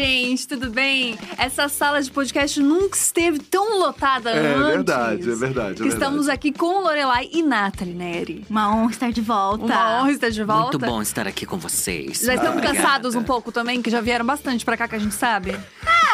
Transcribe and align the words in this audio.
gente, 0.00 0.46
tudo 0.46 0.68
bem? 0.70 1.18
Essa 1.38 1.70
sala 1.70 2.02
de 2.02 2.10
podcast 2.10 2.60
nunca 2.60 2.98
esteve 2.98 3.38
tão 3.38 3.78
lotada 3.78 4.30
É 4.30 4.54
antes. 4.54 4.66
verdade, 4.74 5.30
é 5.30 5.34
verdade. 5.34 5.74
Que 5.76 5.84
é 5.84 5.86
estamos 5.88 6.26
verdade. 6.26 6.48
aqui 6.48 6.52
com 6.52 6.82
Lorelai 6.82 7.30
e 7.32 7.42
Nathalie 7.42 7.94
Neri. 7.94 8.44
Uma 8.50 8.76
honra 8.76 8.90
estar 8.90 9.10
de 9.10 9.22
volta. 9.22 9.64
Uma 9.64 10.00
honra 10.00 10.12
estar 10.12 10.28
de 10.28 10.44
volta. 10.44 10.76
Muito 10.76 10.78
bom 10.80 11.00
estar 11.00 11.26
aqui 11.26 11.46
com 11.46 11.56
vocês. 11.56 12.20
Já 12.20 12.34
estão 12.34 12.52
Obrigada. 12.52 12.76
cansados 12.76 13.14
um 13.14 13.22
pouco 13.22 13.50
também, 13.50 13.80
que 13.80 13.88
já 13.88 14.02
vieram 14.02 14.26
bastante 14.26 14.66
pra 14.66 14.76
cá, 14.76 14.86
que 14.86 14.96
a 14.96 14.98
gente 14.98 15.14
sabe. 15.14 15.56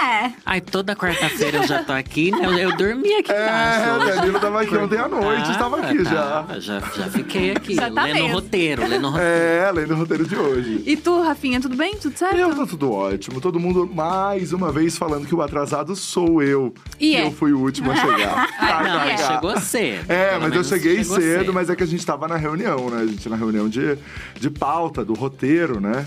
É. 0.03 0.33
Ai, 0.45 0.61
toda 0.61 0.97
quarta-feira 0.97 1.59
eu 1.59 1.67
já 1.67 1.83
tô 1.85 1.93
aqui, 1.93 2.31
né? 2.33 2.39
Eu, 2.45 2.53
eu 2.59 2.77
dormi 2.77 3.13
aqui 3.15 3.31
É, 3.33 3.97
o 3.97 3.99
Danilo 4.05 4.41
tava 4.41 4.61
aqui 4.63 4.77
ontem 4.77 4.99
à 4.99 5.07
noite, 5.09 5.45
Ah, 5.47 5.53
estava 5.53 5.81
aqui 5.81 6.05
já. 6.05 6.23
tava, 6.23 6.61
já. 6.61 6.81
Já 6.81 7.05
fiquei 7.11 7.51
aqui, 7.53 7.75
Já 7.75 7.91
tá 7.91 8.03
lendo 8.05 8.15
mesmo. 8.15 8.29
o 8.29 8.33
roteiro, 8.33 8.87
lendo 8.87 9.07
o 9.07 9.11
roteiro. 9.11 9.31
É, 9.33 9.65
além 9.69 9.87
do 9.87 9.95
roteiro 9.95 10.27
de 10.27 10.37
hoje. 10.37 10.83
E 10.87 10.97
tu, 10.97 11.21
Rafinha, 11.23 11.61
tudo 11.61 11.77
bem? 11.77 11.97
Tudo 11.97 12.17
certo? 12.19 12.37
Eu 12.37 12.55
tá 12.55 12.67
tudo 12.67 12.91
ótimo. 12.91 13.41
Todo 13.41 13.61
mundo 13.61 13.89
mais 13.93 14.53
uma 14.53 14.73
vez 14.73 14.97
falando 14.99 15.27
que 15.27 15.35
o 15.35 15.41
atrasado 15.43 15.95
sou 15.95 16.43
eu. 16.43 16.75
E 16.99 17.15
é. 17.15 17.27
eu 17.27 17.33
fui 17.33 17.53
o 17.53 17.61
último 17.61 17.91
a 17.93 17.97
chegar. 17.97 18.49
Ah, 18.73 18.83
Não, 18.83 19.01
é. 19.03 19.17
chegou 19.19 19.61
cedo. 19.61 20.11
É, 20.11 20.39
mas 20.39 20.55
eu 20.55 20.65
cheguei 20.65 21.03
chegou 21.05 21.21
cedo, 21.21 21.53
mas 21.53 21.69
é 21.69 21.77
que 21.77 21.83
a 21.83 21.87
gente 21.87 22.05
tava 22.07 22.27
na 22.27 22.37
reunião, 22.37 22.89
né? 22.91 23.03
A 23.03 23.07
gente 23.07 23.29
na 23.29 23.37
reunião 23.37 23.69
de, 23.69 23.99
de 24.39 24.51
pauta, 24.51 25.05
do 25.05 25.15
roteiro, 25.15 25.81
né? 25.81 26.07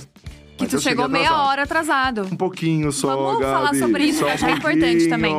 Que 0.57 0.67
tu 0.67 0.79
chegou 0.79 1.09
meia 1.09 1.35
hora 1.43 1.63
atrasado. 1.63 2.23
Um 2.31 2.35
pouquinho 2.37 2.91
só, 2.91 3.15
Vamos 3.15 3.39
Gabi. 3.41 3.51
falar 3.53 3.75
sobre 3.75 4.03
isso, 4.05 4.19
Só 4.19 4.25
que 4.25 4.31
acho 4.31 4.43
um 4.43 4.47
que 4.47 4.53
é 4.53 4.57
importante 4.57 5.09
também. 5.09 5.35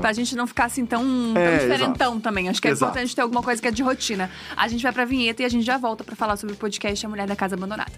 Pra 0.00 0.12
gente 0.12 0.36
não 0.36 0.46
ficar 0.46 0.66
assim 0.66 0.86
tão, 0.86 1.02
tão 1.34 1.42
É, 1.42 1.58
diferentão 1.58 2.20
também. 2.20 2.48
Acho 2.48 2.62
que 2.62 2.68
é 2.68 2.70
Exato. 2.70 2.90
importante 2.92 3.16
ter 3.16 3.22
alguma 3.22 3.42
coisa 3.42 3.60
que 3.60 3.66
é 3.66 3.70
de 3.70 3.82
rotina. 3.82 4.30
A 4.56 4.68
gente 4.68 4.82
vai 4.82 4.92
pra 4.92 5.04
vinheta 5.04 5.42
e 5.42 5.44
a 5.44 5.48
gente 5.48 5.64
já 5.64 5.76
volta 5.76 6.04
pra 6.04 6.14
falar 6.14 6.36
sobre 6.36 6.54
o 6.54 6.58
podcast 6.58 7.04
A 7.04 7.08
Mulher 7.08 7.26
da 7.26 7.34
Casa 7.34 7.56
Abandonada. 7.56 7.90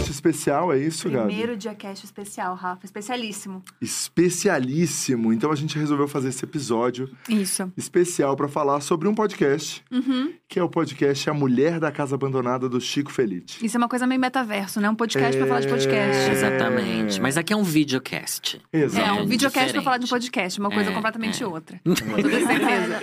Diacast 0.00 0.10
especial, 0.10 0.72
é 0.72 0.78
isso, 0.78 1.08
Gabi? 1.10 1.26
Primeiro 1.28 1.56
dia 1.56 1.74
cast 1.74 2.04
especial, 2.04 2.54
Rafa. 2.54 2.84
Especialíssimo. 2.84 3.62
Especialíssimo. 3.80 5.32
Então 5.32 5.50
a 5.52 5.54
gente 5.56 5.78
resolveu 5.78 6.08
fazer 6.08 6.28
esse 6.28 6.44
episódio 6.44 7.10
Isso. 7.28 7.70
especial 7.76 8.36
pra 8.36 8.48
falar 8.48 8.80
sobre 8.80 9.08
um 9.08 9.14
podcast, 9.14 9.82
Uhum. 9.90 10.32
que 10.48 10.58
é 10.58 10.62
o 10.62 10.68
podcast 10.68 11.28
A 11.28 11.34
Mulher 11.34 11.78
da 11.78 11.90
Casa 11.92 12.14
Abandonada 12.14 12.68
do 12.68 12.80
Chico 12.80 13.10
Felite. 13.12 13.64
Isso 13.64 13.76
é 13.76 13.78
uma 13.78 13.88
coisa 13.88 14.06
meio 14.06 14.20
metaverso, 14.20 14.80
né? 14.80 14.88
Um 14.88 14.94
podcast 14.94 15.36
pra 15.36 15.46
falar 15.46 15.60
de 15.60 15.68
podcast. 15.68 16.28
É. 16.28 16.32
Exatamente. 16.32 17.20
Mas 17.20 17.36
aqui 17.36 17.52
é 17.52 17.56
um 17.56 17.64
videocast. 17.64 18.60
Exato. 18.72 19.06
É, 19.06 19.12
um 19.12 19.20
É, 19.22 19.26
videocast 19.26 19.52
pra 19.52 19.64
diferente. 19.66 19.84
falar 19.84 19.98
de 19.98 20.08
podcast, 20.08 20.60
uma 20.60 20.70
coisa 20.70 20.90
É, 20.90 20.94
completamente 20.94 21.42
é. 21.42 21.46
outra. 21.46 21.80
Com 21.84 21.94
toda 21.94 22.46
certeza. 22.46 23.02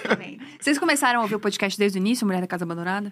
Vocês 0.59 0.79
começaram 0.79 1.19
a 1.19 1.23
ouvir 1.23 1.35
o 1.35 1.39
podcast 1.39 1.77
desde 1.77 1.97
o 1.97 1.99
início, 2.01 2.25
Mulher 2.25 2.41
da 2.41 2.47
Casa 2.47 2.63
Abandonada? 2.63 3.11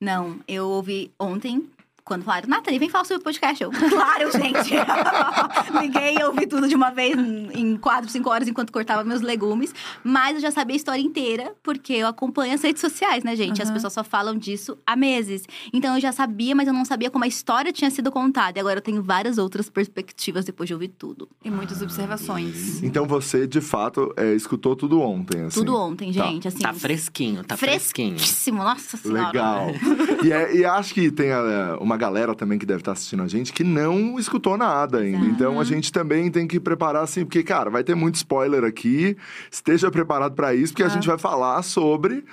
Não, 0.00 0.38
eu 0.48 0.66
ouvi 0.68 1.10
ontem, 1.18 1.64
quando 2.04 2.24
falaram, 2.24 2.48
Nathalie, 2.48 2.78
vem 2.78 2.88
falar 2.88 3.04
sobre 3.04 3.20
o 3.20 3.24
podcast. 3.24 3.62
Eu, 3.62 3.70
claro, 3.90 4.30
gente. 4.32 4.74
Liguei 5.80 6.16
e 6.18 6.24
ouvi 6.24 6.46
tudo 6.46 6.68
de 6.68 6.74
uma 6.74 6.90
vez 6.90 7.16
em 7.16 7.76
quatro, 7.76 8.10
cinco 8.10 8.28
horas 8.30 8.48
enquanto 8.48 8.72
cortava 8.72 9.04
meus 9.04 9.20
legumes. 9.20 9.74
Mas 10.02 10.36
eu 10.36 10.40
já 10.40 10.50
sabia 10.50 10.74
a 10.74 10.76
história 10.76 11.00
inteira, 11.00 11.54
porque 11.62 11.92
eu 11.94 12.06
acompanho 12.06 12.54
as 12.54 12.62
redes 12.62 12.80
sociais, 12.80 13.22
né, 13.24 13.36
gente? 13.36 13.60
As 13.62 13.68
Uhum. 13.68 13.74
pessoas 13.74 13.92
só 13.92 14.04
falam 14.04 14.36
disso 14.36 14.76
há 14.86 14.96
meses. 14.96 15.44
Então 15.72 15.94
eu 15.94 16.00
já 16.00 16.12
sabia, 16.12 16.54
mas 16.54 16.66
eu 16.66 16.74
não 16.74 16.84
sabia 16.84 17.10
como 17.10 17.24
a 17.24 17.28
história 17.28 17.72
tinha 17.72 17.90
sido 17.90 18.10
contada. 18.10 18.58
E 18.58 18.60
agora 18.60 18.78
eu 18.78 18.82
tenho 18.82 19.02
várias 19.02 19.38
outras 19.38 19.68
perspectivas 19.70 20.44
depois 20.44 20.66
de 20.68 20.74
ouvir 20.74 20.88
tudo. 20.88 21.28
E 21.44 21.50
muitas 21.50 21.80
observações. 21.82 22.82
Então 22.82 23.06
você, 23.06 23.46
de 23.46 23.60
fato, 23.60 24.12
é, 24.16 24.34
escutou 24.34 24.74
tudo 24.76 25.00
ontem, 25.00 25.42
assim. 25.44 25.58
Tudo 25.60 25.76
ontem, 25.76 26.12
Tá. 26.12 26.24
gente. 26.26 26.48
Assim, 26.48 26.58
Tá 26.58 26.72
fresquinho, 26.72 27.44
tá 27.44 27.56
fresquinho. 27.56 28.10
fresquíssimo. 28.16 28.62
Nossa 28.62 28.96
senhora. 28.96 29.26
Legal. 29.28 29.66
e, 30.24 30.32
é- 30.32 30.56
e 30.56 30.64
acho 30.64 30.94
que 30.94 31.10
tem 31.10 31.28
é, 31.28 31.76
uma 31.80 31.96
galera 32.02 32.34
também 32.34 32.58
que 32.58 32.66
deve 32.66 32.80
estar 32.80 32.92
assistindo 32.92 33.22
a 33.22 33.28
gente 33.28 33.52
que 33.52 33.62
não 33.62 34.18
escutou 34.18 34.56
nada 34.58 34.98
ainda. 34.98 35.24
Então 35.24 35.60
a 35.60 35.64
gente 35.64 35.92
também 35.92 36.28
tem 36.32 36.48
que 36.48 36.58
preparar 36.58 37.04
assim, 37.04 37.24
porque, 37.24 37.44
cara, 37.44 37.70
vai 37.70 37.84
ter 37.84 37.94
muito 37.94 38.16
spoiler 38.16 38.64
aqui. 38.64 39.16
Esteja 39.48 39.88
preparado 39.88 40.34
pra 40.34 40.52
isso, 40.52 40.72
porque 40.72 40.82
a 40.82 40.88
gente 40.88 41.06
vai 41.06 41.16
falar 41.16 41.62
sobre 41.62 42.24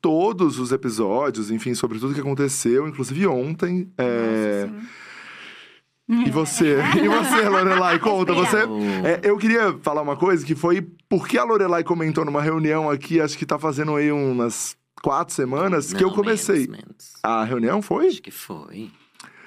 todos 0.00 0.58
os 0.58 0.72
episódios, 0.72 1.52
enfim, 1.52 1.72
sobre 1.72 2.00
tudo 2.00 2.14
que 2.14 2.20
aconteceu, 2.20 2.88
inclusive 2.88 3.24
ontem. 3.28 3.88
É, 3.96 4.66
Nossa. 4.66 6.26
E 6.26 6.30
você? 6.30 6.78
E 7.00 7.08
você, 7.08 7.48
Lorelai? 7.48 8.00
Conta, 8.00 8.32
você. 8.32 8.56
É, 9.04 9.20
eu 9.22 9.38
queria 9.38 9.78
falar 9.82 10.02
uma 10.02 10.16
coisa 10.16 10.44
que 10.44 10.56
foi 10.56 10.84
porque 11.08 11.38
a 11.38 11.44
Lorelai 11.44 11.84
comentou 11.84 12.24
numa 12.24 12.42
reunião 12.42 12.90
aqui, 12.90 13.20
acho 13.20 13.38
que 13.38 13.46
tá 13.46 13.56
fazendo 13.56 13.94
aí 13.94 14.10
umas 14.10 14.76
quatro 15.00 15.32
semanas, 15.32 15.92
que 15.92 16.02
eu 16.02 16.08
Não, 16.08 16.14
comecei. 16.14 16.66
menos, 16.66 16.70
menos. 16.78 17.12
A 17.22 17.44
reunião 17.44 17.80
foi? 17.80 18.08
Acho 18.08 18.20
que 18.22 18.32
foi. 18.32 18.90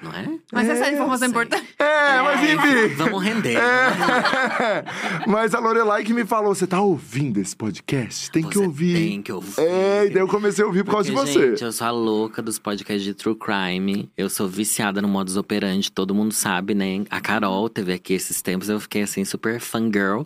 Não 0.02 0.12
é? 0.12 0.28
Mas 0.52 0.68
essa 0.68 0.86
É, 0.86 0.92
informação 0.92 1.26
é 1.26 1.30
importante. 1.30 1.64
É, 1.78 2.22
mas 2.22 2.42
enfim. 2.50 2.94
Vamos 2.96 3.22
render. 3.22 3.56
É. 3.56 4.84
Mas 5.26 5.54
a 5.54 5.58
Lorelai 5.58 6.04
que 6.04 6.12
me 6.12 6.24
falou: 6.24 6.54
você 6.54 6.66
tá 6.66 6.80
ouvindo 6.80 7.38
esse 7.38 7.56
podcast? 7.56 8.30
Tem 8.30 8.42
que 8.44 8.54
Você 8.58 8.64
ouvir. 8.66 8.94
Tem 8.94 9.22
que 9.22 9.32
ouvir. 9.32 9.54
É, 9.58 10.06
e 10.06 10.10
daí 10.10 10.22
eu 10.22 10.28
comecei 10.28 10.62
a 10.62 10.66
ouvir 10.66 10.84
por 10.84 10.92
causa 10.92 11.08
de 11.08 11.14
Porque, 11.16 11.32
você. 11.32 11.50
Gente, 11.50 11.64
eu 11.64 11.72
sou 11.72 11.86
a 11.86 11.90
louca 11.90 12.42
dos 12.42 12.58
podcasts 12.58 13.02
de 13.02 13.14
true 13.14 13.34
crime. 13.34 14.08
Eu 14.16 14.28
sou 14.28 14.46
viciada 14.48 15.00
no 15.02 15.08
modus 15.08 15.36
operandi, 15.36 15.90
todo 15.90 16.14
mundo 16.14 16.32
sabe, 16.32 16.74
né? 16.74 17.04
A 17.10 17.20
Carol 17.20 17.68
teve 17.68 17.92
aqui 17.92 18.12
esses 18.14 18.40
tempos, 18.42 18.68
eu 18.68 18.78
fiquei 18.78 19.02
assim 19.02 19.24
super 19.24 19.60
fangirl. 19.60 20.22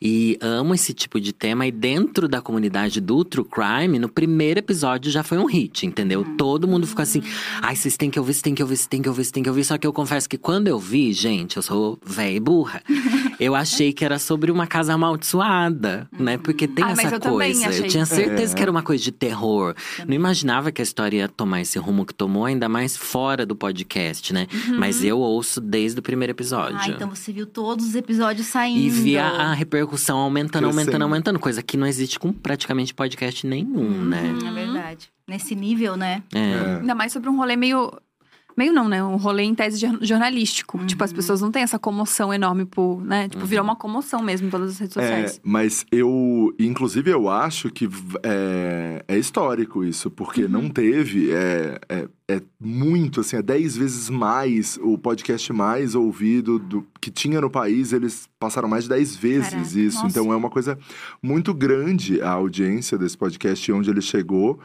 E 0.00 0.38
amo 0.40 0.74
esse 0.74 0.94
tipo 0.94 1.20
de 1.20 1.32
tema. 1.32 1.66
E 1.66 1.72
dentro 1.72 2.28
da 2.28 2.40
comunidade 2.40 3.00
do 3.00 3.24
true 3.24 3.44
crime, 3.44 3.98
no 3.98 4.08
primeiro 4.08 4.60
episódio 4.60 5.10
já 5.10 5.22
foi 5.22 5.38
um 5.38 5.44
hit, 5.46 5.86
entendeu? 5.86 6.24
Todo 6.36 6.66
mundo 6.68 6.86
ficou 6.86 7.02
assim: 7.02 7.22
ai, 7.60 7.74
vocês 7.76 7.96
têm 7.96 8.10
que 8.10 8.18
ouvir, 8.18 8.32
vocês 8.34 8.42
têm 8.42 8.54
que 8.54 8.62
ouvir, 8.62 8.76
vocês 8.76 8.86
têm 8.86 9.02
que 9.02 9.07
ouvir, 9.08 9.22
vocês 9.24 9.30
têm 9.32 9.42
que 9.42 9.48
ouvir. 9.48 9.64
Só 9.64 9.76
que 9.78 9.86
eu 9.86 9.92
confesso 9.92 10.28
que 10.28 10.38
quando 10.38 10.68
eu 10.68 10.78
vi, 10.78 11.12
gente, 11.12 11.56
eu 11.56 11.62
sou 11.62 11.98
véia 12.04 12.36
e 12.36 12.40
burra. 12.40 12.82
eu 13.40 13.54
achei 13.54 13.92
que 13.92 14.04
era 14.04 14.18
sobre 14.18 14.50
uma 14.50 14.66
casa 14.66 14.94
amaldiçoada, 14.94 16.08
né? 16.18 16.38
Porque 16.38 16.66
tem 16.66 16.84
Ah, 16.84 16.88
mas 16.88 17.06
essa 17.06 17.16
eu 17.16 17.20
também 17.20 17.52
coisa. 17.52 17.68
achei. 17.68 17.84
Eu 17.84 17.88
tinha 17.88 18.06
certeza 18.06 18.52
É. 18.52 18.56
que 18.56 18.62
era 18.62 18.70
uma 18.70 18.82
coisa 18.82 19.02
de 19.02 19.12
terror. 19.12 19.74
Não 20.06 20.14
imaginava 20.14 20.70
que 20.72 20.80
a 20.80 20.84
história 20.84 21.18
ia 21.18 21.28
tomar 21.28 21.60
esse 21.60 21.78
rumo 21.78 22.04
que 22.04 22.14
tomou, 22.14 22.44
ainda 22.44 22.68
mais 22.68 22.96
fora 22.96 23.44
do 23.44 23.54
podcast, 23.56 24.32
né? 24.32 24.46
Mas 24.78 25.02
eu 25.04 25.18
ouço 25.18 25.60
desde 25.60 25.98
o 26.00 26.02
primeiro 26.02 26.30
episódio. 26.32 26.78
Ah, 26.80 26.88
então 26.88 27.08
você 27.08 27.32
viu 27.32 27.46
todos 27.46 27.86
os 27.86 27.94
episódios 27.94 28.46
saindo. 28.46 28.78
E 28.80 28.88
vi 28.88 29.18
a, 29.18 29.52
repercussão 29.52 30.18
aumentando, 30.18 30.64
Crescendo. 30.64 30.78
aumentando, 30.80 31.02
aumentando. 31.02 31.38
Coisa 31.38 31.62
que 31.62 31.76
não 31.76 31.86
existe 31.86 32.18
com 32.18 32.32
praticamente 32.32 32.94
podcast 32.94 33.46
nenhum, 33.46 34.04
né? 34.04 34.34
É 34.46 34.50
verdade. 34.52 35.08
Nesse 35.26 35.54
nível, 35.54 35.96
né? 35.96 36.22
É. 36.34 36.38
É. 36.38 36.76
Ainda 36.80 36.94
mais 36.94 37.12
sobre 37.12 37.28
um 37.28 37.36
rolê 37.36 37.54
meio. 37.56 37.92
Meio 38.58 38.72
não, 38.72 38.88
né? 38.88 39.02
Um 39.04 39.14
rolê 39.14 39.44
em 39.44 39.54
tese 39.54 39.78
jor- 39.78 39.98
jornalístico. 40.02 40.84
Tipo, 40.84 41.04
as 41.04 41.12
pessoas 41.12 41.40
não 41.40 41.52
têm 41.52 41.62
essa 41.62 41.78
comoção 41.78 42.34
enorme 42.34 42.64
por, 42.64 43.00
né? 43.04 43.28
Tipo, 43.28 43.46
virou 43.46 43.62
uma 43.62 43.76
comoção 43.76 44.20
mesmo 44.20 44.48
em 44.48 44.50
todas 44.50 44.72
as 44.72 44.78
redes 44.80 44.96
É, 44.96 45.00
sociais. 45.00 45.40
mas 45.44 45.86
eu, 45.92 46.52
inclusive, 46.58 47.08
eu 47.08 47.28
acho 47.28 47.70
que 47.70 47.88
é, 48.24 49.04
é 49.06 49.16
histórico 49.16 49.84
isso, 49.84 50.10
porque 50.10 50.42
Uhum. 50.42 50.48
não 50.50 50.68
teve. 50.68 51.30
É, 51.30 51.78
é, 52.30 52.42
muito, 52.60 53.20
assim, 53.20 53.36
é 53.36 53.42
10 53.42 53.76
vezes 53.78 54.10
mais 54.10 54.78
o 54.82 54.98
podcast 54.98 55.50
mais 55.50 55.94
ouvido 55.94 56.58
do, 56.58 56.86
que 57.00 57.10
tinha 57.10 57.40
no 57.40 57.48
país. 57.48 57.92
Eles 57.94 58.28
passaram 58.38 58.68
mais 58.68 58.84
de 58.84 58.90
10 58.90 59.16
vezes 59.16 59.48
Caraca, 59.50 59.78
isso. 59.80 59.96
nossa. 60.02 60.08
Então 60.08 60.30
é 60.32 60.36
uma 60.36 60.50
coisa 60.50 60.78
muito 61.22 61.54
grande 61.54 62.20
a 62.20 62.30
audiência 62.30 62.98
desse 62.98 63.16
podcast 63.16 63.70
e 63.70 63.72
onde 63.72 63.88
ele 63.88 64.02
chegou. 64.02 64.60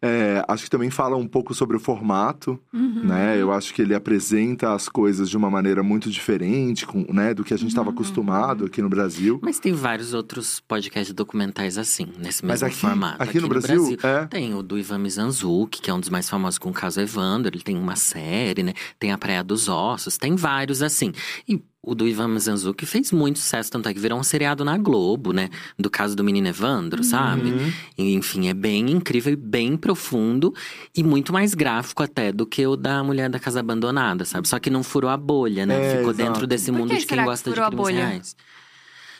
É, 0.00 0.42
acho 0.48 0.64
que 0.64 0.70
também 0.70 0.90
fala 0.90 1.14
um 1.16 1.28
pouco 1.28 1.52
sobre 1.54 1.76
o 1.76 1.80
formato, 1.80 2.58
Uhum. 2.72 3.04
né? 3.04 3.40
Eu 3.40 3.52
acho 3.52 3.72
que 3.74 3.82
ele 3.82 3.94
apresenta 3.94 4.72
as 4.72 4.88
coisas 4.88 5.28
de 5.28 5.36
uma 5.36 5.50
maneira 5.50 5.82
muito 5.82 6.10
diferente, 6.10 6.84
com, 6.86 7.04
né, 7.12 7.34
do 7.34 7.44
que 7.44 7.52
a 7.54 7.56
gente 7.58 7.68
estava 7.68 7.88
Uhum. 7.90 7.94
acostumado 7.94 8.64
aqui 8.64 8.80
no 8.82 8.88
Brasil. 8.88 9.38
Mas 9.42 9.58
tem 9.60 9.72
vários 9.72 10.14
outros 10.14 10.60
podcasts 10.60 11.14
documentais 11.14 11.76
assim, 11.78 12.06
nesse 12.18 12.44
Mas 12.44 12.62
mesmo 12.62 12.66
aqui, 12.68 12.76
formato. 12.76 13.22
aqui, 13.22 13.38
no, 13.38 13.48
Brasil, 13.48 13.96
é. 14.02 14.26
Tem 14.26 14.54
o 14.54 14.62
do 14.62 14.78
Ivan 14.78 14.98
Mizanzuki, 14.98 15.80
que 15.82 15.90
é 15.90 15.94
um 15.94 16.00
dos 16.00 16.08
mais 16.08 16.28
famosos 16.28 16.58
com 16.58 16.70
o 16.70 16.72
caso 16.72 17.01
Evandro. 17.02 17.54
Ele 17.54 17.62
tem 17.62 17.76
uma 17.76 17.96
série, 17.96 18.62
né? 18.62 18.74
Tem 18.98 19.12
a 19.12 19.18
Praia 19.18 19.42
dos 19.42 19.68
Ossos, 19.68 20.16
tem 20.16 20.36
vários 20.36 20.82
assim. 20.82 21.12
E 21.48 21.62
o 21.84 21.96
do 21.96 22.06
Ivan 22.06 22.28
Mizanzuki 22.28 22.86
fez 22.86 23.10
muito 23.10 23.40
sucesso, 23.40 23.68
tanto 23.72 23.88
é 23.88 23.94
que 23.94 23.98
virou 23.98 24.16
um 24.16 24.22
seriado 24.22 24.64
na 24.64 24.78
Globo, 24.78 25.32
né? 25.32 25.50
Do 25.76 25.90
caso 25.90 26.14
do 26.14 26.22
menino 26.22 26.46
Evandro, 26.46 27.02
sabe? 27.02 27.50
Uhum. 27.50 27.72
E, 27.98 28.14
enfim, 28.14 28.48
é 28.48 28.54
bem 28.54 28.88
incrível 28.88 29.32
e 29.32 29.36
bem 29.36 29.76
profundo. 29.76 30.54
E 30.96 31.02
muito 31.02 31.32
mais 31.32 31.54
gráfico 31.54 32.00
até 32.00 32.30
do 32.30 32.46
que 32.46 32.64
o 32.64 32.76
da 32.76 33.02
Mulher 33.02 33.28
da 33.28 33.40
Casa 33.40 33.58
Abandonada, 33.58 34.24
sabe? 34.24 34.46
Só 34.46 34.60
que 34.60 34.70
não 34.70 34.84
furou 34.84 35.10
a 35.10 35.16
bolha, 35.16 35.66
né? 35.66 35.74
É, 35.74 35.96
Ficou 35.96 36.12
exato. 36.12 36.28
dentro 36.28 36.46
desse 36.46 36.70
mundo 36.70 36.90
que 36.90 36.98
de 36.98 37.06
quem 37.06 37.18
que 37.18 37.24
gosta 37.24 37.50
de 37.50 37.56
furou 37.56 37.66
a 37.66 37.70
crimes 37.70 37.94
reais. 37.96 38.36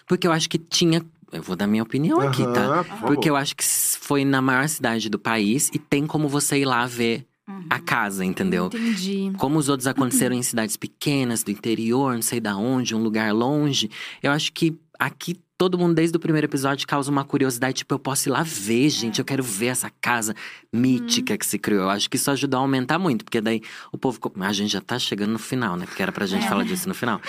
Porque 0.07 0.27
eu 0.27 0.33
acho 0.33 0.49
que 0.49 0.59
tinha. 0.59 1.05
Eu 1.33 1.43
vou 1.43 1.57
dar 1.57 1.67
minha 1.67 1.83
opinião 1.83 2.21
aqui, 2.21 2.45
tá? 2.53 2.85
Por. 2.85 3.07
Porque 3.09 3.29
eu 3.29 3.35
acho 3.35 3.57
que 3.57 3.65
foi 3.65 4.25
na 4.25 4.41
maior 4.41 4.69
cidade 4.69 5.09
do 5.09 5.19
país 5.19 5.69
e 5.73 5.79
tem 5.79 6.07
como 6.07 6.29
você 6.29 6.59
ir 6.59 6.65
lá 6.65 6.87
ver 6.87 7.27
a 7.71 7.79
casa, 7.79 8.25
entendeu? 8.25 8.67
Entendi. 8.67 9.33
Como 9.39 9.59
os 9.59 9.69
outros 9.69 9.87
aconteceram 9.87 10.35
em 10.37 10.43
cidades 10.43 10.77
pequenas, 10.77 11.43
do 11.43 11.51
interior, 11.51 12.15
não 12.15 12.23
sei 12.23 12.41
da 12.41 12.57
onde, 12.57 12.95
um 12.95 13.03
lugar 13.03 13.33
longe. 13.33 13.91
Eu 14.23 14.31
acho 14.33 14.53
que 14.53 14.75
aqui 14.99 15.37
todo 15.59 15.79
mundo, 15.79 15.95
desde 15.95 16.17
o 16.17 16.21
primeiro 16.21 16.47
episódio, 16.49 16.85
causa 16.89 17.09
uma 17.09 17.23
curiosidade. 17.25 17.75
Tipo, 17.79 17.95
eu 17.95 17.99
posso 17.99 18.29
ir 18.29 18.33
lá 18.33 18.43
ver, 18.43 18.89
gente. 18.91 19.21
Eu 19.21 19.25
quero 19.25 19.45
ver 19.45 19.67
essa 19.67 19.89
casa 20.01 20.35
mítica 20.73 21.39
que 21.39 21.47
se 21.47 21.57
criou. 21.57 21.83
Eu 21.83 21.91
acho 21.91 22.11
que 22.11 22.17
isso 22.17 22.29
ajudou 22.33 22.59
a 22.59 22.63
aumentar 22.63 22.99
muito. 22.99 23.25
Porque 23.25 23.41
daí 23.41 23.61
o 23.93 23.99
povo. 23.99 24.15
ficou- 24.15 24.33
A 24.43 24.53
gente 24.53 24.73
já 24.73 24.81
tá 24.81 24.99
chegando 24.99 25.31
no 25.31 25.39
final, 25.39 25.77
né? 25.77 25.87
Porque 25.87 26.03
era 26.03 26.11
pra 26.11 26.27
gente 26.27 26.45
É. 26.47 26.49
falar 26.49 26.65
disso 26.65 26.89
no 26.89 26.95
final. 26.95 27.21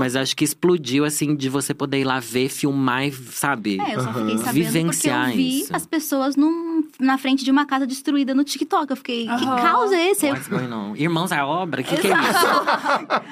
Mas 0.00 0.16
eu 0.16 0.20
acho 0.22 0.34
que 0.36 0.42
explodiu, 0.44 1.04
assim, 1.04 1.36
de 1.36 1.48
você 1.48 1.72
poder 1.72 2.00
ir 2.00 2.04
lá 2.04 2.18
ver, 2.18 2.48
filmar 2.48 3.06
e, 3.06 3.12
sabe? 3.12 3.78
É, 3.80 3.94
eu 3.94 4.00
só 4.02 4.12
fiquei 4.12 4.38
sabendo 4.38 4.52
Vivenciar 4.52 5.26
porque 5.26 5.32
eu 5.40 5.44
vi 5.44 5.60
isso. 5.60 5.76
as 5.76 5.86
pessoas 5.86 6.34
num, 6.34 6.75
na 6.98 7.18
frente 7.18 7.44
de 7.44 7.50
uma 7.50 7.66
casa 7.66 7.86
destruída 7.86 8.34
no 8.34 8.42
TikTok. 8.44 8.90
Eu 8.90 8.96
fiquei, 8.96 9.24
que 9.26 9.30
Aham. 9.30 9.56
caos 9.56 9.92
é 9.92 10.10
esse? 10.10 10.26
What's 10.30 10.48
going 10.48 10.72
on? 10.72 10.94
Irmãos 10.96 11.30
à 11.32 11.46
obra? 11.46 11.80
O 11.82 11.84
que, 11.84 11.96
que 11.96 12.06
é 12.06 12.10
isso? 12.10 12.46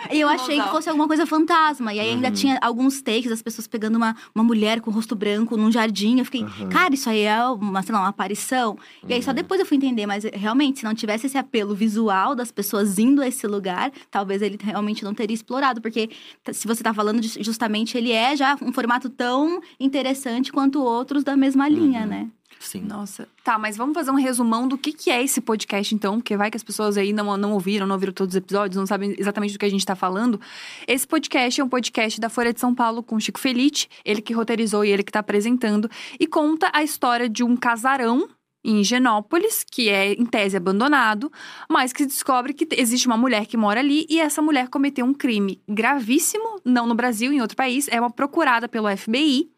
E 0.12 0.20
eu 0.20 0.28
achei 0.28 0.60
que 0.60 0.68
fosse 0.68 0.88
alguma 0.88 1.06
coisa 1.08 1.26
fantasma. 1.26 1.92
E 1.92 1.98
aí 2.00 2.10
ainda 2.10 2.28
Uhum. 2.28 2.34
tinha 2.34 2.58
alguns 2.60 3.00
takes 3.02 3.28
das 3.30 3.42
pessoas 3.42 3.66
pegando 3.66 3.96
uma, 3.96 4.14
uma 4.34 4.44
mulher 4.44 4.80
com 4.80 4.90
o 4.90 4.92
rosto 4.94 5.14
branco 5.16 5.56
num 5.56 5.72
jardim. 5.72 6.18
Eu 6.18 6.24
fiquei, 6.24 6.44
cara, 6.70 6.94
isso 6.94 7.08
aí 7.08 7.20
é 7.22 7.42
uma, 7.46 7.82
sei 7.82 7.94
lá, 7.94 8.00
uma 8.02 8.08
aparição. 8.08 8.76
E 9.08 9.12
aí 9.14 9.22
só 9.22 9.30
Uhum. 9.30 9.34
depois 9.36 9.60
eu 9.60 9.66
fui 9.66 9.76
entender, 9.76 10.06
mas 10.06 10.24
realmente, 10.32 10.80
se 10.80 10.84
não 10.84 10.94
tivesse 10.94 11.26
esse 11.26 11.38
apelo 11.38 11.74
visual 11.74 12.34
das 12.34 12.52
pessoas 12.52 12.98
indo 12.98 13.22
a 13.22 13.26
esse 13.28 13.46
lugar, 13.46 13.90
talvez 14.10 14.42
ele 14.42 14.58
realmente 14.62 15.02
não 15.04 15.14
teria 15.14 15.34
explorado. 15.34 15.80
Porque 15.80 16.10
se 16.52 16.66
você 16.66 16.82
tá 16.82 16.92
falando 16.94 17.20
de- 17.20 17.42
justamente, 17.42 17.96
ele 17.96 18.12
é 18.12 18.36
já 18.36 18.56
um 18.62 18.72
formato 18.72 19.08
tão 19.08 19.60
interessante 19.80 20.52
quanto 20.52 20.82
outros 20.82 21.24
da 21.24 21.36
mesma 21.36 21.68
linha, 21.68 22.02
Uhum. 22.02 22.06
né? 22.06 22.28
Sim. 22.58 22.82
Nossa. 22.82 23.28
Tá, 23.42 23.58
mas 23.58 23.76
vamos 23.76 23.94
fazer 23.94 24.10
um 24.10 24.14
resumão 24.14 24.66
do 24.66 24.78
que, 24.78 24.92
que 24.92 25.10
é 25.10 25.22
esse 25.22 25.40
podcast, 25.40 25.94
então, 25.94 26.16
porque 26.16 26.36
vai 26.36 26.50
que 26.50 26.56
as 26.56 26.62
pessoas 26.62 26.96
aí 26.96 27.12
não, 27.12 27.36
não 27.36 27.52
ouviram, 27.52 27.86
não 27.86 27.94
ouviram 27.94 28.12
todos 28.12 28.34
os 28.34 28.38
episódios, 28.38 28.76
não 28.76 28.86
sabem 28.86 29.14
exatamente 29.18 29.52
do 29.52 29.58
que 29.58 29.66
a 29.66 29.70
gente 29.70 29.84
tá 29.84 29.94
falando. 29.94 30.40
Esse 30.86 31.06
podcast 31.06 31.60
é 31.60 31.64
um 31.64 31.68
podcast 31.68 32.20
da 32.20 32.28
Folha 32.28 32.52
de 32.52 32.60
São 32.60 32.74
Paulo 32.74 33.02
com 33.02 33.20
Chico 33.20 33.38
Felite, 33.38 33.88
ele 34.04 34.22
que 34.22 34.32
roteirizou 34.32 34.84
e 34.84 34.90
ele 34.90 35.02
que 35.02 35.12
tá 35.12 35.20
apresentando, 35.20 35.90
e 36.18 36.26
conta 36.26 36.70
a 36.72 36.82
história 36.82 37.28
de 37.28 37.44
um 37.44 37.56
casarão 37.56 38.28
em 38.64 38.82
Genópolis, 38.82 39.62
que 39.70 39.90
é 39.90 40.14
em 40.14 40.24
tese 40.24 40.56
abandonado, 40.56 41.30
mas 41.68 41.92
que 41.92 42.06
descobre 42.06 42.54
que 42.54 42.66
existe 42.72 43.06
uma 43.06 43.16
mulher 43.16 43.44
que 43.46 43.58
mora 43.58 43.80
ali 43.80 44.06
e 44.08 44.18
essa 44.18 44.40
mulher 44.40 44.68
cometeu 44.68 45.04
um 45.04 45.12
crime 45.12 45.60
gravíssimo, 45.68 46.60
não 46.64 46.86
no 46.86 46.94
Brasil, 46.94 47.30
em 47.30 47.42
outro 47.42 47.56
país, 47.56 47.86
é 47.88 48.00
uma 48.00 48.10
procurada 48.10 48.66
pelo 48.66 48.88
FBI 48.96 49.50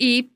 e 0.00 0.31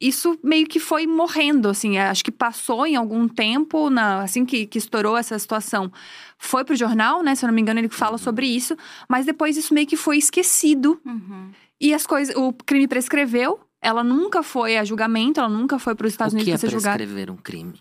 isso 0.00 0.38
meio 0.42 0.66
que 0.66 0.78
foi 0.78 1.06
morrendo, 1.06 1.68
assim. 1.68 1.96
é, 1.96 2.08
Acho 2.08 2.24
que 2.24 2.30
passou 2.32 2.86
em 2.86 2.96
algum 2.96 3.26
tempo, 3.28 3.88
na, 3.90 4.22
assim 4.22 4.44
que, 4.44 4.66
que 4.66 4.78
estourou 4.78 5.16
essa 5.16 5.38
situação. 5.38 5.90
Foi 6.38 6.64
pro 6.64 6.76
jornal, 6.76 7.22
né? 7.22 7.34
Se 7.34 7.44
eu 7.44 7.48
não 7.48 7.54
me 7.54 7.62
engano, 7.62 7.80
ele 7.80 7.88
fala 7.88 8.18
sobre 8.18 8.46
isso. 8.46 8.76
Mas 9.08 9.24
depois 9.26 9.56
isso 9.56 9.72
meio 9.72 9.86
que 9.86 9.96
foi 9.96 10.18
esquecido. 10.18 11.00
Uhum. 11.04 11.50
E 11.80 11.94
as 11.94 12.06
coisas. 12.06 12.34
O 12.36 12.52
crime 12.52 12.86
prescreveu. 12.88 13.60
Ela 13.82 14.02
nunca 14.02 14.42
foi 14.42 14.76
a 14.78 14.84
julgamento, 14.84 15.38
ela 15.38 15.48
nunca 15.50 15.78
foi 15.78 15.94
para 15.94 16.06
os 16.06 16.12
Estados 16.12 16.32
o 16.32 16.36
Unidos 16.36 16.54
é 16.54 16.58
pra 16.58 16.68
ser 16.68 16.72
julgada. 16.74 16.96
prescrever 16.96 17.30
um 17.30 17.36
crime? 17.36 17.74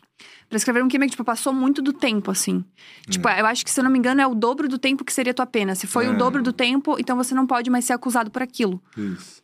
Prescrever 0.49 0.83
um 0.83 0.87
crime 0.87 1.05
que, 1.05 1.11
tipo, 1.11 1.23
passou 1.23 1.51
muito 1.51 1.81
do 1.81 1.91
tempo, 1.91 2.29
assim. 2.29 2.63
Tipo, 3.09 3.27
eu 3.29 3.45
acho 3.47 3.65
que, 3.65 3.71
se 3.71 3.79
eu 3.79 3.83
não 3.83 3.89
me 3.89 3.97
engano, 3.97 4.21
é 4.21 4.27
o 4.27 4.35
dobro 4.35 4.67
do 4.67 4.77
tempo 4.77 5.03
que 5.03 5.11
seria 5.11 5.33
tua 5.33 5.47
pena. 5.47 5.73
Se 5.73 5.87
foi 5.87 6.05
É. 6.05 6.09
o 6.09 6.17
dobro 6.17 6.43
do 6.43 6.53
tempo, 6.53 6.97
então 6.99 7.15
você 7.17 7.33
não 7.33 7.47
pode 7.47 7.71
mais 7.71 7.85
ser 7.85 7.93
acusado 7.93 8.29
por 8.29 8.43
aquilo. 8.43 8.79
Isso. 8.95 9.41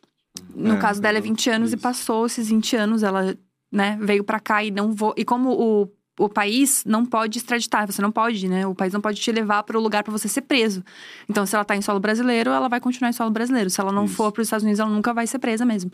No 0.54 0.74
É, 0.74 0.78
caso 0.78 1.00
dela 1.00 1.18
é 1.18 1.20
pelo- 1.20 1.32
20 1.34 1.50
anos 1.50 1.72
e 1.72 1.74
isso. 1.74 1.82
passou 1.82 2.26
esses 2.26 2.48
20 2.48 2.76
anos, 2.76 3.02
ela, 3.02 3.36
né, 3.70 3.98
veio 4.00 4.22
pra 4.24 4.38
cá 4.40 4.62
e 4.62 4.70
não 4.70 4.92
vou. 4.92 5.14
E 5.16 5.24
como 5.24 5.50
o, 5.50 5.88
o 6.18 6.28
país 6.28 6.84
não 6.86 7.04
pode 7.06 7.38
extraditar, 7.38 7.86
você 7.90 8.02
não 8.02 8.12
pode, 8.12 8.46
né? 8.48 8.66
O 8.66 8.74
país 8.74 8.92
não 8.92 9.00
pode 9.00 9.20
te 9.20 9.32
levar 9.32 9.62
para 9.62 9.78
o 9.78 9.80
lugar 9.80 10.02
pra 10.04 10.12
você 10.12 10.28
ser 10.28 10.42
preso. 10.42 10.84
Então, 11.28 11.46
se 11.46 11.54
ela 11.54 11.64
tá 11.64 11.74
em 11.74 11.80
solo 11.82 11.98
brasileiro, 11.98 12.50
ela 12.50 12.68
vai 12.68 12.80
continuar 12.80 13.08
em 13.08 13.12
solo 13.14 13.30
brasileiro. 13.30 13.70
Se 13.70 13.80
ela 13.80 13.90
não 13.90 14.04
Isso. 14.04 14.14
for 14.14 14.30
para 14.30 14.42
os 14.42 14.46
Estados 14.46 14.62
Unidos, 14.62 14.78
ela 14.80 14.90
nunca 14.90 15.14
vai 15.14 15.26
ser 15.26 15.38
presa 15.38 15.64
mesmo. 15.64 15.90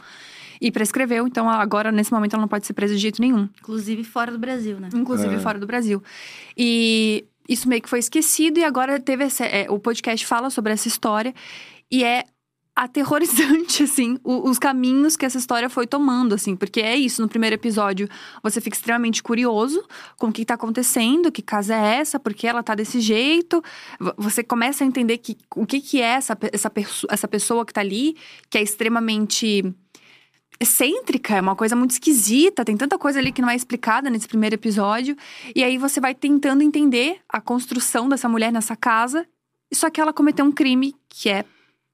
E 0.61 0.73
prescreveu, 0.73 1.25
então 1.27 1.49
agora, 1.49 1.93
nesse 1.93 2.13
momento, 2.13 2.33
ela 2.35 2.41
não 2.41 2.49
pode 2.49 2.67
ser 2.67 2.73
presa 2.73 2.93
de 2.95 3.01
jeito 3.01 3.21
nenhum 3.23 3.49
Inclusive 3.61 4.03
fora 4.03 4.33
do 4.33 4.39
Brasil, 4.41 4.81
né? 4.81 4.89
inclusive 4.93 5.37
É. 5.37 5.39
fora 5.39 5.57
do 5.57 5.67
Brasil. 5.69 6.03
E 6.57 7.25
isso 7.49 7.69
meio 7.69 7.81
que 7.81 7.89
foi 7.89 8.01
esquecido 8.01 8.59
e 8.59 8.65
agora 8.65 8.99
teve 8.99 9.23
esse, 9.25 9.45
é, 9.45 9.67
o 9.71 9.79
podcast 9.79 10.27
fala 10.27 10.51
sobre 10.51 10.73
essa 10.73 10.89
história 10.89 11.33
e 11.91 12.03
é 12.03 12.25
aterrorizante 12.79 13.83
assim 13.85 14.19
os 14.23 14.59
caminhos 14.59 15.17
que 15.17 15.27
essa 15.27 15.37
história 15.37 15.69
foi 15.69 15.87
tomando 15.87 16.35
assim, 16.35 16.55
porque 16.55 16.81
é 16.81 16.97
isso, 16.97 17.21
no 17.21 17.29
primeiro 17.29 17.55
episódio 17.55 18.09
você 18.43 18.61
fica 18.61 18.77
extremamente 18.77 19.23
curioso 19.23 19.85
com 20.17 20.29
o 20.29 20.33
que 20.33 20.45
tá 20.45 20.55
acontecendo, 20.55 21.33
que 21.33 21.43
casa 21.43 21.75
é 21.75 21.97
essa, 21.97 22.21
por 22.21 22.33
que 22.33 22.47
ela 22.47 22.63
tá 22.63 22.75
desse 22.75 23.01
jeito. 23.01 23.63
Você 24.17 24.45
começa 24.45 24.85
a 24.85 24.87
entender 24.87 25.19
que 25.19 25.37
o 25.57 25.67
que 25.67 25.81
que 25.81 26.01
é 26.01 26.07
essa 26.07 26.39
essa, 26.53 26.71
essa 27.11 27.29
pessoa 27.29 27.67
que 27.67 27.73
tá 27.73 27.81
ali, 27.81 28.17
que 28.49 28.57
é 28.57 28.63
extremamente 28.63 29.65
excêntrica, 30.61 31.37
é 31.37 31.41
uma 31.41 31.57
coisa 31.57 31.75
muito 31.77 31.93
esquisita, 31.93 32.65
tem 32.65 32.77
tanta 32.77 32.99
coisa 32.99 33.19
ali 33.19 33.33
que 33.33 33.43
não 33.43 33.51
é 33.51 33.57
explicada 33.57 34.11
nesse 34.11 34.29
primeiro 34.29 34.55
episódio. 34.55 35.17
E 35.55 35.65
aí 35.65 35.79
você 35.79 36.01
vai 36.01 36.15
tentando 36.15 36.63
entender 36.63 37.21
a 37.29 37.41
construção 37.41 38.09
dessa 38.09 38.29
mulher 38.29 38.53
nessa 38.53 38.77
casa, 38.77 39.27
só 39.73 39.91
que 39.91 40.01
ela 40.01 40.13
cometeu 40.13 40.45
um 40.45 40.53
crime 40.53 40.95
que 41.09 41.29
é 41.29 41.45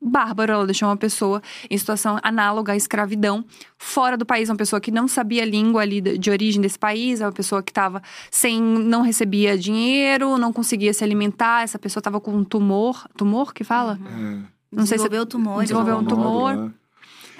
bárbaro, 0.05 0.53
ela 0.53 0.67
deixou 0.67 0.89
uma 0.89 0.97
pessoa 0.97 1.43
em 1.71 1.79
situação 1.79 2.19
análoga 2.23 2.73
à 2.73 2.77
escravidão, 2.77 3.45
fora 3.79 4.17
do 4.17 4.27
país, 4.27 4.51
uma 4.51 4.57
pessoa 4.57 4.81
que 4.81 4.91
não 4.91 5.09
sabia 5.09 5.43
a 5.43 5.47
língua 5.47 5.83
ali 5.83 6.01
de 6.01 6.31
origem 6.31 6.61
desse 6.61 6.79
país, 6.79 7.21
é 7.21 7.27
uma 7.27 7.33
pessoa 7.33 7.63
que 7.63 7.71
estava 7.71 8.03
sem, 8.31 8.61
não 8.61 9.03
recebia 9.03 9.57
dinheiro, 9.57 10.37
não 10.39 10.53
conseguia 10.53 10.93
se 10.93 11.03
alimentar, 11.03 11.63
essa 11.63 11.79
pessoa 11.79 12.01
estava 12.01 12.21
com 12.21 12.33
um 12.33 12.45
tumor, 12.45 13.07
tumor 13.17 13.55
que 13.55 13.65
fala? 13.65 13.99
É. 14.05 14.55
Não 14.71 14.87
sei 14.87 14.99
se 14.99 15.05
Desenvolveu 15.05 15.23
o 15.23 15.27
tumor. 15.27 15.63
Desenvolveu 15.63 15.97
um 15.97 16.05
tumor. 16.05 16.73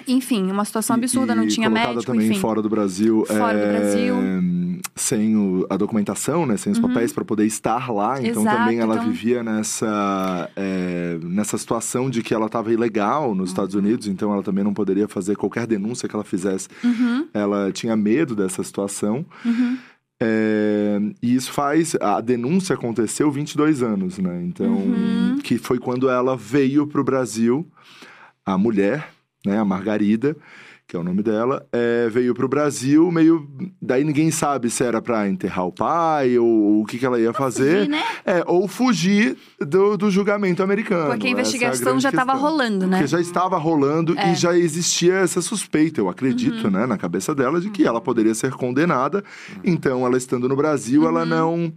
Enfim, 0.07 0.51
uma 0.51 0.63
situação 0.63 0.95
absurda, 0.95 1.33
E- 1.33 1.35
não 1.35 1.47
tinha 1.47 1.69
médico, 1.69 2.05
também 2.05 2.29
enfim. 2.29 2.39
fora 2.39 2.61
do 2.61 2.69
Brasil. 2.69 3.25
Fora 3.25 3.57
do 3.57 3.63
é, 3.63 3.79
Brasil. 3.79 4.15
Sem 4.95 5.35
o- 5.35 5.65
a 5.69 5.77
documentação, 5.77 6.45
né? 6.45 6.57
Sem 6.57 6.71
os 6.71 6.79
papéis 6.79 7.11
para 7.13 7.23
poder 7.25 7.45
estar 7.45 7.91
lá. 7.91 8.19
Então 8.21 8.41
Uhum. 8.43 8.47
Exato, 8.47 8.57
também 8.57 8.79
ela 8.79 8.95
então- 8.95 9.09
vivia 9.11 9.43
nessa, 9.43 10.49
é, 10.55 11.17
nessa 11.23 11.57
situação 11.57 12.09
de 12.09 12.21
que 12.23 12.33
ela 12.33 12.45
estava 12.47 12.71
ilegal 12.71 13.33
nos 13.35 13.49
Estados 13.49 13.75
Uhum. 13.75 13.81
Unidos. 13.81 14.07
Então 14.07 14.31
ela 14.33 14.43
também 14.43 14.63
não 14.63 14.73
poderia 14.73 15.07
fazer 15.07 15.35
qualquer 15.35 15.65
denúncia 15.67 16.07
que 16.09 16.15
ela 16.15 16.23
fizesse. 16.25 16.67
Uhum, 16.83 17.27
Ela 17.33 17.71
tinha 17.71 17.95
medo 17.95 18.35
dessa 18.35 18.63
situação. 18.63 19.25
uhum. 19.45 19.77
É, 20.17 20.97
e 21.21 21.35
isso 21.35 21.51
faz. 21.51 21.93
A 21.99 22.21
denúncia 22.21 22.73
aconteceu 22.73 23.29
22 23.29 23.83
anos, 23.83 24.17
né? 24.17 24.41
Então, 24.45 24.67
Uhum. 24.73 25.39
que 25.43 25.57
foi 25.57 25.77
quando 25.77 26.09
ela 26.09 26.37
veio 26.37 26.87
para 26.87 27.01
o 27.01 27.03
Brasil, 27.03 27.67
a 28.45 28.57
mulher, 28.57 29.09
né? 29.45 29.59
A 29.59 29.65
Margarida, 29.65 30.35
que 30.95 30.97
é 30.97 30.99
o 31.01 31.03
nome 31.03 31.21
dela, 31.21 31.65
é, 31.73 32.07
veio 32.09 32.33
para 32.33 32.45
o 32.45 32.47
Brasil 32.47 33.11
meio. 33.11 33.45
Daí 33.81 34.03
ninguém 34.05 34.31
sabe 34.31 34.69
se 34.69 34.81
era 34.83 35.01
para 35.01 35.27
enterrar 35.27 35.65
o 35.67 35.71
pai 35.73 36.37
ou 36.39 36.81
o 36.81 36.85
que, 36.85 36.97
que 36.97 37.05
ela 37.05 37.19
ia 37.19 37.33
fazer. 37.33 37.79
Fugir, 37.79 37.89
né? 37.89 38.03
É, 38.25 38.43
ou 38.47 38.67
fugir 38.67 39.37
do, 39.59 39.97
do 39.97 40.09
julgamento 40.09 40.63
americano. 40.63 41.07
Porque 41.11 41.27
a 41.27 41.29
Essa 41.31 41.37
é 41.39 41.41
investigação 41.41 41.85
grande 41.85 42.03
já 42.03 42.09
estava 42.09 42.33
rolando, 42.33 42.87
né? 42.87 42.97
Porque 42.97 43.07
já 43.07 43.19
estava 43.19 43.57
rolando 43.57 44.17
É. 44.17 44.31
e 44.31 44.35
já 44.35 44.57
existia 44.57 45.15
essa 45.15 45.41
suspeita, 45.41 45.99
eu 45.99 46.07
acredito, 46.07 46.65
Uhum. 46.65 46.71
né, 46.71 46.85
na 46.85 46.97
cabeça 46.97 47.35
dela, 47.35 47.59
de 47.59 47.69
que 47.69 47.85
ela 47.85 47.99
poderia 47.99 48.33
ser 48.33 48.51
condenada. 48.53 49.21
Então, 49.63 50.05
ela 50.05 50.17
estando 50.17 50.47
no 50.47 50.55
Brasil, 50.55 51.01
Uhum. 51.01 51.07
ela 51.09 51.25
não, 51.25 51.73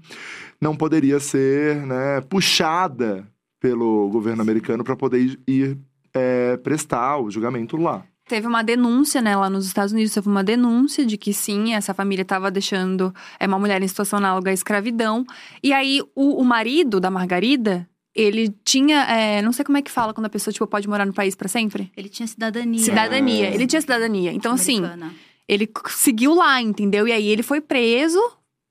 não 0.60 0.76
poderia 0.76 1.18
ser 1.18 1.76
né, 1.86 2.20
puxada 2.28 3.26
pelo 3.60 4.08
governo 4.10 4.42
americano 4.42 4.84
para 4.84 4.94
poder 4.94 5.18
ir, 5.20 5.40
ir, 5.48 5.78
é, 6.14 6.56
prestar 6.58 7.18
o 7.18 7.30
julgamento 7.30 7.76
lá. 7.76 8.04
Teve 8.28 8.46
uma 8.46 8.62
denúncia, 8.62 9.20
né, 9.22 9.34
lá 9.34 9.48
nos 9.48 9.66
Estados 9.66 9.92
Unidos, 9.92 10.12
teve 10.12 10.28
uma 10.28 10.44
denúncia 10.44 11.04
de 11.06 11.16
que 11.16 11.32
sim, 11.32 11.74
essa 11.74 11.94
família 11.94 12.22
estava 12.22 12.50
deixando 12.50 13.14
é, 13.40 13.46
uma 13.46 13.58
mulher 13.58 13.82
em 13.82 13.88
situação 13.88 14.18
análoga 14.18 14.50
à 14.50 14.54
escravidão. 14.54 15.24
E 15.62 15.72
aí, 15.72 16.02
o, 16.14 16.40
o 16.40 16.44
marido 16.44 17.00
da 17.00 17.10
Margarida, 17.10 17.88
ele 18.14 18.54
tinha, 18.64 19.02
é, 19.04 19.40
não 19.42 19.52
sei 19.52 19.64
como 19.64 19.78
é 19.78 19.82
que 19.82 19.90
fala 19.90 20.12
quando 20.12 20.26
a 20.26 20.30
pessoa, 20.30 20.52
tipo, 20.52 20.66
pode 20.66 20.88
morar 20.88 21.06
no 21.06 21.12
país 21.14 21.34
pra 21.34 21.48
sempre? 21.48 21.90
Ele 21.96 22.08
tinha 22.08 22.26
cidadania. 22.26 22.80
Cidadania. 22.80 23.46
É. 23.48 23.54
Ele 23.54 23.66
tinha 23.66 23.80
cidadania. 23.80 24.32
Então, 24.32 24.52
assim, 24.54 24.82
ele 25.48 25.70
seguiu 25.88 26.34
lá, 26.34 26.60
entendeu? 26.60 27.08
E 27.08 27.12
aí 27.12 27.26
ele 27.28 27.42
foi 27.42 27.60
preso. 27.60 28.20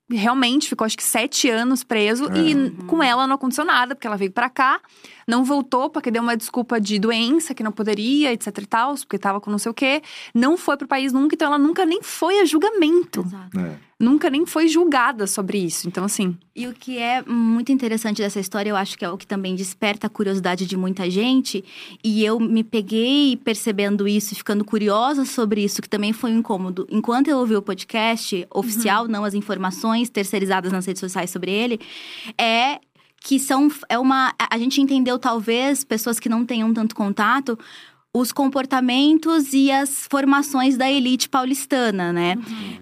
Realmente 0.10 0.70
ficou 0.70 0.86
acho 0.86 0.96
que 0.96 1.04
sete 1.04 1.50
anos 1.50 1.84
preso 1.84 2.30
É. 2.32 2.38
e 2.38 2.56
Uhum. 2.56 2.70
com 2.88 3.04
ela 3.04 3.28
não 3.28 3.36
aconteceu 3.36 3.66
nada, 3.66 3.94
porque 3.94 4.08
ela 4.08 4.16
veio 4.16 4.32
pra 4.32 4.50
cá, 4.50 4.80
não 5.28 5.44
voltou 5.44 5.90
porque 5.90 6.10
deu 6.10 6.24
uma 6.24 6.38
desculpa 6.38 6.80
de 6.80 6.98
doença 6.98 7.54
que 7.54 7.62
não 7.62 7.72
poderia, 7.72 8.32
etc 8.32 8.58
e 8.60 8.66
tal, 8.66 8.96
porque 8.96 9.20
tava 9.20 9.42
com 9.42 9.52
não 9.52 9.58
sei 9.58 9.70
o 9.70 9.74
quê. 9.74 10.02
Não 10.34 10.56
foi 10.56 10.78
pro 10.78 10.88
país 10.88 11.12
nunca, 11.12 11.36
então 11.36 11.48
ela 11.48 11.58
nunca 11.58 11.86
nem 11.86 12.02
foi 12.02 12.40
a 12.40 12.46
julgamento. 12.46 13.22
Exato. 13.22 13.58
né? 13.58 13.78
Nunca 14.00 14.30
nem 14.30 14.46
foi 14.46 14.68
julgada 14.68 15.26
sobre 15.26 15.58
isso. 15.58 15.88
Então, 15.88 16.06
assim. 16.06 16.38
E 16.56 16.68
o 16.68 16.74
que 16.74 17.00
é 17.00 17.24
muito 17.24 17.72
interessante 17.72 18.22
dessa 18.22 18.40
história, 18.40 18.70
eu 18.70 18.76
acho 18.76 18.96
que 18.96 19.04
é 19.04 19.10
o 19.10 19.18
que 19.18 19.26
também 19.26 19.56
desperta 19.56 20.06
a 20.06 20.10
curiosidade 20.10 20.68
de 20.68 20.78
muita 20.78 21.10
gente. 21.10 21.66
E 22.04 22.24
eu 22.24 22.40
me 22.40 22.64
peguei 22.64 23.36
percebendo 23.38 24.08
isso 24.08 24.34
e 24.34 24.38
ficando 24.38 24.64
curiosa 24.64 25.26
sobre 25.26 25.64
isso, 25.64 25.82
que 25.82 25.90
também 25.90 26.14
foi 26.14 26.32
um 26.32 26.38
incômodo. 26.38 26.88
Enquanto 26.92 27.28
eu 27.28 27.40
ouvi 27.40 27.56
o 27.56 27.62
podcast 27.62 28.46
oficial, 28.54 29.08
não 29.08 29.24
as 29.24 29.34
informações 29.34 30.12
terceirizadas 30.12 30.72
nas 30.72 30.86
redes 30.86 31.00
sociais 31.00 31.32
sobre 31.32 31.52
ele, 31.52 31.80
é 32.38 32.80
que 33.28 33.38
são 33.38 33.68
é 33.90 34.00
uma 34.00 34.34
a 34.40 34.58
gente 34.58 34.80
entendeu 34.80 35.20
talvez 35.20 35.84
pessoas 35.84 36.18
que 36.18 36.30
não 36.30 36.46
tenham 36.46 36.74
tanto 36.74 36.96
contato 36.96 37.60
os 38.18 38.32
comportamentos 38.32 39.54
e 39.54 39.72
as 39.72 40.08
formações 40.10 40.78
da 40.78 40.90
elite 40.90 41.30
paulistana, 41.30 42.12
né? 42.12 42.36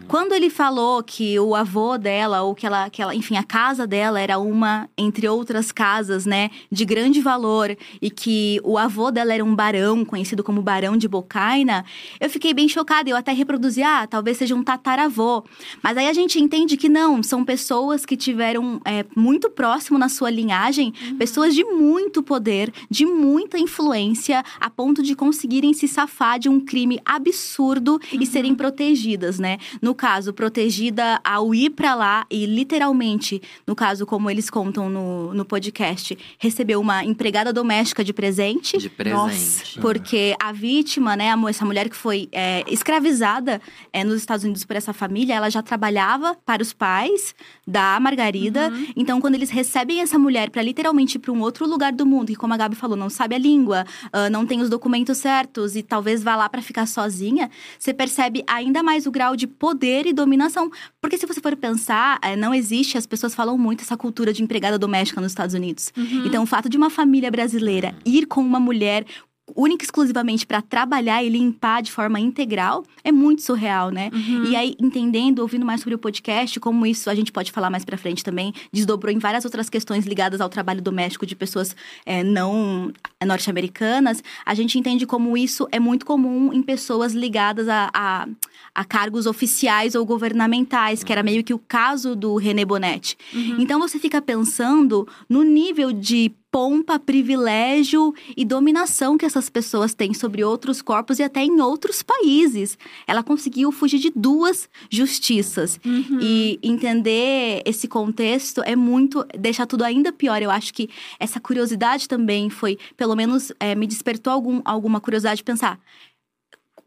Quando 0.07 0.33
ele 0.33 0.49
falou 0.49 1.01
que 1.03 1.39
o 1.39 1.55
avô 1.55 1.97
dela, 1.97 2.41
ou 2.43 2.53
que 2.53 2.65
ela, 2.65 2.89
que 2.89 3.01
ela, 3.01 3.15
enfim, 3.15 3.37
a 3.37 3.43
casa 3.43 3.87
dela 3.87 4.19
era 4.19 4.37
uma, 4.37 4.89
entre 4.97 5.27
outras 5.27 5.71
casas, 5.71 6.25
né, 6.25 6.49
de 6.71 6.85
grande 6.85 7.21
valor, 7.21 7.75
e 8.01 8.09
que 8.09 8.59
o 8.63 8.77
avô 8.77 9.11
dela 9.11 9.33
era 9.33 9.43
um 9.43 9.55
barão, 9.55 10.05
conhecido 10.05 10.43
como 10.43 10.61
Barão 10.61 10.95
de 10.95 11.07
Bocaina, 11.07 11.85
eu 12.19 12.29
fiquei 12.29 12.53
bem 12.53 12.67
chocada. 12.67 13.09
Eu 13.09 13.15
até 13.15 13.31
reproduzi, 13.31 13.83
ah, 13.83 14.07
talvez 14.07 14.37
seja 14.37 14.55
um 14.55 14.63
tataravô. 14.63 15.43
Mas 15.81 15.97
aí 15.97 16.07
a 16.07 16.13
gente 16.13 16.39
entende 16.39 16.77
que 16.77 16.89
não, 16.89 17.21
são 17.21 17.43
pessoas 17.43 18.05
que 18.05 18.15
tiveram 18.15 18.81
é, 18.85 19.05
muito 19.15 19.49
próximo 19.49 19.97
na 19.97 20.09
sua 20.09 20.29
linhagem, 20.29 20.93
pessoas 21.17 21.53
de 21.53 21.63
muito 21.63 22.23
poder, 22.23 22.73
de 22.89 23.05
muita 23.05 23.57
influência, 23.57 24.43
a 24.59 24.69
ponto 24.69 25.01
de 25.01 25.15
conseguirem 25.25 25.73
se 25.73 25.87
safar 25.87 26.37
de 26.37 26.47
um 26.47 26.59
crime 26.59 26.99
absurdo 27.03 27.99
e 28.13 28.27
serem 28.27 28.53
protegidas, 28.53 29.39
né? 29.39 29.57
No 29.81 29.95
caso, 29.95 30.31
protegida 30.31 31.19
ao 31.23 31.55
ir 31.55 31.71
pra 31.71 31.95
lá 31.95 32.27
e 32.29 32.45
literalmente, 32.45 33.41
no 33.65 33.75
caso, 33.75 34.05
como 34.05 34.29
eles 34.29 34.51
contam 34.51 34.87
no, 34.87 35.33
no 35.33 35.43
podcast, 35.43 36.15
recebeu 36.37 36.79
uma 36.79 37.03
empregada 37.03 37.51
doméstica 37.51 38.03
de 38.03 38.13
presente. 38.13 38.77
De 38.77 38.87
presente. 38.87 39.79
Porque 39.79 40.35
a 40.39 40.51
vítima, 40.51 41.15
né, 41.15 41.33
essa 41.49 41.65
mulher 41.65 41.89
que 41.89 41.95
foi 41.95 42.29
é, 42.31 42.63
escravizada 42.67 43.59
é, 43.91 44.03
nos 44.03 44.17
Estados 44.17 44.43
Unidos 44.43 44.63
por 44.63 44.75
essa 44.75 44.93
família, 44.93 45.33
ela 45.33 45.49
já 45.49 45.63
trabalhava 45.63 46.37
para 46.45 46.61
os 46.61 46.71
pais 46.71 47.33
da 47.65 47.99
Margarida. 47.99 48.71
Então, 48.95 49.19
quando 49.19 49.33
eles 49.33 49.49
recebem 49.49 50.01
essa 50.01 50.19
mulher 50.19 50.51
para 50.51 50.61
literalmente 50.61 51.15
ir 51.15 51.19
para 51.19 51.31
um 51.31 51.41
outro 51.41 51.67
lugar 51.67 51.91
do 51.91 52.05
mundo, 52.05 52.27
que 52.27 52.35
como 52.35 52.53
a 52.53 52.57
Gabi 52.57 52.75
falou, 52.75 52.95
não 52.95 53.09
sabe 53.09 53.33
a 53.33 53.39
língua, 53.39 53.85
ah, 54.13 54.29
não 54.29 54.45
tem 54.45 54.61
os 54.61 54.69
documentos 54.69 55.14
certos 55.17 55.75
e 55.75 55.83
talvez 55.83 56.23
vá 56.23 56.35
lá 56.35 56.49
para 56.49 56.61
ficar 56.61 56.85
sozinha, 56.85 57.49
você 57.77 57.93
percebe 57.93 58.43
ainda 58.47 58.83
mais 58.83 59.05
o 59.05 59.11
grau 59.11 59.35
de 59.35 59.47
poder 59.47 60.05
e 60.05 60.13
dominação. 60.13 60.69
Porque 61.01 61.17
se 61.17 61.25
você 61.25 61.41
for 61.41 61.55
pensar, 61.55 62.19
é, 62.21 62.35
não 62.35 62.53
existe, 62.53 62.97
as 62.97 63.05
pessoas 63.05 63.33
falam 63.33 63.57
muito 63.57 63.81
essa 63.81 63.97
cultura 63.97 64.33
de 64.33 64.43
empregada 64.43 64.77
doméstica 64.77 65.21
nos 65.21 65.31
Estados 65.31 65.55
Unidos. 65.55 65.91
Então, 66.25 66.43
o 66.43 66.45
fato 66.45 66.69
de 66.69 66.77
uma 66.77 66.89
família 66.89 67.31
brasileira 67.31 67.95
ir 68.05 68.25
com 68.25 68.41
uma 68.41 68.59
mulher 68.59 69.05
única 69.53 69.83
e 69.83 69.85
exclusivamente 69.85 70.45
para 70.45 70.61
trabalhar 70.61 71.23
e 71.23 71.29
limpar 71.29 71.81
de 71.81 71.91
forma 71.91 72.19
integral 72.19 72.83
é 73.03 73.11
muito 73.11 73.43
surreal, 73.43 73.91
né? 73.91 74.09
E 74.49 74.55
aí 74.55 74.75
entendendo, 74.79 75.39
ouvindo 75.39 75.65
mais 75.65 75.81
sobre 75.81 75.93
o 75.93 75.99
podcast, 75.99 76.59
como 76.59 76.85
isso 76.85 77.09
a 77.09 77.15
gente 77.15 77.31
pode 77.31 77.51
falar 77.51 77.69
mais 77.69 77.85
para 77.85 77.97
frente 77.97 78.23
também, 78.23 78.53
desdobrou 78.71 79.13
em 79.13 79.19
várias 79.19 79.45
outras 79.45 79.69
questões 79.69 80.05
ligadas 80.05 80.41
ao 80.41 80.49
trabalho 80.49 80.81
doméstico 80.81 81.25
de 81.25 81.35
pessoas 81.35 81.75
é, 82.05 82.23
não 82.23 82.91
norte-americanas, 83.25 84.23
a 84.45 84.53
gente 84.53 84.77
entende 84.77 85.05
como 85.05 85.37
isso 85.37 85.67
é 85.71 85.79
muito 85.79 86.05
comum 86.05 86.53
em 86.53 86.61
pessoas 86.61 87.13
ligadas 87.13 87.67
a, 87.67 87.89
a, 87.93 88.27
a 88.73 88.85
cargos 88.85 89.25
oficiais 89.25 89.95
ou 89.95 90.05
governamentais, 90.05 91.03
que 91.03 91.11
era 91.11 91.23
meio 91.23 91.43
que 91.43 91.53
o 91.53 91.59
caso 91.59 92.15
do 92.15 92.35
René 92.35 92.65
Bonetti. 92.65 93.17
Então 93.59 93.79
você 93.79 93.99
fica 93.99 94.21
pensando 94.21 95.07
no 95.29 95.43
nível 95.43 95.91
de 95.91 96.31
pompa, 96.55 96.97
privilégio 96.97 98.13
e 98.37 98.45
dominação 98.45 99.17
que 99.17 99.25
essas 99.25 99.49
pessoas 99.49 99.93
têm 99.93 100.13
sobre 100.13 100.41
outros 100.41 100.81
corpos 100.81 101.19
e 101.19 101.23
até 101.23 101.43
em 101.43 101.59
outros 101.59 102.01
países. 102.01 102.77
Ela 103.05 103.21
conseguiu 103.21 103.73
fugir 103.73 103.99
de 103.99 104.09
duas 104.15 104.69
justiças. 104.89 105.77
E 106.21 106.57
entender 106.63 107.61
esse 107.65 107.89
contexto 107.89 108.61
é 108.63 108.73
muito. 108.73 109.25
deixa 109.37 109.67
tudo 109.67 109.83
ainda 109.83 110.13
pior. 110.13 110.41
Eu 110.41 110.49
acho 110.49 110.73
que 110.73 110.89
essa 111.19 111.41
curiosidade 111.41 112.07
também 112.07 112.49
foi, 112.49 112.77
pelo 112.95 113.17
menos, 113.17 113.51
é, 113.59 113.75
me 113.75 113.85
despertou 113.85 114.31
algum, 114.31 114.61
alguma 114.63 115.01
curiosidade 115.01 115.39
de 115.39 115.43
pensar. 115.43 115.77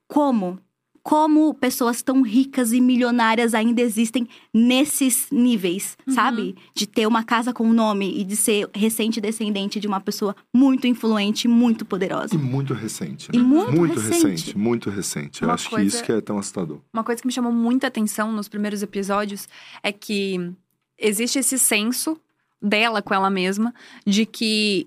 Como? 0.06 0.58
Como 1.08 1.54
pessoas 1.54 2.02
tão 2.02 2.20
ricas 2.20 2.70
e 2.70 2.82
milionárias 2.82 3.54
ainda 3.54 3.80
existem 3.80 4.28
nesses 4.52 5.26
níveis, 5.32 5.96
sabe? 6.06 6.54
De 6.74 6.86
ter 6.86 7.06
uma 7.06 7.24
casa 7.24 7.50
com 7.50 7.72
nome 7.72 8.20
e 8.20 8.22
de 8.22 8.36
ser 8.36 8.68
recente 8.74 9.18
descendente 9.18 9.80
de 9.80 9.86
uma 9.86 10.00
pessoa 10.00 10.36
muito 10.54 10.86
influente, 10.86 11.46
e 11.46 11.48
muito 11.48 11.86
poderosa. 11.86 12.34
E 12.34 12.36
muito 12.36 12.74
recente. 12.74 13.30
E 13.32 13.38
né? 13.38 13.42
muito 13.42 13.98
recente. 13.98 14.26
recente. 14.26 14.58
muito 14.58 14.90
recente. 14.90 15.40
Eu 15.40 15.48
Uma 15.48 15.54
acho 15.54 15.70
que 15.70 15.76
coisa- 15.76 15.86
isso 15.96 16.04
que 16.04 16.12
é 16.12 16.20
tão 16.20 16.38
assustador. 16.38 16.78
Uma 16.92 17.02
coisa 17.02 17.22
que 17.22 17.26
me 17.26 17.32
chamou 17.32 17.52
muita 17.52 17.86
atenção 17.86 18.30
nos 18.30 18.46
primeiros 18.46 18.82
episódios 18.82 19.48
é 19.82 19.90
que 19.90 20.52
existe 20.98 21.38
esse 21.38 21.58
senso 21.58 22.20
dela 22.60 23.00
com 23.00 23.14
ela 23.14 23.30
mesma 23.30 23.72
de 24.06 24.26
que 24.26 24.86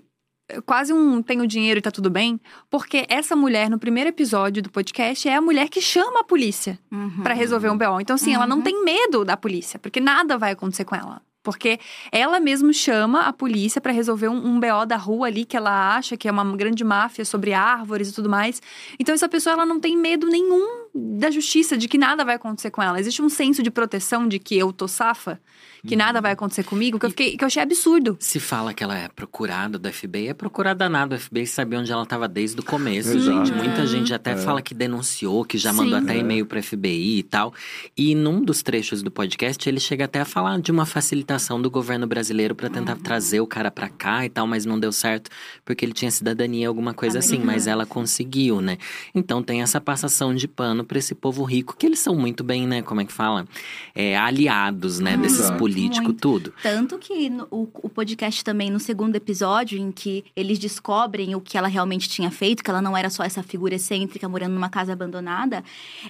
quase 0.66 0.92
um 0.92 1.22
tenho 1.22 1.46
dinheiro 1.46 1.78
e 1.78 1.82
tá 1.82 1.90
tudo 1.90 2.10
bem, 2.10 2.40
porque 2.70 3.04
essa 3.08 3.34
mulher 3.36 3.68
no 3.70 3.78
primeiro 3.78 4.10
episódio 4.10 4.62
do 4.62 4.70
podcast 4.70 5.28
é 5.28 5.34
a 5.34 5.40
mulher 5.40 5.68
que 5.68 5.80
chama 5.80 6.20
a 6.20 6.24
polícia 6.24 6.78
Uhum. 6.90 7.22
pra 7.22 7.34
resolver 7.34 7.68
um 7.70 7.76
BO. 7.78 8.00
Então 8.00 8.14
assim, 8.14 8.34
ela 8.34 8.46
não 8.46 8.56
Uhum. 8.58 8.62
tem 8.62 8.84
medo 8.84 9.24
da 9.24 9.36
polícia, 9.36 9.78
porque 9.78 10.00
nada 10.00 10.36
vai 10.38 10.52
acontecer 10.52 10.84
com 10.84 10.94
ela. 10.94 11.20
Porque 11.44 11.80
ela 12.12 12.38
mesmo 12.38 12.72
chama 12.72 13.22
a 13.22 13.32
polícia 13.32 13.80
pra 13.80 13.90
resolver 13.90 14.28
um, 14.28 14.36
um 14.46 14.60
BO 14.60 14.86
da 14.86 14.96
rua 14.96 15.26
ali 15.26 15.44
que 15.44 15.56
ela 15.56 15.96
acha 15.96 16.16
que 16.16 16.28
é 16.28 16.30
uma 16.30 16.44
grande 16.56 16.84
máfia 16.84 17.24
sobre 17.24 17.52
árvores 17.52 18.10
e 18.10 18.14
tudo 18.14 18.28
mais. 18.30 18.62
Então 18.96 19.12
essa 19.12 19.28
pessoa 19.28 19.54
ela 19.54 19.66
não 19.66 19.80
tem 19.80 19.96
medo 19.96 20.28
nenhum 20.28 20.86
da 20.94 21.32
justiça, 21.32 21.76
de 21.76 21.88
que 21.88 21.98
nada 21.98 22.24
vai 22.24 22.36
acontecer 22.36 22.70
com 22.70 22.80
ela. 22.80 23.00
Existe 23.00 23.20
um 23.20 23.28
senso 23.28 23.60
de 23.60 23.72
proteção 23.72 24.28
de 24.28 24.38
que 24.38 24.56
eu 24.56 24.72
tô 24.72 24.86
safa, 24.86 25.40
que 25.84 25.96
nada 25.96 26.20
vai 26.20 26.30
acontecer 26.32 26.62
comigo, 26.62 26.96
que 26.96 27.06
eu, 27.06 27.10
fiquei, 27.10 27.36
que 27.36 27.42
eu 27.42 27.46
achei 27.46 27.60
absurdo. 27.60 28.16
Se 28.20 28.38
fala 28.38 28.72
que 28.72 28.84
ela 28.84 28.96
é 28.96 29.08
procurada 29.08 29.76
do 29.78 29.92
FBI, 29.92 30.28
é 30.28 30.34
procurada 30.34 30.88
nada. 30.88 31.16
O 31.16 31.18
FBI 31.18 31.44
sabia 31.44 31.80
onde 31.80 31.90
ela 31.90 32.04
estava 32.04 32.28
desde 32.28 32.60
o 32.60 32.62
começo, 32.62 33.10
Exato. 33.16 33.46
gente. 33.46 33.52
Muita 33.56 33.84
gente 33.84 34.14
até 34.14 34.30
É. 34.32 34.36
fala 34.36 34.62
que 34.62 34.74
denunciou, 34.74 35.44
que 35.44 35.58
já 35.58 35.72
mandou 35.72 35.98
Sim. 35.98 36.04
até 36.04 36.14
É. 36.14 36.18
e-mail 36.20 36.46
pro 36.46 36.62
FBI 36.62 37.18
e 37.18 37.22
tal. 37.24 37.52
E 37.96 38.14
num 38.14 38.40
dos 38.44 38.62
trechos 38.62 39.02
do 39.02 39.10
podcast, 39.10 39.68
ele 39.68 39.80
chega 39.80 40.04
até 40.04 40.20
a 40.20 40.24
falar 40.24 40.60
de 40.60 40.70
uma 40.70 40.86
facilitação 40.86 41.60
do 41.60 41.68
governo 41.68 42.06
brasileiro 42.06 42.54
para 42.54 42.70
tentar 42.70 42.96
trazer 42.96 43.40
o 43.40 43.46
cara 43.46 43.70
pra 43.70 43.88
cá 43.88 44.24
e 44.24 44.28
tal, 44.28 44.46
mas 44.46 44.64
não 44.64 44.78
deu 44.78 44.92
certo 44.92 45.30
porque 45.64 45.84
ele 45.84 45.92
tinha 45.92 46.10
cidadania, 46.12 46.68
alguma 46.68 46.94
coisa 46.94 47.18
assim. 47.18 47.38
Mas 47.38 47.66
ela 47.66 47.84
conseguiu, 47.84 48.60
né? 48.60 48.78
Então 49.12 49.42
tem 49.42 49.62
essa 49.62 49.80
passação 49.80 50.32
de 50.32 50.46
pano 50.46 50.84
pra 50.84 50.98
esse 50.98 51.12
povo 51.14 51.42
rico, 51.42 51.74
que 51.76 51.86
eles 51.86 51.98
são 51.98 52.14
muito 52.14 52.44
bem, 52.44 52.68
né? 52.68 52.82
Como 52.82 53.00
é 53.00 53.04
que 53.04 53.12
fala? 53.12 53.46
É, 53.94 54.16
aliados, 54.16 55.00
né? 55.00 55.16
Desses 55.16 55.40
Exato. 55.40 55.58
Políticos, 55.72 56.06
Muito. 56.06 56.20
tudo. 56.20 56.52
Tanto 56.62 56.98
que 56.98 57.28
no- 57.30 57.46
o, 57.50 57.68
o 57.82 57.88
podcast 57.88 58.44
também, 58.44 58.70
no 58.70 58.78
segundo 58.80 59.16
episódio, 59.16 59.78
em 59.78 59.90
que 59.90 60.24
eles 60.36 60.58
descobrem 60.58 61.34
o 61.34 61.40
que 61.40 61.56
ela 61.58 61.68
realmente 61.68 62.08
tinha 62.08 62.30
feito, 62.30 62.62
que 62.62 62.70
ela 62.70 62.82
não 62.82 62.96
era 62.96 63.10
só 63.10 63.22
essa 63.22 63.42
figura 63.42 63.74
excêntrica 63.74 64.28
morando 64.28 64.52
numa 64.54 64.68
casa 64.68 64.92
abandonada, 64.92 65.62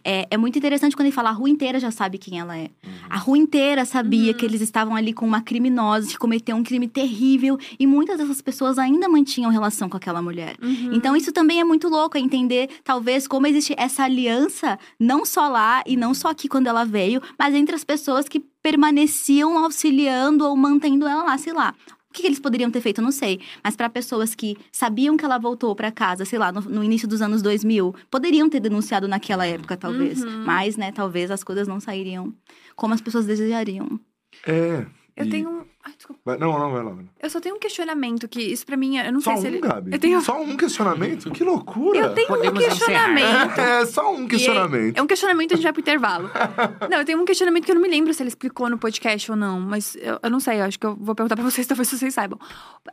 é, 0.04 0.26
é 0.30 0.36
muito 0.36 0.58
interessante 0.58 0.94
quando 0.96 1.06
ele 1.06 1.14
fala 1.14 1.30
a 1.30 1.32
rua 1.32 1.48
inteira 1.48 1.78
já 1.80 1.90
sabe 1.90 2.18
quem 2.18 2.38
ela 2.38 2.56
é. 2.56 2.70
A 3.08 3.18
rua 3.18 3.38
inteira 3.38 3.84
sabia 3.84 4.34
que 4.34 4.44
eles 4.44 4.60
estavam 4.60 4.94
ali 4.96 5.12
com 5.12 5.26
uma 5.26 5.40
criminosa 5.40 6.08
que 6.08 6.18
cometeu 6.18 6.56
um 6.56 6.62
crime 6.62 6.88
terrível 6.88 7.58
e 7.78 7.86
muitas 7.86 8.18
dessas 8.18 8.40
pessoas 8.42 8.78
ainda 8.78 9.08
mantinham 9.08 9.50
relação 9.50 9.88
com 9.88 9.96
aquela 9.96 10.20
mulher. 10.22 10.56
Então 10.92 11.16
isso 11.16 11.32
também 11.32 11.60
é 11.60 11.64
muito 11.64 11.88
louco, 11.88 12.16
é 12.16 12.20
entender 12.20 12.68
talvez 12.84 13.26
como 13.28 13.46
existe 13.46 13.74
essa 13.76 14.04
aliança, 14.04 14.78
não 14.98 15.24
só 15.24 15.48
lá 15.48 15.82
e 15.86 15.96
não 15.96 16.14
só 16.14 16.28
aqui 16.28 16.48
quando 16.48 16.66
ela 16.66 16.84
veio, 16.84 17.20
mas 17.38 17.54
entre 17.54 17.74
as 17.74 17.84
pessoas 17.84 18.28
que 18.28 18.42
permaneciam 18.62 19.58
auxiliando 19.58 20.46
ou 20.46 20.56
mantendo 20.56 21.06
ela 21.06 21.24
lá, 21.24 21.38
sei 21.38 21.52
lá. 21.52 21.74
O 22.08 22.12
que 22.12 22.26
eles 22.26 22.38
poderiam 22.38 22.70
ter 22.70 22.82
feito, 22.82 22.98
eu 23.00 23.04
não 23.04 23.10
sei. 23.10 23.40
Mas 23.64 23.74
para 23.74 23.88
pessoas 23.88 24.34
que 24.34 24.56
sabiam 24.70 25.16
que 25.16 25.24
ela 25.24 25.38
voltou 25.38 25.74
para 25.74 25.90
casa, 25.90 26.26
sei 26.26 26.38
lá, 26.38 26.52
no, 26.52 26.60
no 26.60 26.84
início 26.84 27.08
dos 27.08 27.22
anos 27.22 27.40
2000, 27.40 27.94
poderiam 28.10 28.50
ter 28.50 28.60
denunciado 28.60 29.08
naquela 29.08 29.46
época, 29.46 29.78
talvez. 29.78 30.22
Uhum. 30.22 30.44
Mas, 30.44 30.76
né, 30.76 30.92
talvez 30.92 31.30
as 31.30 31.42
coisas 31.42 31.66
não 31.66 31.80
sairiam 31.80 32.34
como 32.76 32.92
as 32.92 33.00
pessoas 33.00 33.24
desejariam. 33.24 33.98
É. 34.46 34.84
Eu 35.16 35.26
e- 35.26 35.30
tenho. 35.30 35.66
Ai, 35.84 35.92
desculpa. 35.96 36.20
Vai- 36.24 36.38
Não, 36.38 36.56
não, 36.58 36.70
vai 36.70 36.84
lá. 36.84 36.90
vai 36.90 37.04
lá. 37.04 37.10
Eu 37.20 37.28
só 37.28 37.40
tenho 37.40 37.56
um 37.56 37.58
questionamento 37.58 38.28
que 38.28 38.40
isso 38.40 38.64
pra 38.64 38.76
mim, 38.76 38.98
eu 38.98 39.12
não 39.12 39.20
Só 39.20 39.32
sei 39.32 39.40
se 39.40 39.46
um, 39.46 39.50
ele. 39.50 39.60
Gabi? 39.60 39.92
Eu 39.92 39.98
tenho, 39.98 40.20
Só 40.20 40.40
um 40.40 40.56
questionamento? 40.56 41.30
Que 41.32 41.42
loucura! 41.42 41.98
eu 41.98 42.14
tenho 42.14 42.26
um 42.28 42.36
Podemos 42.36 42.64
questionamento. 42.64 43.32
É, 43.58 43.86
só 43.86 44.14
um 44.14 44.28
questionamento. 44.28 44.96
É 44.96 45.02
um 45.02 45.06
questionamento, 45.06 45.52
a 45.52 45.56
gente 45.56 45.64
vai 45.64 45.72
pro 45.72 45.80
intervalo. 45.80 46.30
não, 46.88 46.98
eu 46.98 47.04
tenho 47.04 47.20
um 47.20 47.24
questionamento 47.24 47.64
que 47.64 47.70
eu 47.70 47.74
não 47.74 47.82
me 47.82 47.88
lembro 47.88 48.14
se 48.14 48.22
ele 48.22 48.28
explicou 48.28 48.68
no 48.70 48.78
podcast 48.78 49.30
ou 49.30 49.36
não, 49.36 49.60
mas 49.60 49.96
eu, 49.96 50.20
eu 50.22 50.30
não 50.30 50.38
sei, 50.38 50.60
eu 50.60 50.64
acho 50.64 50.78
que 50.78 50.86
eu 50.86 50.94
vou 50.94 51.14
perguntar 51.14 51.34
pra 51.34 51.44
vocês, 51.44 51.66
talvez 51.68 51.88
vocês 51.88 52.14
saibam. 52.14 52.38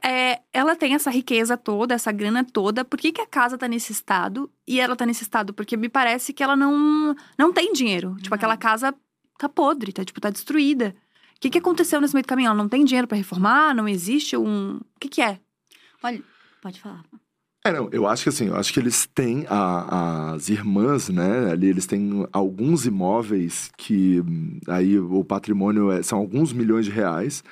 É, 0.03 0.39
ela 0.51 0.75
tem 0.75 0.95
essa 0.95 1.11
riqueza 1.11 1.55
toda, 1.55 1.93
essa 1.93 2.11
grana 2.11 2.43
toda, 2.43 2.83
por 2.83 2.97
que, 2.97 3.11
que 3.11 3.21
a 3.21 3.27
casa 3.27 3.57
tá 3.57 3.67
nesse 3.67 3.91
estado? 3.91 4.49
E 4.67 4.79
ela 4.79 4.95
tá 4.95 5.05
nesse 5.05 5.21
estado 5.23 5.53
porque 5.53 5.77
me 5.77 5.89
parece 5.89 6.33
que 6.33 6.41
ela 6.41 6.55
não, 6.55 7.15
não 7.37 7.53
tem 7.53 7.71
dinheiro. 7.71 8.15
Tipo, 8.21 8.33
aquela 8.33 8.57
casa 8.57 8.93
tá 9.37 9.47
podre, 9.47 9.91
tá, 9.93 10.03
tipo, 10.03 10.19
tá 10.19 10.29
destruída. 10.29 10.95
O 11.39 11.41
que, 11.41 11.49
que 11.51 11.57
aconteceu 11.57 12.01
nesse 12.01 12.13
meio 12.13 12.23
do 12.23 12.27
caminho? 12.27 12.47
Ela 12.47 12.55
não 12.57 12.67
tem 12.67 12.83
dinheiro 12.83 13.07
pra 13.07 13.17
reformar? 13.17 13.73
Não 13.73 13.87
existe 13.87 14.35
um. 14.35 14.75
O 14.75 14.99
que, 14.99 15.07
que 15.07 15.21
é? 15.21 15.39
Olha, 16.03 16.21
pode 16.61 16.81
falar. 16.81 17.01
É, 17.65 17.71
não, 17.71 17.89
eu 17.93 18.05
acho 18.07 18.23
que 18.23 18.29
assim, 18.29 18.47
eu 18.47 18.55
acho 18.57 18.73
que 18.73 18.79
eles 18.79 19.05
têm, 19.13 19.45
a- 19.49 20.31
as 20.33 20.49
irmãs, 20.49 21.07
né, 21.09 21.51
ali 21.51 21.67
eles 21.67 21.85
têm 21.85 22.25
alguns 22.31 22.85
imóveis 22.85 23.69
que 23.77 24.21
hum, 24.21 24.59
aí 24.67 24.97
o 24.99 25.23
patrimônio 25.25 25.91
é- 25.91 26.01
são 26.01 26.19
alguns 26.19 26.51
milhões 26.53 26.85
de 26.85 26.91
reais, 26.91 27.43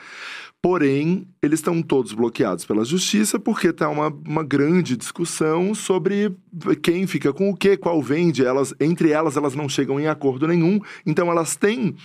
porém, 0.61 1.27
eles 1.41 1.59
estão 1.59 1.81
todos 1.81 2.13
bloqueados 2.13 2.65
pela 2.65 2.83
justiça 2.83 3.39
porque 3.39 3.71
tá 3.71 3.89
uma, 3.89 4.07
uma 4.25 4.43
grande 4.43 4.97
discussão 4.97 5.73
sobre 5.73 6.35
quem 6.81 7.07
fica 7.07 7.31
com 7.31 7.49
o 7.49 7.55
quê, 7.55 7.77
qual 7.77 8.01
vende, 8.01 8.43
elas, 8.43 8.73
entre 8.79 9.11
elas, 9.11 9.37
elas 9.37 9.55
não 9.55 9.69
chegam 9.69 9.99
em 9.99 10.07
acordo 10.07 10.47
nenhum, 10.47 10.79
então 11.05 11.29
elas 11.31 11.55
têm 11.55 11.95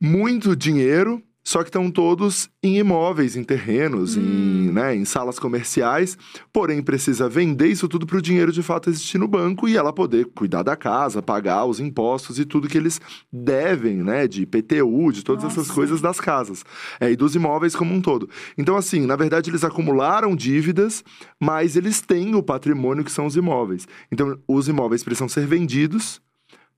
muito 0.00 0.56
dinheiro, 0.56 1.22
só 1.44 1.62
que 1.62 1.68
estão 1.68 1.90
todos 1.90 2.48
em 2.62 2.78
imóveis, 2.78 3.36
em 3.36 3.42
terrenos, 3.42 4.16
em, 4.16 4.70
né, 4.70 4.94
em 4.94 5.04
salas 5.04 5.38
comerciais. 5.38 6.16
Porém, 6.52 6.80
precisa 6.82 7.28
vender 7.28 7.66
isso 7.66 7.88
tudo 7.88 8.06
para 8.06 8.18
o 8.18 8.22
dinheiro 8.22 8.52
de 8.52 8.62
fato 8.62 8.88
existir 8.88 9.18
no 9.18 9.26
banco 9.26 9.68
e 9.68 9.76
ela 9.76 9.92
poder 9.92 10.26
cuidar 10.26 10.62
da 10.62 10.76
casa, 10.76 11.20
pagar 11.20 11.64
os 11.64 11.80
impostos 11.80 12.38
e 12.38 12.44
tudo 12.44 12.68
que 12.68 12.78
eles 12.78 13.00
devem, 13.32 13.96
né? 13.96 14.28
De 14.28 14.42
IPTU, 14.42 15.12
de 15.12 15.24
todas 15.24 15.44
essas 15.44 15.68
Nossa. 15.68 15.74
coisas 15.74 16.00
das 16.00 16.20
casas. 16.20 16.64
É, 17.00 17.10
e 17.10 17.16
dos 17.16 17.34
imóveis 17.34 17.74
como 17.74 17.92
um 17.92 18.00
todo. 18.00 18.28
Então, 18.56 18.76
assim, 18.76 19.04
na 19.04 19.16
verdade, 19.16 19.50
eles 19.50 19.64
acumularam 19.64 20.36
dívidas, 20.36 21.02
mas 21.40 21.76
eles 21.76 22.00
têm 22.00 22.34
o 22.34 22.42
patrimônio 22.42 23.04
que 23.04 23.10
são 23.10 23.26
os 23.26 23.36
imóveis. 23.36 23.86
Então, 24.10 24.38
os 24.46 24.68
imóveis 24.68 25.02
precisam 25.02 25.28
ser 25.28 25.46
vendidos 25.46 26.20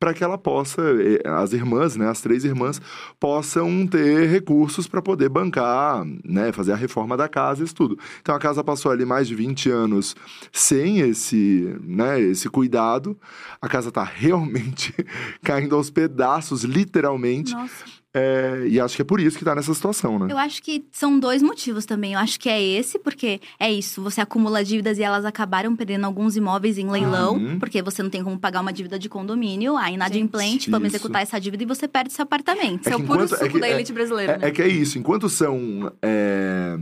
para 0.04 0.12
que 0.12 0.22
ela 0.22 0.36
possa, 0.36 0.82
eh, 0.82 1.26
as 1.26 1.54
irmãs, 1.54 1.96
né, 1.96 2.06
as 2.10 2.20
três 2.20 2.44
irmãs, 2.44 2.78
possam 3.18 3.86
ter 3.86 4.28
recursos 4.28 4.86
para 4.86 5.00
poder 5.00 5.30
bancar, 5.30 6.04
né, 6.22 6.52
fazer 6.52 6.72
a 6.72 6.76
reforma 6.76 7.16
da 7.16 7.26
casa 7.26 7.64
isso 7.64 7.74
tudo. 7.74 7.98
Então 8.20 8.34
a 8.34 8.38
casa 8.38 8.62
passou 8.62 8.92
ali 8.92 9.06
mais 9.06 9.26
de 9.26 9.34
20 9.34 9.70
anos 9.70 10.14
sem 10.52 11.00
esse, 11.00 11.74
né, 11.80 12.20
esse 12.20 12.50
cuidado. 12.50 13.18
A 13.62 13.66
casa 13.66 13.88
está 13.88 14.04
realmente 14.14 14.94
caindo 15.42 15.74
aos 15.74 15.88
pedaços, 15.88 16.64
literalmente. 16.64 17.54
Nossa. 17.54 18.03
É, 18.16 18.66
e 18.68 18.78
acho 18.78 18.94
que 18.94 19.02
é 19.02 19.04
por 19.04 19.18
isso 19.20 19.36
que 19.36 19.42
está 19.42 19.56
nessa 19.56 19.74
situação, 19.74 20.20
né? 20.20 20.28
Eu 20.30 20.38
acho 20.38 20.62
que 20.62 20.84
são 20.92 21.18
dois 21.18 21.42
motivos 21.42 21.84
também. 21.84 22.12
Eu 22.12 22.20
acho 22.20 22.38
que 22.38 22.48
é 22.48 22.62
esse, 22.62 22.96
porque 22.96 23.40
é 23.58 23.72
isso, 23.72 24.00
você 24.00 24.20
acumula 24.20 24.62
dívidas 24.62 24.98
e 24.98 25.02
elas 25.02 25.24
acabaram 25.24 25.74
perdendo 25.74 26.04
alguns 26.04 26.36
imóveis 26.36 26.78
em 26.78 26.88
leilão, 26.88 27.34
Uhum. 27.34 27.58
porque 27.58 27.82
você 27.82 28.02
não 28.04 28.10
tem 28.10 28.22
como 28.22 28.38
pagar 28.38 28.60
uma 28.60 28.72
dívida 28.72 28.98
de 29.00 29.08
condomínio, 29.08 29.76
a 29.76 29.90
inadimplente, 29.90 30.52
Gente, 30.52 30.70
vamos 30.70 30.86
isso. 30.88 30.96
executar 30.96 31.22
essa 31.22 31.40
dívida 31.40 31.64
e 31.64 31.66
você 31.66 31.88
perde 31.88 32.12
seu 32.12 32.22
apartamento. 32.22 32.86
É, 32.86 32.90
que 32.90 32.96
o 32.96 33.00
puro 33.00 33.24
enquanto- 33.24 33.34
é 33.34 33.36
suco 33.38 33.50
que- 33.50 33.60
da 33.60 33.66
é- 33.68 33.72
elite 33.74 33.92
brasileira, 33.92 34.38
né? 34.38 34.46
É, 34.46 34.48
é 34.48 34.50
que 34.52 34.62
é 34.62 34.68
isso, 34.68 34.96
enquanto 34.96 35.28
são 35.28 35.92
é, 36.00 36.76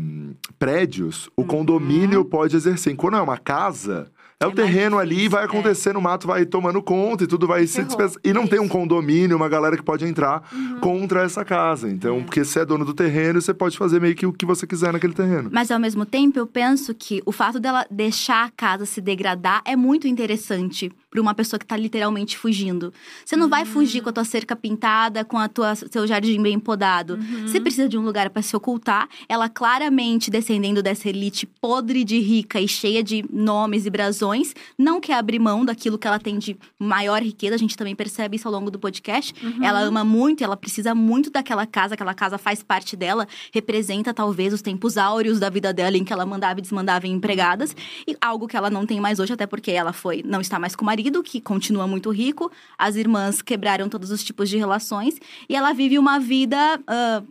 prédios, 0.58 1.26
Uhum. 1.36 1.44
o 1.44 1.46
condomínio 1.46 2.24
pode 2.24 2.56
exercer. 2.56 2.94
Quando 2.94 3.16
é 3.16 3.20
uma 3.22 3.38
casa, 3.38 4.10
é, 4.42 4.46
o 4.46 4.50
É 4.50 4.54
terreno 4.54 4.98
ali, 4.98 5.10
difícil, 5.14 5.30
vai 5.30 5.42
é. 5.42 5.46
acontecendo, 5.46 5.96
o 5.98 6.02
mato 6.02 6.26
vai 6.26 6.44
tomando 6.46 6.82
conta 6.82 7.24
e 7.24 7.26
tudo 7.26 7.46
vai 7.46 7.66
se 7.66 7.74
Ferrou, 7.74 7.86
dispersar. 7.88 8.20
E 8.24 8.32
não 8.32 8.42
é 8.42 8.46
tem 8.46 8.60
um 8.60 8.68
condomínio, 8.68 9.36
uma 9.36 9.48
galera 9.48 9.76
que 9.76 9.82
pode 9.82 10.04
entrar 10.04 10.42
Uhum. 10.52 10.80
contra 10.80 11.22
essa 11.22 11.44
casa. 11.44 11.88
Então, 11.88 12.18
É. 12.18 12.22
porque 12.22 12.44
você 12.44 12.60
é 12.60 12.64
dono 12.64 12.84
do 12.84 12.94
terreno, 12.94 13.40
você 13.40 13.54
pode 13.54 13.76
fazer 13.78 14.00
meio 14.00 14.14
que 14.14 14.26
o 14.26 14.32
que 14.32 14.44
você 14.46 14.66
quiser 14.66 14.92
naquele 14.92 15.12
terreno. 15.14 15.48
Mas 15.52 15.70
ao 15.70 15.78
mesmo 15.78 16.04
tempo, 16.04 16.38
eu 16.38 16.46
penso 16.46 16.94
que 16.94 17.22
o 17.24 17.32
fato 17.32 17.58
dela 17.60 17.86
deixar 17.90 18.44
a 18.46 18.50
casa 18.50 18.84
se 18.86 19.00
degradar 19.00 19.62
é 19.64 19.76
muito 19.76 20.06
interessante 20.08 20.90
para 21.12 21.20
uma 21.20 21.34
pessoa 21.34 21.60
que 21.60 21.66
tá 21.66 21.76
literalmente 21.76 22.38
fugindo. 22.38 22.92
Você 23.22 23.36
não 23.36 23.46
vai 23.46 23.66
fugir 23.66 24.00
com 24.00 24.08
a 24.08 24.12
tua 24.12 24.24
cerca 24.24 24.56
pintada, 24.56 25.22
com 25.26 25.36
a 25.36 25.46
tua 25.46 25.74
seu 25.76 26.06
jardim 26.06 26.40
bem 26.42 26.58
podado. 26.58 27.18
Você 27.42 27.60
precisa 27.60 27.86
de 27.86 27.98
um 27.98 28.02
lugar 28.02 28.30
para 28.30 28.40
se 28.40 28.56
ocultar. 28.56 29.06
Ela 29.28 29.46
claramente 29.46 30.30
descendendo 30.30 30.82
dessa 30.82 31.10
elite 31.10 31.44
podre 31.44 32.02
de 32.02 32.18
rica 32.18 32.58
e 32.58 32.66
cheia 32.66 33.04
de 33.04 33.22
nomes 33.30 33.84
e 33.84 33.90
brasões, 33.90 34.54
não 34.78 35.02
quer 35.02 35.14
abrir 35.14 35.38
mão 35.38 35.66
daquilo 35.66 35.98
que 35.98 36.06
ela 36.06 36.18
tem 36.18 36.38
de 36.38 36.56
maior 36.78 37.20
riqueza. 37.20 37.56
A 37.56 37.58
gente 37.58 37.76
também 37.76 37.94
percebe 37.94 38.36
isso 38.36 38.48
ao 38.48 38.54
longo 38.54 38.70
do 38.70 38.78
podcast. 38.78 39.34
Ela 39.62 39.80
ama 39.80 40.02
muito, 40.02 40.42
ela 40.42 40.56
precisa 40.56 40.94
muito 40.94 41.30
daquela 41.30 41.66
casa, 41.66 41.92
aquela 41.92 42.14
casa 42.14 42.38
faz 42.38 42.62
parte 42.62 42.96
dela, 42.96 43.28
representa 43.52 44.14
talvez 44.14 44.54
os 44.54 44.62
tempos 44.62 44.96
áureos 44.96 45.38
da 45.38 45.50
vida 45.50 45.74
dela 45.74 45.98
em 45.98 46.04
que 46.04 46.12
ela 46.12 46.24
mandava 46.24 46.58
e 46.58 46.62
desmandava 46.62 47.06
em 47.06 47.12
empregadas, 47.12 47.76
e 48.06 48.16
algo 48.18 48.48
que 48.48 48.56
ela 48.56 48.70
não 48.70 48.86
tem 48.86 48.98
mais 48.98 49.18
hoje, 49.20 49.34
até 49.34 49.46
porque 49.46 49.70
ela 49.70 49.92
foi, 49.92 50.22
não 50.24 50.40
está 50.40 50.58
mais 50.58 50.74
com 50.74 50.82
o 50.82 50.86
marido, 50.86 51.01
que 51.22 51.40
continua 51.40 51.86
muito 51.86 52.10
rico. 52.10 52.50
As 52.78 52.96
irmãs 52.96 53.40
quebraram 53.42 53.88
todos 53.88 54.10
os 54.10 54.22
tipos 54.22 54.48
de 54.48 54.58
relações 54.58 55.18
e 55.48 55.56
ela 55.56 55.72
vive 55.72 55.98
uma 55.98 56.20
vida 56.20 56.80
ah, 56.86 57.22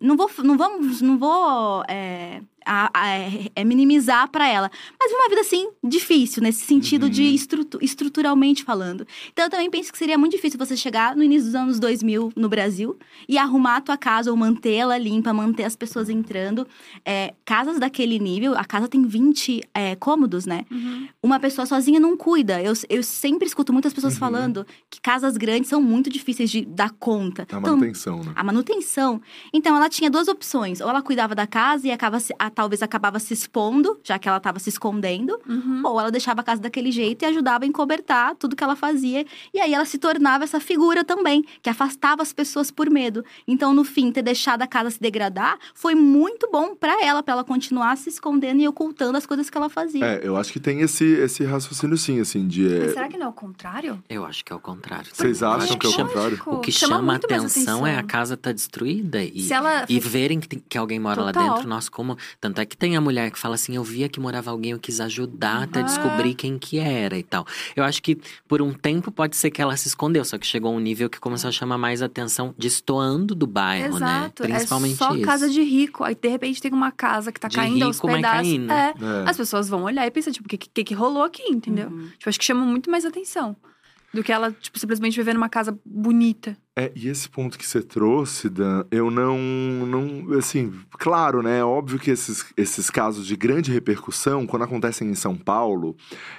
não 0.00 0.16
vou, 0.16 0.30
não 0.42 0.56
vamos, 0.56 1.02
não 1.02 1.18
vou 1.18 1.84
é, 1.86 2.40
a- 2.72 2.88
a- 2.94 3.08
é- 3.56 3.64
minimizar 3.64 4.30
pra 4.30 4.46
ela, 4.48 4.70
mas 4.98 5.10
uma 5.12 5.28
vida 5.28 5.40
assim 5.40 5.68
difícil 5.82 6.40
nesse 6.40 6.64
sentido 6.64 7.10
de 7.10 7.22
Uhum. 7.24 7.34
estrutu- 7.34 7.78
estruturalmente 7.82 8.62
falando. 8.62 9.04
Então 9.32 9.44
eu 9.46 9.50
também 9.50 9.68
penso 9.68 9.90
que 9.90 9.98
seria 9.98 10.16
muito 10.16 10.32
difícil 10.36 10.56
você 10.56 10.76
chegar 10.76 11.16
no 11.16 11.22
início 11.24 11.46
dos 11.46 11.54
anos 11.56 11.80
2000 11.80 12.32
no 12.36 12.48
Brasil 12.48 12.96
e 13.28 13.36
arrumar 13.36 13.76
a 13.76 13.80
tua 13.80 13.96
casa 13.96 14.30
ou 14.30 14.36
mantê-la 14.36 14.96
limpa, 14.96 15.32
manter 15.32 15.64
as 15.64 15.74
pessoas 15.74 16.08
entrando. 16.08 16.64
É, 17.04 17.34
casas 17.44 17.78
daquele 17.80 18.18
nível, 18.20 18.54
a 18.56 18.64
casa 18.64 18.86
tem 18.86 19.02
20 19.04 19.60
é, 19.74 19.96
cômodos, 19.96 20.46
né? 20.46 20.64
Uhum. 20.70 21.08
Uma 21.22 21.40
pessoa 21.40 21.66
sozinha 21.66 21.98
não 21.98 22.16
cuida. 22.16 22.62
Eu, 22.62 22.72
eu 22.88 23.02
sempre 23.02 23.46
escuto 23.48 23.72
muitas 23.72 23.92
pessoas 23.92 24.14
Uhum. 24.14 24.20
falando 24.20 24.66
que 24.88 25.00
casas 25.00 25.36
grandes 25.36 25.68
são 25.68 25.80
muito 25.82 26.08
difíceis 26.08 26.48
de 26.50 26.64
dar 26.64 26.90
conta. 26.90 27.42
A 27.42 27.44
Então, 27.58 27.60
manutenção, 27.76 28.22
né? 28.22 28.32
a 28.36 28.44
manutenção. 28.44 29.20
Então 29.52 29.74
ela 29.76 29.88
tinha 29.88 30.08
duas 30.10 30.28
opções. 30.28 30.80
Ou 30.80 30.88
ela 30.88 31.02
cuidava 31.02 31.34
da 31.34 31.46
casa 31.46 31.88
e 31.88 31.90
acaba 31.90 32.18
talvez 32.60 32.82
acabava 32.82 33.18
se 33.18 33.32
expondo, 33.32 33.98
já 34.04 34.18
que 34.18 34.28
ela 34.28 34.36
estava 34.36 34.58
se 34.58 34.68
escondendo, 34.68 35.40
Uhum. 35.48 35.80
ou 35.82 35.98
ela 35.98 36.10
deixava 36.10 36.42
a 36.42 36.44
casa 36.44 36.60
daquele 36.60 36.92
jeito 36.92 37.22
e 37.22 37.24
ajudava 37.26 37.64
a 37.64 37.66
encobertar 37.66 38.34
tudo 38.36 38.54
que 38.54 38.62
ela 38.62 38.76
fazia. 38.76 39.24
E 39.54 39.58
aí 39.58 39.72
ela 39.72 39.86
se 39.86 39.96
tornava 39.98 40.44
essa 40.44 40.60
figura 40.60 41.02
também, 41.02 41.42
que 41.62 41.70
afastava 41.70 42.20
as 42.20 42.34
pessoas 42.34 42.70
por 42.70 42.90
medo. 42.90 43.24
Então, 43.48 43.72
no 43.72 43.82
fim, 43.82 44.12
ter 44.12 44.20
deixado 44.22 44.60
a 44.60 44.66
casa 44.66 44.90
se 44.90 45.00
degradar 45.00 45.56
foi 45.74 45.94
muito 45.94 46.50
bom 46.52 46.74
pra 46.74 47.02
ela, 47.02 47.22
pra 47.22 47.32
ela 47.32 47.44
continuar 47.44 47.96
se 47.96 48.10
escondendo 48.10 48.60
e 48.60 48.68
ocultando 48.68 49.16
as 49.16 49.24
coisas 49.24 49.48
que 49.48 49.56
ela 49.56 49.70
fazia. 49.70 50.04
É, 50.04 50.20
eu 50.22 50.36
acho 50.36 50.52
que 50.52 50.60
tem 50.60 50.80
esse, 50.82 51.04
esse 51.04 51.42
raciocínio 51.44 51.96
sim, 51.96 52.20
assim, 52.20 52.46
de... 52.46 52.70
é, 52.70 52.80
Mas 52.80 52.92
será 52.92 53.08
que 53.08 53.16
não 53.16 53.26
é 53.26 53.28
o 53.30 53.32
contrário? 53.32 54.04
Eu 54.08 54.26
acho 54.26 54.44
que 54.44 54.52
é 54.52 54.56
o 54.56 54.60
contrário. 54.60 55.08
Vocês 55.14 55.42
acham 55.42 55.60
acho 55.64 55.78
que 55.78 55.86
é 55.86 55.88
o 55.90 55.94
contrário? 55.96 56.42
O 56.44 56.58
que 56.58 56.70
chama 56.72 56.96
chama, 56.96 57.02
mais 57.06 57.24
atenção, 57.24 57.86
é 57.86 57.92
a 57.92 58.00
atenção. 58.00 58.06
casa 58.08 58.36
tá 58.36 58.52
destruída 58.52 59.22
e, 59.24 59.40
Se 59.44 59.54
ela 59.54 59.86
e 59.88 59.98
verem 59.98 60.38
que, 60.40 60.48
tem- 60.48 60.62
que 60.68 60.76
alguém 60.76 60.98
mora 61.00 61.22
lá 61.22 61.32
Total. 61.32 61.54
dentro, 61.54 61.68
nossa, 61.68 61.90
como. 61.90 62.18
Tanto 62.40 62.58
é 62.58 62.64
que 62.64 62.74
tem 62.74 62.96
a 62.96 63.00
mulher 63.02 63.30
que 63.30 63.38
fala 63.38 63.54
assim: 63.56 63.76
eu 63.76 63.84
via 63.84 64.08
que 64.08 64.18
morava 64.18 64.50
alguém, 64.50 64.72
eu 64.72 64.78
quis 64.78 64.98
ajudar 65.00 65.64
até 65.64 65.80
Ah. 65.80 65.82
descobrir 65.82 66.34
quem 66.34 66.58
que 66.58 66.78
era 66.78 67.18
e 67.18 67.22
tal. 67.22 67.46
Eu 67.76 67.84
acho 67.84 68.02
que 68.02 68.16
por 68.48 68.62
um 68.62 68.72
tempo 68.72 69.12
pode 69.12 69.36
ser 69.36 69.50
que 69.50 69.60
ela 69.60 69.76
se 69.76 69.88
escondeu, 69.88 70.24
só 70.24 70.38
que 70.38 70.46
chegou 70.46 70.72
a 70.72 70.76
um 70.76 70.80
nível 70.80 71.10
que 71.10 71.20
começou 71.20 71.48
a 71.48 71.52
chamar 71.52 71.76
mais 71.76 72.00
atenção, 72.00 72.54
destoando 72.56 73.34
do 73.34 73.46
bairro, 73.46 73.98
né? 73.98 74.06
Exato, 74.22 74.42
Principalmente 74.44 74.94
é 74.94 74.96
só 74.96 75.14
isso. 75.14 75.24
casa 75.24 75.50
de 75.50 75.62
rico. 75.62 76.02
Aí, 76.02 76.14
de 76.14 76.28
repente, 76.28 76.62
tem 76.62 76.72
uma 76.72 76.90
casa 76.90 77.30
que 77.30 77.38
tá 77.38 77.48
De 77.48 77.56
caindo 77.56 77.84
aos 77.84 77.96
rico, 77.96 78.06
mas 78.06 78.16
pedaços. 78.16 78.40
caindo. 78.42 78.72
É, 78.72 78.94
É. 79.26 79.30
as 79.30 79.36
pessoas 79.36 79.68
vão 79.68 79.82
olhar 79.82 80.06
e 80.06 80.10
pensar, 80.10 80.32
tipo, 80.32 80.46
o 80.46 80.48
que, 80.48 80.56
que, 80.56 80.82
que 80.84 80.94
rolou 80.94 81.22
aqui, 81.24 81.42
entendeu? 81.42 81.88
Uhum. 81.90 82.08
Tipo, 82.18 82.28
acho 82.30 82.38
que 82.38 82.44
chama 82.44 82.64
muito 82.64 82.90
mais 82.90 83.04
atenção. 83.04 83.54
Do 84.12 84.24
que 84.24 84.32
ela, 84.32 84.50
tipo, 84.50 84.76
simplesmente 84.78 85.14
viver 85.14 85.34
numa 85.34 85.48
casa 85.48 85.78
bonita. 85.86 86.56
É, 86.76 86.90
e 86.94 87.08
esse 87.08 87.28
ponto 87.28 87.58
que 87.58 87.66
você 87.66 87.82
trouxe, 87.82 88.48
Dan, 88.48 88.84
eu 88.92 89.10
não, 89.10 89.36
não, 89.38 90.38
assim, 90.38 90.72
claro, 90.92 91.42
né, 91.42 91.58
é 91.58 91.64
óbvio 91.64 91.98
que 91.98 92.10
esses, 92.12 92.46
esses 92.56 92.88
casos 92.88 93.26
de 93.26 93.34
grande 93.36 93.72
repercussão, 93.72 94.46
quando 94.46 94.62
acontecem 94.62 95.08
em 95.10 95.14
São 95.16 95.36
Paulo, 95.36 95.96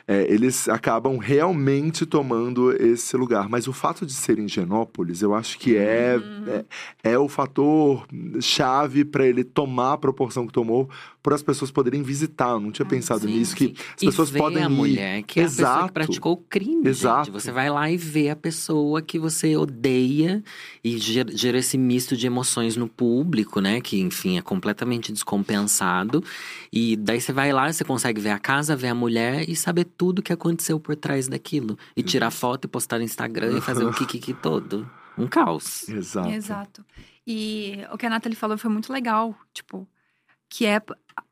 é, 0.08 0.26
eles 0.34 0.70
acabam 0.70 1.17
realmente 1.17 2.06
tomando 2.06 2.72
esse 2.82 3.15
lugar. 3.17 3.50
Mas 3.50 3.67
o 3.67 3.74
fato 3.74 4.06
de 4.06 4.13
ser 4.13 4.39
em 4.39 4.48
Genópolis, 4.48 5.22
eu 5.22 5.36
acho 5.36 5.60
que 5.60 5.76
é, 5.76 6.17
Uhum. 6.17 6.46
é, 7.04 7.12
é 7.12 7.20
o 7.20 7.28
fator 7.28 8.08
chave 8.39 9.04
para 9.04 9.28
ele 9.28 9.44
tomar 9.44 9.94
a 9.94 9.98
proporção 9.98 10.48
que 10.48 10.54
tomou, 10.54 10.89
para 11.22 11.36
as 11.36 11.44
pessoas 11.44 11.70
poderem 11.70 12.02
visitar. 12.02 12.52
Eu 12.52 12.60
não 12.60 12.72
tinha 12.72 12.86
pensado 12.86 13.28
Sim, 13.28 13.38
nisso, 13.38 13.56
que 13.56 13.76
as 13.96 14.02
E 14.02 14.06
pessoas 14.08 14.32
podem 14.32 14.63
a 14.63 14.67
ir. 14.67 14.70
mulher 14.70 15.22
que 15.24 15.39
é 15.39 15.44
a 15.44 15.46
pessoa 15.48 15.67
Exato. 15.67 15.88
que 15.88 15.94
praticou 15.94 16.34
o 16.34 16.38
crime, 16.38 16.88
Exato. 16.89 17.26
gente. 17.26 17.34
Você 17.34 17.52
vai 17.52 17.70
lá 17.70 17.91
e 17.91 17.98
vê 17.98 18.30
a 18.30 18.36
pessoa 18.36 19.02
que 19.02 19.20
você 19.20 19.56
odeia 19.56 20.31
e 20.84 20.98
gera, 20.98 21.36
gera 21.36 21.58
esse 21.58 21.78
misto 21.78 22.15
de 22.15 22.28
emoções 22.28 22.76
no 22.76 22.88
público, 22.88 23.60
né? 23.60 23.82
Que, 23.82 24.00
enfim, 24.00 24.38
é 24.38 24.41
completamente 24.41 25.12
descompensado. 25.12 26.24
E 26.72 26.96
daí 26.96 27.20
você 27.20 27.32
vai 27.34 27.52
lá, 27.52 27.72
você 27.72 27.84
consegue 27.84 28.22
ver 28.22 28.30
a 28.32 28.39
casa, 28.39 28.76
ver 28.76 28.88
a 28.89 28.96
mulher 28.96 29.50
e 29.50 29.56
saber 29.56 29.86
tudo 29.86 30.22
que 30.22 30.34
aconteceu 30.34 30.80
por 30.80 30.96
trás 30.96 31.28
daquilo. 31.28 31.78
E 31.96 32.04
tirar 32.04 32.32
foto 32.32 32.65
e 32.65 32.67
postar 32.67 32.98
no 33.00 33.04
Instagram 33.04 33.58
e 33.58 33.62
fazer 33.62 33.84
o 33.86 33.91
kikiki 33.94 34.34
todo. 34.34 34.89
Um 35.17 35.28
caos. 35.28 35.88
Exato. 35.89 36.30
Exato. 36.30 36.86
E 37.28 37.78
o 37.91 37.98
que 37.98 38.06
a 38.06 38.10
Nathalie 38.10 38.36
falou 38.36 38.58
foi 38.58 38.72
muito 38.72 38.91
legal, 38.91 39.36
tipo, 39.54 39.88
que 40.50 40.65
é 40.65 40.82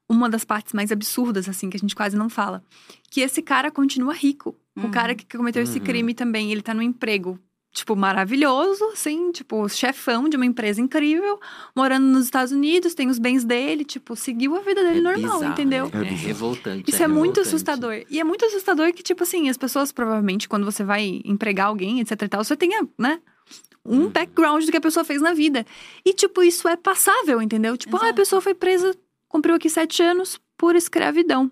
uma 0.08 0.30
das 0.30 0.44
partes 0.44 0.74
mais 0.74 0.92
absurdas, 0.92 1.48
assim, 1.48 1.70
que 1.70 1.78
a 1.78 1.80
gente 1.80 1.96
quase 1.96 2.18
não 2.18 2.30
fala. 2.30 2.64
Que 3.10 3.22
esse 3.22 3.42
cara 3.42 3.72
continua 3.72 4.14
rico. 4.14 4.56
O 4.76 4.82
Uhum. 4.84 4.92
cara 4.92 5.14
que 5.14 5.26
cometeu 5.38 5.62
esse 5.62 5.78
Uhum. 5.80 5.84
crime 5.84 6.14
também, 6.14 6.52
ele 6.52 6.62
tá 6.62 6.74
no 6.74 6.82
emprego 6.82 7.38
tipo, 7.72 7.96
maravilhoso, 7.96 8.84
assim, 8.94 9.32
tipo, 9.32 9.68
chefão 9.70 10.28
de 10.28 10.36
uma 10.36 10.46
empresa 10.46 10.82
incrível, 10.82 11.40
morando 11.76 12.06
nos 12.06 12.26
Estados 12.26 12.52
Unidos, 12.52 12.94
tem 12.96 13.10
os 13.10 13.20
bens 13.20 13.44
dele, 13.46 13.86
tipo, 13.86 14.16
seguiu 14.16 14.56
a 14.56 14.62
vida 14.62 14.82
dele 14.84 15.00
É 15.00 15.02
normal, 15.02 15.34
bizarro, 15.40 15.52
entendeu? 15.54 15.86
né? 15.86 15.92
É, 15.94 16.08
É 16.08 16.16
revoltante. 16.16 16.90
Isso 16.90 17.04
é, 17.04 17.08
muito 17.08 17.38
revoltante. 17.38 17.48
assustador. 17.48 18.04
E 18.10 18.20
é 18.20 18.24
muito 18.24 18.44
assustador 18.46 18.92
que, 18.94 19.04
tipo 19.04 19.24
assim, 19.24 19.50
as 19.50 19.58
pessoas 19.58 19.92
provavelmente, 19.92 20.50
quando 20.50 20.66
você 20.66 20.84
vai 20.84 21.22
empregar 21.24 21.68
alguém, 21.68 22.00
etc 22.00 22.22
e 22.24 22.28
tal, 22.28 22.44
você 22.44 22.58
tenha, 22.58 22.88
né? 22.98 23.20
Um 23.86 24.02
Uhum. 24.04 24.10
background 24.10 24.66
do 24.66 24.72
que 24.72 24.78
a 24.78 24.82
pessoa 24.82 25.04
fez 25.04 25.22
na 25.22 25.34
vida. 25.34 25.66
E, 26.06 26.14
tipo, 26.14 26.44
isso 26.44 26.68
é 26.68 26.76
passável, 26.76 27.42
entendeu? 27.42 27.78
Tipo, 27.78 27.98
ah, 27.98 28.10
a 28.10 28.14
pessoa 28.14 28.42
foi 28.42 28.54
presa, 28.54 28.96
cumpriu 29.28 29.56
aqui 29.56 29.70
sete 29.70 30.04
anos 30.04 30.40
por 30.58 30.76
escravidão. 30.76 31.50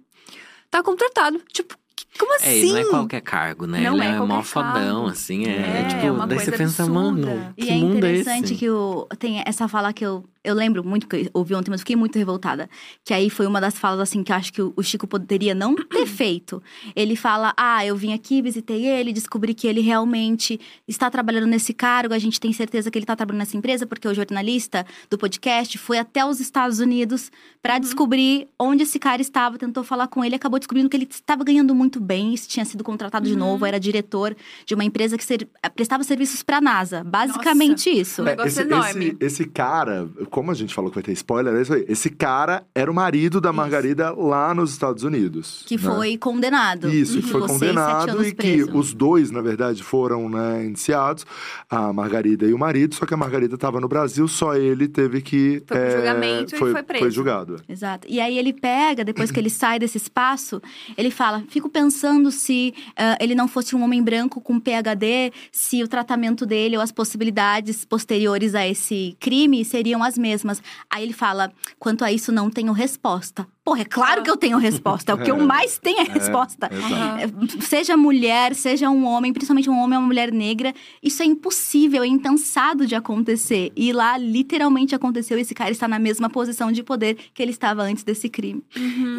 Tá 0.70 0.84
contratado. 0.84 1.42
Tipo, 1.54 1.76
como 2.18 2.34
É, 2.34 2.36
assim? 2.38 2.68
e 2.68 2.72
não 2.74 2.78
é 2.78 2.86
qualquer 2.86 3.22
cargo, 3.22 3.66
né? 3.68 3.82
Não 3.82 3.96
Ele 3.96 4.04
é 4.06 4.10
é, 4.16 4.20
mó 4.20 4.42
fodão, 4.44 5.06
assim. 5.08 5.46
É, 5.46 5.82
É, 5.82 5.88
tipo, 5.88 6.06
é 6.06 6.12
uma 6.12 6.28
daí 6.28 6.40
você 6.40 6.52
pensa, 6.52 6.84
absurda. 6.84 7.28
mano, 7.28 7.54
E 7.58 7.66
que 7.66 7.70
é 7.70 7.76
mundo 7.76 7.94
é 7.96 7.98
interessante 7.98 8.46
esse? 8.46 8.56
que 8.56 8.70
o, 8.70 9.08
tem 9.20 9.42
essa 9.46 9.68
fala 9.68 9.92
que 9.94 10.06
eu, 10.06 10.24
eu 10.44 10.54
lembro 10.54 10.84
muito, 10.84 11.08
que 11.08 11.16
eu 11.16 11.30
ouvi 11.34 11.54
ontem, 11.56 11.70
mas 11.72 11.82
fiquei 11.82 11.96
muito 11.96 12.18
revoltada. 12.18 12.70
Que 13.04 13.14
aí 13.14 13.30
foi 13.30 13.46
uma 13.48 13.60
das 13.62 13.78
falas, 13.78 14.00
assim, 14.00 14.24
que 14.24 14.32
eu 14.32 14.36
acho 14.36 14.52
que 14.54 14.62
o, 14.62 14.74
o 14.76 14.84
Chico 14.84 15.06
poderia 15.08 15.54
não 15.56 15.76
ter 15.76 16.06
feito. 16.08 16.62
Ele 16.96 17.16
fala: 17.16 17.54
Ah, 17.58 17.86
eu 17.86 17.96
vim 17.96 18.14
aqui, 18.14 18.42
visitei 18.42 18.86
ele, 18.86 19.12
descobri 19.14 19.54
que 19.54 19.68
ele 19.68 19.82
realmente 19.82 20.60
está 20.88 21.10
trabalhando 21.10 21.48
nesse 21.48 21.74
cargo, 21.74 22.14
a 22.14 22.20
gente 22.20 22.40
tem 22.40 22.52
certeza 22.54 22.90
que 22.92 22.98
ele 22.98 23.04
está 23.04 23.16
trabalhando 23.16 23.40
nessa 23.40 23.58
empresa, 23.58 23.86
porque 23.86 24.08
o 24.08 24.14
jornalista 24.14 24.86
do 25.10 25.18
podcast 25.18 25.78
foi 25.78 25.98
até 25.98 26.26
os 26.26 26.40
Estados 26.40 26.80
Unidos 26.80 27.32
para 27.62 27.80
descobrir 27.80 28.48
onde 28.60 28.84
esse 28.84 28.98
cara 29.00 29.22
estava, 29.22 29.58
tentou 29.58 29.84
falar 29.84 30.08
com 30.08 30.24
ele, 30.24 30.36
acabou 30.36 30.60
descobrindo 30.60 30.90
que 30.90 30.96
ele 30.96 31.08
estava 31.10 31.44
ganhando 31.44 31.76
muito 31.76 32.00
bem, 32.08 32.34
tinha 32.36 32.66
sido 32.66 32.84
contratado 32.84 33.28
de 33.28 33.36
novo, 33.36 33.66
era 33.66 33.80
diretor 33.80 34.36
de 34.66 34.74
uma 34.74 34.84
empresa 34.84 35.18
que 35.18 35.24
ser- 35.24 35.48
prestava 35.76 36.04
serviços 36.04 36.42
para 36.42 36.58
a 36.58 36.62
NASA. 36.62 37.04
Basicamente 37.04 37.90
isso. 37.90 38.22
Um 38.22 38.26
negócio 38.26 38.50
esse, 38.50 38.62
enorme. 38.62 39.06
Esse, 39.20 39.42
esse 39.42 39.46
cara, 39.46 40.08
como 40.30 40.50
a 40.50 40.54
gente 40.54 40.74
falou 40.74 40.90
que 40.90 40.96
vai 40.96 41.04
ter 41.04 41.12
spoiler, 41.12 41.54
é 41.54 41.62
isso 41.62 41.74
aí. 41.74 41.86
Esse 41.90 42.10
cara 42.10 42.64
era 42.74 42.90
o 42.90 42.94
marido 42.94 43.42
da 43.42 43.52
Margarida 43.52 44.12
lá 44.12 44.54
nos 44.54 44.72
Estados 44.72 45.04
Unidos. 45.04 45.64
Que 45.68 45.76
né? 45.76 45.84
foi 45.84 46.18
condenado. 46.18 46.90
Isso, 46.90 47.22
que 47.22 47.28
foi 47.28 47.42
seis, 47.42 47.52
sete 47.52 47.60
condenado 47.60 48.26
e 48.26 48.32
que 48.32 48.64
preso. 48.64 48.78
os 48.78 48.94
dois, 48.94 49.30
na 49.32 49.42
verdade, 49.42 49.84
foram 49.84 50.30
né, 50.30 50.66
indiciados, 50.66 51.26
a 51.70 51.92
Margarida 51.92 52.46
e 52.46 52.54
o 52.54 52.58
marido, 52.58 52.96
só 52.96 53.06
que 53.06 53.14
a 53.14 53.18
Margarida 53.18 53.56
estava 53.56 53.82
no 53.82 53.88
Brasil, 53.88 54.28
só 54.28 54.56
ele 54.56 54.88
teve 54.88 55.22
que. 55.22 55.62
Foi 55.66 55.78
eh, 55.78 55.92
julgamento 55.98 56.56
e 56.56 56.58
foi 56.58 56.84
preso. 56.84 57.04
Foi 57.04 57.12
julgado. 57.12 57.62
Exato. 57.68 58.08
E 58.10 58.20
aí 58.20 58.38
ele 58.38 58.54
pega, 58.54 59.04
depois 59.04 59.32
que 59.32 59.40
ele 59.40 59.50
sai 59.52 59.80
desse 59.80 59.98
espaço, 59.98 60.62
ele 60.98 61.12
fala: 61.12 61.44
fico 61.50 61.70
pensando 61.70 61.87
se 62.32 62.74
ah, 62.96 63.18
ele 63.20 63.36
não 63.36 63.48
fosse 63.48 63.76
um 63.76 63.84
homem 63.84 64.02
branco 64.02 64.42
com 64.42 64.60
PhD, 64.60 65.32
se 65.52 65.84
o 65.84 65.88
tratamento 65.88 66.46
dele 66.46 66.78
ou 66.78 66.84
as 66.84 66.92
possibilidades 66.92 67.86
posteriores 67.86 68.56
a 68.56 68.68
esse 68.68 69.16
crime 69.20 69.64
seriam 69.66 70.04
as 70.04 70.18
mesmas. 70.18 70.62
Aí 70.90 71.04
ele 71.04 71.14
fala: 71.14 71.52
quanto 71.80 72.04
a 72.04 72.12
isso, 72.12 72.32
não 72.32 72.50
tenho 72.50 72.72
resposta. 72.72 73.48
Porra, 73.68 73.82
é 73.82 73.86
claro 73.86 74.24
que 74.24 74.30
eu 74.30 74.38
tenho 74.38 74.58
resposta. 74.58 75.12
É 75.12 75.16
o 75.16 75.18
que 75.18 75.30
eu 75.30 75.38
mais 75.46 75.78
tenho 75.78 76.00
é 76.00 76.04
resposta. 76.04 76.70
É, 76.72 77.62
Seja 77.62 77.98
mulher, 77.98 78.56
seja 78.56 78.90
um 78.90 79.04
homem, 79.06 79.34
principalmente 79.34 79.70
um 79.70 79.78
homem 79.78 79.98
ou 79.98 80.02
uma 80.02 80.08
mulher 80.08 80.32
negra, 80.32 80.74
isso 81.04 81.22
é 81.22 81.26
impossível, 81.26 82.02
é 82.02 82.08
impensado 82.08 82.88
de 82.88 82.96
acontecer. 82.96 83.74
E 83.76 83.92
lá 83.92 84.18
literalmente 84.18 84.96
aconteceu. 84.96 85.38
Esse 85.38 85.54
cara 85.54 85.70
está 85.70 85.86
na 85.86 86.00
mesma 86.00 86.30
posição 86.30 86.72
de 86.72 86.82
poder 86.82 87.18
que 87.34 87.44
ele 87.44 87.52
estava 87.52 87.82
antes 87.84 88.06
desse 88.06 88.30
crime. 88.30 88.64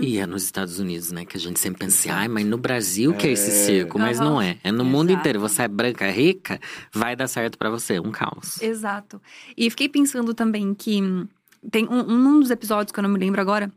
E 0.01 0.17
é 0.17 0.27
nos 0.27 0.45
Estados 0.45 0.79
Unidos, 0.79 1.13
né? 1.13 1.27
Que 1.27 1.37
a 1.37 1.41
gente 1.41 1.61
sempre 1.61 1.81
pensa, 1.81 2.11
ai, 2.15 2.27
mas 2.29 2.47
no 2.47 2.57
Brasil 2.57 3.13
que 3.13 3.27
é 3.27 3.33
esse 3.33 3.51
É. 3.51 3.67
circo. 3.67 3.99
Mas 3.99 4.19
Aham. 4.19 4.31
não 4.31 4.41
é. 4.41 4.57
É 4.65 4.73
no 4.73 4.83
mundo 4.83 5.11
Exato. 5.11 5.21
inteiro. 5.21 5.41
Você 5.41 5.61
é 5.65 5.69
branca, 5.69 6.11
rica, 6.11 6.59
vai 6.91 7.15
dar 7.15 7.29
certo 7.29 7.59
pra 7.59 7.69
você. 7.69 8.01
Um 8.01 8.11
caos. 8.11 8.63
Exato. 8.63 9.21
E 9.55 9.69
fiquei 9.69 9.91
pensando 9.91 10.33
também 10.33 10.73
que 10.73 11.03
tem 11.71 11.87
um, 11.87 12.01
um 12.01 12.41
dos 12.41 12.51
episódios 12.51 12.93
que 12.93 12.99
eu 12.99 13.03
não 13.03 13.11
me 13.11 13.19
lembro 13.19 13.43
agora. 13.43 13.71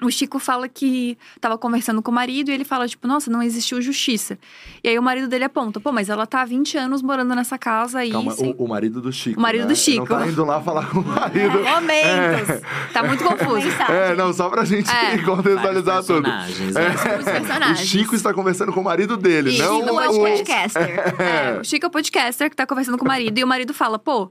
O 0.00 0.10
Chico 0.12 0.38
fala 0.38 0.68
que 0.68 1.18
tava 1.40 1.58
conversando 1.58 2.00
com 2.00 2.12
o 2.12 2.14
marido 2.14 2.50
e 2.50 2.54
ele 2.54 2.64
fala, 2.64 2.86
tipo, 2.86 3.08
nossa, 3.08 3.28
não 3.28 3.42
existiu 3.42 3.82
justiça. 3.82 4.38
E 4.84 4.88
aí 4.88 4.96
o 4.96 5.02
marido 5.02 5.26
dele 5.26 5.42
aponta, 5.42 5.80
pô, 5.80 5.90
mas 5.90 6.08
ela 6.08 6.24
tá 6.24 6.42
há 6.42 6.44
20 6.44 6.78
anos 6.78 7.02
morando 7.02 7.34
nessa 7.34 7.58
casa 7.58 8.04
e. 8.04 8.12
Calma, 8.12 8.30
sem- 8.30 8.54
o, 8.56 8.64
o 8.64 8.68
marido 8.68 9.00
do 9.00 9.12
Chico. 9.12 9.36
O 9.40 9.42
marido 9.42 9.62
né? 9.62 9.66
do 9.68 9.76
Chico. 9.76 9.98
Não 10.08 10.20
tá 10.20 10.26
indo 10.28 10.44
lá 10.44 10.60
falar 10.62 10.88
com 10.88 11.00
o 11.00 11.04
marido. 11.04 11.58
Momentos! 11.64 12.62
Tá 12.92 13.02
muito 13.02 13.24
confuso. 13.24 13.66
É, 13.90 14.14
não, 14.14 14.32
só 14.32 14.48
pra 14.48 14.64
gente 14.64 14.88
É. 14.88 15.18
contextualizar 15.26 16.04
tudo. 16.04 16.22
personagens, 16.22 16.76
É. 16.76 17.72
O. 17.72 17.76
Chico 17.76 18.14
está 18.14 18.32
conversando 18.32 18.72
com 18.72 18.80
o 18.80 18.84
marido 18.84 19.16
dele, 19.16 19.50
Isso, 19.50 19.62
não 19.62 19.80
O 19.96 20.16
o... 20.16 20.20
podcaster. 20.20 21.14
É, 21.18 21.58
o 21.60 21.64
Chico 21.64 21.86
é 21.86 21.88
o 21.88 21.90
podcaster 21.90 22.48
que 22.48 22.54
tá 22.54 22.64
conversando 22.66 22.96
com 22.98 23.04
o 23.04 23.08
marido 23.08 23.36
e 23.36 23.42
o 23.42 23.46
marido 23.48 23.74
fala, 23.74 23.98
pô, 23.98 24.30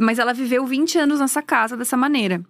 mas 0.00 0.18
ela 0.20 0.32
viveu 0.32 0.64
20 0.64 0.96
anos 0.98 1.18
nessa 1.18 1.42
casa 1.42 1.76
dessa 1.76 1.96
maneira. 1.96 2.40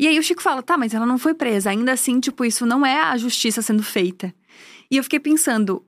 E 0.00 0.08
aí 0.08 0.18
o 0.18 0.22
Chico 0.22 0.40
fala, 0.40 0.62
tá, 0.62 0.78
mas 0.78 0.94
ela 0.94 1.04
não 1.04 1.18
foi 1.18 1.34
presa. 1.34 1.68
Ainda 1.68 1.92
assim, 1.92 2.20
tipo, 2.20 2.42
isso 2.42 2.64
não 2.64 2.86
é 2.86 3.02
a 3.02 3.18
justiça 3.18 3.60
sendo 3.60 3.82
feita. 3.82 4.34
E 4.90 4.96
eu 4.96 5.02
fiquei 5.02 5.20
pensando, 5.20 5.84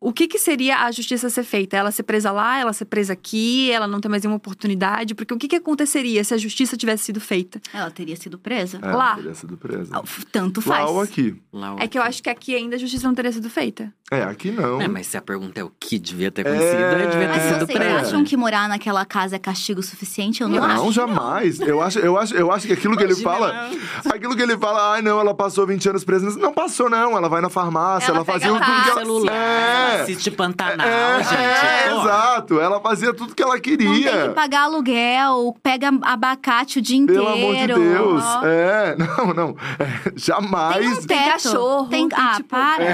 o 0.00 0.12
que 0.12 0.28
que 0.28 0.38
seria 0.38 0.84
a 0.84 0.92
justiça 0.92 1.28
ser 1.28 1.42
feita? 1.44 1.76
Ela 1.76 1.90
ser 1.90 2.04
presa 2.04 2.30
lá, 2.30 2.58
ela 2.58 2.72
ser 2.72 2.84
presa 2.84 3.12
aqui, 3.12 3.70
ela 3.72 3.86
não 3.88 4.00
ter 4.00 4.08
mais 4.08 4.22
nenhuma 4.22 4.36
oportunidade? 4.36 5.14
Porque 5.14 5.34
o 5.34 5.36
que 5.38 5.48
que 5.48 5.56
aconteceria 5.56 6.22
se 6.22 6.32
a 6.32 6.36
justiça 6.38 6.76
tivesse 6.76 7.04
sido 7.04 7.20
feita? 7.20 7.60
Ela 7.74 7.90
teria 7.90 8.14
sido 8.16 8.38
presa. 8.38 8.78
É, 8.80 8.92
Lá. 8.92 9.16
teria 9.16 9.34
sido 9.34 9.56
presa. 9.56 9.90
Ah, 9.92 10.02
Tanto 10.30 10.60
faz. 10.62 10.84
Lá 10.84 10.90
ou 10.90 11.00
aqui. 11.00 11.34
Lá 11.52 11.76
É 11.80 11.88
que 11.88 11.98
eu 11.98 12.02
acho 12.02 12.22
que 12.22 12.30
aqui 12.30 12.54
ainda 12.54 12.76
a 12.76 12.78
justiça 12.78 13.06
não 13.08 13.14
teria 13.14 13.32
sido 13.32 13.50
feita. 13.50 13.92
É, 14.10 14.22
aqui 14.22 14.50
não. 14.50 14.80
É, 14.80 14.88
mas 14.88 15.06
se 15.08 15.16
a 15.16 15.20
pergunta 15.20 15.60
é 15.60 15.64
o 15.64 15.70
que 15.78 15.98
devia 15.98 16.30
ter 16.30 16.46
acontecido, 16.46 16.76
É. 16.76 16.94
devia 17.06 17.08
ter 17.10 17.28
Mas 17.28 17.42
sido 17.42 17.66
vocês 17.66 17.78
presa. 17.78 18.00
acham 18.00 18.24
que 18.24 18.36
morar 18.36 18.68
naquela 18.68 19.04
casa 19.04 19.36
é 19.36 19.38
castigo 19.38 19.82
suficiente? 19.82 20.40
Eu 20.40 20.48
não, 20.48 20.56
Não, 20.66 20.84
acho. 20.84 20.92
jamais. 20.92 21.60
Eu 21.60 21.82
acho, 21.82 21.98
eu, 21.98 22.16
acho, 22.16 22.34
eu 22.34 22.50
acho 22.52 22.66
que 22.66 22.72
aquilo 22.72 22.96
que 22.96 23.02
ele 23.02 23.12
Imagina, 23.20 23.30
fala. 23.30 23.70
Aquilo 24.14 24.34
que 24.36 24.42
ele 24.42 24.56
fala, 24.56 24.92
ai 24.94 25.02
não, 25.02 25.20
ela 25.20 25.34
passou 25.34 25.66
20 25.66 25.88
anos 25.90 26.04
presa. 26.04 26.30
Não 26.38 26.52
passou, 26.54 26.88
não. 26.88 27.16
Ela 27.16 27.28
vai 27.28 27.40
na 27.42 27.50
farmácia, 27.50 28.08
Ela 28.10 28.18
ela, 28.18 28.24
fazia 28.24 28.52
táxi, 28.52 28.84
que 28.84 28.90
ela. 28.90 29.00
celular, 29.00 29.34
É. 29.34 29.87
assiste 29.94 30.30
Pantanal, 30.30 30.86
É, 30.86 31.22
gente. 31.24 31.34
é, 31.34 31.88
Pô, 31.90 32.00
exato. 32.00 32.60
Ela 32.60 32.80
fazia 32.80 33.12
tudo 33.14 33.34
que 33.34 33.42
ela 33.42 33.54
Não 33.54 33.60
tem 33.60 33.76
queria. 33.76 34.28
que 34.28 34.34
pagar 34.34 34.62
aluguel, 34.62 35.56
pega 35.62 35.90
abacate 36.02 36.78
o 36.78 36.82
dia 36.82 36.96
inteiro. 36.96 37.24
Pelo 37.24 37.34
amor 37.34 37.54
de 37.56 37.66
Deus. 37.66 38.22
Ó. 38.24 38.46
É, 38.46 38.96
não, 38.98 39.34
não. 39.34 39.56
É, 39.78 39.84
Tem 40.10 40.12
jamais. 40.16 40.86
um 40.98 41.06
Tem 41.06 41.18
teto. 41.18 41.32
cachorro, 41.32 41.88
Tem... 41.88 42.08
tem, 42.08 42.18
Ah, 42.18 42.32
tipo- 42.36 42.48
para. 42.48 42.84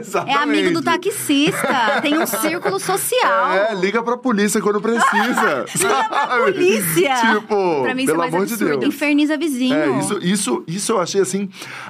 Exato. 0.00 0.24
É 0.30 0.34
amigo 0.34 0.72
do 0.72 0.82
taxista. 0.82 2.00
Tem 2.02 2.18
um 2.18 2.26
círculo 2.26 2.78
social. 2.80 3.52
É, 3.52 3.74
liga 3.74 4.02
pra 4.02 4.16
polícia 4.16 4.60
quando 4.60 4.80
precisa. 4.80 5.64
Liga 5.74 6.04
pra 6.08 6.26
polícia. 6.38 7.14
Tipo, 7.34 7.82
Pra 7.82 7.94
mim, 7.94 8.02
é 8.02 8.06
pelo 8.06 8.18
mais 8.18 8.34
amor 8.34 8.46
de 8.46 8.54
absurdo. 8.54 8.78
Deus. 8.80 8.94
Inferniza 8.94 9.36
vizinho. 9.36 9.74
É, 9.74 9.98
isso, 9.98 10.18
isso, 10.22 10.64
isso 10.66 10.92
eu 10.92 11.00
achei 11.00 11.20
assim 11.20 11.48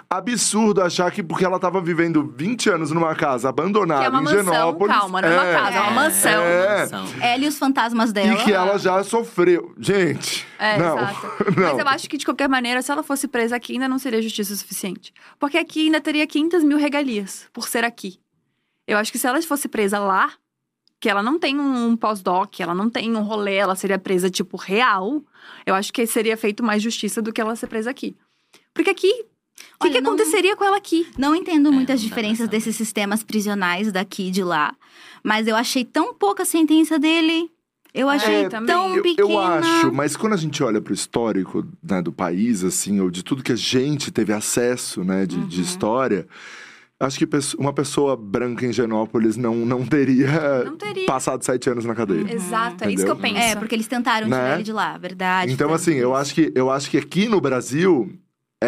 absurdo 0.09 0.83
achar 0.83 1.11
que 1.11 1.23
porque 1.23 1.45
ela 1.45 1.59
tava 1.59 1.81
vivendo 1.81 2.33
20 2.37 2.71
anos 2.71 2.91
numa 2.91 3.15
casa 3.15 3.49
abandonada 3.49 4.01
Que 4.03 4.07
é 4.07 4.11
uma 4.21 4.33
mansão, 4.33 4.45
Genópolis. 4.55 4.97
calma, 4.97 5.23
não 5.23 5.29
é 5.29 5.33
uma 5.33 5.61
casa, 5.61 5.77
é 5.77 5.81
uma 5.81 5.91
mansão. 5.91 6.43
É. 6.43 6.79
mansão. 6.81 7.07
Ela 7.21 7.45
e 7.45 7.49
os 7.49 7.59
fantasmas 7.59 8.13
dela. 8.13 8.35
E 8.35 8.45
que 8.45 8.53
ela 8.53 8.79
já 8.79 9.03
sofreu. 9.05 9.75
Gente, 9.79 10.47
É, 10.59 10.79
não. 10.79 10.99
exato. 10.99 11.27
não. 11.61 11.71
Mas 11.71 11.79
eu 11.79 11.89
acho 11.89 12.09
que, 12.09 12.17
de 12.17 12.25
qualquer 12.25 12.49
maneira, 12.49 12.81
se 12.83 12.91
ela 12.91 13.03
fosse 13.03 13.27
presa 13.29 13.57
aqui, 13.57 13.75
ainda 13.75 13.89
não 13.89 13.99
seria 13.99 14.21
justiça 14.23 14.55
suficiente. 14.57 15.13
Porque 15.39 15.59
aqui 15.59 15.87
ainda 15.87 16.01
teria 16.01 16.27
500 16.27 16.65
mil 16.65 16.79
regalias 16.79 17.47
por 17.53 17.69
ser 17.69 17.85
aqui. 17.85 18.19
Eu 18.87 18.99
acho 18.99 19.11
que 19.11 19.19
se 19.19 19.27
ela 19.27 19.41
fosse 19.43 19.67
presa 19.69 19.99
lá, 19.99 20.33
que 21.01 21.09
ela 21.09 21.23
não 21.23 21.39
tem 21.39 21.59
um 21.59 21.97
pós-doc, 21.97 22.61
ela 22.61 22.75
não 22.75 22.89
tem 22.89 23.15
um 23.15 23.23
rolê, 23.23 23.57
ela 23.57 23.75
seria 23.75 23.99
presa, 23.99 24.31
tipo, 24.31 24.57
real, 24.57 25.23
eu 25.67 25.75
acho 25.75 25.93
que 25.93 26.07
seria 26.07 26.37
feito 26.37 26.63
mais 26.63 26.83
justiça 26.83 27.21
do 27.21 27.33
que 27.33 27.41
ela 27.41 27.57
ser 27.57 27.67
presa 27.67 27.91
aqui. 27.91 28.17
Porque 28.73 28.91
aqui, 28.91 29.27
o 29.81 29.85
que, 29.85 29.91
que 29.91 30.01
não- 30.01 30.13
aconteceria 30.13 30.57
com 30.57 30.65
ela 30.65 30.77
aqui? 30.77 31.07
Não 31.19 31.35
entendo 31.35 31.69
É, 31.69 31.73
muitas 31.73 32.01
não 32.01 32.09
diferenças 32.09 32.49
desses 32.49 32.75
sistemas 32.77 33.23
prisionais 33.23 33.91
daqui 33.93 34.29
e 34.29 34.31
de 34.31 34.43
lá. 34.43 34.75
Mas 35.23 35.47
eu 35.47 35.57
achei 35.57 35.85
tão 35.85 36.15
pouca 36.15 36.43
a 36.43 36.47
sentença 36.47 36.99
dele. 36.99 37.51
Eu 37.93 38.09
achei 38.09 38.45
É, 38.45 38.49
tão 38.49 38.97
Eu, 38.97 39.03
pequena. 39.03 39.29
eu 39.29 39.39
acho, 39.39 39.93
mas 39.93 40.17
quando 40.17 40.33
a 40.33 40.37
gente 40.37 40.63
olha 40.65 40.81
pro 40.81 40.93
histórico 40.93 41.65
né, 41.83 42.03
do 42.03 42.13
país, 42.13 42.65
assim, 42.65 42.99
ou 43.01 43.09
de 43.11 43.23
tudo 43.23 43.43
que 43.43 43.53
a 43.53 43.57
gente 43.57 44.11
teve 44.11 44.33
acesso, 44.33 45.05
né, 45.05 45.25
de, 45.25 45.47
de 45.47 45.57
Uhum. 45.59 45.63
história, 45.63 46.27
acho 46.99 47.17
que 47.19 47.29
uma 47.57 47.73
pessoa 47.73 48.17
branca 48.17 48.67
em 48.67 48.73
Genópolis 48.73 49.37
não, 49.37 49.55
não 49.55 49.87
teria 49.87 50.65
Não 50.65 50.77
teria. 50.77 51.07
passado 51.07 51.45
sete 51.45 51.71
anos 51.71 51.85
na 51.85 51.95
cadeia. 51.95 52.33
Exato, 52.35 52.83
é 52.83 52.91
isso 52.93 53.05
que 53.05 53.11
eu 53.11 53.15
Entendeu? 53.15 53.35
penso. 53.41 53.53
É, 53.53 53.55
porque 53.57 53.77
eles 53.77 53.87
tentaram 53.87 54.27
Né? 54.27 54.37
tirar 54.37 54.55
ele 54.55 54.63
de 54.65 54.73
lá, 54.73 54.99
verdade. 54.99 55.53
Então, 55.53 55.69
foi 55.69 55.77
assim, 55.77 55.95
eu 55.95 56.17
acho 56.17 56.35
que 56.35 56.51
eu 56.53 56.71
acho 56.73 56.91
que 56.91 56.99
aqui 56.99 57.29
no 57.29 57.41
Brasil 57.41 58.13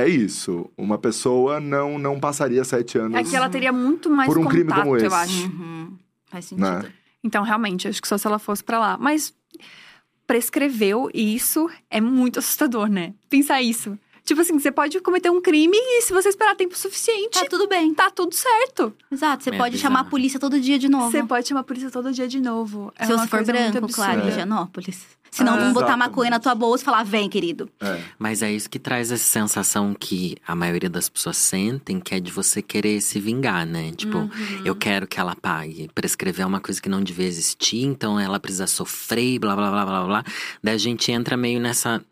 é 0.05 0.09
isso. 0.09 0.71
Uma 0.77 0.99
pessoa 0.99 1.61
não, 1.61 1.99
não 1.99 2.19
passaria 2.21 2.65
sete 2.65 2.99
anos. 2.99 3.19
Aqui 3.19 3.35
ela 3.35 3.49
teria 3.49 3.73
muito 3.73 4.11
mais 4.11 4.29
Por 4.29 4.39
um 4.39 4.43
contato, 4.45 4.55
crime 4.55 4.73
como 4.73 4.97
eu 4.97 5.07
esse. 5.07 5.15
acho. 5.15 5.47
Uhum. 5.47 5.97
Faz 6.27 6.45
sentido. 6.47 6.65
Né? 6.65 6.93
Então, 7.23 7.43
realmente, 7.43 7.89
acho 7.89 8.01
que 8.01 8.09
só 8.09 8.17
se 8.17 8.27
ela 8.27 8.39
fosse 8.39 8.63
pra 8.63 8.79
lá. 8.79 8.97
Mas 8.99 9.35
prescreveu 10.27 11.09
e 11.15 11.35
isso 11.35 11.71
é 11.91 12.01
muito 12.01 12.39
assustador, 12.39 12.89
né? 12.89 13.15
Pensar 13.29 13.63
isso. 13.63 13.99
Tipo 14.27 14.41
assim, 14.43 14.59
você 14.59 14.71
pode 14.73 14.99
cometer 15.01 15.31
um 15.31 15.41
crime 15.41 15.77
e 15.79 16.03
se 16.03 16.13
você 16.13 16.29
esperar 16.29 16.55
tempo 16.57 16.77
suficiente, 16.77 17.39
Tá 17.41 17.47
tudo 17.49 17.67
bem. 17.69 17.95
tá 17.95 18.11
tudo 18.11 18.35
certo. 18.35 18.93
Exato. 19.11 19.45
Você 19.45 19.51
É 19.51 19.57
pode 19.57 19.77
bizarro. 19.77 19.95
chamar 19.95 20.01
a 20.01 20.11
polícia 20.11 20.39
todo 20.41 20.61
dia 20.61 20.79
de 20.79 20.89
novo. 20.89 21.11
Você 21.11 21.23
pode 21.23 21.47
chamar 21.49 21.61
a 21.61 21.65
polícia 21.65 21.91
todo 21.91 22.13
dia 22.13 22.27
de 22.27 22.41
novo. 22.41 22.93
É 22.99 23.07
Se 23.07 23.13
uma 23.13 23.23
você 23.23 23.29
for 23.29 23.37
coisa 23.39 23.53
muito 23.55 23.73
branco, 23.73 23.93
claro, 23.95 24.13
absurda. 24.15 24.29
em 24.29 24.33
Higienópolis. 24.33 25.07
Se 25.31 25.45
não, 25.45 25.53
Ah, 25.55 25.57
vão 25.59 25.73
botar 25.75 25.87
exatamente. 25.89 26.09
maconha 26.09 26.31
na 26.31 26.41
tua 26.41 26.55
bolsa 26.55 26.83
e 26.83 26.85
falar, 26.87 27.05
vem, 27.05 27.29
querido. 27.29 27.69
É. 27.81 28.01
Mas 28.19 28.43
é 28.43 28.51
isso 28.51 28.71
que 28.71 28.79
traz 28.79 29.13
essa 29.13 29.23
sensação 29.23 29.93
que 29.95 30.35
a 30.47 30.55
maioria 30.57 30.89
das 30.89 31.09
pessoas 31.11 31.37
sentem, 31.37 32.01
que 32.01 32.15
é 32.15 32.21
de 32.21 32.33
você 32.33 32.63
querer 32.63 33.01
se 33.03 33.21
vingar, 33.21 33.67
né? 33.67 33.93
Tipo, 33.95 34.19
Uhum. 34.19 34.31
eu 34.65 34.75
quero 34.75 35.07
que 35.07 35.21
ela 35.21 35.37
pague. 35.37 35.91
Prescrever 35.95 36.47
uma 36.47 36.59
coisa 36.59 36.81
que 36.81 36.89
não 36.89 37.03
devia 37.03 37.27
existir, 37.27 37.83
então 37.85 38.19
ela 38.19 38.41
precisa 38.41 38.67
sofrer, 38.67 39.35
e 39.35 39.39
blá 39.39 39.55
blá 39.55 39.71
blá 39.71 39.85
blá 39.85 40.05
blá. 40.07 40.25
Daí 40.65 40.75
a 40.75 40.79
gente 40.79 41.13
entra 41.13 41.37
meio 41.37 41.61
nessa. 41.61 42.03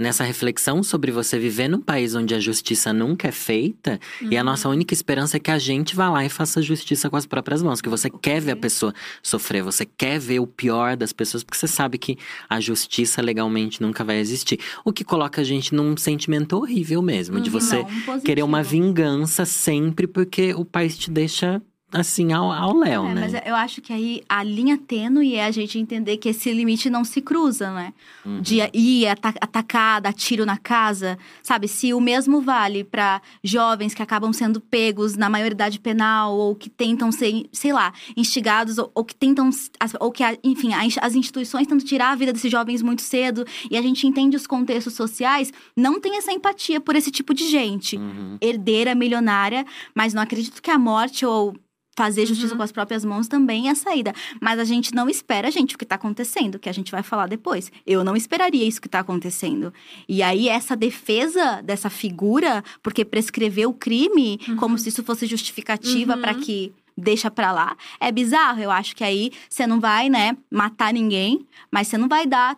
Nessa 0.00 0.24
reflexão 0.24 0.82
sobre 0.82 1.12
você 1.12 1.38
viver 1.38 1.68
num 1.68 1.82
país 1.82 2.14
onde 2.14 2.34
a 2.34 2.40
justiça 2.40 2.90
nunca 2.90 3.28
é 3.28 3.30
feita 3.32 4.00
e 4.22 4.34
a 4.34 4.42
nossa 4.42 4.66
única 4.66 4.94
esperança 4.94 5.36
é 5.36 5.40
que 5.40 5.50
a 5.50 5.58
gente 5.58 5.94
vá 5.94 6.08
lá 6.08 6.24
e 6.24 6.30
faça 6.30 6.62
justiça 6.62 7.10
com 7.10 7.16
as 7.18 7.26
próprias 7.26 7.62
mãos. 7.62 7.82
Que 7.82 7.88
você 7.90 8.08
quer 8.08 8.40
ver 8.40 8.52
a 8.52 8.56
pessoa 8.56 8.94
sofrer, 9.22 9.62
você 9.62 9.84
quer 9.84 10.18
ver 10.18 10.40
o 10.40 10.46
pior 10.46 10.96
das 10.96 11.12
pessoas, 11.12 11.44
porque 11.44 11.58
você 11.58 11.68
sabe 11.68 11.98
que 11.98 12.16
a 12.48 12.58
justiça 12.58 13.20
legalmente 13.20 13.82
nunca 13.82 14.02
vai 14.02 14.16
existir. 14.16 14.58
O 14.86 14.90
que 14.90 15.04
coloca 15.04 15.42
a 15.42 15.44
gente 15.44 15.74
num 15.74 15.94
sentimento 15.98 16.56
horrível 16.56 17.02
mesmo, 17.02 17.38
de 17.38 17.50
você 17.50 17.84
Não, 18.06 18.16
um 18.16 18.20
querer 18.20 18.42
uma 18.42 18.62
vingança 18.62 19.44
sempre 19.44 20.06
porque 20.06 20.54
o 20.54 20.64
país 20.64 20.96
te 20.96 21.10
deixa 21.10 21.60
assim 21.92 22.32
ao 22.32 22.50
ao 22.52 22.76
léu, 22.76 23.06
É, 23.06 23.14
né? 23.14 23.20
mas 23.20 23.46
eu 23.46 23.54
acho 23.54 23.80
que 23.80 23.92
aí 23.92 24.22
a 24.28 24.42
linha 24.42 24.78
tênue 24.78 25.34
é 25.34 25.44
a 25.44 25.50
gente 25.50 25.78
entender 25.78 26.16
que 26.18 26.28
esse 26.28 26.52
limite 26.52 26.88
não 26.90 27.04
se 27.04 27.20
cruza, 27.20 27.70
né? 27.72 27.92
Uhum. 28.24 28.40
De 28.40 28.58
ir 28.74 29.06
ata 29.08 29.34
atacar, 29.40 30.00
dar 30.00 30.12
tiro 30.12 30.44
na 30.46 30.56
casa, 30.56 31.18
sabe? 31.42 31.66
Se 31.68 31.92
o 31.94 32.00
mesmo 32.00 32.40
vale 32.40 32.84
para 32.84 33.20
jovens 33.42 33.94
que 33.94 34.02
acabam 34.02 34.32
sendo 34.32 34.60
pegos 34.60 35.16
na 35.16 35.28
maioridade 35.30 35.78
penal 35.80 36.36
ou 36.36 36.54
que 36.54 36.68
tentam 36.70 37.10
ser, 37.10 37.48
sei 37.52 37.72
lá, 37.72 37.92
instigados 38.16 38.78
ou, 38.78 38.90
ou 38.94 39.04
que 39.04 39.14
tentam, 39.14 39.50
ou 39.98 40.10
que, 40.12 40.22
enfim, 40.44 40.70
as 41.00 41.14
instituições 41.14 41.66
tentam 41.66 41.84
tirar 41.86 42.10
a 42.10 42.14
vida 42.14 42.32
desses 42.32 42.50
jovens 42.50 42.82
muito 42.82 43.02
cedo 43.02 43.44
e 43.70 43.76
a 43.76 43.82
gente 43.82 44.06
entende 44.06 44.36
os 44.36 44.46
contextos 44.46 44.94
sociais, 44.94 45.52
não 45.76 46.00
tem 46.00 46.16
essa 46.16 46.32
empatia 46.32 46.80
por 46.80 46.94
esse 46.96 47.10
tipo 47.10 47.32
de 47.34 47.48
gente 47.48 47.96
Uhum. 47.96 48.36
herdeira 48.40 48.94
milionária, 48.94 49.64
mas 49.94 50.12
não 50.14 50.22
acredito 50.22 50.62
que 50.62 50.70
a 50.70 50.78
morte 50.78 51.24
ou 51.26 51.54
fazer 52.00 52.24
justiça 52.24 52.56
com 52.56 52.62
as 52.62 52.72
próprias 52.72 53.04
mãos 53.04 53.28
também 53.28 53.68
é 53.68 53.72
a 53.72 53.74
saída. 53.74 54.14
Mas 54.40 54.58
a 54.58 54.64
gente 54.64 54.94
não 54.94 55.06
espera, 55.06 55.50
gente, 55.50 55.74
o 55.74 55.78
que 55.78 55.84
tá 55.84 55.96
acontecendo, 55.96 56.58
que 56.58 56.68
a 56.68 56.72
gente 56.72 56.90
vai 56.90 57.02
falar 57.02 57.26
depois. 57.26 57.70
Eu 57.86 58.02
não 58.02 58.16
esperaria 58.16 58.66
isso 58.66 58.80
que 58.80 58.88
tá 58.88 59.00
acontecendo. 59.00 59.70
E 60.08 60.22
aí, 60.22 60.48
essa 60.48 60.74
defesa 60.74 61.60
dessa 61.62 61.90
figura, 61.90 62.64
porque 62.82 63.04
prescreveu 63.04 63.68
o 63.68 63.74
crime, 63.74 64.38
como 64.58 64.78
se 64.78 64.88
isso 64.88 65.02
fosse 65.04 65.26
justificativa 65.26 66.14
Uhum. 66.14 66.20
pra 66.22 66.34
que 66.34 66.72
deixa 66.96 67.30
pra 67.30 67.52
lá, 67.52 67.76
é 68.00 68.10
bizarro. 68.10 68.60
Eu 68.62 68.70
acho 68.70 68.96
que 68.96 69.04
aí 69.04 69.30
você 69.48 69.66
não 69.66 69.78
vai, 69.78 70.08
né, 70.08 70.36
matar 70.50 70.92
ninguém, 70.92 71.46
mas 71.70 71.86
você 71.88 71.98
não 71.98 72.08
vai 72.08 72.26
dar 72.26 72.56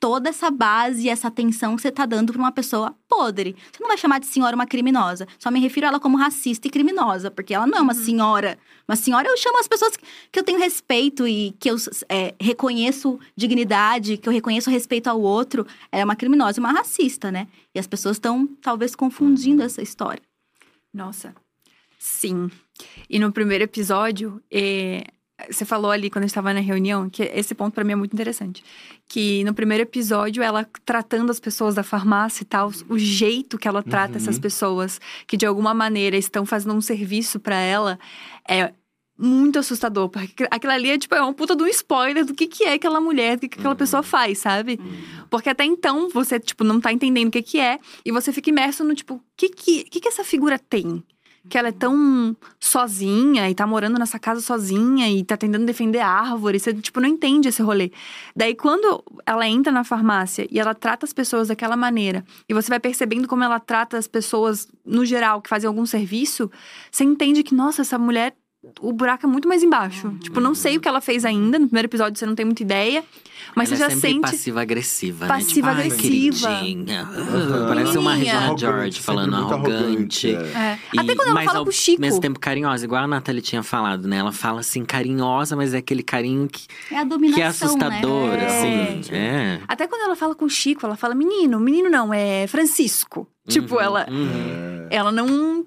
toda 0.00 0.28
essa 0.28 0.50
base 0.50 1.08
essa 1.08 1.28
atenção 1.28 1.74
que 1.76 1.80
você 1.82 1.90
tá 1.90 2.04
dando 2.04 2.30
pra 2.32 2.40
uma 2.42 2.52
pessoa 2.52 2.94
podre. 3.08 3.56
Você 3.72 3.80
não 3.80 3.88
vai 3.88 3.96
chamar 3.96 4.20
de 4.20 4.26
senhora 4.26 4.54
uma 4.54 4.66
criminosa. 4.66 5.26
Só 5.38 5.50
me 5.50 5.58
refiro 5.60 5.86
a 5.86 5.88
ela 5.90 6.00
como 6.00 6.18
racista 6.18 6.68
e 6.68 6.70
criminosa, 6.70 7.30
porque 7.30 7.54
ela 7.54 7.66
não 7.66 7.78
é 7.78 7.80
uma 7.80 7.94
senhora. 7.94 8.58
Uma 8.86 8.96
senhora, 8.96 9.28
eu 9.28 9.36
chamo 9.36 9.58
as 9.58 9.66
pessoas 9.66 9.96
que 10.30 10.38
eu 10.38 10.44
tenho 10.44 10.58
respeito 10.58 11.26
e 11.26 11.52
que 11.58 11.70
eu 11.70 11.76
é, 12.08 12.34
reconheço 12.40 13.18
dignidade, 13.34 14.18
que 14.18 14.28
eu 14.28 14.32
reconheço 14.32 14.70
respeito 14.70 15.08
ao 15.08 15.20
outro. 15.20 15.66
Ela 15.90 16.02
é 16.02 16.04
uma 16.04 16.16
criminosa 16.16 16.60
uma 16.60 16.72
racista, 16.72 17.32
né? 17.32 17.48
E 17.74 17.78
as 17.78 17.86
pessoas 17.86 18.16
estão, 18.16 18.46
talvez, 18.60 18.94
confundindo 18.94 19.62
essa 19.62 19.80
história. 19.80 20.22
Nossa, 20.92 21.34
sim. 21.98 22.50
E 23.08 23.18
no 23.18 23.32
primeiro 23.32 23.64
episódio, 23.64 24.42
eh, 24.50 25.04
você 25.50 25.64
falou 25.64 25.90
ali 25.90 26.08
quando 26.10 26.22
a 26.22 26.26
gente 26.26 26.30
estava 26.30 26.54
na 26.54 26.60
reunião, 26.60 27.10
que 27.10 27.22
esse 27.22 27.54
ponto 27.54 27.74
pra 27.74 27.82
mim 27.84 27.92
é 27.92 27.96
muito 27.96 28.12
interessante. 28.12 28.62
Que 29.08 29.42
no 29.44 29.52
primeiro 29.52 29.82
episódio, 29.82 30.42
ela 30.42 30.64
tratando 30.84 31.30
as 31.30 31.40
pessoas 31.40 31.74
da 31.74 31.82
farmácia 31.82 32.42
e 32.42 32.46
tal, 32.46 32.70
o 32.88 32.98
jeito 32.98 33.58
que 33.58 33.66
ela 33.66 33.82
trata 33.82 34.12
Uhum. 34.12 34.16
essas 34.18 34.38
pessoas 34.38 35.00
que 35.26 35.36
de 35.36 35.44
alguma 35.44 35.74
maneira 35.74 36.16
estão 36.16 36.46
fazendo 36.46 36.74
um 36.74 36.80
serviço 36.80 37.40
pra 37.40 37.56
ela, 37.56 37.98
é 38.48 38.72
muito 39.18 39.58
assustador. 39.58 40.08
Porque 40.08 40.46
aquilo 40.50 40.72
ali 40.72 40.90
é 40.90 40.98
tipo, 40.98 41.14
é 41.16 41.20
uma 41.20 41.32
puta 41.34 41.54
de 41.56 41.62
um 41.62 41.66
spoiler 41.68 42.24
do 42.24 42.32
que, 42.34 42.46
que 42.46 42.64
é 42.64 42.74
aquela 42.74 43.00
mulher, 43.00 43.36
do 43.36 43.40
que, 43.40 43.48
que 43.48 43.58
aquela 43.58 43.74
Uhum. 43.74 43.78
pessoa 43.78 44.02
faz, 44.04 44.38
sabe? 44.38 44.78
Porque 45.30 45.48
até 45.48 45.64
então 45.64 46.08
você, 46.10 46.38
tipo, 46.38 46.62
não 46.64 46.80
tá 46.80 46.92
entendendo 46.92 47.28
o 47.28 47.30
que 47.32 47.42
que 47.42 47.58
é. 47.60 47.78
E 48.04 48.12
você 48.12 48.32
fica 48.32 48.50
imerso 48.50 48.84
no, 48.84 48.94
tipo, 48.94 49.14
o 49.14 49.20
que 49.36 49.48
que, 49.48 49.84
que 49.84 50.00
que 50.00 50.08
essa 50.08 50.22
figura 50.24 50.58
tem? 50.58 51.02
Que 51.48 51.58
ela 51.58 51.68
é 51.68 51.72
tão 51.72 52.36
sozinha 52.58 53.50
e 53.50 53.54
tá 53.54 53.66
morando 53.66 53.98
nessa 53.98 54.18
casa 54.18 54.40
sozinha 54.40 55.10
e 55.10 55.22
tá 55.22 55.36
tentando 55.36 55.66
defender 55.66 56.00
a 56.00 56.08
árvore. 56.08 56.58
Você, 56.58 56.72
tipo, 56.72 57.00
não 57.00 57.08
entende 57.08 57.48
esse 57.48 57.60
rolê. 57.62 57.90
Daí, 58.34 58.54
quando 58.54 59.04
ela 59.26 59.46
entra 59.46 59.72
na 59.72 59.84
farmácia 59.84 60.46
e 60.50 60.58
ela 60.58 60.74
trata 60.74 61.04
as 61.04 61.12
pessoas 61.12 61.48
daquela 61.48 61.76
maneira, 61.76 62.24
e 62.48 62.54
você 62.54 62.68
vai 62.68 62.80
percebendo 62.80 63.28
como 63.28 63.44
ela 63.44 63.60
trata 63.60 63.98
as 63.98 64.06
pessoas, 64.06 64.68
no 64.84 65.04
geral, 65.04 65.42
que 65.42 65.48
fazem 65.48 65.68
algum 65.68 65.84
serviço, 65.84 66.50
você 66.90 67.04
entende 67.04 67.42
que, 67.42 67.54
nossa, 67.54 67.82
essa 67.82 67.98
mulher 67.98 68.34
o 68.80 68.92
buraco 68.92 69.26
é 69.26 69.28
muito 69.28 69.48
mais 69.48 69.62
embaixo. 69.62 70.10
Tipo, 70.20 70.40
não 70.40 70.54
sei 70.54 70.76
o 70.76 70.80
que 70.80 70.88
ela 70.88 71.00
fez 71.00 71.24
ainda. 71.24 71.58
No 71.58 71.66
primeiro 71.66 71.86
episódio 71.86 72.18
você 72.18 72.26
não 72.26 72.34
tem 72.34 72.44
muita 72.44 72.62
ideia. 72.62 73.04
Mas 73.54 73.68
Ela 73.70 73.76
você 73.76 73.84
é 73.84 73.88
já 73.88 73.94
sempre 73.94 74.08
sente. 74.10 74.20
passiva-agressiva, 74.22 75.26
Passiva-agressiva. 75.26 75.74
né? 75.74 75.82
Tipo, 75.90 76.02
queridinha. 76.48 77.08
Parece 77.68 77.98
uma. 77.98 78.14
Regina 78.14 78.38
Arrogante, 78.38 78.60
George 78.60 79.00
falando 79.00 79.36
muito 79.36 79.52
arrogante. 79.54 80.34
é. 80.34 80.38
É. 80.38 80.78
E- 80.94 80.98
Até 81.00 81.14
quando 81.14 81.26
ela 81.28 81.34
mas 81.34 81.44
fala 81.44 81.58
ao 81.58 81.64
com 81.64 81.70
o 81.70 81.72
Chico. 81.72 82.00
mesmo 82.00 82.20
tempo 82.20 82.38
carinhosa, 82.40 82.84
igual 82.84 83.04
a 83.04 83.06
Nathalie 83.06 83.42
tinha 83.42 83.62
falado, 83.62 84.08
né? 84.08 84.16
Ela 84.16 84.32
fala 84.32 84.60
assim, 84.60 84.84
carinhosa, 84.84 85.54
mas 85.56 85.74
é 85.74 85.78
aquele 85.78 86.02
carinho 86.02 86.48
que, 86.48 86.66
É 86.90 86.98
a 86.98 87.04
dominação, 87.04 87.36
que 87.36 87.42
é 87.42 87.46
assustador, 87.46 88.28
né? 88.30 88.46
assim. 88.46 89.14
É. 89.14 89.60
Até 89.68 89.86
quando 89.86 90.02
ela 90.02 90.16
fala 90.16 90.34
com 90.34 90.46
o 90.46 90.50
Chico, 90.50 90.86
ela 90.86 90.96
fala 90.96 91.14
menino. 91.14 91.60
Menino 91.60 91.90
não, 91.90 92.14
é 92.14 92.46
Francisco. 92.46 93.28
Tipo, 93.46 93.74
Uhum, 93.74 93.80
ela, 93.80 94.06
uhum. 94.10 94.86
ela 94.90 95.12
não. 95.12 95.66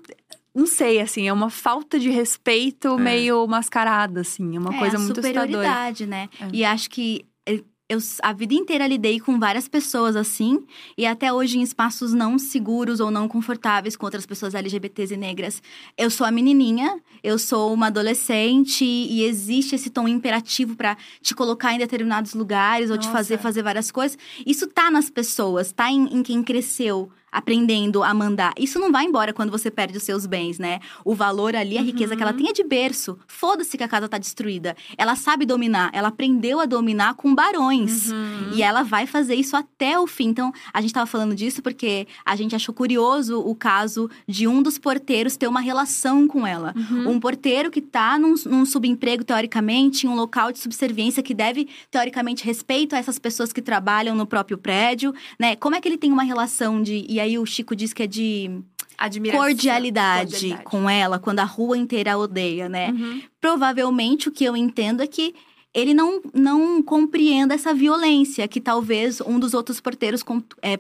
Não 0.58 0.66
sei, 0.66 1.00
assim, 1.00 1.28
é 1.28 1.32
uma 1.32 1.52
falta 1.52 2.00
de 2.00 2.10
respeito 2.10 2.98
meio 2.98 3.46
mascarada, 3.46 4.22
assim. 4.22 4.56
É 4.56 4.60
uma 4.60 4.74
é, 4.74 4.80
coisa 4.80 4.98
a 4.98 5.00
muito 5.00 5.20
assustadora. 5.20 5.46
superioridade, 5.46 6.08
né? 6.08 6.28
É. 6.42 6.50
E 6.52 6.66
acho 6.66 6.90
que 6.90 7.28
eu, 7.46 7.64
eu 7.88 8.00
a 8.24 8.34
vida 8.34 8.56
inteira 8.56 8.88
lidei 8.88 9.20
com 9.20 9.38
várias 9.38 9.68
pessoas 9.68 10.16
assim, 10.16 10.66
e 10.98 11.06
até 11.06 11.32
hoje 11.32 11.60
em 11.60 11.62
espaços 11.62 12.12
não 12.12 12.40
seguros 12.40 13.00
ou 13.00 13.12
não 13.12 13.28
confortáveis 13.28 13.96
com 13.96 14.08
outras 14.08 14.26
pessoas 14.26 14.56
LGBTs 14.56 15.14
e 15.14 15.18
negras. 15.18 15.62
Eu 15.96 16.10
sou 16.10 16.26
a 16.26 16.32
menininha, 16.32 17.00
eu 17.24 17.38
sou 17.38 17.72
uma 17.72 17.86
adolescente 17.86 18.84
e 18.84 19.22
existe 19.26 19.76
esse 19.76 19.92
tom 19.92 20.08
imperativo 20.08 20.76
pra 20.76 20.98
te 21.22 21.36
colocar 21.36 21.76
em 21.76 21.78
determinados 21.78 22.34
lugares 22.34 22.90
ou 22.90 22.98
te 22.98 23.06
Nossa. 23.06 23.12
fazer 23.16 23.38
fazer 23.38 23.62
várias 23.62 23.92
coisas. 23.92 24.18
Isso 24.44 24.66
tá 24.66 24.90
nas 24.90 25.08
pessoas, 25.08 25.72
tá 25.72 25.92
em, 25.92 26.18
em 26.18 26.24
quem 26.24 26.42
cresceu 26.42 27.12
aprendendo 27.32 28.04
a 28.04 28.14
mandar. 28.14 28.54
Isso 28.58 28.80
não 28.80 28.92
vai 28.92 29.06
embora 29.06 29.34
quando 29.34 29.52
você 29.52 29.70
perde 29.70 29.98
os 29.98 30.04
seus 30.04 30.26
bens, 30.26 30.58
né? 30.58 30.80
O 31.04 31.14
valor 31.14 31.56
ali, 31.56 31.78
a 31.78 31.82
riqueza 31.82 32.16
que 32.16 32.24
ela 32.24 32.34
tem 32.34 32.50
é 32.50 32.54
de 32.54 32.64
berço. 32.64 33.18
Foda-se 33.28 33.78
que 33.78 33.84
a 33.84 33.88
casa 33.88 34.08
tá 34.08 34.18
destruída. 34.18 34.76
Ela 34.98 35.16
sabe 35.16 35.46
dominar, 35.46 35.90
ela 35.94 36.08
aprendeu 36.08 36.60
a 36.60 36.66
dominar 36.66 37.16
com 37.16 37.34
barões. 37.34 38.12
Uhum. 38.12 38.52
E 38.54 38.64
ela 38.64 38.84
vai 38.84 39.06
fazer 39.06 39.36
isso 39.36 39.56
até 39.56 40.00
o 40.00 40.08
fim. 40.08 40.30
Então, 40.30 40.52
a 40.74 40.82
gente 40.82 40.94
tava 40.94 41.06
falando 41.06 41.36
disso 41.36 41.62
porque 41.62 42.08
a 42.26 42.36
gente 42.36 42.56
achou 42.56 42.74
curioso 42.74 43.40
o 43.40 43.56
caso 43.56 44.10
de 44.28 44.48
um 44.48 44.62
dos 44.62 44.78
porteiros 44.78 45.38
ter 45.38 45.48
uma 45.48 45.60
relação 45.60 46.28
com 46.28 46.46
ela. 46.46 46.74
Uhum. 46.76 47.12
Um 47.12 47.20
porteiro 47.20 47.70
que 47.70 47.82
tá 47.82 48.18
num, 48.18 48.36
num 48.46 48.66
subemprego, 48.66 49.24
teoricamente, 49.24 50.06
em 50.06 50.10
um 50.10 50.16
local 50.16 50.52
de 50.52 50.60
subserviência 50.60 51.24
que 51.24 51.34
deve, 51.34 51.68
teoricamente, 51.92 52.46
respeito 52.46 52.96
a 52.96 53.00
essas 53.00 53.20
pessoas 53.20 53.52
que 53.52 53.62
trabalham 53.62 54.16
no 54.16 54.26
próprio 54.26 54.58
prédio, 54.58 55.14
né? 55.40 55.56
Como 55.56 55.76
é 55.76 55.82
que 55.82 55.88
ele 55.88 55.98
tem 55.98 56.12
uma 56.12 56.24
relação 56.24 56.82
de. 56.82 57.06
E 57.18 57.20
aí 57.20 57.40
o 57.40 57.46
Chico 57.48 57.76
diz 57.76 57.94
que 57.94 58.04
é 58.04 58.08
de 58.08 58.62
Admiração. 58.96 59.44
cordialidade, 59.44 60.32
Cordialidade. 60.32 60.64
com 60.66 60.88
ela, 60.88 61.18
quando 61.18 61.40
a 61.40 61.44
rua 61.44 61.76
inteira 61.76 62.14
a 62.14 62.18
odeia, 62.18 62.70
né? 62.70 62.92
Uhum. 62.92 63.22
Provavelmente 63.42 64.30
o 64.30 64.32
que 64.32 64.46
eu 64.46 64.56
entendo 64.56 65.02
é 65.02 65.08
que 65.08 65.34
ele 65.74 65.96
não, 65.96 66.22
não 66.32 66.82
compreenda 66.82 67.56
essa 67.56 67.74
violência 67.74 68.48
que 68.48 68.62
talvez 68.62 69.20
um 69.22 69.40
dos 69.40 69.56
outros 69.56 69.80
porteiros 69.80 70.24
é, 70.62 70.80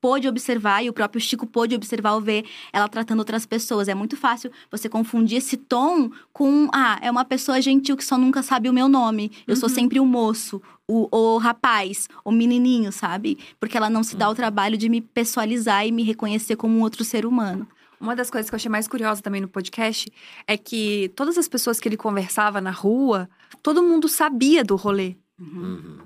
pôde 0.00 0.28
observar 0.28 0.84
e 0.84 0.88
o 0.88 0.92
próprio 0.92 1.20
Chico 1.20 1.46
pôde 1.46 1.74
observar 1.74 2.14
ou 2.14 2.20
ver 2.20 2.44
ela 2.72 2.88
tratando 2.88 3.18
outras 3.20 3.46
pessoas. 3.46 3.88
É 3.88 3.94
muito 3.94 4.16
fácil 4.16 4.50
você 4.70 4.88
confundir 4.88 5.38
esse 5.38 5.56
tom 5.56 6.10
com, 6.32 6.68
ah, 6.72 6.98
é 7.02 7.10
uma 7.10 7.24
pessoa 7.24 7.60
gentil 7.60 7.96
que 7.96 8.04
só 8.04 8.16
nunca 8.16 8.42
sabe 8.42 8.68
o 8.68 8.72
meu 8.72 8.88
nome. 8.88 9.32
Eu 9.46 9.56
sou 9.56 9.68
sempre 9.68 9.98
o 9.98 10.06
moço, 10.06 10.60
o, 10.88 11.08
o 11.10 11.38
rapaz, 11.38 12.08
o 12.24 12.30
menininho, 12.30 12.92
sabe? 12.92 13.38
Porque 13.58 13.76
ela 13.76 13.90
não 13.90 14.02
se 14.02 14.16
dá 14.16 14.28
o 14.28 14.34
trabalho 14.34 14.76
de 14.76 14.88
me 14.88 15.00
pessoalizar 15.00 15.86
e 15.86 15.92
me 15.92 16.02
reconhecer 16.02 16.56
como 16.56 16.76
um 16.76 16.82
outro 16.82 17.04
ser 17.04 17.26
humano. 17.26 17.66
Uma 18.00 18.14
das 18.14 18.30
coisas 18.30 18.50
que 18.50 18.54
eu 18.54 18.58
achei 18.58 18.70
mais 18.70 18.86
curiosa 18.86 19.22
também 19.22 19.40
no 19.40 19.48
podcast 19.48 20.12
é 20.46 20.56
que 20.56 21.10
todas 21.16 21.38
as 21.38 21.48
pessoas 21.48 21.80
que 21.80 21.88
ele 21.88 21.96
conversava 21.96 22.60
na 22.60 22.70
rua, 22.70 23.28
todo 23.62 23.82
mundo 23.82 24.06
sabia 24.06 24.62
do 24.62 24.76
rolê. 24.76 25.16
Uhum. 25.40 25.98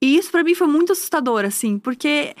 E 0.00 0.16
isso 0.16 0.30
pra 0.30 0.44
mim 0.44 0.54
foi 0.54 0.66
muito 0.66 0.92
assustador, 0.92 1.44
assim, 1.44 1.78
porque 1.78 2.34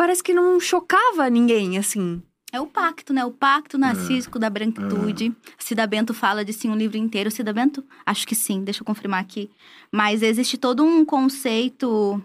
parece 0.00 0.22
que 0.22 0.32
não 0.32 0.58
chocava 0.58 1.28
ninguém, 1.28 1.76
assim. 1.76 2.22
É 2.50 2.58
o 2.58 2.66
pacto, 2.66 3.12
né? 3.12 3.22
O 3.22 3.30
pacto 3.30 3.76
narcísico 3.76 4.38
da 4.38 4.48
branquitude. 4.48 5.36
Cida 5.58 5.86
Bento 5.86 6.14
fala 6.14 6.42
de 6.42 6.54
sim 6.54 6.70
um 6.70 6.74
livro 6.74 6.96
inteiro. 6.96 7.30
Cida 7.30 7.52
Bento? 7.52 7.84
Acho 8.06 8.26
que 8.26 8.34
sim, 8.34 8.64
deixa 8.64 8.80
eu 8.80 8.84
confirmar 8.86 9.20
aqui. 9.20 9.50
Mas 9.92 10.22
existe 10.22 10.56
todo 10.56 10.82
um 10.82 11.04
conceito 11.04 12.18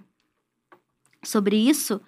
sobre 1.22 1.58
isso. 1.58 2.00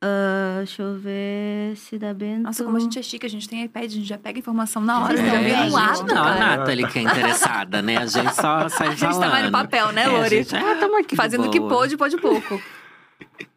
Ah, 0.00 0.58
deixa 0.58 0.82
eu 0.82 0.96
ver. 0.96 1.76
Cida 1.76 2.14
Bento. 2.14 2.44
Nossa, 2.44 2.62
como 2.62 2.76
a 2.76 2.80
gente 2.80 2.96
é 2.96 3.02
chique, 3.02 3.26
a 3.26 3.28
gente 3.28 3.48
tem 3.48 3.64
iPad, 3.64 3.84
a 3.84 3.88
gente 3.88 4.06
já 4.06 4.16
pega 4.16 4.38
informação 4.38 4.80
na 4.80 5.02
hora, 5.02 5.18
É, 5.18 5.28
a 5.28 5.58
um 5.60 5.64
gente 5.64 5.72
lado. 5.72 6.14
Não, 6.14 6.24
a. 6.24 6.34
Nathalie 6.38 6.86
que 6.86 7.00
é 7.00 7.02
interessada, 7.02 7.82
né? 7.82 7.96
A 7.96 8.06
gente 8.06 8.32
só 8.32 8.68
sai 8.68 8.88
A 8.94 8.94
gente 8.94 9.18
tá 9.18 9.28
mais 9.28 9.44
no 9.44 9.50
papel, 9.50 9.90
né, 9.90 10.02
É, 10.02 10.04
a 10.06 10.12
Lori? 10.12 10.44
gente, 10.44 10.54
ah, 10.54 10.76
tamo 10.78 10.96
aqui 11.00 11.16
Fazendo 11.16 11.48
o 11.48 11.50
que 11.50 11.58
pôde, 11.60 11.96
pode 11.96 12.16
pouco. 12.16 12.62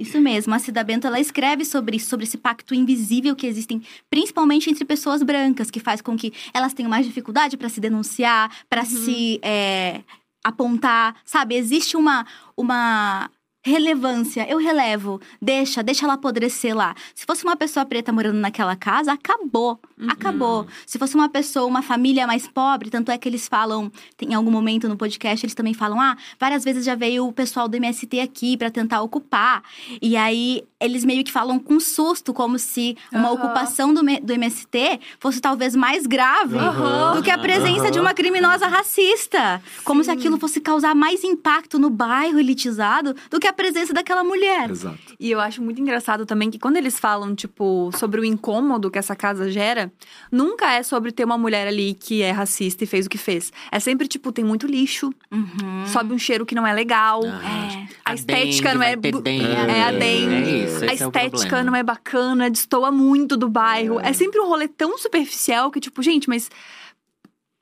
Isso 0.00 0.18
mesmo, 0.18 0.54
a 0.54 0.58
Cida 0.58 0.82
Bento 0.82 1.06
ela 1.06 1.20
escreve 1.20 1.62
sobre 1.62 1.98
isso, 1.98 2.08
sobre 2.08 2.24
esse 2.24 2.38
pacto 2.38 2.74
invisível 2.74 3.36
que 3.36 3.46
existem, 3.46 3.82
principalmente 4.08 4.70
entre 4.70 4.82
pessoas 4.82 5.22
brancas, 5.22 5.70
que 5.70 5.78
faz 5.78 6.00
com 6.00 6.16
que 6.16 6.32
elas 6.54 6.72
tenham 6.72 6.88
mais 6.88 7.04
dificuldade 7.04 7.58
para 7.58 7.68
se 7.68 7.80
denunciar, 7.80 8.50
para 8.66 8.82
se 8.86 9.38
é, 9.42 10.00
apontar, 10.42 11.16
sabe? 11.22 11.54
Existe 11.54 11.98
uma 11.98 12.26
uma 12.56 13.30
relevância. 13.62 14.46
Eu 14.48 14.58
relevo, 14.58 15.20
deixa, 15.40 15.82
deixa 15.82 16.06
ela 16.06 16.14
apodrecer 16.14 16.74
lá. 16.74 16.94
Se 17.14 17.26
fosse 17.26 17.44
uma 17.44 17.56
pessoa 17.56 17.84
preta 17.84 18.12
morando 18.12 18.38
naquela 18.38 18.74
casa, 18.74 19.12
acabou, 19.12 19.78
acabou. 20.08 20.66
Se 20.86 20.98
fosse 20.98 21.14
uma 21.14 21.28
pessoa, 21.28 21.66
uma 21.66 21.82
família 21.82 22.26
mais 22.26 22.48
pobre, 22.48 22.90
tanto 22.90 23.10
é 23.10 23.18
que 23.18 23.28
eles 23.28 23.46
falam, 23.46 23.90
tem, 24.16 24.30
em 24.30 24.34
algum 24.34 24.50
momento 24.50 24.88
no 24.88 24.96
podcast, 24.96 25.44
eles 25.44 25.54
também 25.54 25.74
falam: 25.74 26.00
ah, 26.00 26.16
várias 26.38 26.64
vezes 26.64 26.84
já 26.84 26.94
veio 26.94 27.26
o 27.26 27.32
pessoal 27.32 27.68
do 27.68 27.76
MST 27.76 28.20
aqui 28.20 28.56
para 28.56 28.70
tentar 28.70 29.02
ocupar. 29.02 29.62
E 30.00 30.16
aí 30.16 30.64
eles 30.80 31.04
meio 31.04 31.22
que 31.22 31.30
falam 31.30 31.58
com 31.58 31.78
susto, 31.78 32.32
como 32.32 32.58
se 32.58 32.96
uma 33.12 33.28
Aham. 33.28 33.32
ocupação 33.34 33.92
do, 33.92 34.00
do 34.02 34.32
MST 34.32 34.98
fosse 35.18 35.40
talvez 35.40 35.76
mais 35.76 36.06
grave 36.06 36.56
Aham. 36.56 37.16
do 37.16 37.22
que 37.22 37.30
a 37.30 37.38
presença 37.38 37.90
de 37.90 38.00
uma 38.00 38.14
criminosa 38.14 38.66
racista. 38.66 39.62
Como 39.84 40.02
se 40.02 40.10
aquilo 40.10 40.38
fosse 40.38 40.60
causar 40.60 40.94
mais 40.94 41.22
impacto 41.24 41.78
no 41.78 41.90
bairro 41.90 42.38
elitizado 42.38 43.14
do 43.30 43.38
que 43.38 43.46
a 43.46 43.52
presença 43.52 43.92
daquela 43.92 44.24
mulher. 44.24 44.70
Exato. 44.70 44.98
E 45.18 45.30
eu 45.30 45.38
acho 45.40 45.60
muito 45.62 45.80
engraçado 45.80 46.24
também 46.24 46.50
que 46.50 46.58
quando 46.58 46.76
eles 46.76 46.98
falam, 46.98 47.34
tipo, 47.34 47.90
sobre 47.98 48.20
o 48.20 48.24
incômodo 48.24 48.90
que 48.90 48.98
essa 48.98 49.14
casa 49.16 49.50
gera, 49.50 49.92
nunca 50.32 50.72
é 50.72 50.82
sobre 50.82 51.12
ter 51.12 51.24
uma 51.24 51.36
mulher 51.38 51.66
ali 51.68 51.94
que 51.94 52.22
é 52.22 52.30
racista 52.30 52.84
e 52.84 52.86
fez 52.86 53.06
o 53.06 53.10
que 53.10 53.18
fez. 53.18 53.52
É 53.70 53.78
sempre, 53.78 54.08
tipo, 54.08 54.32
tem 54.32 54.44
muito 54.44 54.66
lixo, 54.66 55.10
Uhum. 55.30 55.86
sobe 55.86 56.12
um 56.12 56.18
cheiro 56.18 56.44
que 56.46 56.54
não 56.54 56.66
é 56.66 56.72
legal. 56.72 57.20
Ah, 57.24 57.84
A 58.04 58.10
a 58.10 58.14
estética 58.14 58.74
não 58.74 58.82
é 58.82 58.96
dengue. 58.96 59.30
é 59.68 59.82
a 59.84 59.92
dengue. 59.92 60.69
É 60.84 60.90
a 60.90 60.94
esse 60.94 61.02
é 61.02 61.06
o 61.06 61.08
estética 61.08 61.38
problema. 61.38 61.62
não 61.64 61.76
é 61.76 61.82
bacana, 61.82 62.50
destoa 62.50 62.90
muito 62.90 63.36
do 63.36 63.48
bairro. 63.48 64.00
É. 64.00 64.10
É. 64.10 64.12
sempre 64.12 64.40
um 64.40 64.46
rolê 64.46 64.68
tão 64.68 64.96
superficial 64.98 65.70
que, 65.70 65.80
tipo, 65.80 66.02
gente, 66.02 66.28
mas. 66.28 66.50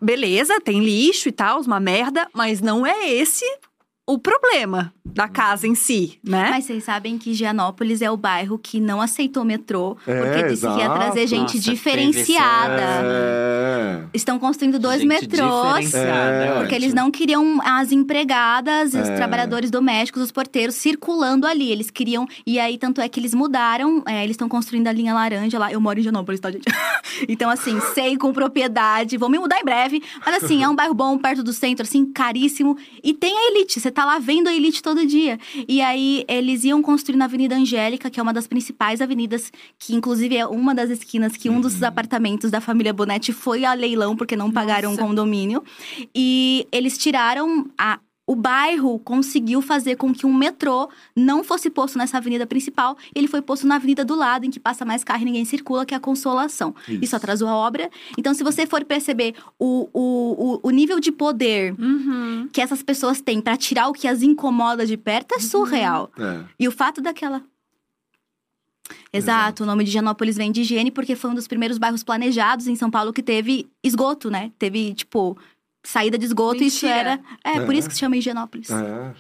Beleza, 0.00 0.60
tem 0.60 0.80
lixo 0.80 1.28
e 1.28 1.32
tal, 1.32 1.60
uma 1.60 1.80
merda, 1.80 2.28
mas 2.32 2.60
não 2.60 2.86
é 2.86 3.10
esse 3.10 3.44
o 4.08 4.18
problema 4.18 4.92
da 5.04 5.28
casa 5.28 5.66
em 5.66 5.74
si, 5.74 6.18
né? 6.24 6.48
Mas 6.50 6.64
vocês 6.64 6.82
sabem 6.84 7.18
que 7.18 7.34
Gianópolis 7.34 8.00
é 8.02 8.10
o 8.10 8.16
bairro 8.16 8.58
que 8.58 8.80
não 8.80 9.00
aceitou 9.02 9.44
metrô, 9.44 9.96
É, 10.06 10.22
porque 10.22 10.48
disse 10.48 10.66
que 10.66 10.72
ia 10.78 10.84
exato. 10.84 10.94
trazer 11.00 11.26
gente 11.26 11.56
Nossa, 11.56 11.70
diferenciada. 11.70 12.82
É. 12.82 14.02
Estão 14.14 14.38
construindo 14.38 14.78
dois 14.78 15.00
Gente 15.00 15.08
metrôs. 15.08 15.92
É. 15.94 16.54
Porque 16.58 16.74
eles 16.74 16.94
não 16.94 17.10
queriam 17.10 17.60
as 17.62 17.92
empregadas, 17.92 18.88
os 18.94 19.08
É. 19.08 19.16
trabalhadores 19.16 19.70
domésticos, 19.70 20.22
os 20.22 20.32
porteiros 20.32 20.74
circulando 20.74 21.46
ali. 21.46 21.70
Eles 21.70 21.90
queriam. 21.90 22.26
E 22.46 22.58
aí, 22.58 22.78
tanto 22.78 23.00
é 23.00 23.08
que 23.08 23.18
eles 23.20 23.34
mudaram. 23.34 24.02
é, 24.06 24.22
eles 24.24 24.32
estão 24.34 24.48
construindo 24.48 24.86
a 24.88 24.92
linha 24.92 25.12
laranja 25.14 25.58
lá. 25.58 25.70
Eu 25.72 25.80
moro 25.80 25.98
em 25.98 26.02
Gianópolis, 26.02 26.40
tá, 26.40 26.50
gente? 26.50 26.64
então, 27.28 27.50
assim, 27.50 27.78
sei 27.94 28.16
com 28.16 28.32
propriedade. 28.32 29.16
Vou 29.16 29.28
me 29.28 29.38
mudar 29.38 29.58
em 29.60 29.64
breve. 29.64 30.02
Mas, 30.24 30.42
assim, 30.44 30.62
é 30.62 30.68
um 30.68 30.74
bairro 30.74 30.94
bom, 30.94 31.18
perto 31.18 31.42
do 31.42 31.52
centro, 31.52 31.82
assim, 31.84 32.06
caríssimo. 32.10 32.76
E 33.02 33.12
tem 33.12 33.36
a 33.36 33.50
elite. 33.50 33.80
Você 33.80 33.90
tá 33.98 34.04
lá 34.04 34.20
vendo 34.20 34.46
a 34.46 34.54
elite 34.54 34.80
todo 34.80 35.04
dia. 35.04 35.40
E 35.66 35.82
aí, 35.82 36.24
eles 36.28 36.62
iam 36.62 36.80
construir 36.80 37.16
na 37.16 37.24
Avenida 37.24 37.56
Angélica, 37.56 38.08
que 38.08 38.20
é 38.20 38.22
uma 38.22 38.32
das 38.32 38.46
principais 38.46 39.00
avenidas, 39.00 39.50
que 39.76 39.92
inclusive 39.92 40.36
é 40.36 40.46
uma 40.46 40.72
das 40.72 40.88
esquinas 40.88 41.36
que 41.36 41.50
um 41.50 41.60
dos 41.60 41.82
apartamentos 41.82 42.48
da 42.48 42.60
família 42.60 42.92
Bonetti 42.92 43.32
foi 43.32 43.64
a 43.64 43.74
leilão, 43.74 44.14
porque 44.14 44.36
não 44.36 44.52
pagaram 44.52 44.90
um 44.90 44.92
Nossa. 44.92 45.04
condomínio. 45.04 45.64
E 46.14 46.64
eles 46.70 46.96
tiraram 46.96 47.68
a. 47.76 47.98
O 48.28 48.36
bairro 48.36 48.98
conseguiu 48.98 49.62
fazer 49.62 49.96
com 49.96 50.12
que 50.12 50.26
um 50.26 50.34
metrô 50.34 50.90
não 51.16 51.42
fosse 51.42 51.70
posto 51.70 51.96
nessa 51.96 52.18
avenida 52.18 52.46
principal, 52.46 52.94
ele 53.14 53.26
foi 53.26 53.40
posto 53.40 53.66
na 53.66 53.76
avenida 53.76 54.04
do 54.04 54.14
lado, 54.14 54.44
em 54.44 54.50
que 54.50 54.60
passa 54.60 54.84
mais 54.84 55.02
carro 55.02 55.22
e 55.22 55.24
ninguém 55.24 55.46
circula, 55.46 55.86
que 55.86 55.94
é 55.94 55.96
a 55.96 56.00
Consolação. 56.00 56.74
Isso, 56.86 57.04
Isso. 57.04 57.16
atrasou 57.16 57.48
a 57.48 57.54
obra. 57.56 57.88
Então, 58.18 58.34
se 58.34 58.44
você 58.44 58.66
for 58.66 58.84
perceber 58.84 59.34
o, 59.58 59.88
o, 59.94 60.60
o, 60.62 60.68
o 60.68 60.70
nível 60.70 61.00
de 61.00 61.10
poder 61.10 61.74
Uhum. 61.78 62.50
que 62.52 62.60
essas 62.60 62.82
pessoas 62.82 63.22
têm 63.22 63.40
pra 63.40 63.56
tirar 63.56 63.88
o 63.88 63.94
que 63.94 64.06
as 64.06 64.22
incomoda 64.22 64.84
de 64.84 64.98
perto, 64.98 65.34
é 65.34 65.38
surreal. 65.40 66.10
É. 66.18 66.44
E 66.60 66.68
o 66.68 66.70
fato 66.70 67.00
daquela. 67.00 67.42
Exato, 69.12 69.62
o 69.62 69.66
nome 69.66 69.84
de 69.84 69.90
Gianópolis 69.90 70.36
vem 70.36 70.52
de 70.52 70.60
higiene 70.62 70.90
porque 70.90 71.16
foi 71.16 71.30
um 71.30 71.34
dos 71.34 71.48
primeiros 71.48 71.78
bairros 71.78 72.02
planejados 72.02 72.66
em 72.66 72.76
São 72.76 72.90
Paulo 72.90 73.12
que 73.12 73.22
teve 73.22 73.66
esgoto, 73.82 74.30
né? 74.30 74.52
Teve, 74.58 74.92
tipo, 74.94 75.36
saída 75.84 76.18
de 76.18 76.24
esgoto 76.26 76.62
e 76.62 76.66
isso 76.66 76.84
Mentira. 76.86 77.10
era. 77.10 77.20
É, 77.44 77.64
por 77.64 77.74
É. 77.74 77.78
isso 77.78 77.88
que 77.88 77.94
se 77.94 78.00
chama 78.00 78.16
Higienópolis. 78.16 78.70
É, 78.70 78.74
É. 78.74 79.14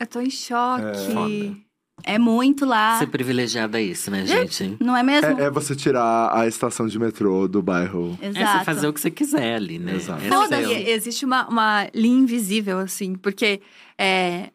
Eu 0.00 0.06
tô 0.06 0.20
em 0.20 0.30
choque. 0.30 1.64
É 2.04 2.18
muito 2.18 2.64
lá. 2.64 2.98
Ser 2.98 3.06
privilegiada 3.06 3.78
é 3.78 3.84
isso, 3.84 4.10
né, 4.10 4.26
gente? 4.26 4.76
Não 4.80 4.96
é 4.96 5.02
mesmo? 5.04 5.38
É, 5.40 5.44
é 5.44 5.50
você 5.50 5.76
tirar 5.76 6.36
a 6.36 6.48
estação 6.48 6.88
de 6.88 6.98
metrô 6.98 7.46
do 7.46 7.62
bairro. 7.62 8.18
É 8.20 8.28
Exato. 8.28 8.58
você 8.58 8.64
fazer 8.64 8.88
o 8.88 8.92
que 8.92 9.00
você 9.00 9.10
quiser 9.10 9.54
ali, 9.56 9.78
né? 9.78 9.94
Exato. 9.94 10.20
É. 10.54 10.62
E 10.64 10.90
existe 10.90 11.24
uma, 11.24 11.46
uma 11.48 11.86
linha 11.94 12.18
invisível, 12.18 12.78
assim, 12.80 13.14
porque 13.14 13.60
é, 13.96 14.50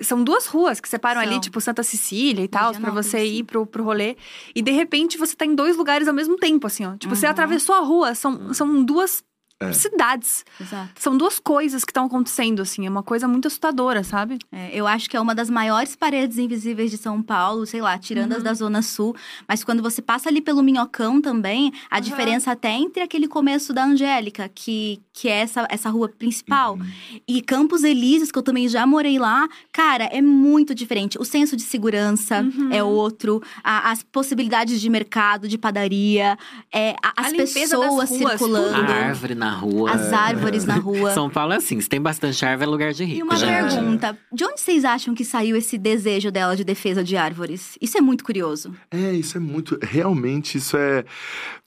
são 0.00 0.24
duas 0.24 0.46
ruas 0.46 0.80
que 0.80 0.88
separam 0.88 1.20
São. 1.20 1.30
ali, 1.30 1.40
tipo 1.40 1.60
Santa 1.60 1.82
Cecília 1.82 2.42
e 2.44 2.48
tal, 2.48 2.70
pra 2.70 2.78
Higienópolis, 2.80 3.06
você 3.06 3.18
sim. 3.18 3.34
ir 3.34 3.44
pro, 3.44 3.66
pro 3.66 3.84
rolê. 3.84 4.16
E 4.54 4.62
de 4.62 4.70
repente 4.70 5.18
você 5.18 5.36
tá 5.36 5.44
em 5.44 5.54
dois 5.54 5.76
lugares 5.76 6.08
ao 6.08 6.14
mesmo 6.14 6.36
tempo, 6.38 6.66
assim, 6.66 6.86
ó. 6.86 6.96
Tipo, 6.96 7.14
você 7.14 7.26
Uhum. 7.26 7.32
atravessou 7.32 7.74
a 7.74 7.80
rua, 7.80 8.14
são, 8.14 8.54
são 8.54 8.82
duas 8.82 9.22
É. 9.60 9.72
cidades. 9.72 10.44
Exato. 10.60 10.90
São 11.00 11.16
duas 11.18 11.40
coisas 11.40 11.84
que 11.84 11.90
estão 11.90 12.06
acontecendo, 12.06 12.62
assim. 12.62 12.86
É 12.86 12.90
uma 12.90 13.02
coisa 13.02 13.26
muito 13.26 13.48
assustadora, 13.48 14.04
sabe? 14.04 14.38
É, 14.52 14.70
eu 14.72 14.86
acho 14.86 15.10
que 15.10 15.16
é 15.16 15.20
uma 15.20 15.34
das 15.34 15.50
maiores 15.50 15.96
paredes 15.96 16.38
invisíveis 16.38 16.92
de 16.92 16.96
São 16.96 17.20
Paulo, 17.20 17.66
sei 17.66 17.80
lá, 17.80 17.98
tirando 17.98 18.30
Uhum. 18.32 18.36
as 18.38 18.42
da 18.44 18.54
Zona 18.54 18.82
Sul. 18.82 19.16
Mas 19.48 19.64
quando 19.64 19.82
você 19.82 20.00
passa 20.00 20.28
ali 20.28 20.40
pelo 20.40 20.62
Minhocão 20.62 21.20
também, 21.20 21.72
a 21.90 21.96
Aham. 21.96 22.00
diferença 22.02 22.52
até 22.52 22.70
entre 22.70 23.02
aquele 23.02 23.26
começo 23.26 23.72
da 23.72 23.84
Angélica, 23.84 24.48
que, 24.54 25.00
que 25.12 25.28
é 25.28 25.40
essa, 25.40 25.66
essa 25.68 25.90
rua 25.90 26.08
principal, 26.08 26.74
Uhum. 26.74 26.86
e 27.26 27.42
Campos 27.42 27.82
Elíseos, 27.82 28.30
que 28.30 28.38
eu 28.38 28.42
também 28.44 28.68
já 28.68 28.86
morei 28.86 29.18
lá, 29.18 29.48
cara, 29.72 30.04
é 30.04 30.22
muito 30.22 30.72
diferente. 30.72 31.18
O 31.18 31.24
senso 31.24 31.56
de 31.56 31.62
segurança 31.64 32.42
Uhum. 32.42 32.72
é 32.72 32.82
outro, 32.84 33.42
a- 33.64 33.90
as 33.90 34.04
possibilidades 34.04 34.80
de 34.80 34.88
mercado, 34.88 35.48
de 35.48 35.58
padaria, 35.58 36.38
é, 36.72 36.94
a- 37.02 37.12
as 37.26 37.32
limpeza 37.32 37.76
das 37.76 37.86
pessoas 37.88 37.94
ruas, 37.96 38.08
circulando, 38.38 38.92
A 38.92 38.94
árvore 38.94 39.34
na 39.34 39.47
rua. 39.50 39.90
as 39.90 40.12
árvores 40.12 40.64
na 40.64 40.76
rua. 40.76 41.12
São 41.14 41.28
Paulo 41.30 41.52
é 41.52 41.56
assim, 41.56 41.80
se 41.80 41.88
tem 41.88 42.00
bastante 42.00 42.44
árvore, 42.44 42.68
é 42.68 42.70
lugar 42.70 42.92
de 42.92 43.04
rico. 43.04 43.18
E 43.18 43.22
uma 43.22 43.36
gente. 43.36 43.74
pergunta: 43.74 44.18
de 44.32 44.44
onde 44.44 44.60
vocês 44.60 44.84
acham 44.84 45.14
que 45.14 45.24
saiu 45.24 45.56
esse 45.56 45.78
desejo 45.78 46.30
dela 46.30 46.56
de 46.56 46.64
defesa 46.64 47.02
de 47.02 47.16
árvores? 47.16 47.78
Isso 47.80 47.96
é 47.98 48.00
muito 48.00 48.24
curioso. 48.24 48.74
É, 48.90 49.12
isso 49.12 49.36
é 49.36 49.40
muito. 49.40 49.78
Realmente, 49.82 50.58
isso 50.58 50.76
é. 50.76 51.04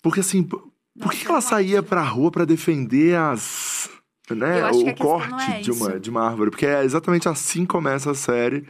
Porque 0.02 0.20
assim, 0.20 0.44
por 0.44 1.12
que, 1.12 1.28
ela 1.28 1.42
saía 1.42 1.82
pra 1.82 2.04
rua 2.04 2.32
pra 2.32 2.46
defender 2.46 3.18
as. 3.18 3.90
Né, 4.30 4.62
Eu 4.62 4.66
acho 4.66 4.84
que 4.84 4.90
a 4.90 4.92
o 4.92 4.96
questão 4.96 5.08
corte 5.08 5.52
é 5.52 5.60
de, 5.60 5.72
uma, 5.72 6.00
de 6.00 6.10
uma 6.10 6.26
árvore. 6.26 6.52
Porque 6.52 6.66
é 6.66 6.84
exatamente 6.84 7.28
assim 7.28 7.62
que 7.62 7.68
começa 7.68 8.12
a 8.12 8.16
série. 8.16 8.66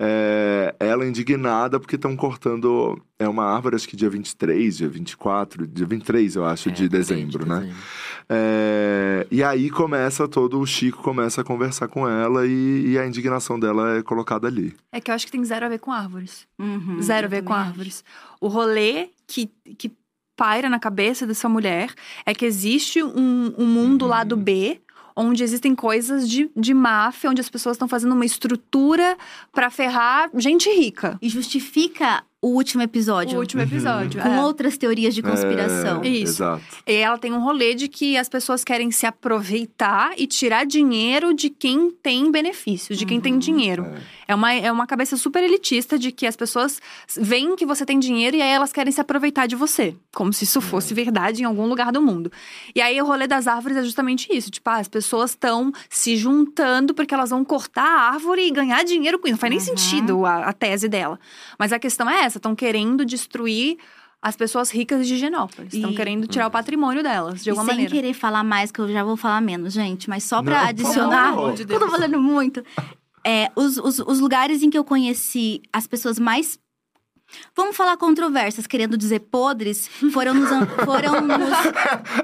É, 0.00 0.74
ela 0.78 1.04
indignada 1.06 1.80
porque 1.80 1.96
estão 1.96 2.16
cortando. 2.16 3.00
É 3.18 3.28
uma 3.28 3.44
árvore, 3.44 3.74
acho 3.74 3.88
que 3.88 3.96
dia 3.96 4.08
23, 4.08 4.76
dia 4.76 4.88
24, 4.88 5.66
dia 5.66 5.84
23, 5.86 6.36
eu 6.36 6.44
acho, 6.44 6.68
É, 6.68 6.72
de 6.72 6.88
dezembro, 6.88 7.40
de 7.44 7.48
né? 7.48 7.56
dezembro. 7.60 7.76
É, 8.28 9.26
e 9.30 9.42
aí 9.42 9.70
começa 9.70 10.28
todo. 10.28 10.60
O 10.60 10.66
Chico 10.66 11.02
começa 11.02 11.40
a 11.40 11.44
conversar 11.44 11.88
com 11.88 12.08
ela 12.08 12.46
e, 12.46 12.90
e 12.92 12.98
a 12.98 13.06
indignação 13.06 13.58
dela 13.58 13.96
é 13.96 14.02
colocada 14.02 14.46
ali. 14.46 14.74
É 14.92 15.00
que 15.00 15.10
eu 15.10 15.14
acho 15.16 15.26
que 15.26 15.32
tem 15.32 15.44
zero 15.44 15.66
a 15.66 15.68
ver 15.68 15.78
com 15.80 15.90
árvores. 15.90 16.46
Uhum, 16.58 17.02
Zero 17.02 17.26
a 17.26 17.30
ver 17.30 17.42
com 17.42 17.52
acho. 17.52 17.68
árvores. 17.68 18.04
O 18.40 18.46
rolê 18.48 19.08
que, 19.26 19.50
que 19.76 19.92
paira 20.36 20.68
na 20.70 20.78
cabeça 20.78 21.26
dessa 21.26 21.48
mulher 21.48 21.92
é 22.24 22.32
que 22.32 22.44
existe 22.46 23.02
um, 23.02 23.52
um 23.58 23.66
mundo 23.66 24.02
Uhum. 24.02 24.08
lado 24.08 24.36
B. 24.36 24.80
Onde 25.20 25.42
existem 25.42 25.74
coisas 25.74 26.28
de, 26.28 26.48
de 26.56 26.72
máfia, 26.72 27.28
onde 27.28 27.40
as 27.40 27.48
pessoas 27.48 27.74
estão 27.74 27.88
fazendo 27.88 28.14
uma 28.14 28.24
estrutura 28.24 29.18
pra 29.52 29.68
ferrar 29.68 30.30
gente 30.34 30.70
rica. 30.70 31.18
E 31.20 31.28
justifica 31.28 32.22
o 32.40 32.48
último 32.48 32.82
episódio. 32.82 33.36
O 33.36 33.40
último 33.40 33.62
episódio. 33.62 34.22
Com 34.22 34.28
é. 34.28 34.42
outras 34.44 34.78
teorias 34.78 35.14
de 35.14 35.22
conspiração. 35.22 36.02
É, 36.04 36.08
Isso. 36.08 36.42
Exato. 36.42 36.62
E 36.86 36.92
ela 36.94 37.18
tem 37.18 37.32
um 37.32 37.40
rolê 37.42 37.74
de 37.74 37.88
que 37.88 38.16
as 38.16 38.28
pessoas 38.28 38.62
querem 38.62 38.90
se 38.92 39.06
aproveitar 39.06 40.12
e 40.16 40.26
tirar 40.26 40.64
dinheiro 40.64 41.34
de 41.34 41.50
quem 41.50 41.90
tem 41.90 42.30
benefícios, 42.30 42.98
de 42.98 43.04
quem 43.04 43.20
tem 43.20 43.38
dinheiro. 43.38 43.86
É. 44.28 44.34
uma, 44.34 44.52
é 44.52 44.70
uma 44.70 44.86
cabeça 44.86 45.16
super 45.16 45.42
elitista 45.42 45.98
de 45.98 46.12
que 46.12 46.26
as 46.26 46.36
pessoas 46.36 46.80
veem 47.16 47.56
que 47.56 47.66
você 47.66 47.84
tem 47.84 47.98
dinheiro 47.98 48.36
e 48.36 48.42
aí 48.42 48.50
elas 48.50 48.72
querem 48.72 48.92
se 48.92 49.00
aproveitar 49.00 49.46
de 49.46 49.56
você. 49.56 49.96
Como 50.14 50.32
se 50.32 50.44
isso 50.44 50.60
fosse 50.60 50.94
verdade 50.94 51.42
em 51.42 51.44
algum 51.44 51.66
lugar 51.66 51.90
do 51.90 52.00
mundo. 52.00 52.30
E 52.74 52.80
aí 52.80 53.00
o 53.00 53.04
rolê 53.06 53.26
das 53.26 53.46
árvores 53.48 53.76
é 53.76 53.82
justamente 53.82 54.28
isso. 54.30 54.50
Tipo, 54.50 54.70
ah, 54.70 54.76
as 54.76 54.88
pessoas 54.88 55.30
estão 55.30 55.72
se 55.88 56.16
juntando 56.16 56.94
porque 56.94 57.14
elas 57.14 57.30
vão 57.30 57.44
cortar 57.44 57.84
a 57.84 58.10
árvore 58.12 58.46
e 58.46 58.50
ganhar 58.50 58.84
dinheiro 58.84 59.18
com 59.18 59.26
isso. 59.26 59.32
Não 59.34 59.38
faz 59.40 59.50
nem 59.50 59.58
Uhum. 59.58 59.64
sentido 59.76 60.24
a, 60.26 60.44
a 60.44 60.52
tese 60.52 60.88
dela. 60.88 61.18
Mas 61.58 61.72
a 61.72 61.78
questão 61.78 62.08
é 62.08 62.27
essa: 62.28 62.38
estão 62.38 62.54
querendo 62.54 63.04
destruir 63.04 63.76
as 64.22 64.34
pessoas 64.36 64.70
ricas 64.70 65.06
de 65.06 65.16
Genópolis. 65.18 65.74
Estão 65.74 65.90
E- 65.90 65.94
querendo 65.96 66.26
tirar 66.26 66.46
o 66.46 66.50
patrimônio 66.50 67.02
delas, 67.02 67.42
de 67.42 67.48
E 67.48 67.50
alguma 67.50 67.66
sem 67.66 67.74
maneira. 67.74 67.92
querer 67.94 68.14
falar 68.14 68.42
mais, 68.44 68.70
que 68.72 68.80
eu 68.80 68.88
já 68.92 69.04
vou 69.04 69.16
falar 69.16 69.40
menos, 69.40 69.72
gente. 69.72 70.08
Mas 70.08 70.24
só 70.24 70.42
pra 70.42 70.62
Não, 70.62 70.68
adicionar. 70.68 71.28
amor 71.28 71.52
de 71.54 71.62
eu 71.62 71.78
tô 71.80 71.88
falando 71.88 72.20
muito. 72.20 72.64
É, 73.24 73.50
os, 73.54 73.76
os, 73.78 73.98
os 73.98 74.20
lugares 74.20 74.62
em 74.62 74.70
que 74.70 74.78
eu 74.78 74.84
conheci 74.84 75.60
as 75.72 75.86
pessoas 75.86 76.18
mais. 76.18 76.58
Vamos 77.54 77.76
falar 77.76 77.96
controversas, 77.96 78.66
querendo 78.66 78.96
dizer 78.96 79.20
podres, 79.20 79.88
foram 80.12 80.34
nos. 80.34 80.48
Foram 80.84 81.20
nos 81.26 81.52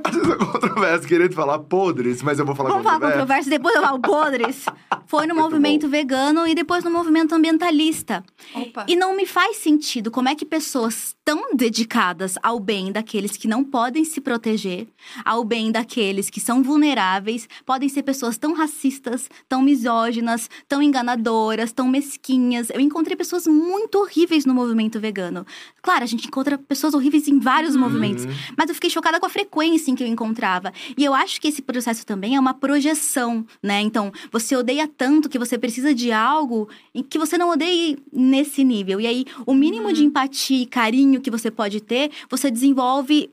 Às 0.05 0.15
vezes 0.15 0.29
eu 0.29 0.39
controverso 0.39 1.09
querendo 1.09 1.33
falar 1.35 1.59
podres, 1.59 2.23
mas 2.23 2.39
eu 2.39 2.47
vou 2.47 2.55
falar 2.55 2.71
vamos 2.71 2.85
falar 2.85 3.01
controverso. 3.01 3.19
controversas, 3.21 3.51
depois 3.51 3.75
eu 3.75 3.83
falo 3.83 4.01
podres. 4.01 4.65
Foi 5.07 5.27
no 5.27 5.35
Muito 5.35 5.51
movimento 5.51 5.89
vegano 5.89 6.47
e 6.47 6.55
depois 6.55 6.85
no 6.85 6.91
movimento 6.91 7.35
ambientalista. 7.35 8.25
Opa. 8.55 8.87
E 8.89 8.97
não 8.97 9.15
me 9.17 9.27
faz 9.27 9.59
sentido 9.59 10.11
como 10.11 10.29
é 10.29 10.35
que 10.35 10.45
pessoas 10.45 11.14
tão 11.25 11.55
dedicadas 11.57 12.37
ao 12.43 12.61
bem 12.61 12.93
daqueles 12.93 13.37
que 13.37 13.49
não 13.49 13.65
podem 13.65 14.05
se 14.05 14.21
proteger, 14.21 14.87
ao 15.25 15.43
bem 15.43 15.73
daqueles 15.73 16.29
que 16.29 16.39
são 16.39 16.63
vulneráveis, 16.63 17.49
podem 17.65 17.89
ser 17.89 18.03
pessoas 18.03 18.37
tão 18.37 18.53
racistas, 18.53 19.31
tão 19.49 19.63
misóginas, 19.63 20.51
tão 20.69 20.83
enganadoras, 20.83 21.73
tão 21.73 21.89
mesquinhas. 21.89 22.69
Eu 22.69 22.81
encontrei 22.81 23.17
pessoas 23.17 23.47
muito 23.47 23.99
horríveis 23.99 24.45
no 24.45 24.53
movimento 24.53 25.01
vegano. 25.01 25.47
Claro, 25.81 26.05
a 26.05 26.07
gente 26.07 26.27
encontra 26.27 26.59
pessoas 26.59 26.93
horríveis 26.93 27.27
em 27.27 27.39
vários 27.39 27.75
movimentos, 27.75 28.27
mas 28.57 28.69
eu 28.69 28.75
fiquei 28.75 28.91
chocada 28.91 29.19
com 29.19 29.27
a 29.27 29.31
frequência 29.31 29.91
em 29.91 29.95
que 29.95 30.03
eu 30.03 30.09
encontrava. 30.09 30.73
E 30.97 31.03
eu 31.03 31.15
acho 31.15 31.41
que 31.41 31.49
esse 31.49 31.63
processo 31.63 32.05
também 32.05 32.37
é 32.37 32.41
uma 32.41 32.53
projeção, 32.53 33.47
né? 33.63 33.81
Então, 33.81 34.13
você 34.31 34.55
odeia 34.55 34.87
tanto 34.87 35.29
que 35.29 35.39
você 35.39 35.57
precisa 35.57 35.95
de 35.95 36.13
algo 36.13 36.69
em 36.95 37.03
que 37.03 37.19
você 37.19 37.39
não 37.39 37.49
odeie 37.49 37.99
nesse 38.13 38.63
nível. 38.63 39.01
E 39.01 39.07
aí, 39.07 39.25
o 39.47 39.55
mínimo 39.55 39.93
de 39.93 40.05
empatia 40.05 40.63
e 40.63 40.67
carinho 40.67 41.14
que 41.21 41.31
você 41.31 41.51
pode 41.51 41.81
ter, 41.81 42.11
você 42.31 42.51
desenvolve 42.51 43.31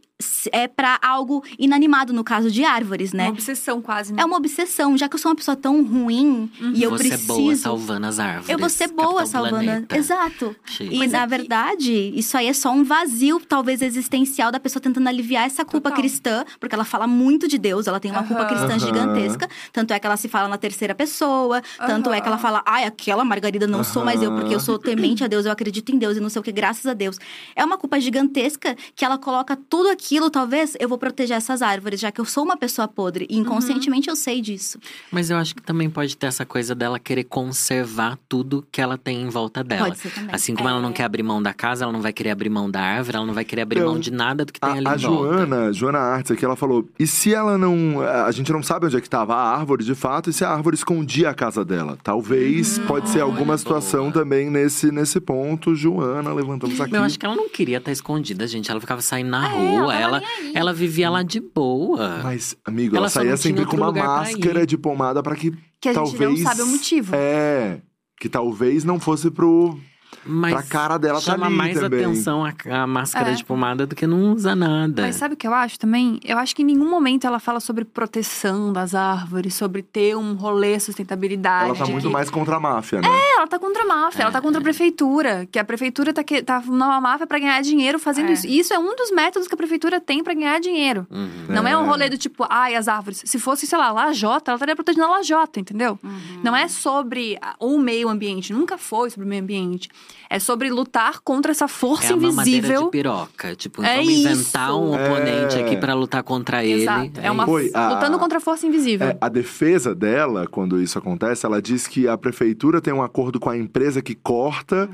é 0.52 0.68
para 0.68 1.00
algo 1.02 1.44
inanimado, 1.58 2.14
no 2.14 2.24
caso 2.24 2.50
de 2.52 2.64
árvores, 2.64 3.14
né? 3.14 3.24
Uma 3.26 3.32
obsessão 3.32 3.82
quase, 3.82 4.14
né? 4.14 4.22
É 4.22 4.26
uma 4.26 4.38
obsessão, 4.38 4.98
já 4.98 5.08
que 5.10 5.16
eu 5.16 5.20
sou 5.20 5.30
uma 5.32 5.36
pessoa 5.36 5.56
tão 5.56 5.84
ruim 5.84 6.50
e 6.74 6.84
eu 6.84 6.90
Você 6.92 7.08
preciso 7.10 7.24
é 7.24 7.36
boa 7.38 7.56
salvando 7.56 8.08
as 8.08 8.20
árvores. 8.20 8.50
eu 8.50 8.58
vou 8.58 8.70
ser 8.70 8.88
boa 8.90 9.26
salvando. 9.26 9.52
Planeta. 9.64 9.98
Exato. 9.98 10.56
Chique. 10.66 10.96
E 10.96 11.00
Mas 11.00 11.12
na 11.12 11.20
é 11.20 11.22
que- 11.22 11.28
verdade, 11.28 12.14
isso 12.16 12.38
aí 12.38 12.48
é 12.48 12.54
só 12.54 12.72
um 12.72 12.84
vazio, 12.84 13.40
talvez 13.40 13.82
existencial, 13.82 14.52
da 14.52 14.60
pessoa 14.60 14.82
tentando 14.82 15.08
aliviar 15.08 15.46
essa 15.46 15.64
culpa 15.66 15.90
Total. 15.90 15.98
cristã, 16.04 16.46
porque 16.60 16.74
ela 16.76 16.86
fala 16.86 17.08
muito 17.08 17.48
de 17.48 17.58
Deus, 17.58 17.88
ela 17.88 18.00
tem 18.00 18.12
uma 18.12 18.24
culpa 18.24 18.44
Aham. 18.44 18.50
cristã 18.50 18.68
Aham. 18.74 18.80
gigantesca. 18.80 19.48
Tanto 19.72 19.94
é 19.94 20.00
que 20.00 20.06
ela 20.06 20.18
se 20.18 20.28
fala 20.28 20.48
na 20.48 20.58
terceira 20.58 20.94
pessoa, 20.96 21.62
tanto 21.78 22.12
é 22.12 22.22
que 22.22 22.28
ela 22.28 22.38
fala, 22.38 22.62
ai, 22.66 22.86
aquela 22.86 23.24
Margarida 23.24 23.68
não 23.68 23.84
sou 23.84 24.04
mais 24.06 24.22
eu, 24.22 24.32
porque 24.34 24.54
eu 24.56 24.60
sou 24.60 24.78
temente 24.78 25.24
a 25.24 25.28
Deus, 25.28 25.46
eu 25.46 25.52
acredito 25.52 25.92
em 25.94 25.98
Deus 25.98 26.18
e 26.18 26.20
não 26.20 26.30
sei 26.30 26.40
o 26.40 26.44
que, 26.44 26.52
graças 26.52 26.86
a 26.86 26.94
Deus. 26.94 27.18
É 27.56 27.64
uma 27.64 27.78
culpa 27.78 28.00
gigantesca 28.00 28.76
que 28.96 29.04
ela 29.06 29.18
coloca 29.18 29.58
tudo 29.70 29.90
aquilo, 30.12 30.30
talvez 30.30 30.76
eu 30.78 30.90
vou 30.90 30.98
proteger 30.98 31.38
essas 31.38 31.62
árvores, 31.62 32.00
já 32.02 32.12
que 32.12 32.20
eu 32.20 32.26
sou 32.26 32.44
uma 32.44 32.58
pessoa 32.58 32.86
podre. 32.86 33.26
E 33.30 33.38
inconscientemente 33.38 34.10
eu 34.10 34.16
sei 34.16 34.42
disso. 34.42 34.78
Mas 35.10 35.30
eu 35.30 35.38
acho 35.38 35.56
que 35.56 35.62
também 35.62 35.90
pode 35.90 36.18
ter 36.18 36.28
essa 36.28 36.46
coisa 36.46 36.76
dela 36.76 37.00
querer 37.00 37.24
conservar 37.24 38.18
tudo 38.28 38.66
que 38.70 38.82
ela 38.82 38.98
tem 38.98 39.22
em 39.22 39.30
volta 39.30 39.64
dela. 39.64 39.86
Pode 39.88 40.00
ser 40.00 40.12
também. 40.14 40.36
Assim 40.36 40.54
como 40.54 40.68
ela 40.68 40.82
não 40.82 40.92
quer 40.92 41.06
abrir 41.06 41.24
mão 41.24 41.42
da 41.42 41.54
casa, 41.54 41.86
ela 41.86 41.94
não 41.94 42.02
vai 42.02 42.12
querer 42.12 42.32
abrir 42.32 42.50
mão 42.50 42.70
da 42.70 42.82
árvore, 42.82 43.16
ela 43.18 43.26
não 43.26 43.34
vai 43.34 43.46
querer 43.46 43.62
abrir 43.62 43.80
Então, 43.80 43.92
mão 43.92 44.00
de 44.00 44.12
nada 44.12 44.44
do 44.44 44.52
que 44.52 44.60
tem 44.60 44.70
ali 44.70 44.86
A, 44.88 44.92
a 44.92 44.96
em 44.96 45.00
volta. 45.00 45.34
Joana, 45.38 45.74
Joana 45.74 46.00
Artes 46.00 46.32
aqui, 46.32 46.44
ela 46.44 46.58
falou: 46.58 46.86
e 47.00 47.08
se 47.08 47.34
ela 47.34 47.58
não. 47.58 48.02
A 48.02 48.32
gente 48.32 48.52
não 48.52 48.62
sabe 48.62 48.88
onde 48.88 48.98
é 48.98 49.00
que 49.02 49.08
estava 49.08 49.34
a 49.34 49.58
árvore 49.58 49.86
de 49.86 49.96
fato, 49.96 50.30
e 50.30 50.34
se 50.34 50.44
a 50.44 50.50
árvore 50.50 50.76
escondia 50.76 51.30
a 51.30 51.34
casa 51.34 51.64
dela? 51.64 51.98
Talvez 52.04 52.80
pode 52.80 53.10
ser 53.10 53.22
alguma 53.22 53.58
situação 53.58 54.02
boa. 54.10 54.14
também 54.14 54.50
nesse, 54.50 54.92
nesse 54.92 55.22
ponto. 55.22 55.74
Joana, 55.74 56.34
levantamos 56.34 56.80
aqui. 56.82 56.94
Eu 56.96 57.04
acho 57.04 57.18
que 57.18 57.26
ela 57.26 57.36
não 57.36 57.48
queria 57.48 57.78
estar 57.78 57.92
escondida, 57.94 58.46
gente. 58.46 58.70
Ela 58.70 58.82
ficava 58.82 59.00
saindo 59.02 59.30
na 59.30 59.48
É, 59.48 59.58
rua. 59.80 59.94
ela 59.96 60.01
Ela, 60.02 60.22
ela 60.54 60.74
vivia 60.74 61.10
lá 61.10 61.24
de 61.24 61.40
boa. 61.40 62.20
Mas, 62.24 62.56
amigo, 62.66 62.96
Ela 62.96 63.04
ela, 63.06 63.10
saía 63.10 63.38
sempre 63.38 63.66
com 63.66 63.78
uma 63.78 63.92
máscara 63.92 64.66
de 64.66 64.78
pomada 64.78 65.22
pra 65.24 65.36
que 65.36 65.52
Que 65.80 65.90
a 65.90 65.94
gente 65.94 66.04
talvez. 66.12 66.40
não 66.40 66.50
sabe 66.50 66.62
o 66.62 66.68
motivo. 66.68 67.16
É. 67.16 67.82
Que 68.20 68.30
talvez 68.30 68.84
não 68.84 69.00
fosse 69.00 69.32
pro. 69.32 69.78
Mas 70.26 70.54
pra 70.54 70.64
cara 70.64 70.98
dela 70.98 71.16
tá 71.20 71.32
chama 71.32 71.48
ali 71.48 71.56
mais 71.56 71.80
também. 71.80 72.04
atenção 72.06 72.46
a, 72.46 72.54
a 72.84 72.86
máscara 72.88 73.32
É. 73.32 73.34
de 73.34 73.44
pomada 73.44 73.86
do 73.88 73.96
que 73.96 74.06
não 74.06 74.34
usa 74.34 74.56
nada. 74.56 75.02
Mas 75.04 75.16
sabe 75.16 75.34
o 75.34 75.38
que 75.38 75.48
eu 75.48 75.54
acho 75.54 75.80
também? 75.80 76.20
Eu 76.24 76.38
acho 76.38 76.56
que 76.56 76.62
em 76.62 76.66
nenhum 76.66 76.90
momento 76.90 77.26
ela 77.26 77.40
fala 77.40 77.60
sobre 77.60 77.86
proteção 77.86 78.72
das 78.74 78.94
árvores, 78.94 79.54
sobre 79.56 79.82
ter 79.82 80.16
um 80.16 80.34
rolê 80.36 80.80
sustentabilidade. 80.80 81.70
Ela 81.70 81.76
tá 81.78 81.88
muito 81.88 82.08
que- 82.08 82.14
mais 82.14 82.30
contra 82.30 82.56
a 82.58 82.60
máfia, 82.60 83.02
né? 83.02 83.08
É, 83.08 83.38
ela 83.38 83.48
tá 83.48 83.58
contra 83.58 83.84
a 83.84 83.86
máfia, 83.86 84.24
ela 84.24 84.32
tá 84.32 84.42
contra 84.42 84.60
a 84.60 84.64
prefeitura. 84.64 85.48
Que 85.52 85.58
a 85.58 85.64
prefeitura 85.64 86.14
tá, 86.14 86.24
que, 86.24 86.42
tá 86.44 86.62
numa 86.62 87.00
máfia 87.02 87.26
pra 87.26 87.40
ganhar 87.40 87.62
dinheiro 87.62 87.98
fazendo 87.98 88.30
É. 88.30 88.34
isso. 88.34 88.48
E 88.48 88.60
isso 88.60 88.74
é 88.74 88.80
um 88.80 88.96
dos 88.96 89.12
métodos 89.12 89.48
que 89.48 89.54
a 89.54 89.58
prefeitura 89.58 90.00
tem 90.00 90.24
pra 90.24 90.34
ganhar 90.34 90.60
dinheiro. 90.60 91.08
Uhum. 91.10 91.30
Não 91.50 91.68
é 91.68 91.76
um 91.76 91.84
É. 91.84 91.88
rolê 91.88 92.10
do 92.10 92.18
tipo, 92.18 92.46
ai, 92.50 92.76
as 92.76 92.88
árvores. 92.88 93.24
Se 93.26 93.40
fosse, 93.40 93.66
sei 93.66 93.78
lá, 93.78 93.92
lajota, 93.92 94.52
ela 94.52 94.56
estaria 94.58 94.76
protegendo 94.76 95.06
a 95.06 95.10
lajota, 95.10 95.60
entendeu? 95.60 95.98
Não 96.44 96.56
é 96.56 96.68
sobre 96.68 97.38
o 97.60 97.78
meio 97.80 98.10
ambiente, 98.10 98.54
nunca 98.54 98.78
foi 98.78 99.10
sobre 99.10 99.26
o 99.26 99.30
meio 99.30 99.42
ambiente. 99.42 99.90
É 100.34 100.40
sobre 100.40 100.70
lutar 100.70 101.20
contra 101.26 101.52
essa 101.52 101.68
força 101.68 102.14
É 102.14 102.16
uma 102.16 102.30
invisível. 102.30 102.86
de 102.86 102.92
piroca. 102.92 103.54
Tipo, 103.54 103.84
É 103.84 103.98
vamos 103.98 104.14
inventar 104.14 104.70
isso. 104.70 104.80
um 104.80 104.94
oponente 104.94 105.58
É. 105.58 105.62
aqui 105.66 105.76
pra 105.76 105.94
lutar 105.94 106.24
contra 106.24 106.64
ele. 106.64 106.84
Exato. 106.84 107.20
É 107.22 107.30
uma 107.30 107.46
Foi, 107.46 107.70
a- 107.74 107.90
lutando 107.96 108.18
contra 108.18 108.38
a 108.38 108.42
força 108.42 108.66
invisível. 108.66 109.10
É, 109.10 109.18
a 109.20 109.28
defesa 109.28 109.94
dela, 109.94 110.48
quando 110.48 110.82
isso 110.82 110.98
acontece, 110.98 111.46
ela 111.46 111.62
diz 111.62 111.86
que 111.86 112.08
a 112.08 112.18
prefeitura 112.18 112.80
tem 112.80 112.94
um 112.94 113.04
acordo 113.04 113.42
com 113.42 113.50
a 113.50 113.58
empresa 113.58 114.02
que 114.02 114.16
corta 114.16 114.90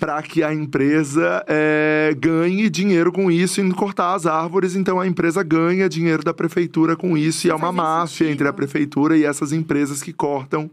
para 0.00 0.22
que 0.22 0.42
a 0.42 0.54
empresa 0.54 1.44
é, 1.46 2.16
ganhe 2.18 2.70
dinheiro 2.70 3.12
com 3.12 3.30
isso 3.30 3.60
em 3.60 3.70
cortar 3.70 4.14
as 4.14 4.24
árvores. 4.24 4.74
Então 4.74 4.98
a 4.98 5.06
empresa 5.06 5.42
ganha 5.42 5.86
dinheiro 5.86 6.24
da 6.24 6.32
prefeitura 6.32 6.96
com 6.96 7.14
isso. 7.14 7.46
E 7.46 7.50
é 7.50 7.54
uma 7.54 7.70
máfia 7.70 8.08
sentido. 8.24 8.32
entre 8.32 8.48
a 8.48 8.54
prefeitura 8.54 9.18
e 9.18 9.24
essas 9.26 9.52
empresas 9.52 10.02
que 10.02 10.14
cortam 10.14 10.70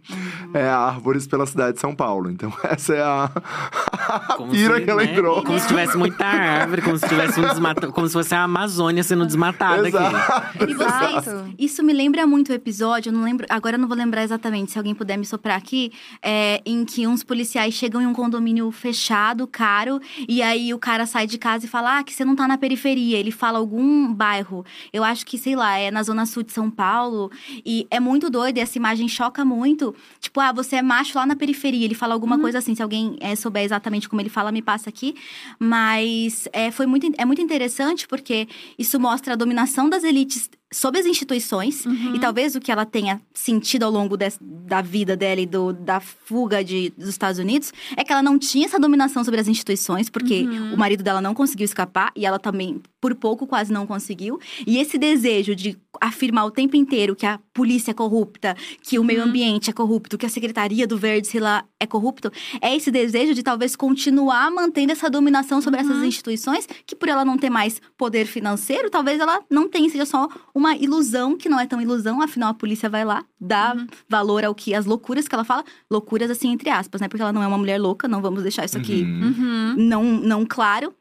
é, 0.53 0.65
árvores 0.69 1.27
pela 1.27 1.45
cidade 1.45 1.73
de 1.73 1.81
São 1.81 1.93
Paulo. 1.93 2.31
Então 2.31 2.53
essa 2.63 2.93
é 2.95 3.01
a 3.01 3.29
Como 4.37 4.51
pira 4.51 4.75
se, 4.75 4.83
que 4.83 4.89
ela 4.89 5.03
né, 5.03 5.11
entrou. 5.11 5.43
Como 5.43 5.59
se 5.59 5.67
tivesse 5.67 5.97
muita 5.97 6.25
árvore, 6.25 6.81
como 6.81 6.97
se 6.97 7.07
tivesse 7.07 7.39
um 7.39 7.47
desmata... 7.47 7.87
como 7.91 8.07
se 8.07 8.13
fosse 8.13 8.35
a 8.35 8.43
Amazônia 8.43 9.03
sendo 9.03 9.25
desmatada 9.25 9.87
aqui. 9.87 9.97
Exato. 9.97 10.69
E 10.69 10.73
vocês, 10.73 11.27
Exato. 11.27 11.53
isso 11.57 11.83
me 11.83 11.93
lembra 11.93 12.27
muito 12.27 12.49
o 12.49 12.53
episódio, 12.53 13.09
eu 13.09 13.13
não 13.13 13.23
lembro, 13.23 13.45
agora 13.49 13.75
eu 13.75 13.79
não 13.79 13.87
vou 13.87 13.97
lembrar 13.97 14.23
exatamente, 14.23 14.71
se 14.71 14.77
alguém 14.77 14.93
puder 14.93 15.17
me 15.17 15.25
soprar 15.25 15.57
aqui, 15.57 15.91
é, 16.21 16.61
em 16.65 16.85
que 16.85 17.07
uns 17.07 17.23
policiais 17.23 17.73
chegam 17.73 18.01
em 18.01 18.05
um 18.05 18.13
condomínio 18.13 18.69
fechado, 18.71 19.47
caro, 19.47 19.99
e 20.27 20.41
aí 20.41 20.73
o 20.73 20.79
cara 20.79 21.05
sai 21.05 21.27
de 21.27 21.37
casa 21.37 21.65
e 21.65 21.69
fala, 21.69 21.99
ah, 21.99 22.03
que 22.03 22.13
você 22.13 22.23
não 22.23 22.35
tá 22.35 22.47
na 22.47 22.57
periferia. 22.57 23.17
Ele 23.17 23.31
fala 23.31 23.59
algum 23.59 24.13
bairro, 24.13 24.65
eu 24.93 25.03
acho 25.03 25.25
que, 25.25 25.37
sei 25.37 25.55
lá, 25.55 25.77
é 25.77 25.91
na 25.91 26.03
zona 26.03 26.25
sul 26.25 26.43
de 26.43 26.51
São 26.51 26.69
Paulo, 26.69 27.31
e 27.65 27.87
é 27.89 27.99
muito 27.99 28.29
doido, 28.29 28.57
e 28.57 28.61
essa 28.61 28.77
imagem 28.77 29.07
choca 29.07 29.43
muito. 29.43 29.95
Tipo, 30.19 30.39
ah, 30.39 30.51
você 30.51 30.77
é 30.77 30.81
macho 30.81 31.17
lá 31.17 31.25
na 31.25 31.35
periferia. 31.35 31.85
Ele 31.85 31.95
fala 31.95 32.13
alguma 32.13 32.39
coisa 32.39 32.59
assim, 32.59 32.75
se 32.75 32.81
alguém 32.81 33.17
é, 33.19 33.35
souber 33.35 33.64
exatamente 33.65 34.07
como 34.07 34.21
ele 34.21 34.29
fala, 34.29 34.51
me 34.51 34.61
passa 34.61 34.89
aqui. 34.89 35.15
Mas 35.59 36.47
é, 36.53 36.71
foi 36.71 36.85
muito, 36.85 37.11
é 37.17 37.25
muito 37.25 37.41
interessante 37.41 38.07
porque 38.07 38.47
isso 38.77 38.99
mostra 38.99 39.33
a 39.33 39.35
dominação 39.35 39.89
das 39.89 40.03
elites 40.03 40.49
sobre 40.75 40.99
as 40.99 41.05
instituições. 41.05 41.85
E 42.13 42.19
talvez 42.19 42.55
o 42.55 42.59
que 42.59 42.71
ela 42.71 42.85
tenha 42.85 43.21
sentido 43.33 43.83
ao 43.83 43.91
longo 43.91 44.17
des- 44.17 44.37
da 44.41 44.81
vida 44.81 45.15
dela 45.15 45.39
e 45.41 45.45
do, 45.45 45.71
da 45.73 45.99
fuga 45.99 46.63
de, 46.63 46.91
dos 46.97 47.09
Estados 47.09 47.39
Unidos 47.39 47.71
é 47.95 48.03
que 48.03 48.11
ela 48.11 48.21
não 48.21 48.37
tinha 48.37 48.65
essa 48.65 48.79
dominação 48.79 49.23
sobre 49.23 49.39
as 49.39 49.47
instituições, 49.47 50.09
porque 50.09 50.45
o 50.73 50.77
marido 50.77 51.03
dela 51.03 51.21
não 51.21 51.33
conseguiu 51.33 51.65
escapar 51.65 52.11
e 52.15 52.25
ela 52.25 52.37
também, 52.39 52.81
por 52.99 53.15
pouco, 53.15 53.47
quase 53.47 53.71
não 53.71 53.85
conseguiu. 53.87 54.39
E 54.67 54.77
esse 54.77 54.97
desejo 54.97 55.55
de 55.55 55.77
afirmar 56.01 56.45
o 56.45 56.51
tempo 56.51 56.75
inteiro 56.75 57.15
que 57.15 57.25
a 57.25 57.39
polícia 57.53 57.91
é 57.91 57.93
corrupta, 57.93 58.55
que 58.81 58.99
o 58.99 59.03
meio 59.03 59.23
ambiente 59.23 59.69
é 59.69 59.73
corrupto, 59.73 60.17
que 60.17 60.25
a 60.25 60.29
Secretaria 60.29 60.85
do 60.85 60.97
Verde, 60.97 61.27
sei 61.27 61.39
lá, 61.39 61.63
é 61.79 61.85
corrupto, 61.87 62.31
é 62.61 62.75
esse 62.75 62.91
desejo 62.91 63.33
de 63.33 63.41
talvez 63.43 63.75
continuar 63.77 64.51
mantendo 64.51 64.91
essa 64.91 65.09
dominação 65.09 65.61
sobre 65.61 65.79
essas 65.79 65.95
Uhum. 65.97 66.03
instituições, 66.05 66.67
que 66.85 66.95
por 66.95 67.07
ela 67.07 67.23
não 67.23 67.37
ter 67.37 67.49
mais 67.49 67.79
poder 67.97 68.25
financeiro, 68.25 68.89
talvez 68.89 69.19
ela 69.19 69.39
não 69.49 69.69
tenha, 69.69 69.89
seja 69.89 70.05
só 70.05 70.27
uma 70.53 70.64
ilusão, 70.73 71.37
que 71.37 71.49
não 71.49 71.59
é 71.59 71.67
tão 71.67 71.81
ilusão, 71.81 72.21
afinal 72.21 72.49
a 72.51 72.53
polícia 72.53 72.89
vai 72.89 73.03
lá, 73.03 73.25
dá 73.39 73.73
Uhum. 73.75 73.87
valor 74.07 74.45
ao 74.45 74.55
que, 74.55 74.73
as 74.73 74.85
loucuras 74.85 75.27
que 75.27 75.35
ela 75.35 75.43
fala, 75.43 75.65
loucuras 75.91 76.31
assim, 76.31 76.49
entre 76.51 76.69
aspas, 76.69 77.01
né? 77.01 77.09
Porque 77.09 77.21
ela 77.21 77.33
não 77.33 77.43
é 77.43 77.47
uma 77.47 77.57
mulher 77.57 77.77
louca, 77.79 78.07
não 78.07 78.21
vamos 78.21 78.41
deixar 78.41 78.63
isso 78.63 78.77
aqui 78.77 79.03
Uhum. 79.03 79.21
Uhum. 79.27 79.75
não, 79.77 80.03
não 80.03 80.45
claro. 80.45 80.93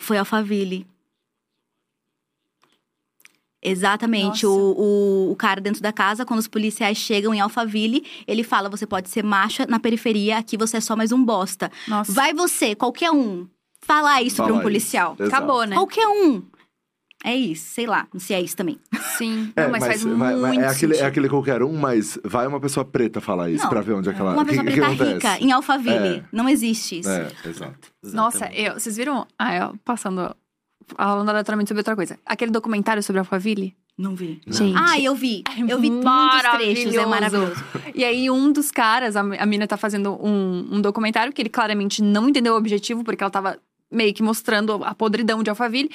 Foi 0.00 0.16
Alphaville. 0.18 0.86
Exatamente. 3.62 4.46
O, 4.46 4.52
o, 4.52 5.32
o 5.32 5.36
cara 5.36 5.60
dentro 5.60 5.82
da 5.82 5.92
casa, 5.92 6.24
quando 6.24 6.38
os 6.40 6.46
policiais 6.46 6.96
chegam 6.98 7.34
em 7.34 7.40
Alphaville, 7.40 8.04
ele 8.26 8.44
fala: 8.44 8.68
você 8.68 8.86
pode 8.86 9.08
ser 9.08 9.24
macha 9.24 9.66
na 9.66 9.80
periferia, 9.80 10.38
aqui 10.38 10.56
você 10.56 10.76
é 10.76 10.80
só 10.80 10.94
mais 10.94 11.10
um 11.10 11.24
bosta. 11.24 11.70
Nossa. 11.88 12.12
Vai 12.12 12.32
você, 12.32 12.74
qualquer 12.76 13.10
um, 13.10 13.48
falar 13.80 14.22
isso 14.22 14.36
Fala 14.36 14.48
pra 14.48 14.54
um 14.54 14.58
isso. 14.58 14.62
policial. 14.62 15.16
Exato. 15.18 15.34
Acabou, 15.34 15.64
né? 15.64 15.74
Qualquer 15.74 16.06
um. 16.06 16.42
É 17.28 17.34
isso, 17.34 17.70
sei 17.74 17.86
lá, 17.86 18.06
não 18.14 18.20
sei 18.20 18.26
se 18.28 18.34
é 18.34 18.40
isso 18.44 18.56
também. 18.56 18.78
Sim. 19.18 19.52
É, 19.56 19.64
Não, 19.64 19.70
mas, 19.72 19.84
faz 19.84 20.04
muito 20.04 20.18
vai- 20.18 20.36
vai- 20.36 20.56
é, 20.58 20.68
aquele, 20.68 20.96
é 20.96 21.04
aquele 21.04 21.28
qualquer 21.28 21.62
um, 21.62 21.76
mas 21.76 22.18
vai 22.24 22.46
uma 22.46 22.60
pessoa 22.60 22.84
preta 22.84 23.20
falar 23.20 23.50
isso 23.50 23.64
Não. 23.64 23.70
pra 23.70 23.80
ver 23.80 23.94
onde 23.94 24.08
é 24.08 24.12
que 24.12 24.20
ela... 24.20 24.32
Uma 24.32 24.44
que- 24.44 24.50
pessoa 24.50 24.64
que 24.66 24.72
preta 24.72 24.86
acontece? 24.86 25.14
rica 25.14 25.38
em 25.44 25.50
Alphaville. 25.52 26.18
É. 26.18 26.24
Não 26.30 26.48
existe 26.48 27.00
isso. 27.00 27.10
É, 27.10 27.28
exato. 27.44 27.88
Nossa, 28.04 28.46
eu, 28.54 28.74
vocês 28.74 28.96
viram? 28.96 29.26
Ah, 29.38 29.56
eu 29.56 29.74
passando. 29.84 30.34
Falando 30.96 31.28
aleatoriamente 31.30 31.68
sobre 31.68 31.80
outra 31.80 31.96
coisa. 31.96 32.16
Aquele 32.24 32.52
documentário 32.52 33.02
sobre 33.02 33.18
Alphaville? 33.18 33.74
Não 33.98 34.14
vi. 34.14 34.40
Gente. 34.46 34.76
Ah, 34.78 35.00
eu 35.00 35.14
vi. 35.16 35.42
Eu 35.68 35.80
vi 35.80 35.90
muitos 35.90 36.42
trechos, 36.56 36.94
é 36.94 37.06
maravilhoso. 37.06 37.56
E 37.94 38.04
aí, 38.04 38.30
um 38.30 38.52
dos 38.52 38.70
caras, 38.70 39.16
a, 39.16 39.20
a 39.20 39.46
mina 39.46 39.66
tá 39.66 39.76
fazendo 39.76 40.12
um, 40.24 40.68
um 40.76 40.80
documentário 40.80 41.32
que 41.32 41.42
ele 41.42 41.48
claramente 41.48 42.02
não 42.02 42.28
entendeu 42.28 42.54
o 42.54 42.56
objetivo, 42.56 43.02
porque 43.02 43.24
ela 43.24 43.30
tava 43.30 43.58
meio 43.90 44.12
que 44.14 44.22
mostrando 44.22 44.84
a 44.84 44.94
podridão 44.94 45.42
de 45.42 45.50
Alphaville. 45.50 45.90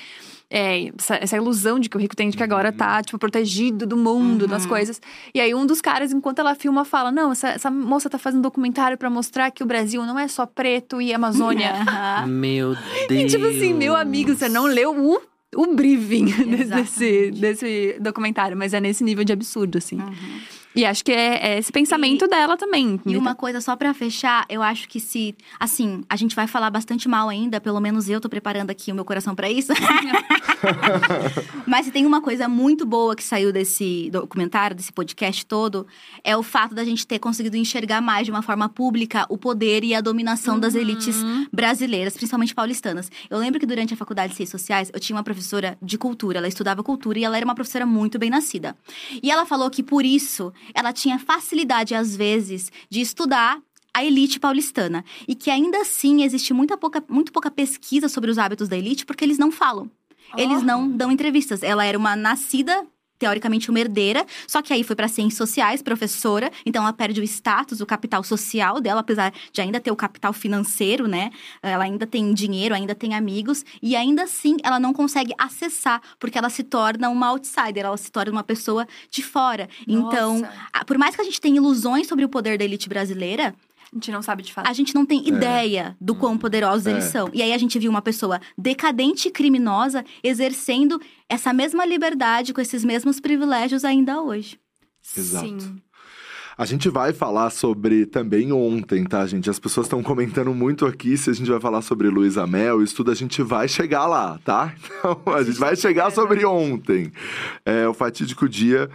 É, 0.53 0.91
essa, 0.99 1.15
essa 1.15 1.37
ilusão 1.37 1.79
de 1.79 1.87
que 1.87 1.95
o 1.95 1.99
rico 1.99 2.13
tem 2.13 2.29
de 2.29 2.35
que 2.35 2.43
agora 2.43 2.73
tá, 2.73 3.01
tipo, 3.01 3.17
protegido 3.17 3.87
do 3.87 3.95
mundo, 3.95 4.41
Uhum. 4.41 4.47
das 4.49 4.65
coisas. 4.65 4.99
E 5.33 5.39
aí, 5.39 5.55
um 5.55 5.65
dos 5.65 5.79
caras, 5.79 6.11
enquanto 6.11 6.39
ela 6.39 6.53
filma, 6.55 6.83
fala: 6.83 7.09
Não, 7.09 7.31
essa, 7.31 7.47
essa 7.49 7.71
moça 7.71 8.09
tá 8.09 8.17
fazendo 8.17 8.41
documentário 8.41 8.97
pra 8.97 9.09
mostrar 9.09 9.49
que 9.51 9.63
o 9.63 9.65
Brasil 9.65 10.05
não 10.05 10.19
é 10.19 10.27
só 10.27 10.45
preto 10.45 11.01
e 11.01 11.13
Amazônia. 11.13 11.71
Meu 12.27 12.73
E 12.73 13.07
Deus. 13.07 13.31
tipo 13.31 13.45
assim, 13.45 13.73
meu 13.73 13.95
amigo, 13.95 14.35
você 14.35 14.49
não 14.49 14.65
leu 14.65 14.91
o, 14.93 15.21
o 15.55 15.73
briefing 15.73 16.25
desse, 16.67 17.31
desse 17.31 17.95
documentário, 18.01 18.57
mas 18.57 18.73
é 18.73 18.81
nesse 18.81 19.03
nível 19.05 19.23
de 19.23 19.31
absurdo, 19.31 19.77
assim. 19.77 19.95
Uhum. 20.01 20.41
E 20.75 20.85
acho 20.85 21.03
que 21.03 21.11
é, 21.11 21.53
é 21.55 21.59
esse 21.59 21.71
pensamento 21.71 22.27
dela 22.27 22.55
também. 22.55 22.99
E 23.05 23.17
uma 23.17 23.35
coisa 23.35 23.59
só 23.59 23.75
pra 23.75 23.93
fechar, 23.93 24.45
eu 24.49 24.61
acho 24.61 24.87
que 24.87 24.99
se, 24.99 25.35
assim, 25.59 26.03
a 26.09 26.15
gente 26.15 26.35
vai 26.35 26.47
falar 26.47 26.69
bastante 26.69 27.09
mal 27.09 27.27
ainda, 27.27 27.59
pelo 27.59 27.79
menos 27.81 28.07
eu 28.07 28.21
tô 28.21 28.29
preparando 28.29 28.69
aqui 28.69 28.91
o 28.91 28.95
meu 28.95 29.03
coração 29.03 29.35
pra 29.35 29.49
isso. 29.49 29.73
Mas 31.67 31.85
se 31.85 31.91
tem 31.91 32.05
uma 32.05 32.21
coisa 32.21 32.47
muito 32.47 32.85
boa 32.85 33.15
que 33.15 33.23
saiu 33.23 33.51
desse 33.51 34.09
documentário, 34.11 34.75
desse 34.75 34.91
podcast 34.91 35.45
todo, 35.45 35.85
é 36.23 36.35
o 36.37 36.43
fato 36.43 36.73
da 36.75 36.83
gente 36.83 37.05
ter 37.05 37.19
conseguido 37.19 37.57
enxergar 37.57 38.01
mais 38.01 38.25
de 38.25 38.31
uma 38.31 38.41
forma 38.41 38.67
pública 38.69 39.25
o 39.29 39.37
poder 39.37 39.83
e 39.83 39.93
a 39.93 40.01
dominação 40.01 40.59
das 40.59 40.75
elites 40.75 41.21
Uhum. 41.21 41.45
brasileiras, 41.51 42.13
principalmente 42.15 42.53
paulistanas. 42.55 43.11
Eu 43.29 43.37
lembro 43.37 43.59
que 43.59 43.65
durante 43.65 43.93
a 43.93 43.97
faculdade 43.97 44.31
de 44.31 44.37
Ciências 44.37 44.61
Sociais, 44.61 44.91
eu 44.93 44.99
tinha 44.99 45.15
uma 45.15 45.23
professora 45.23 45.77
de 45.81 45.97
cultura, 45.97 46.37
ela 46.37 46.47
estudava 46.47 46.81
cultura 46.83 47.19
e 47.19 47.23
ela 47.23 47.35
era 47.37 47.45
uma 47.45 47.55
professora 47.55 47.85
muito 47.85 48.17
bem 48.17 48.29
nascida. 48.29 48.75
E 49.21 49.29
ela 49.29 49.45
falou 49.45 49.69
que 49.69 49.83
por 49.83 50.05
isso 50.05 50.53
ela 50.73 50.91
tinha 50.93 51.17
facilidade, 51.19 51.93
às 51.95 52.15
vezes, 52.15 52.71
de 52.89 53.01
estudar 53.01 53.59
a 53.93 54.03
elite 54.05 54.39
paulistana. 54.39 55.03
E 55.27 55.35
que 55.35 55.49
ainda 55.51 55.79
assim 55.81 56.23
existe 56.23 56.53
muita 56.53 56.77
pouca, 56.77 57.03
muito 57.09 57.31
pouca 57.31 57.51
pesquisa 57.51 58.07
sobre 58.07 58.31
os 58.31 58.37
hábitos 58.37 58.69
da 58.69 58.77
elite, 58.77 59.05
porque 59.05 59.23
eles 59.25 59.37
não 59.37 59.51
falam. 59.51 59.89
Eles 60.37 60.59
Oh. 60.61 60.65
não 60.65 60.89
dão 60.89 61.11
entrevistas. 61.11 61.61
Ela 61.61 61.83
era 61.85 61.97
uma 61.97 62.15
nascida 62.15 62.85
teoricamente 63.21 63.69
uma 63.69 63.79
herdeira, 63.79 64.25
só 64.47 64.63
que 64.63 64.73
aí 64.73 64.83
foi 64.83 64.95
para 64.95 65.07
ciências 65.07 65.37
sociais, 65.37 65.79
professora, 65.83 66.51
então 66.65 66.81
ela 66.81 66.91
perde 66.91 67.21
o 67.21 67.23
status, 67.23 67.79
o 67.79 67.85
capital 67.85 68.23
social 68.23 68.81
dela, 68.81 69.01
apesar 69.01 69.31
de 69.53 69.61
ainda 69.61 69.79
ter 69.79 69.91
o 69.91 69.95
capital 69.95 70.33
financeiro, 70.33 71.07
né? 71.07 71.29
Ela 71.61 71.83
ainda 71.83 72.07
tem 72.07 72.33
dinheiro, 72.33 72.73
ainda 72.73 72.95
tem 72.95 73.13
amigos 73.13 73.63
e 73.79 73.95
ainda 73.95 74.23
assim 74.23 74.57
ela 74.63 74.79
não 74.79 74.91
consegue 74.91 75.33
acessar, 75.37 76.01
porque 76.19 76.35
ela 76.35 76.49
se 76.49 76.63
torna 76.63 77.09
uma 77.09 77.27
outsider, 77.27 77.85
ela 77.85 77.95
se 77.95 78.11
torna 78.11 78.31
uma 78.31 78.43
pessoa 78.43 78.87
de 79.11 79.21
fora. 79.21 79.69
Então, 79.87 80.39
Nossa. 80.39 80.53
a- 80.73 80.83
por 80.83 80.97
mais 80.97 81.15
que 81.15 81.21
a 81.21 81.23
gente 81.23 81.39
tenha 81.39 81.57
ilusões 81.57 82.07
sobre 82.07 82.25
o 82.25 82.29
poder 82.29 82.57
da 82.57 82.65
elite 82.65 82.89
brasileira, 82.89 83.53
A 83.91 83.95
gente 83.95 84.11
não 84.11 84.21
sabe 84.21 84.41
de 84.41 84.53
fato. 84.53 84.67
a 84.69 84.73
gente 84.73 84.95
não 84.95 85.05
tem 85.05 85.27
ideia 85.27 85.97
do 85.99 86.15
quão 86.15 86.37
poderosos 86.37 86.87
É. 86.87 86.91
eles 86.91 87.03
são. 87.05 87.29
E 87.33 87.41
aí 87.41 87.51
a 87.51 87.57
gente 87.57 87.77
viu 87.77 87.89
uma 87.91 88.01
pessoa 88.01 88.39
decadente 88.57 89.27
e 89.27 89.31
criminosa 89.31 90.05
exercendo 90.23 90.99
essa 91.27 91.51
mesma 91.51 91.85
liberdade 91.85 92.53
com 92.53 92.61
esses 92.61 92.85
mesmos 92.85 93.19
privilégios 93.19 93.83
ainda 93.83 94.21
hoje. 94.21 94.57
Exato. 95.17 95.45
Sim. 95.59 95.81
A 96.61 96.65
gente 96.65 96.89
vai 96.89 97.11
falar 97.11 97.49
sobre 97.49 98.05
também 98.05 98.51
ontem, 98.51 99.03
tá, 99.03 99.25
gente? 99.25 99.49
As 99.49 99.57
pessoas 99.57 99.87
estão 99.87 100.03
comentando 100.03 100.53
muito 100.53 100.85
aqui 100.85 101.17
se 101.17 101.31
a 101.31 101.33
gente 101.33 101.49
vai 101.49 101.59
falar 101.59 101.81
sobre 101.81 102.07
Luísa 102.07 102.45
Mel, 102.45 102.83
isso 102.83 102.97
tudo 102.97 103.09
a 103.09 103.15
gente 103.15 103.41
vai 103.41 103.67
chegar 103.67 104.05
lá, 104.05 104.39
tá? 104.45 104.71
Então, 105.01 105.33
a 105.33 105.41
gente 105.41 105.57
vai 105.57 105.75
chegar 105.75 106.11
sobre 106.11 106.45
ontem. 106.45 107.11
É 107.65 107.87
o 107.87 107.93
fatídico 107.95 108.47
dia. 108.47 108.87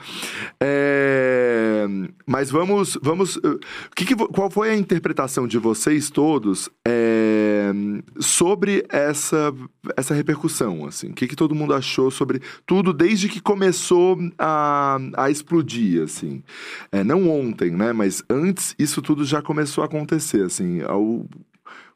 É, 0.60 1.84
Mas 2.24 2.48
vamos. 2.48 2.96
vamos... 3.02 3.34
uh, 3.34 3.58
que 3.96 4.04
que 4.04 4.14
Qual 4.14 4.48
foi 4.48 4.70
a 4.70 4.76
interpretação 4.76 5.48
de 5.48 5.58
vocês 5.58 6.08
todos 6.08 6.70
é, 6.86 7.72
sobre 8.20 8.86
essa, 8.88 9.52
essa 9.96 10.14
repercussão? 10.14 10.86
Assim? 10.86 11.08
O 11.08 11.14
que, 11.14 11.26
que 11.26 11.34
todo 11.34 11.56
mundo 11.56 11.74
achou 11.74 12.12
sobre 12.12 12.40
tudo 12.64 12.92
desde 12.92 13.28
que 13.28 13.40
começou 13.40 14.16
a, 14.38 14.98
a 15.16 15.28
explodir? 15.28 16.04
Assim? 16.04 16.44
É, 16.92 17.02
não 17.02 17.28
ontem, 17.28 17.55
né? 17.76 17.92
Mas 17.92 18.22
antes 18.28 18.74
isso 18.78 19.00
tudo 19.02 19.24
já 19.24 19.40
começou 19.42 19.82
a 19.82 19.86
acontecer, 19.86 20.42
assim. 20.44 20.80
Ao... 20.82 21.26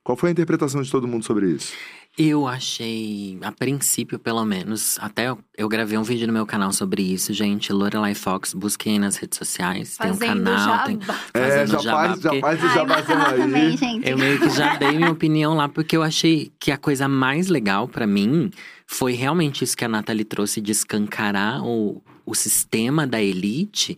Qual 0.03 0.17
foi 0.17 0.31
a 0.31 0.33
interpretação 0.33 0.81
de 0.83 0.91
todo 0.91 1.07
mundo 1.07 1.25
sobre 1.25 1.51
isso? 1.51 1.73
Eu 2.19 2.47
achei, 2.47 3.39
a 3.41 3.53
princípio, 3.53 4.19
pelo 4.19 4.45
menos, 4.45 4.99
até 5.01 5.29
eu, 5.29 5.39
eu 5.57 5.69
gravei 5.69 5.97
um 5.97 6.03
vídeo 6.03 6.27
no 6.27 6.33
meu 6.33 6.45
canal 6.45 6.73
sobre 6.73 7.03
isso, 7.03 7.33
gente. 7.33 7.73
Lorelai 7.73 8.15
Fox, 8.15 8.53
busquem 8.53 8.95
aí 8.95 8.99
nas 8.99 9.17
redes 9.17 9.39
sociais. 9.39 9.97
Tem 9.97 10.11
um 10.11 10.15
Fazendo 10.15 10.45
canal, 10.45 10.85
tem. 10.87 10.99
É, 11.33 11.41
Fazendo 11.49 11.71
já 11.73 11.79
jabá, 11.79 12.09
faz, 12.09 12.21
já 12.21 12.31
porque- 12.31 12.41
faz 12.41 12.63
o 12.63 12.67
Ai, 12.67 12.75
jabazão 12.75 13.17
mas 13.17 13.29
ela 13.29 13.39
também, 13.45 13.63
aí. 13.63 13.77
gente. 13.77 14.11
Eu 14.11 14.19
meio 14.19 14.41
que 14.41 14.51
já 14.51 14.77
dei 14.77 14.93
minha 14.93 15.11
opinião 15.13 15.55
lá, 15.55 15.69
porque 15.69 15.97
eu 15.97 16.03
achei 16.03 16.51
que 16.59 16.73
a 16.73 16.77
coisa 16.77 17.07
mais 17.09 17.49
legal 17.49 17.87
pra 17.87 18.07
mim 18.07 18.51
foi 18.87 19.13
realmente 19.13 19.63
isso 19.63 19.77
que 19.77 19.85
a 19.85 19.89
Nathalie 19.89 20.25
trouxe 20.25 20.61
de 20.61 20.73
escancarar 20.73 21.63
o, 21.65 22.03
o 22.27 22.35
sistema 22.35 23.07
da 23.07 23.21
elite 23.23 23.97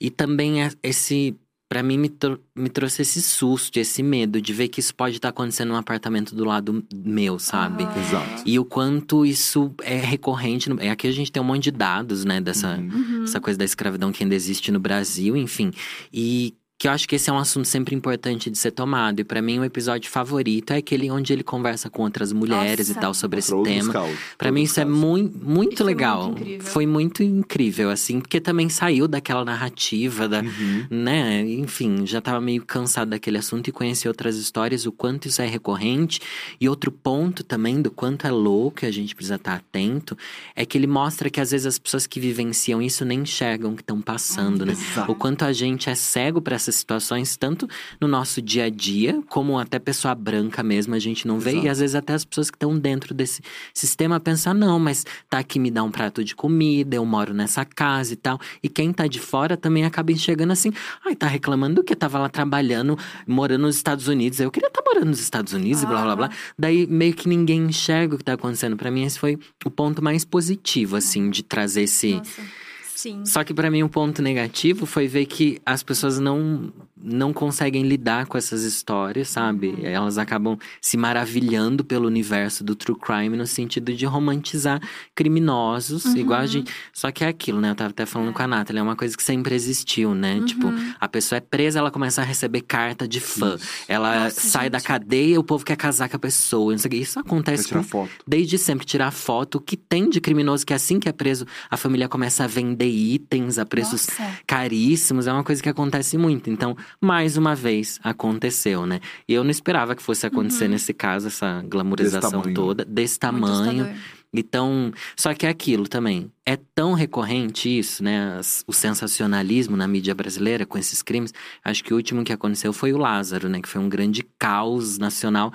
e 0.00 0.10
também 0.10 0.62
é- 0.62 0.70
esse. 0.82 1.36
Pra 1.66 1.82
mim, 1.82 1.96
me, 1.98 2.08
tro- 2.10 2.38
me 2.54 2.68
trouxe 2.68 3.02
esse 3.02 3.20
susto, 3.22 3.78
esse 3.78 4.00
medo 4.02 4.40
de 4.40 4.52
ver 4.52 4.68
que 4.68 4.78
isso 4.78 4.94
pode 4.94 5.16
estar 5.16 5.30
acontecendo 5.30 5.70
no 5.70 5.76
apartamento 5.76 6.32
do 6.34 6.44
lado 6.44 6.84
meu, 6.94 7.38
sabe? 7.38 7.82
Aham. 7.84 8.00
Exato. 8.00 8.42
E 8.46 8.58
o 8.58 8.64
quanto 8.64 9.24
isso 9.26 9.74
é 9.82 9.96
recorrente. 9.96 10.68
no- 10.68 10.78
é, 10.80 10.90
Aqui 10.90 11.08
a 11.08 11.12
gente 11.12 11.32
tem 11.32 11.42
um 11.42 11.46
monte 11.46 11.64
de 11.64 11.70
dados, 11.72 12.24
né? 12.24 12.40
Dessa, 12.40 12.76
Uhum. 12.76 12.88
Uhum. 13.18 13.24
essa 13.24 13.40
coisa 13.40 13.58
da 13.58 13.64
escravidão 13.64 14.12
que 14.12 14.22
ainda 14.22 14.34
existe 14.36 14.70
no 14.70 14.78
Brasil, 14.78 15.36
enfim. 15.36 15.72
E 16.12 16.54
que 16.84 16.88
eu 16.88 16.92
acho 16.92 17.08
que 17.08 17.16
esse 17.16 17.30
é 17.30 17.32
um 17.32 17.38
assunto 17.38 17.66
sempre 17.66 17.94
importante 17.94 18.50
de 18.50 18.58
ser 18.58 18.70
tomado. 18.70 19.18
E 19.18 19.24
pra 19.24 19.40
mim, 19.40 19.58
o 19.58 19.64
episódio 19.64 20.10
favorito 20.10 20.70
é 20.72 20.76
aquele 20.76 21.10
onde 21.10 21.32
ele 21.32 21.42
conversa 21.42 21.88
com 21.88 22.02
outras 22.02 22.30
mulheres 22.30 22.88
Nossa. 22.88 22.98
e 22.98 23.02
tal 23.02 23.14
sobre 23.14 23.38
esse 23.38 23.50
Contra 23.50 23.72
outros 23.72 23.88
tema. 23.88 24.00
outros 24.04 24.52
mim 24.52 24.62
isso 24.64 24.78
é 24.80 24.84
casos. 24.84 24.98
muito, 24.98 25.38
muito 25.48 25.76
foi 25.78 25.86
legal. 25.86 26.24
muito 26.26 26.40
incrível. 26.42 26.66
Foi 26.66 26.86
muito 26.86 27.22
incrível, 27.22 27.88
assim, 27.90 28.20
porque 28.20 28.38
também 28.38 28.68
saiu 28.68 29.08
daquela 29.08 29.46
narrativa 29.46 30.28
da, 30.28 30.40
Uhum. 30.42 30.86
né? 30.90 31.40
Enfim, 31.48 32.04
já 32.06 32.20
tava 32.20 32.38
meio 32.38 32.62
cansado 32.66 33.08
daquele 33.08 33.38
assunto 33.38 33.68
e 33.68 33.72
conheci 33.72 34.06
outras 34.06 34.36
histórias, 34.36 34.84
o 34.84 34.92
quanto 34.92 35.26
isso 35.26 35.40
é 35.40 35.46
recorrente. 35.46 36.20
E 36.60 36.68
outro 36.68 36.92
ponto 36.92 37.42
também 37.42 37.80
do 37.80 37.90
quanto 37.90 38.26
é 38.26 38.30
louco 38.30 38.84
e 38.84 38.86
a 38.86 38.90
gente 38.90 39.14
precisa 39.14 39.36
estar 39.36 39.54
atento 39.54 40.18
é 40.54 40.66
que 40.66 40.76
ele 40.76 40.86
mostra 40.86 41.30
que 41.30 41.40
às 41.40 41.50
vezes 41.50 41.66
as 41.66 41.78
pessoas 41.78 42.06
que 42.06 42.20
vivenciam 42.20 42.82
isso 42.82 43.06
nem 43.06 43.20
enxergam 43.20 43.72
o 43.72 43.74
que 43.74 43.80
estão 43.80 44.02
passando, 44.02 44.66
né? 44.66 44.72
Exato. 44.72 45.10
O 45.10 45.14
quanto 45.14 45.46
a 45.46 45.52
gente 45.52 45.88
é 45.88 45.94
cego 45.94 46.42
para 46.42 46.56
essas 46.56 46.73
situações, 46.74 47.36
tanto 47.36 47.68
no 48.00 48.08
nosso 48.08 48.42
dia 48.42 48.64
a 48.64 48.70
dia, 48.70 49.22
como 49.28 49.58
até 49.58 49.78
pessoa 49.78 50.14
branca 50.14 50.62
mesmo, 50.62 50.94
a 50.94 50.98
gente 50.98 51.26
não 51.26 51.38
vê. 51.38 51.50
Exato. 51.50 51.66
E 51.66 51.68
às 51.68 51.78
vezes 51.78 51.94
até 51.94 52.14
as 52.14 52.24
pessoas 52.24 52.50
que 52.50 52.56
estão 52.56 52.78
dentro 52.78 53.14
desse 53.14 53.42
sistema 53.72 54.18
pensam, 54.20 54.54
não, 54.54 54.78
mas 54.78 55.04
tá 55.28 55.38
aqui 55.38 55.58
me 55.58 55.70
dá 55.70 55.82
um 55.82 55.90
prato 55.90 56.24
de 56.24 56.34
comida, 56.34 56.96
eu 56.96 57.04
moro 57.04 57.32
nessa 57.34 57.64
casa 57.64 58.12
e 58.12 58.16
tal. 58.16 58.38
E 58.62 58.68
quem 58.68 58.92
tá 58.92 59.06
de 59.06 59.20
fora 59.20 59.56
também 59.56 59.84
acaba 59.84 60.12
enxergando 60.12 60.52
assim, 60.52 60.72
ai, 61.04 61.14
tá 61.14 61.26
reclamando 61.26 61.76
do 61.76 61.84
que? 61.84 61.94
Tava 61.94 62.18
lá 62.18 62.28
trabalhando, 62.28 62.98
morando 63.26 63.62
nos 63.62 63.76
Estados 63.76 64.08
Unidos. 64.08 64.40
Eu 64.40 64.50
queria 64.50 64.68
estar 64.68 64.82
morando 64.84 65.08
nos 65.08 65.20
Estados 65.20 65.52
Unidos 65.52 65.82
e 65.82 65.86
blá 65.86 66.02
blá 66.02 66.16
blá. 66.16 66.30
Daí 66.58 66.86
meio 66.86 67.14
que 67.14 67.28
ninguém 67.28 67.64
enxerga 67.64 68.14
o 68.14 68.18
que 68.18 68.24
tá 68.24 68.34
acontecendo. 68.34 68.76
Pra 68.76 68.90
mim, 68.90 69.04
esse 69.04 69.18
foi 69.18 69.38
o 69.64 69.70
ponto 69.70 70.02
mais 70.02 70.24
positivo, 70.24 70.96
assim, 70.96 71.30
de 71.30 71.42
trazer 71.42 71.82
esse. 71.82 72.14
Nossa. 72.14 72.63
Sim. 73.04 73.26
Só 73.26 73.44
que 73.44 73.52
pra 73.52 73.70
mim 73.70 73.82
um 73.82 73.88
ponto 73.88 74.22
negativo 74.22 74.86
foi 74.86 75.06
ver 75.06 75.26
que 75.26 75.60
as 75.66 75.82
pessoas 75.82 76.18
não 76.18 76.72
não 77.04 77.32
conseguem 77.32 77.82
lidar 77.82 78.26
com 78.26 78.38
essas 78.38 78.62
histórias, 78.62 79.28
sabe? 79.28 79.68
Uhum. 79.68 79.84
Elas 79.86 80.16
acabam 80.18 80.58
se 80.80 80.96
maravilhando 80.96 81.84
pelo 81.84 82.06
universo 82.06 82.64
do 82.64 82.74
true 82.74 82.98
crime 82.98 83.36
no 83.36 83.46
sentido 83.46 83.92
de 83.92 84.06
romantizar 84.06 84.80
criminosos, 85.14 86.04
Uhum. 86.04 86.16
igual 86.16 86.40
a 86.40 86.46
gente. 86.46 86.72
Só 86.92 87.10
que 87.10 87.24
é 87.24 87.28
aquilo, 87.28 87.60
né? 87.60 87.70
Eu 87.70 87.74
tava 87.74 87.90
até 87.90 88.04
falando 88.06 88.32
com 88.32 88.42
a 88.42 88.46
Nathalie, 88.46 88.78
é 88.80 88.82
uma 88.82 88.96
coisa 88.96 89.16
que 89.16 89.22
sempre 89.22 89.54
existiu, 89.54 90.14
né? 90.14 90.34
Uhum. 90.36 90.44
Tipo, 90.44 90.72
a 91.00 91.08
pessoa 91.08 91.38
é 91.38 91.40
presa, 91.40 91.78
ela 91.78 91.90
começa 91.90 92.20
a 92.20 92.24
receber 92.24 92.60
carta 92.62 93.06
de 93.08 93.20
fã. 93.20 93.56
Ela 93.88 94.24
Nossa, 94.24 94.40
sai 94.40 94.68
da 94.70 94.78
gente. 94.78 94.86
cadeia, 94.88 95.40
o 95.40 95.44
povo 95.44 95.64
quer 95.64 95.76
casar 95.76 96.08
com 96.08 96.16
a 96.16 96.18
pessoa. 96.18 96.72
não 96.72 96.78
sei 96.78 96.88
o 96.88 96.90
quê. 96.92 96.96
Isso 96.98 97.18
acontece 97.18 97.66
tirar 97.68 97.80
com 97.82 97.88
foto. 97.88 98.10
Desde 98.26 98.58
sempre, 98.58 98.86
tirar 98.86 99.10
foto. 99.10 99.56
O 99.56 99.60
que 99.60 99.76
tem 99.76 100.08
de 100.08 100.20
criminoso 100.20 100.64
que 100.64 100.72
assim 100.74 100.98
que 101.00 101.08
é 101.08 101.12
preso, 101.12 101.46
a 101.70 101.76
família 101.76 102.08
começa 102.08 102.44
a 102.44 102.46
vender 102.46 102.88
itens 102.88 103.58
a 103.58 103.64
preços 103.66 104.06
Nossa. 104.08 104.38
caríssimos. 104.46 105.26
É 105.26 105.32
uma 105.32 105.44
coisa 105.44 105.62
que 105.62 105.68
acontece 105.68 106.16
muito. 106.18 106.50
Então, 106.50 106.76
mais 107.00 107.36
uma 107.36 107.54
vez, 107.54 107.98
aconteceu, 108.02 108.86
né? 108.86 109.00
E 109.28 109.34
eu 109.34 109.44
não 109.44 109.50
esperava 109.50 109.94
que 109.94 110.02
fosse 110.02 110.26
acontecer 110.26 110.68
nesse 110.68 110.92
caso, 110.92 111.26
essa 111.26 111.62
glamorização 111.66 112.42
Desse 112.42 112.54
toda, 112.54 112.84
desse 112.84 113.18
tamanho. 113.18 113.94
Então, 114.36 114.92
só 115.16 115.32
que 115.32 115.46
é 115.46 115.48
aquilo 115.48 115.86
também. 115.86 116.30
É 116.44 116.56
tão 116.74 116.92
recorrente 116.92 117.78
isso, 117.78 118.02
né? 118.02 118.40
O 118.66 118.72
sensacionalismo 118.72 119.76
na 119.76 119.86
mídia 119.86 120.14
brasileira 120.14 120.66
com 120.66 120.76
esses 120.76 121.02
crimes. 121.02 121.32
Acho 121.64 121.84
que 121.84 121.94
o 121.94 121.96
último 121.96 122.24
que 122.24 122.32
aconteceu 122.32 122.72
foi 122.72 122.92
o 122.92 122.98
Lázaro, 122.98 123.48
né? 123.48 123.60
Que 123.62 123.68
foi 123.68 123.80
um 123.80 123.88
grande 123.88 124.24
caos 124.36 124.98
nacional. 124.98 125.52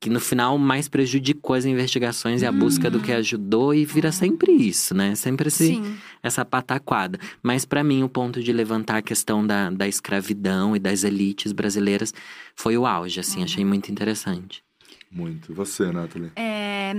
Que 0.00 0.08
no 0.08 0.18
final 0.18 0.56
mais 0.56 0.88
prejudicou 0.88 1.54
as 1.54 1.66
investigações 1.66 2.40
e 2.40 2.46
a 2.46 2.52
busca 2.52 2.90
do 2.90 3.00
que 3.00 3.12
ajudou. 3.12 3.74
E 3.74 3.84
vira 3.84 4.10
sempre 4.10 4.50
isso, 4.50 4.94
né? 4.94 5.14
Sempre 5.14 5.48
esse, 5.48 5.66
Sim. 5.66 5.96
essa 6.22 6.42
pataquada. 6.42 7.18
Mas 7.42 7.66
para 7.66 7.84
mim, 7.84 8.02
o 8.02 8.08
ponto 8.08 8.42
de 8.42 8.50
levantar 8.50 8.96
a 8.96 9.02
questão 9.02 9.46
da, 9.46 9.68
da 9.68 9.86
escravidão 9.86 10.74
e 10.74 10.78
das 10.78 11.04
elites 11.04 11.52
brasileiras 11.52 12.14
foi 12.56 12.78
o 12.78 12.86
auge, 12.86 13.20
assim. 13.20 13.42
Achei 13.42 13.62
muito 13.62 13.92
interessante. 13.92 14.64
Muito. 15.10 15.52
Você, 15.52 15.92
Nathalie. 15.92 16.32
É, 16.34 16.94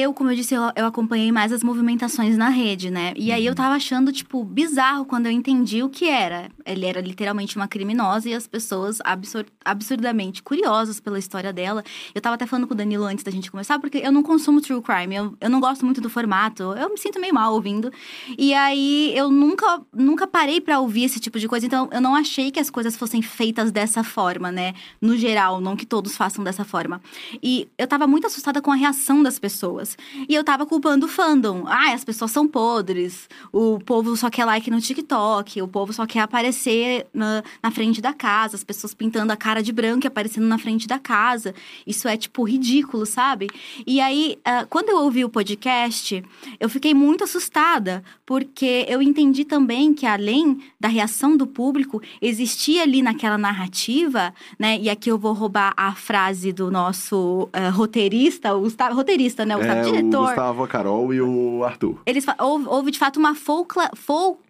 eu, 0.00 0.12
como 0.14 0.30
eu 0.30 0.36
disse, 0.36 0.54
eu, 0.54 0.62
eu 0.76 0.86
acompanhei 0.86 1.30
mais 1.32 1.52
as 1.52 1.62
movimentações 1.62 2.36
na 2.36 2.48
rede, 2.48 2.90
né? 2.90 3.12
E 3.16 3.32
aí 3.32 3.44
eu 3.44 3.54
tava 3.54 3.74
achando, 3.74 4.12
tipo, 4.12 4.44
bizarro 4.44 5.04
quando 5.04 5.26
eu 5.26 5.32
entendi 5.32 5.82
o 5.82 5.88
que 5.88 6.08
era. 6.08 6.48
Ele 6.64 6.86
era 6.86 7.00
literalmente 7.00 7.56
uma 7.56 7.68
criminosa 7.68 8.28
e 8.28 8.34
as 8.34 8.46
pessoas 8.46 8.98
absur- 9.04 9.46
absurdamente 9.64 10.42
curiosas 10.42 11.00
pela 11.00 11.18
história 11.18 11.52
dela. 11.52 11.82
Eu 12.14 12.20
tava 12.20 12.34
até 12.36 12.46
falando 12.46 12.66
com 12.66 12.74
o 12.74 12.76
Danilo 12.76 13.04
antes 13.04 13.24
da 13.24 13.30
gente 13.30 13.50
começar, 13.50 13.78
porque 13.78 13.98
eu 13.98 14.12
não 14.12 14.22
consumo 14.22 14.60
true 14.60 14.80
crime, 14.80 15.14
eu, 15.16 15.36
eu 15.40 15.50
não 15.50 15.60
gosto 15.60 15.84
muito 15.84 16.00
do 16.00 16.08
formato, 16.08 16.62
eu 16.62 16.88
me 16.90 16.98
sinto 16.98 17.20
meio 17.20 17.34
mal 17.34 17.52
ouvindo. 17.52 17.92
E 18.38 18.54
aí 18.54 19.12
eu 19.16 19.30
nunca, 19.30 19.82
nunca 19.92 20.26
parei 20.26 20.60
pra 20.60 20.80
ouvir 20.80 21.04
esse 21.04 21.20
tipo 21.20 21.38
de 21.38 21.48
coisa, 21.48 21.66
então 21.66 21.88
eu 21.92 22.00
não 22.00 22.14
achei 22.14 22.50
que 22.50 22.60
as 22.60 22.70
coisas 22.70 22.96
fossem 22.96 23.20
feitas 23.22 23.70
dessa 23.70 24.02
forma, 24.02 24.50
né? 24.50 24.74
No 25.00 25.16
geral, 25.16 25.60
não 25.60 25.76
que 25.76 25.86
todos 25.86 26.16
façam 26.16 26.42
dessa 26.42 26.64
forma. 26.64 27.00
E 27.42 27.68
eu 27.76 27.86
tava 27.86 28.06
muito 28.06 28.26
assustada 28.26 28.62
com 28.62 28.70
a 28.70 28.74
reação 28.74 29.22
das 29.22 29.38
pessoas. 29.38 29.83
E 30.28 30.34
eu 30.34 30.42
tava 30.42 30.66
culpando 30.66 31.06
o 31.06 31.08
fandom. 31.08 31.64
Ah, 31.66 31.92
as 31.92 32.04
pessoas 32.04 32.30
são 32.30 32.46
podres. 32.46 33.28
O 33.52 33.78
povo 33.78 34.16
só 34.16 34.30
quer 34.30 34.44
like 34.44 34.70
no 34.70 34.80
TikTok. 34.80 35.60
O 35.62 35.68
povo 35.68 35.92
só 35.92 36.06
quer 36.06 36.20
aparecer 36.20 37.06
na, 37.12 37.42
na 37.62 37.70
frente 37.70 38.00
da 38.00 38.12
casa. 38.12 38.56
As 38.56 38.64
pessoas 38.64 38.94
pintando 38.94 39.32
a 39.32 39.36
cara 39.36 39.62
de 39.62 39.72
branco 39.72 40.06
e 40.06 40.08
aparecendo 40.08 40.46
na 40.46 40.58
frente 40.58 40.86
da 40.86 40.98
casa. 40.98 41.54
Isso 41.86 42.08
é, 42.08 42.16
tipo, 42.16 42.44
ridículo, 42.44 43.04
sabe? 43.06 43.48
E 43.86 44.00
aí, 44.00 44.38
ah, 44.44 44.66
quando 44.68 44.88
eu 44.88 44.98
ouvi 44.98 45.24
o 45.24 45.28
podcast, 45.28 46.22
eu 46.58 46.68
fiquei 46.68 46.94
muito 46.94 47.24
assustada. 47.24 48.02
Porque 48.26 48.86
eu 48.88 49.02
entendi 49.02 49.44
também 49.44 49.92
que, 49.92 50.06
além 50.06 50.62
da 50.80 50.88
reação 50.88 51.36
do 51.36 51.46
público, 51.46 52.00
existia 52.20 52.82
ali 52.82 53.02
naquela 53.02 53.36
narrativa, 53.36 54.32
né? 54.58 54.78
E 54.80 54.88
aqui 54.88 55.10
eu 55.10 55.18
vou 55.18 55.32
roubar 55.32 55.74
a 55.76 55.94
frase 55.94 56.52
do 56.52 56.70
nosso 56.70 57.48
eh, 57.52 57.68
roteirista, 57.68 58.54
o 58.54 58.60
Gustavo, 58.60 58.94
roteirista, 58.94 59.44
né? 59.44 59.56
O 59.56 59.60
É, 59.60 59.66
o 59.80 59.84
diretor. 59.84 60.26
Gustavo, 60.26 60.64
a 60.64 60.68
Carol 60.68 61.14
e 61.14 61.20
o 61.20 61.64
Arthur. 61.64 62.00
Eles 62.06 62.24
houve, 62.38 62.66
houve, 62.66 62.90
de 62.90 62.98
fato 62.98 63.18
uma 63.18 63.34
folcla, 63.34 63.90
fol, 63.94 64.40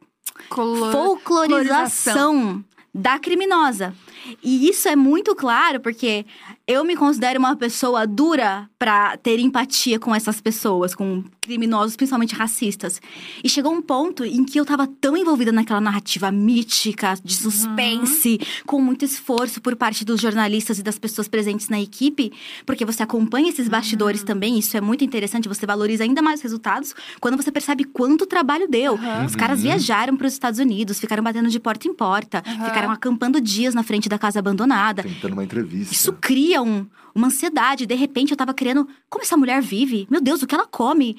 Color... 0.49 0.93
folclorização 0.93 2.65
da 2.95 3.19
criminosa. 3.19 3.95
E 4.43 4.69
isso 4.69 4.89
é 4.89 4.97
muito 4.97 5.35
claro 5.35 5.81
porque 5.81 6.25
eu 6.67 6.85
me 6.85 6.97
considero 6.97 7.39
uma 7.39 7.57
pessoa 7.57 8.07
dura 8.07 8.69
pra 8.79 9.17
ter 9.19 9.39
empatia 9.39 9.99
com 9.99 10.15
essas 10.15 10.41
pessoas, 10.41 10.95
com 10.95 11.23
criminosos, 11.45 11.95
principalmente 11.95 12.35
racistas. 12.35 13.01
E 13.43 13.49
chegou 13.51 13.73
um 13.73 13.83
ponto 13.83 14.25
em 14.25 14.45
que 14.45 14.59
eu 14.59 14.65
tava 14.65 14.87
tão 14.87 15.15
envolvida 15.15 15.53
naquela 15.53 15.81
narrativa 15.81 16.31
mítica, 16.33 17.15
de 17.23 17.35
suspense, 17.35 18.41
com 18.67 18.81
muito 18.81 19.05
esforço 19.05 19.61
por 19.61 19.77
parte 19.77 20.05
dos 20.07 20.21
jornalistas 20.21 20.79
e 20.79 20.83
das 20.83 20.99
pessoas 20.99 21.29
presentes 21.29 21.69
na 21.69 21.79
equipe, 21.79 22.33
porque 22.65 22.85
você 22.85 23.03
acompanha 23.03 23.51
esses 23.51 23.69
bastidores 23.69 24.23
também, 24.23 24.59
isso 24.59 24.75
é 24.75 24.81
muito 24.81 25.05
interessante, 25.05 25.49
você 25.49 25.67
valoriza 25.67 26.03
ainda 26.03 26.23
mais 26.23 26.41
os 26.41 26.45
resultados 26.45 26.95
quando 27.21 27.37
você 27.37 27.53
percebe 27.53 27.85
quanto 27.85 28.25
trabalho 28.25 28.67
deu. 28.67 28.95
Aham. 28.95 29.27
Os 29.27 29.37
caras 29.37 29.63
viajaram 29.63 30.17
para 30.17 30.27
os 30.27 30.33
Estados 30.33 30.59
Unidos, 30.59 30.99
ficaram 30.99 31.23
batendo 31.23 31.51
de 31.51 31.61
porta 31.61 31.87
em 31.87 31.95
porta, 31.95 32.43
ficaram 32.43 32.91
acampando 32.91 33.39
dias 33.39 33.75
na 33.75 33.83
frente 33.83 34.09
da 34.09 34.14
casa 34.19 34.39
abandonada. 34.39 35.03
Tentando 35.03 35.33
uma 35.35 35.45
entrevista. 35.45 35.93
Isso 35.95 36.13
cria 36.15 36.63
um- 36.63 36.87
uma 37.15 37.27
ansiedade. 37.29 37.87
De 37.87 37.95
repente, 37.95 38.31
eu 38.31 38.37
tava 38.37 38.53
querendo. 38.55 38.89
Como 39.09 39.23
essa 39.25 39.37
mulher 39.37 39.61
vive? 39.63 40.07
Meu 40.11 40.21
Deus, 40.21 40.43
o 40.43 40.47
que 40.47 40.55
ela 40.55 40.67
come? 40.67 41.17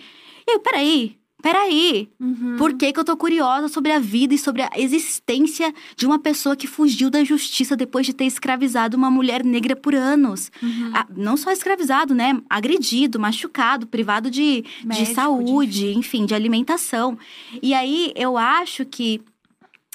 E 0.47 0.53
eu, 0.55 0.59
peraí, 0.59 1.17
peraí. 1.41 2.09
Uhum. 2.19 2.55
Por 2.57 2.73
que, 2.73 2.91
que 2.91 2.99
eu 2.99 3.03
tô 3.03 3.15
curiosa 3.15 3.67
sobre 3.67 3.91
a 3.91 3.99
vida 3.99 4.33
e 4.33 4.37
sobre 4.37 4.61
a 4.63 4.69
existência 4.75 5.73
de 5.95 6.05
uma 6.05 6.19
pessoa 6.19 6.55
que 6.55 6.67
fugiu 6.67 7.09
da 7.09 7.23
justiça 7.23 7.75
depois 7.77 8.05
de 8.05 8.13
ter 8.13 8.25
escravizado 8.25 8.97
uma 8.97 9.09
mulher 9.09 9.43
negra 9.43 9.75
por 9.75 9.93
anos? 9.95 10.51
Uhum. 10.61 10.91
Ah, 10.93 11.05
não 11.15 11.37
só 11.37 11.51
escravizado, 11.51 12.13
né? 12.13 12.39
Agredido, 12.49 13.19
machucado, 13.19 13.87
privado 13.87 14.29
de, 14.29 14.61
de 14.61 14.85
Médico, 14.87 15.07
de- 15.07 15.13
saúde, 15.15 15.93
enfim, 15.93 16.25
de 16.25 16.35
alimentação. 16.35 17.17
E 17.61 17.73
aí 17.73 18.11
eu 18.15 18.37
acho 18.37 18.85
que. 18.85 19.21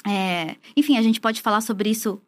é, 0.07 0.55
enfim, 0.75 0.97
a 0.97 1.01
gente 1.01 1.19
pode 1.21 1.41
falar 1.41 1.61
sobre 1.61 1.89
isso 1.89 2.19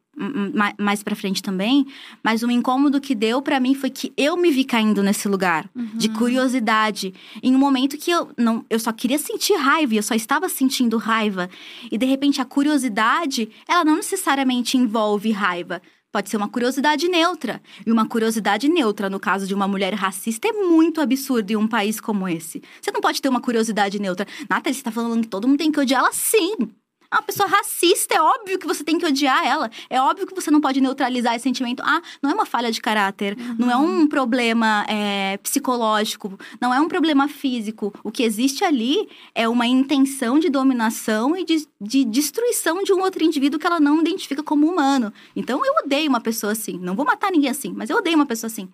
mais 0.77 1.01
pra 1.01 1.15
frente 1.15 1.41
também, 1.41 1.85
mas 2.23 2.43
um 2.43 2.51
incômodo 2.51 3.01
que 3.01 3.15
deu 3.15 3.41
pra 3.41 3.59
mim 3.59 3.73
foi 3.73 3.89
que 3.89 4.13
eu 4.15 4.37
me 4.37 4.51
vi 4.51 4.63
caindo 4.63 5.01
nesse 5.01 5.27
lugar 5.27 5.69
de 5.95 6.09
curiosidade, 6.09 7.13
em 7.41 7.55
um 7.55 7.59
momento 7.59 7.97
que 7.97 8.11
eu 8.11 8.31
não, 8.37 8.63
eu 8.69 8.79
só 8.79 8.91
queria 8.91 9.17
sentir 9.17 9.55
raiva, 9.55 9.93
e 9.93 9.97
eu 9.97 10.03
só 10.03 10.13
estava 10.13 10.47
sentindo 10.47 10.97
raiva, 10.97 11.49
e 11.91 11.97
de 11.97 12.05
repente 12.05 12.41
a 12.41 12.45
curiosidade, 12.45 13.49
ela 13.67 13.83
não 13.83 13.95
necessariamente 13.95 14.77
envolve 14.77 15.31
raiva. 15.31 15.81
Pode 16.11 16.29
ser 16.29 16.37
uma 16.37 16.47
curiosidade 16.47 17.07
neutra. 17.07 17.59
E 17.83 17.91
uma 17.91 18.07
curiosidade 18.07 18.69
neutra, 18.69 19.09
no 19.09 19.19
caso 19.19 19.47
de 19.47 19.53
uma 19.55 19.67
mulher 19.67 19.95
racista, 19.95 20.47
é 20.47 20.51
muito 20.51 21.01
absurdo 21.01 21.49
em 21.49 21.55
um 21.55 21.67
país 21.67 21.99
como 21.99 22.27
esse. 22.27 22.61
Você 22.79 22.91
não 22.91 23.01
pode 23.01 23.19
ter 23.19 23.29
uma 23.29 23.41
curiosidade 23.41 23.97
neutra. 23.99 24.27
Nathalie, 24.47 24.75
você 24.75 24.83
tá 24.83 24.91
falando 24.91 25.23
que 25.23 25.27
todo 25.27 25.47
mundo 25.47 25.57
tem 25.57 25.71
que 25.71 25.79
odiar 25.79 26.01
ela? 26.01 26.13
Sim! 26.13 26.69
É 27.13 27.15
uma 27.15 27.21
pessoa 27.21 27.47
racista, 27.47 28.15
é 28.15 28.21
óbvio 28.21 28.57
que 28.57 28.65
você 28.65 28.83
tem 28.83 28.97
que 28.97 29.05
odiar 29.05 29.45
ela. 29.45 29.69
É 29.87 30.01
óbvio 30.01 30.25
que 30.25 30.33
você 30.33 30.49
não 30.49 30.59
pode 30.59 30.81
neutralizar 30.81 31.35
esse 31.35 31.43
sentimento. 31.43 31.83
Ah, 31.85 32.01
não 32.23 32.31
é 32.31 32.33
uma 32.33 32.45
falha 32.45 32.71
de 32.71 32.81
caráter, 32.81 33.37
não 33.59 33.69
é 33.69 33.77
um 33.77 34.07
problema 34.07 34.83
é, 34.89 35.37
psicológico, 35.37 36.39
não 36.59 36.73
é 36.73 36.81
um 36.81 36.87
problema 36.87 37.27
físico. 37.27 37.93
O 38.03 38.11
que 38.11 38.23
existe 38.23 38.63
ali 38.63 39.07
é 39.35 39.47
uma 39.47 39.67
intenção 39.67 40.39
de 40.39 40.49
dominação 40.49 41.37
e 41.37 41.45
de, 41.45 41.67
de 41.79 42.03
destruição 42.03 42.83
de 42.83 42.91
um 42.91 42.99
outro 42.99 43.23
indivíduo 43.23 43.59
que 43.59 43.67
ela 43.67 43.79
não 43.79 44.01
identifica 44.01 44.41
como 44.41 44.67
humano. 44.67 45.13
Então 45.35 45.63
eu 45.63 45.85
odeio 45.85 46.09
uma 46.09 46.19
pessoa 46.19 46.53
assim. 46.53 46.79
Não 46.79 46.95
vou 46.95 47.05
matar 47.05 47.31
ninguém 47.31 47.51
assim, 47.51 47.71
mas 47.75 47.91
eu 47.91 47.97
odeio 47.97 48.15
uma 48.15 48.25
pessoa 48.25 48.47
assim. 48.47 48.67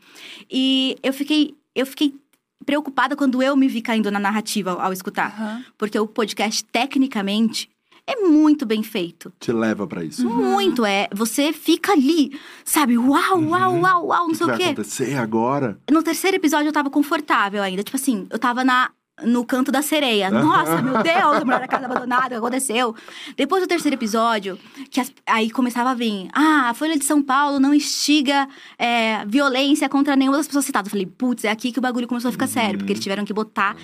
E 0.49 0.97
eu 1.03 1.11
fiquei, 1.11 1.57
eu 1.75 1.85
fiquei 1.85 2.15
preocupada 2.65 3.17
quando 3.17 3.43
eu 3.43 3.57
me 3.57 3.67
vi 3.67 3.81
caindo 3.81 4.09
na 4.09 4.19
narrativa 4.19 4.71
ao, 4.71 4.79
ao 4.79 4.93
escutar. 4.93 5.33
Aham. 5.35 5.65
Porque 5.77 5.99
o 5.99 6.07
podcast, 6.07 6.63
tecnicamente, 6.63 7.69
é 8.11 8.15
muito 8.27 8.65
bem 8.65 8.81
feito. 8.81 9.31
Te 9.39 9.51
leva 9.51 9.85
pra 9.85 10.03
isso. 10.03 10.27
Muito, 10.27 10.83
é. 10.85 11.07
Você 11.13 11.53
fica 11.53 11.91
ali, 11.93 12.31
sabe? 12.65 12.97
Uau, 12.97 13.39
uau, 13.41 13.79
uau, 13.81 14.07
uau, 14.07 14.19
não 14.23 14.29
que 14.29 14.35
sei 14.35 14.45
o 14.45 14.49
vai 14.49 14.57
quê. 14.57 14.63
acontecer 14.63 15.15
agora? 15.15 15.79
No 15.91 16.01
terceiro 16.01 16.37
episódio 16.37 16.67
eu 16.69 16.73
tava 16.73 16.89
confortável 16.89 17.61
ainda. 17.61 17.83
Tipo 17.83 17.97
assim, 17.97 18.25
eu 18.29 18.39
tava 18.39 18.63
na. 18.63 18.89
No 19.23 19.45
canto 19.45 19.71
da 19.71 19.81
sereia. 19.81 20.29
Nossa, 20.31 20.81
meu 20.81 21.01
Deus, 21.03 21.37
a 21.41 21.45
mulher 21.45 21.59
da 21.61 21.67
casa 21.67 21.85
abandonada, 21.85 22.25
o 22.27 22.29
que 22.29 22.35
aconteceu? 22.35 22.95
Depois 23.35 23.61
do 23.63 23.67
terceiro 23.67 23.95
episódio, 23.95 24.57
que 24.89 24.99
as- 24.99 25.11
aí 25.25 25.49
começava 25.49 25.91
a 25.91 25.93
vir. 25.93 26.27
Ah, 26.33 26.69
a 26.69 26.73
Folha 26.73 26.97
de 26.97 27.05
São 27.05 27.21
Paulo 27.21 27.59
não 27.59 27.73
instiga 27.73 28.47
é, 28.77 29.25
violência 29.25 29.87
contra 29.89 30.15
nenhuma 30.15 30.37
das 30.37 30.47
pessoas 30.47 30.65
citadas. 30.65 30.87
Eu 30.87 30.91
falei, 30.91 31.05
putz, 31.05 31.43
é 31.43 31.49
aqui 31.49 31.71
que 31.71 31.79
o 31.79 31.81
bagulho 31.81 32.07
começou 32.07 32.29
a 32.29 32.31
ficar 32.31 32.47
sério, 32.47 32.77
porque 32.79 32.93
eles 32.93 33.03
tiveram 33.03 33.25
que 33.25 33.33
botar 33.33 33.75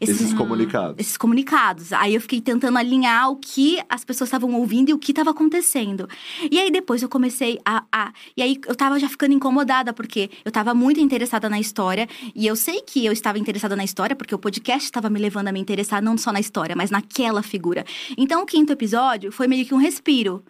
esses, 0.00 0.20
Esses 0.20 0.34
comunicados. 0.34 0.96
esses 0.98 1.16
comunicados. 1.16 1.92
Aí 1.92 2.14
eu 2.14 2.20
fiquei 2.20 2.40
tentando 2.40 2.76
alinhar 2.78 3.30
o 3.30 3.36
que 3.36 3.80
as 3.88 4.04
pessoas 4.04 4.28
estavam 4.28 4.52
ouvindo 4.54 4.90
e 4.90 4.94
o 4.94 4.98
que 4.98 5.12
estava 5.12 5.30
acontecendo. 5.30 6.08
E 6.50 6.58
aí 6.58 6.70
depois 6.70 7.02
eu 7.02 7.08
comecei 7.08 7.58
a, 7.64 7.84
a. 7.92 8.12
E 8.36 8.42
aí 8.42 8.58
eu 8.66 8.74
tava 8.74 8.98
já 8.98 9.08
ficando 9.08 9.32
incomodada, 9.34 9.92
porque 9.92 10.30
eu 10.44 10.52
tava 10.52 10.74
muito 10.74 11.00
interessada 11.00 11.48
na 11.48 11.58
história. 11.60 12.08
E 12.34 12.46
eu 12.46 12.56
sei 12.56 12.80
que 12.82 13.04
eu 13.04 13.12
estava 13.12 13.38
interessada 13.38 13.74
na 13.76 13.84
história, 13.84 14.14
porque 14.16 14.34
o 14.34 14.38
podcast 14.38 14.83
estava 14.84 15.10
me 15.10 15.18
levando 15.18 15.48
a 15.48 15.52
me 15.52 15.60
interessar 15.60 16.02
não 16.02 16.16
só 16.16 16.32
na 16.32 16.40
história, 16.40 16.76
mas 16.76 16.90
naquela 16.90 17.42
figura. 17.42 17.84
Então 18.16 18.42
o 18.42 18.46
quinto 18.46 18.72
episódio 18.72 19.32
foi 19.32 19.46
meio 19.46 19.64
que 19.64 19.74
um 19.74 19.78
respiro. 19.78 20.44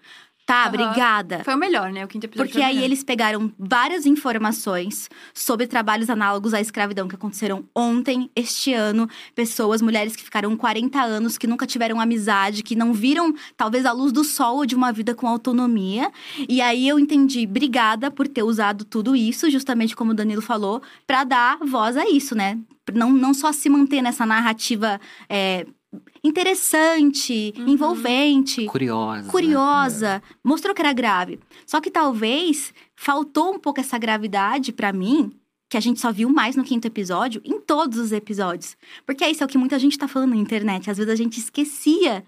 Tá, 0.47 0.65
Aham. 0.65 0.69
obrigada. 0.69 1.43
Foi 1.43 1.55
o 1.55 1.59
melhor, 1.59 1.91
né? 1.91 2.05
O 2.05 2.09
quinto 2.09 2.27
episódio 2.27 2.53
Porque 2.53 2.63
aí 2.63 2.85
eles 2.85 3.03
pegaram 3.03 3.51
várias 3.59 4.05
informações 4.05 5.09
sobre 5.33 5.67
trabalhos 5.67 6.11
análogos 6.11 6.53
à 6.53 6.61
escravidão 6.61 7.09
que 7.09 7.15
aconteceram 7.15 7.65
ontem, 7.75 8.31
este 8.37 8.75
ano. 8.75 9.09
Pessoas, 9.35 9.81
mulheres 9.81 10.15
que 10.15 10.23
ficaram 10.23 10.55
40 10.55 11.01
anos, 11.01 11.39
que 11.39 11.47
nunca 11.47 11.67
tiveram 11.67 11.99
amizade, 11.99 12.63
que 12.63 12.77
não 12.77 12.93
viram 12.93 13.35
talvez 13.57 13.87
a 13.87 13.93
luz 13.93 14.13
do 14.13 14.23
sol 14.23 14.67
de 14.67 14.75
uma 14.75 14.93
vida 14.93 15.15
com 15.15 15.27
autonomia. 15.27 16.13
E 16.47 16.61
aí 16.61 16.87
eu 16.87 16.99
entendi, 16.99 17.47
obrigada 17.49 18.11
por 18.11 18.29
ter 18.29 18.43
usado 18.43 18.85
tudo 18.85 19.17
isso, 19.17 19.51
justamente 19.51 19.97
como 19.97 20.11
o 20.11 20.15
Danilo 20.15 20.43
falou, 20.43 20.83
pra 21.07 21.25
dar 21.25 21.59
voz 21.65 21.97
a 21.97 22.09
isso, 22.09 22.35
né? 22.35 22.59
Não, 22.93 23.11
não 23.11 23.33
só 23.33 23.51
se 23.51 23.71
manter 23.71 24.03
nessa 24.03 24.27
narrativa 24.27 25.01
é, 25.27 25.67
interessante, 26.23 27.53
Uhum. 27.59 27.69
envolvente 27.69 28.67
Curiosa. 28.67 29.23
né? 29.23 29.31
curiosa, 29.31 30.23
mostrou 30.43 30.75
que 30.75 30.81
era 30.83 30.93
grave. 30.93 31.41
Só 31.67 31.81
que 31.81 31.91
talvez 31.91 32.73
faltou 32.95 33.55
um 33.55 33.59
pouco 33.59 33.81
essa 33.81 33.99
gravidade 33.99 34.73
pra 34.73 34.93
mim, 34.93 35.33
que 35.69 35.77
a 35.77 35.81
gente 35.81 36.01
só 36.01 36.13
viu 36.13 36.29
mais 36.29 36.55
no 36.57 36.63
quinto 36.65 36.87
episódio, 36.87 37.41
em 37.45 37.61
todos 37.61 37.99
os 37.99 38.13
episódios. 38.13 38.77
Porque 39.05 39.27
isso 39.27 39.43
é 39.43 39.47
o 39.47 39.49
que 39.49 39.59
muita 39.59 39.79
gente 39.79 39.99
tá 39.99 40.07
falando 40.07 40.31
na 40.31 40.37
internet. 40.37 40.91
Às 40.91 40.99
vezes 40.99 41.13
a 41.13 41.17
gente 41.17 41.39
esquecia 41.39 42.25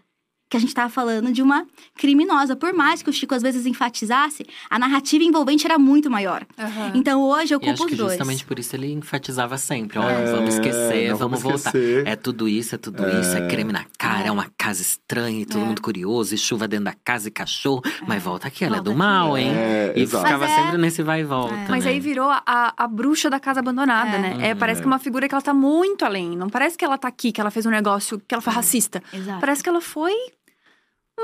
que 0.48 0.56
a 0.56 0.60
gente 0.60 0.72
tava 0.74 0.88
falando 0.88 1.32
de 1.32 1.42
uma 1.42 1.66
criminosa. 1.96 2.54
Por 2.54 2.72
mais 2.72 3.02
que 3.02 3.10
o 3.10 3.12
Chico 3.12 3.34
às 3.34 3.42
vezes 3.42 3.66
enfatizasse, 3.66 4.46
a 4.70 4.78
narrativa 4.78 5.24
envolvente 5.24 5.66
era 5.66 5.78
muito 5.78 6.10
maior. 6.10 6.46
Aham. 6.58 6.92
Então 6.94 7.22
hoje 7.22 7.52
eu 7.54 7.58
acho 7.58 7.66
culpo 7.68 7.86
que 7.86 7.92
os 7.94 7.98
dois. 7.98 8.12
justamente 8.12 8.44
por 8.44 8.58
isso 8.58 8.76
ele 8.76 8.92
enfatizava 8.92 9.58
sempre. 9.58 9.98
Ó, 9.98 10.08
É, 10.08 10.30
vamos 10.32 10.54
esquecer, 10.54 11.06
vamos, 11.14 11.18
vamos 11.18 11.42
voltar. 11.42 11.70
esquecer. 11.70 12.06
É 12.06 12.14
tudo 12.16 12.48
isso, 12.48 12.74
é 12.74 12.78
tudo 12.78 13.02
isso. 13.20 13.36
É 13.36 13.46
creme 13.48 13.72
na 13.72 13.84
cara, 13.98 14.28
é, 14.28 14.30
uma 14.30 14.46
casa 14.56 14.82
estranha, 14.82 15.40
e 15.42 15.46
todo 15.46 15.62
É. 15.62 15.64
mundo 15.64 15.82
curioso, 15.82 16.34
e 16.34 16.38
chuva 16.38 16.68
dentro 16.68 16.84
da 16.86 16.94
casa 16.94 17.28
e 17.28 17.30
cachorro. 17.30 17.82
Mas 18.06 18.22
volta 18.22 18.46
aqui, 18.46 18.64
ela 18.64 18.76
é 18.76 18.78
Volta 18.78 18.84
do 18.84 18.90
aqui. 18.90 18.98
mal, 18.98 19.36
hein? 19.36 19.50
É, 19.52 19.92
e 19.96 20.02
exato. 20.02 20.24
ficava 20.24 20.44
é- 20.44 20.48
sempre 20.56 20.78
nesse 20.78 21.02
vai 21.02 21.20
e 21.22 21.24
volta. 21.24 21.54
É. 21.54 21.66
Mas 21.68 21.84
né? 21.84 21.90
aí 21.90 22.00
virou 22.00 22.30
a, 22.30 22.72
a 22.76 22.86
bruxa 22.86 23.28
da 23.28 23.40
casa 23.40 23.60
abandonada, 23.60 24.16
É. 24.16 24.18
né? 24.18 24.36
É, 24.48 24.52
Uhum. 24.52 24.58
parece 24.58 24.80
que 24.80 24.86
é 24.86 24.90
uma 24.90 24.98
figura 24.98 25.28
que 25.28 25.34
ela 25.34 25.42
tá 25.42 25.52
muito 25.54 26.04
além. 26.04 26.36
Não 26.36 26.48
parece 26.48 26.76
que 26.78 26.84
ela 26.84 26.96
tá 26.96 27.08
aqui, 27.08 27.32
que 27.32 27.40
ela 27.40 27.50
fez 27.50 27.66
um 27.66 27.70
negócio, 27.70 28.20
que 28.26 28.34
ela 28.34 28.42
foi 28.42 28.52
racista. 28.52 29.02
Exato. 29.12 29.40
Parece 29.40 29.62
que 29.62 29.68
ela 29.68 29.80
foi 29.80 30.12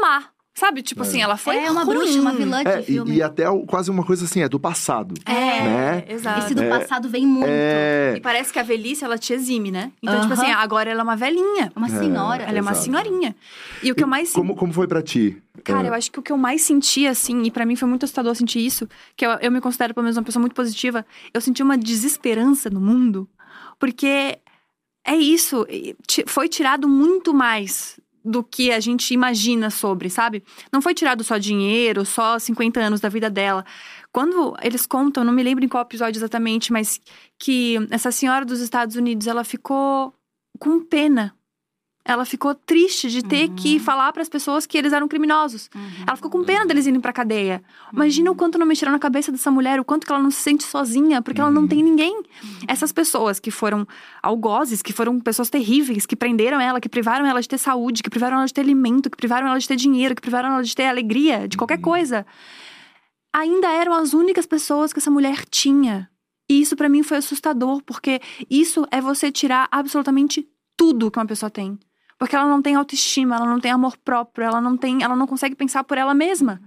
má. 0.01 0.25
Sabe? 0.55 0.83
Tipo 0.83 1.01
assim, 1.01 1.23
ela 1.23 1.39
foi 1.39 1.57
é 1.57 1.71
uma 1.71 1.83
ruim. 1.83 1.97
bruxa, 1.97 2.21
uma 2.21 2.33
vilã 2.35 2.63
de 2.63 2.69
É, 2.69 2.81
e, 2.81 2.83
filme. 2.85 3.15
e 3.17 3.23
até 3.23 3.49
o- 3.49 3.65
quase 3.65 3.91
uma 3.91 4.05
coisa 4.05 4.27
assim, 4.27 4.43
é 4.43 4.49
do 4.51 4.61
passado. 4.61 5.15
É, 5.25 5.33
Né? 5.63 6.05
exato. 6.09 6.41
Esse 6.41 6.55
do 6.55 6.63
passado 6.69 7.09
vem 7.09 7.27
muito. 7.27 7.47
É. 7.49 8.13
E 8.19 8.21
parece 8.21 8.53
que 8.53 8.59
a 8.59 8.63
velhice, 8.63 9.03
ela 9.03 9.17
te 9.17 9.33
exime, 9.33 9.71
né? 9.71 9.91
Então, 10.03 10.21
tipo 10.21 10.35
Aham. 10.35 10.43
assim, 10.43 10.53
agora 10.53 10.91
ela 10.91 11.01
é 11.01 11.03
uma 11.05 11.17
velhinha. 11.17 11.73
Uma 11.75 11.89
senhora. 11.89 12.43
Ela 12.43 12.59
é 12.59 12.61
uma 12.61 12.73
Exato. 12.73 12.85
senhorinha. 12.85 13.35
E 13.83 13.91
o 13.91 13.95
que 13.95 14.05
eu 14.05 14.07
mais 14.07 14.31
Como, 14.35 14.55
como 14.55 14.75
foi 14.75 14.87
pra 14.87 15.01
ti? 15.01 15.43
Cara, 15.65 15.87
É, 15.87 15.89
eu 15.89 15.95
acho 15.95 16.13
que 16.13 16.19
o 16.19 16.23
que 16.23 16.31
eu 16.31 16.37
mais 16.37 16.61
senti, 16.61 17.07
assim, 17.07 17.45
e 17.45 17.51
pra 17.51 17.65
mim 17.65 17.75
foi 17.75 17.89
muito 17.89 18.05
assustador 18.05 18.35
sentir 18.37 18.59
isso, 18.61 18.87
que 19.17 19.25
eu, 19.25 19.31
eu 19.41 19.51
me 19.51 19.61
considero, 19.61 19.95
pelo 19.95 20.05
menos, 20.05 20.19
uma 20.19 20.23
pessoa 20.23 20.41
muito 20.43 20.55
positiva, 20.55 21.07
eu 21.33 21.41
senti 21.41 21.63
uma 21.63 21.79
desesperança 21.79 22.69
no 22.69 22.81
mundo, 22.81 23.27
porque 23.79 24.39
é 25.07 25.17
isso, 25.17 25.67
e 25.71 25.97
foi 26.27 26.47
tirado 26.49 26.87
muito 26.89 27.33
mais 27.33 27.99
do 28.25 28.43
que 28.43 28.71
a 28.71 28.81
gente 28.81 29.13
imagina 29.13 29.71
sobre, 29.71 30.09
sabe? 30.11 30.43
Não 30.73 30.81
foi 30.81 30.95
tirado 30.95 31.25
só 31.25 31.39
dinheiro, 31.39 32.05
só 32.05 32.39
50 32.39 32.81
anos 32.81 33.01
da 33.01 33.09
vida 33.09 33.29
dela. 33.29 33.65
Quando 34.13 34.57
eles 34.63 34.87
contam, 34.87 35.25
não 35.25 35.33
me 35.33 35.43
lembro 35.43 35.65
em 35.65 35.69
qual 35.69 35.83
episódio 35.83 36.19
exatamente, 36.19 36.73
mas 36.73 37.01
que 37.39 37.77
essa 37.91 38.13
senhora 38.13 38.45
dos 38.45 38.61
Estados 38.61 38.97
Unidos, 38.97 39.27
ela 39.27 39.45
ficou 39.45 40.15
com 40.59 40.81
pena. 40.85 41.35
Ela 42.05 42.25
ficou 42.25 42.53
triste 42.55 43.09
de 43.09 43.23
ter 43.23 43.49
Uhum. 43.49 43.55
que 43.55 43.79
falar 43.79 44.13
para 44.13 44.23
as 44.23 44.29
pessoas 44.29 44.67
que 44.67 44.77
eles 44.77 44.93
eram 44.93 45.07
criminosos. 45.07 45.71
Uhum. 45.73 46.05
Ela 46.07 46.17
ficou 46.17 46.31
com 46.31 46.43
pena 46.43 46.67
deles 46.67 46.85
irem 46.87 47.01
pra 47.01 47.13
cadeia. 47.13 47.63
Imagina 47.93 48.31
o 48.31 48.35
quanto 48.35 48.59
não 48.59 48.67
mexeram 48.67 48.91
na 48.91 48.99
cabeça 48.99 49.31
dessa 49.31 49.51
mulher, 49.53 49.79
o 49.79 49.85
quanto 49.85 50.05
que 50.05 50.13
ela 50.13 50.21
não 50.21 50.31
se 50.31 50.41
sente 50.41 50.65
sozinha, 50.65 51.23
porque 51.23 51.41
ela 51.41 51.51
não 51.51 51.67
tem 51.69 51.81
ninguém. 51.81 52.21
Essas 52.67 52.91
pessoas 52.91 53.39
que 53.39 53.53
foram 53.53 53.87
algozes, 54.21 54.83
que 54.83 54.93
foram 54.93 55.21
pessoas 55.21 55.49
terríveis, 55.49 56.05
que 56.05 56.17
prenderam 56.17 56.61
ela, 56.61 56.81
que 56.81 56.89
privaram 56.89 57.25
ela 57.25 57.41
de 57.41 57.49
ter 57.49 57.59
saúde, 57.59 58.03
que 58.03 58.11
privaram 58.11 58.39
ela 58.39 58.47
de 58.47 58.53
ter 58.55 58.63
alimento, 58.63 59.09
que 59.09 59.17
privaram 59.17 59.47
ela 59.47 59.59
de 59.59 59.69
ter 59.69 59.77
dinheiro, 59.77 60.15
que 60.15 60.23
privaram 60.23 60.51
ela 60.55 60.63
de 60.65 60.75
ter 60.75 60.87
alegria, 60.87 61.47
de 61.47 61.57
qualquer 61.57 61.79
coisa. 61.81 62.27
Ainda 63.33 63.69
eram 63.69 63.95
as 63.95 64.13
únicas 64.13 64.45
pessoas 64.45 64.93
que 64.93 64.99
essa 64.99 65.11
mulher 65.11 65.45
tinha. 65.49 66.11
E 66.51 66.61
isso 66.61 66.77
pra 66.77 66.89
mim 66.89 67.03
foi 67.03 67.17
assustador, 67.19 67.81
porque 67.83 68.21
isso 68.51 68.85
é 68.91 69.01
você 69.01 69.31
tirar 69.31 69.69
absolutamente 69.71 70.47
tudo 70.77 71.11
que 71.11 71.19
uma 71.19 71.27
pessoa 71.27 71.49
tem. 71.49 71.79
Porque 72.23 72.37
ela 72.37 72.49
não 72.49 72.63
tem 72.63 72.77
autoestima, 72.77 73.35
ela 73.35 73.47
não 73.47 73.59
tem 73.59 73.73
amor 73.73 73.97
próprio, 73.97 74.45
ela 74.45 74.61
não 74.61 74.77
tem, 74.77 75.03
ela 75.03 75.17
não 75.17 75.27
consegue 75.27 75.57
pensar 75.57 75.83
por 75.83 75.99
ela 75.99 76.15
mesma. 76.15 76.63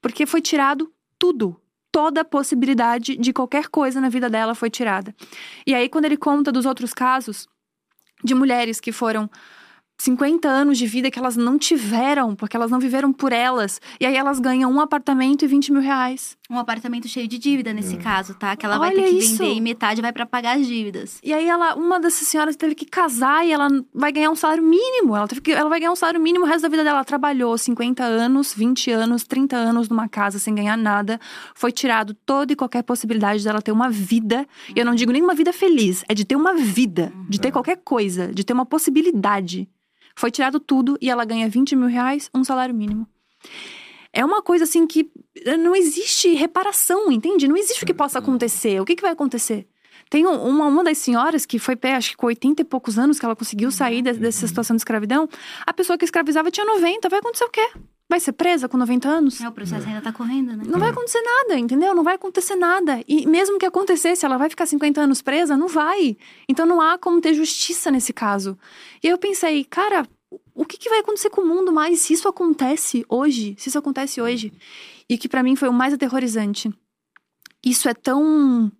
Porque 0.00 0.24
foi 0.24 0.40
tirado 0.40 0.92
tudo. 1.18 1.60
Toda 1.90 2.20
a 2.20 2.24
possibilidade 2.24 3.16
de 3.16 3.32
qualquer 3.32 3.66
coisa 3.66 4.00
na 4.00 4.08
vida 4.08 4.30
dela 4.30 4.54
foi 4.54 4.70
tirada. 4.70 5.12
E 5.66 5.74
aí, 5.74 5.88
quando 5.88 6.04
ele 6.04 6.16
conta 6.16 6.52
dos 6.52 6.64
outros 6.66 6.94
casos 6.94 7.48
de 8.22 8.32
mulheres 8.32 8.78
que 8.78 8.92
foram 8.92 9.28
50 10.02 10.48
anos 10.48 10.78
de 10.78 10.86
vida 10.86 11.12
que 11.12 11.18
elas 11.20 11.36
não 11.36 11.56
tiveram, 11.56 12.34
porque 12.34 12.56
elas 12.56 12.72
não 12.72 12.80
viveram 12.80 13.12
por 13.12 13.32
elas. 13.32 13.80
E 14.00 14.04
aí 14.04 14.16
elas 14.16 14.40
ganham 14.40 14.68
um 14.68 14.80
apartamento 14.80 15.44
e 15.44 15.46
20 15.46 15.70
mil 15.70 15.80
reais. 15.80 16.36
Um 16.50 16.58
apartamento 16.58 17.06
cheio 17.06 17.28
de 17.28 17.38
dívida 17.38 17.72
nesse 17.72 17.96
caso, 17.98 18.34
tá? 18.34 18.56
Que 18.56 18.66
ela 18.66 18.78
vai 18.78 18.90
Olha 18.90 19.00
ter 19.00 19.10
que 19.10 19.18
isso. 19.18 19.38
vender 19.38 19.54
e 19.54 19.60
metade 19.60 20.02
vai 20.02 20.12
pra 20.12 20.26
pagar 20.26 20.58
as 20.58 20.66
dívidas. 20.66 21.20
E 21.22 21.32
aí 21.32 21.48
ela, 21.48 21.76
uma 21.76 22.00
dessas 22.00 22.26
senhoras 22.26 22.56
teve 22.56 22.74
que 22.74 22.84
casar 22.84 23.46
e 23.46 23.52
ela 23.52 23.68
vai 23.94 24.10
ganhar 24.10 24.28
um 24.28 24.34
salário 24.34 24.64
mínimo. 24.64 25.14
Ela, 25.14 25.28
teve 25.28 25.40
que, 25.40 25.52
ela 25.52 25.70
vai 25.70 25.78
ganhar 25.78 25.92
um 25.92 25.96
salário 25.96 26.20
mínimo 26.20 26.46
o 26.46 26.48
resto 26.48 26.62
da 26.62 26.68
vida 26.68 26.82
dela. 26.82 26.96
Ela 26.96 27.04
trabalhou 27.04 27.56
50 27.56 28.02
anos, 28.02 28.52
20 28.52 28.90
anos, 28.90 29.22
30 29.22 29.54
anos 29.56 29.88
numa 29.88 30.08
casa 30.08 30.40
sem 30.40 30.52
ganhar 30.52 30.76
nada. 30.76 31.20
Foi 31.54 31.70
tirado 31.70 32.12
toda 32.26 32.52
e 32.52 32.56
qualquer 32.56 32.82
possibilidade 32.82 33.44
dela 33.44 33.62
ter 33.62 33.70
uma 33.70 33.88
vida. 33.88 34.48
E 34.74 34.80
eu 34.80 34.84
não 34.84 34.96
digo 34.96 35.12
nem 35.12 35.22
uma 35.22 35.34
vida 35.34 35.52
feliz, 35.52 36.04
é 36.08 36.14
de 36.14 36.24
ter 36.24 36.34
uma 36.34 36.54
vida, 36.54 37.12
de 37.28 37.40
ter 37.40 37.52
qualquer 37.52 37.76
coisa, 37.84 38.34
de 38.34 38.42
ter 38.42 38.52
uma 38.52 38.66
possibilidade. 38.66 39.68
Foi 40.16 40.30
tirado 40.30 40.58
tudo 40.60 40.96
e 41.00 41.10
ela 41.10 41.24
ganha 41.24 41.48
20 41.48 41.74
mil 41.76 41.88
reais, 41.88 42.30
um 42.34 42.44
salário 42.44 42.74
mínimo. 42.74 43.06
É 44.12 44.24
uma 44.24 44.42
coisa 44.42 44.64
assim 44.64 44.86
que 44.86 45.10
não 45.58 45.74
existe 45.74 46.34
reparação, 46.34 47.10
entende? 47.10 47.48
Não 47.48 47.56
existe 47.56 47.82
o 47.82 47.86
que 47.86 47.94
possa 47.94 48.18
acontecer. 48.18 48.80
O 48.80 48.84
que, 48.84 48.94
que 48.94 49.02
vai 49.02 49.12
acontecer? 49.12 49.66
Tem 50.10 50.26
um- 50.26 50.46
uma, 50.46 50.66
uma 50.66 50.84
das 50.84 50.98
senhoras 50.98 51.46
que 51.46 51.58
foi, 51.58 51.74
pé, 51.74 51.94
acho 51.94 52.10
que 52.10 52.16
com 52.18 52.26
80 52.26 52.60
e 52.60 52.64
poucos 52.64 52.98
anos 52.98 53.18
que 53.18 53.24
ela 53.24 53.34
conseguiu 53.34 53.70
sair 53.70 54.02
de- 54.02 54.12
dessa 54.12 54.46
situação 54.46 54.76
de 54.76 54.80
escravidão. 54.80 55.26
A 55.66 55.72
pessoa 55.72 55.96
que 55.96 56.04
escravizava 56.04 56.50
tinha 56.50 56.66
90. 56.66 57.08
Vai 57.08 57.20
acontecer 57.20 57.44
o 57.44 57.48
quê? 57.50 57.66
Vai 58.12 58.20
ser 58.20 58.32
presa 58.32 58.68
com 58.68 58.76
90 58.76 59.08
anos? 59.08 59.40
É, 59.40 59.48
o 59.48 59.52
processo 59.52 59.88
ainda 59.88 60.02
tá 60.02 60.12
correndo, 60.12 60.54
né? 60.54 60.64
Não 60.66 60.78
vai 60.78 60.90
acontecer 60.90 61.22
nada, 61.22 61.58
entendeu? 61.58 61.94
Não 61.94 62.04
vai 62.04 62.16
acontecer 62.16 62.54
nada. 62.56 63.02
E 63.08 63.24
mesmo 63.26 63.58
que 63.58 63.64
acontecesse, 63.64 64.26
ela 64.26 64.36
vai 64.36 64.50
ficar 64.50 64.66
50 64.66 65.00
anos 65.00 65.22
presa? 65.22 65.56
Não 65.56 65.66
vai. 65.66 66.14
Então 66.46 66.66
não 66.66 66.78
há 66.78 66.98
como 66.98 67.22
ter 67.22 67.32
justiça 67.32 67.90
nesse 67.90 68.12
caso. 68.12 68.58
E 69.02 69.06
aí 69.06 69.14
eu 69.14 69.16
pensei, 69.16 69.64
cara, 69.64 70.06
o 70.54 70.66
que, 70.66 70.76
que 70.76 70.90
vai 70.90 70.98
acontecer 70.98 71.30
com 71.30 71.40
o 71.40 71.48
mundo 71.48 71.72
mais 71.72 72.00
se 72.00 72.12
isso 72.12 72.28
acontece 72.28 73.02
hoje? 73.08 73.54
Se 73.56 73.70
isso 73.70 73.78
acontece 73.78 74.20
hoje? 74.20 74.52
E 75.08 75.16
que 75.16 75.26
pra 75.26 75.42
mim 75.42 75.56
foi 75.56 75.70
o 75.70 75.72
mais 75.72 75.94
aterrorizante. 75.94 76.70
Isso 77.64 77.88
é 77.88 77.94
tão 77.94 78.70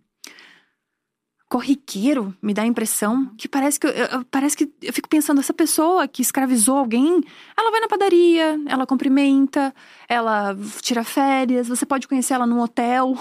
corriqueiro, 1.53 2.35
me 2.41 2.55
dá 2.55 2.63
a 2.63 2.67
impressão, 2.67 3.31
que 3.37 3.47
parece 3.47 3.79
que 3.79 3.87
eu, 3.87 3.91
eu- 3.91 4.25
parece 4.31 4.57
que 4.57 4.71
eu 4.81 4.91
fico 4.91 5.07
pensando, 5.07 5.39
essa 5.39 5.53
pessoa 5.53 6.09
que 6.09 6.23
escravizou 6.23 6.79
alguém, 6.79 7.23
ela 7.55 7.71
vai 7.71 7.79
na 7.79 7.89
padaria, 7.89 8.59
ela 8.67 8.87
cumprimenta, 8.87 9.75
ela 10.09 10.57
tira 10.81 11.05
férias, 11.05 11.69
você 11.69 11.85
pode 11.85 12.09
conhecer 12.09 12.33
ela 12.33 12.47
num 12.47 12.59
hotel. 12.59 13.19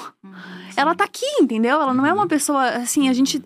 Ela 0.77 0.95
tá 0.95 1.03
aqui, 1.03 1.25
entendeu? 1.41 1.82
Ela 1.82 1.93
não 1.93 2.05
é 2.05 2.13
uma 2.13 2.25
pessoa 2.25 2.65
assim, 2.69 3.09
a 3.09 3.13
gente. 3.13 3.43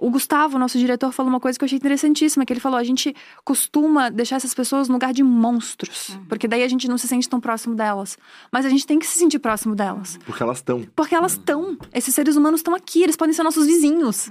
O 0.00 0.10
Gustavo, 0.10 0.58
nosso 0.60 0.78
diretor, 0.78 1.10
falou 1.10 1.28
uma 1.28 1.40
coisa 1.40 1.58
que 1.58 1.64
eu 1.64 1.66
achei 1.66 1.76
interessantíssima, 1.76 2.46
que 2.46 2.52
ele 2.52 2.60
falou: 2.60 2.78
a 2.78 2.84
gente 2.84 3.12
costuma 3.44 4.10
deixar 4.10 4.36
essas 4.36 4.54
pessoas 4.54 4.86
no 4.88 4.94
lugar 4.94 5.12
de 5.12 5.24
monstros. 5.24 6.16
Porque 6.28 6.46
daí 6.46 6.62
a 6.62 6.68
gente 6.68 6.86
não 6.86 6.96
se 6.96 7.08
sente 7.08 7.28
tão 7.28 7.40
próximo 7.40 7.74
delas. 7.74 8.16
Mas 8.52 8.64
a 8.64 8.68
gente 8.68 8.86
tem 8.86 8.98
que 8.98 9.06
se 9.06 9.18
sentir 9.18 9.40
próximo 9.40 9.74
delas. 9.74 10.16
Porque 10.24 10.40
elas 10.42 10.58
estão. 10.58 10.86
Porque 10.94 11.14
elas 11.16 11.32
estão. 11.32 11.76
Esses 11.92 12.14
seres 12.14 12.36
humanos 12.36 12.60
estão 12.60 12.74
aqui, 12.76 13.02
eles 13.02 13.16
podem 13.16 13.34
ser 13.34 13.42
nossos 13.42 13.66
vizinhos. 13.66 14.30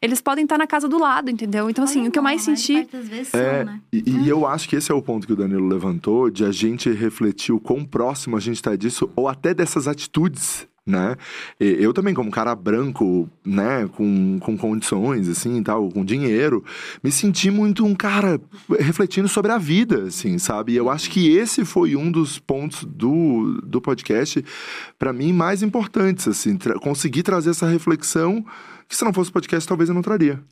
Eles 0.00 0.20
podem 0.20 0.44
estar 0.44 0.56
na 0.58 0.66
casa 0.66 0.88
do 0.88 0.98
lado, 0.98 1.30
entendeu? 1.30 1.68
Então, 1.68 1.84
assim, 1.84 2.00
Olha, 2.00 2.08
o 2.08 2.12
que 2.12 2.18
eu 2.18 2.22
mais 2.22 2.44
não, 2.46 2.56
senti. 2.56 2.88
das 2.90 3.06
vezes 3.06 3.34
É, 3.34 3.64
são, 3.64 3.72
né? 3.72 3.80
e, 3.92 4.02
e 4.10 4.28
eu 4.28 4.46
acho 4.46 4.68
que 4.68 4.74
esse 4.74 4.90
é 4.90 4.94
o 4.94 5.00
ponto 5.02 5.26
que 5.26 5.32
o 5.32 5.36
Danilo 5.36 5.68
levantou, 5.68 6.28
de 6.28 6.44
a 6.44 6.50
gente 6.50 6.90
refletir 6.90 7.52
o 7.52 7.60
quão 7.60 7.84
próximo 7.84 8.36
a 8.36 8.40
gente 8.40 8.56
está 8.56 8.74
disso, 8.74 9.08
ou 9.14 9.28
até 9.28 9.54
dessas 9.54 9.86
atitudes, 9.86 10.66
né? 10.86 11.16
Eu 11.60 11.92
também, 11.92 12.12
como 12.12 12.30
cara 12.30 12.54
branco, 12.54 13.28
né, 13.44 13.88
com, 13.92 14.38
com 14.40 14.56
condições, 14.56 15.28
assim, 15.28 15.62
tal, 15.62 15.88
com 15.90 16.04
dinheiro, 16.04 16.64
me 17.02 17.12
senti 17.12 17.50
muito 17.50 17.84
um 17.84 17.94
cara 17.94 18.40
refletindo 18.80 19.28
sobre 19.28 19.52
a 19.52 19.58
vida, 19.58 20.04
assim, 20.04 20.38
sabe? 20.38 20.72
E 20.72 20.76
eu 20.76 20.90
acho 20.90 21.08
que 21.10 21.36
esse 21.36 21.64
foi 21.64 21.94
um 21.94 22.10
dos 22.10 22.38
pontos 22.38 22.84
do, 22.84 23.60
do 23.64 23.80
podcast, 23.80 24.44
para 24.98 25.12
mim, 25.12 25.32
mais 25.32 25.62
importantes, 25.62 26.26
assim, 26.26 26.56
tra- 26.56 26.78
conseguir 26.78 27.22
trazer 27.22 27.50
essa 27.50 27.68
reflexão 27.68 28.44
que 28.88 28.96
se 28.96 29.04
não 29.04 29.12
fosse 29.12 29.32
podcast, 29.32 29.66
talvez 29.66 29.88
eu 29.88 29.94
não 29.94 30.02
traria, 30.02 30.42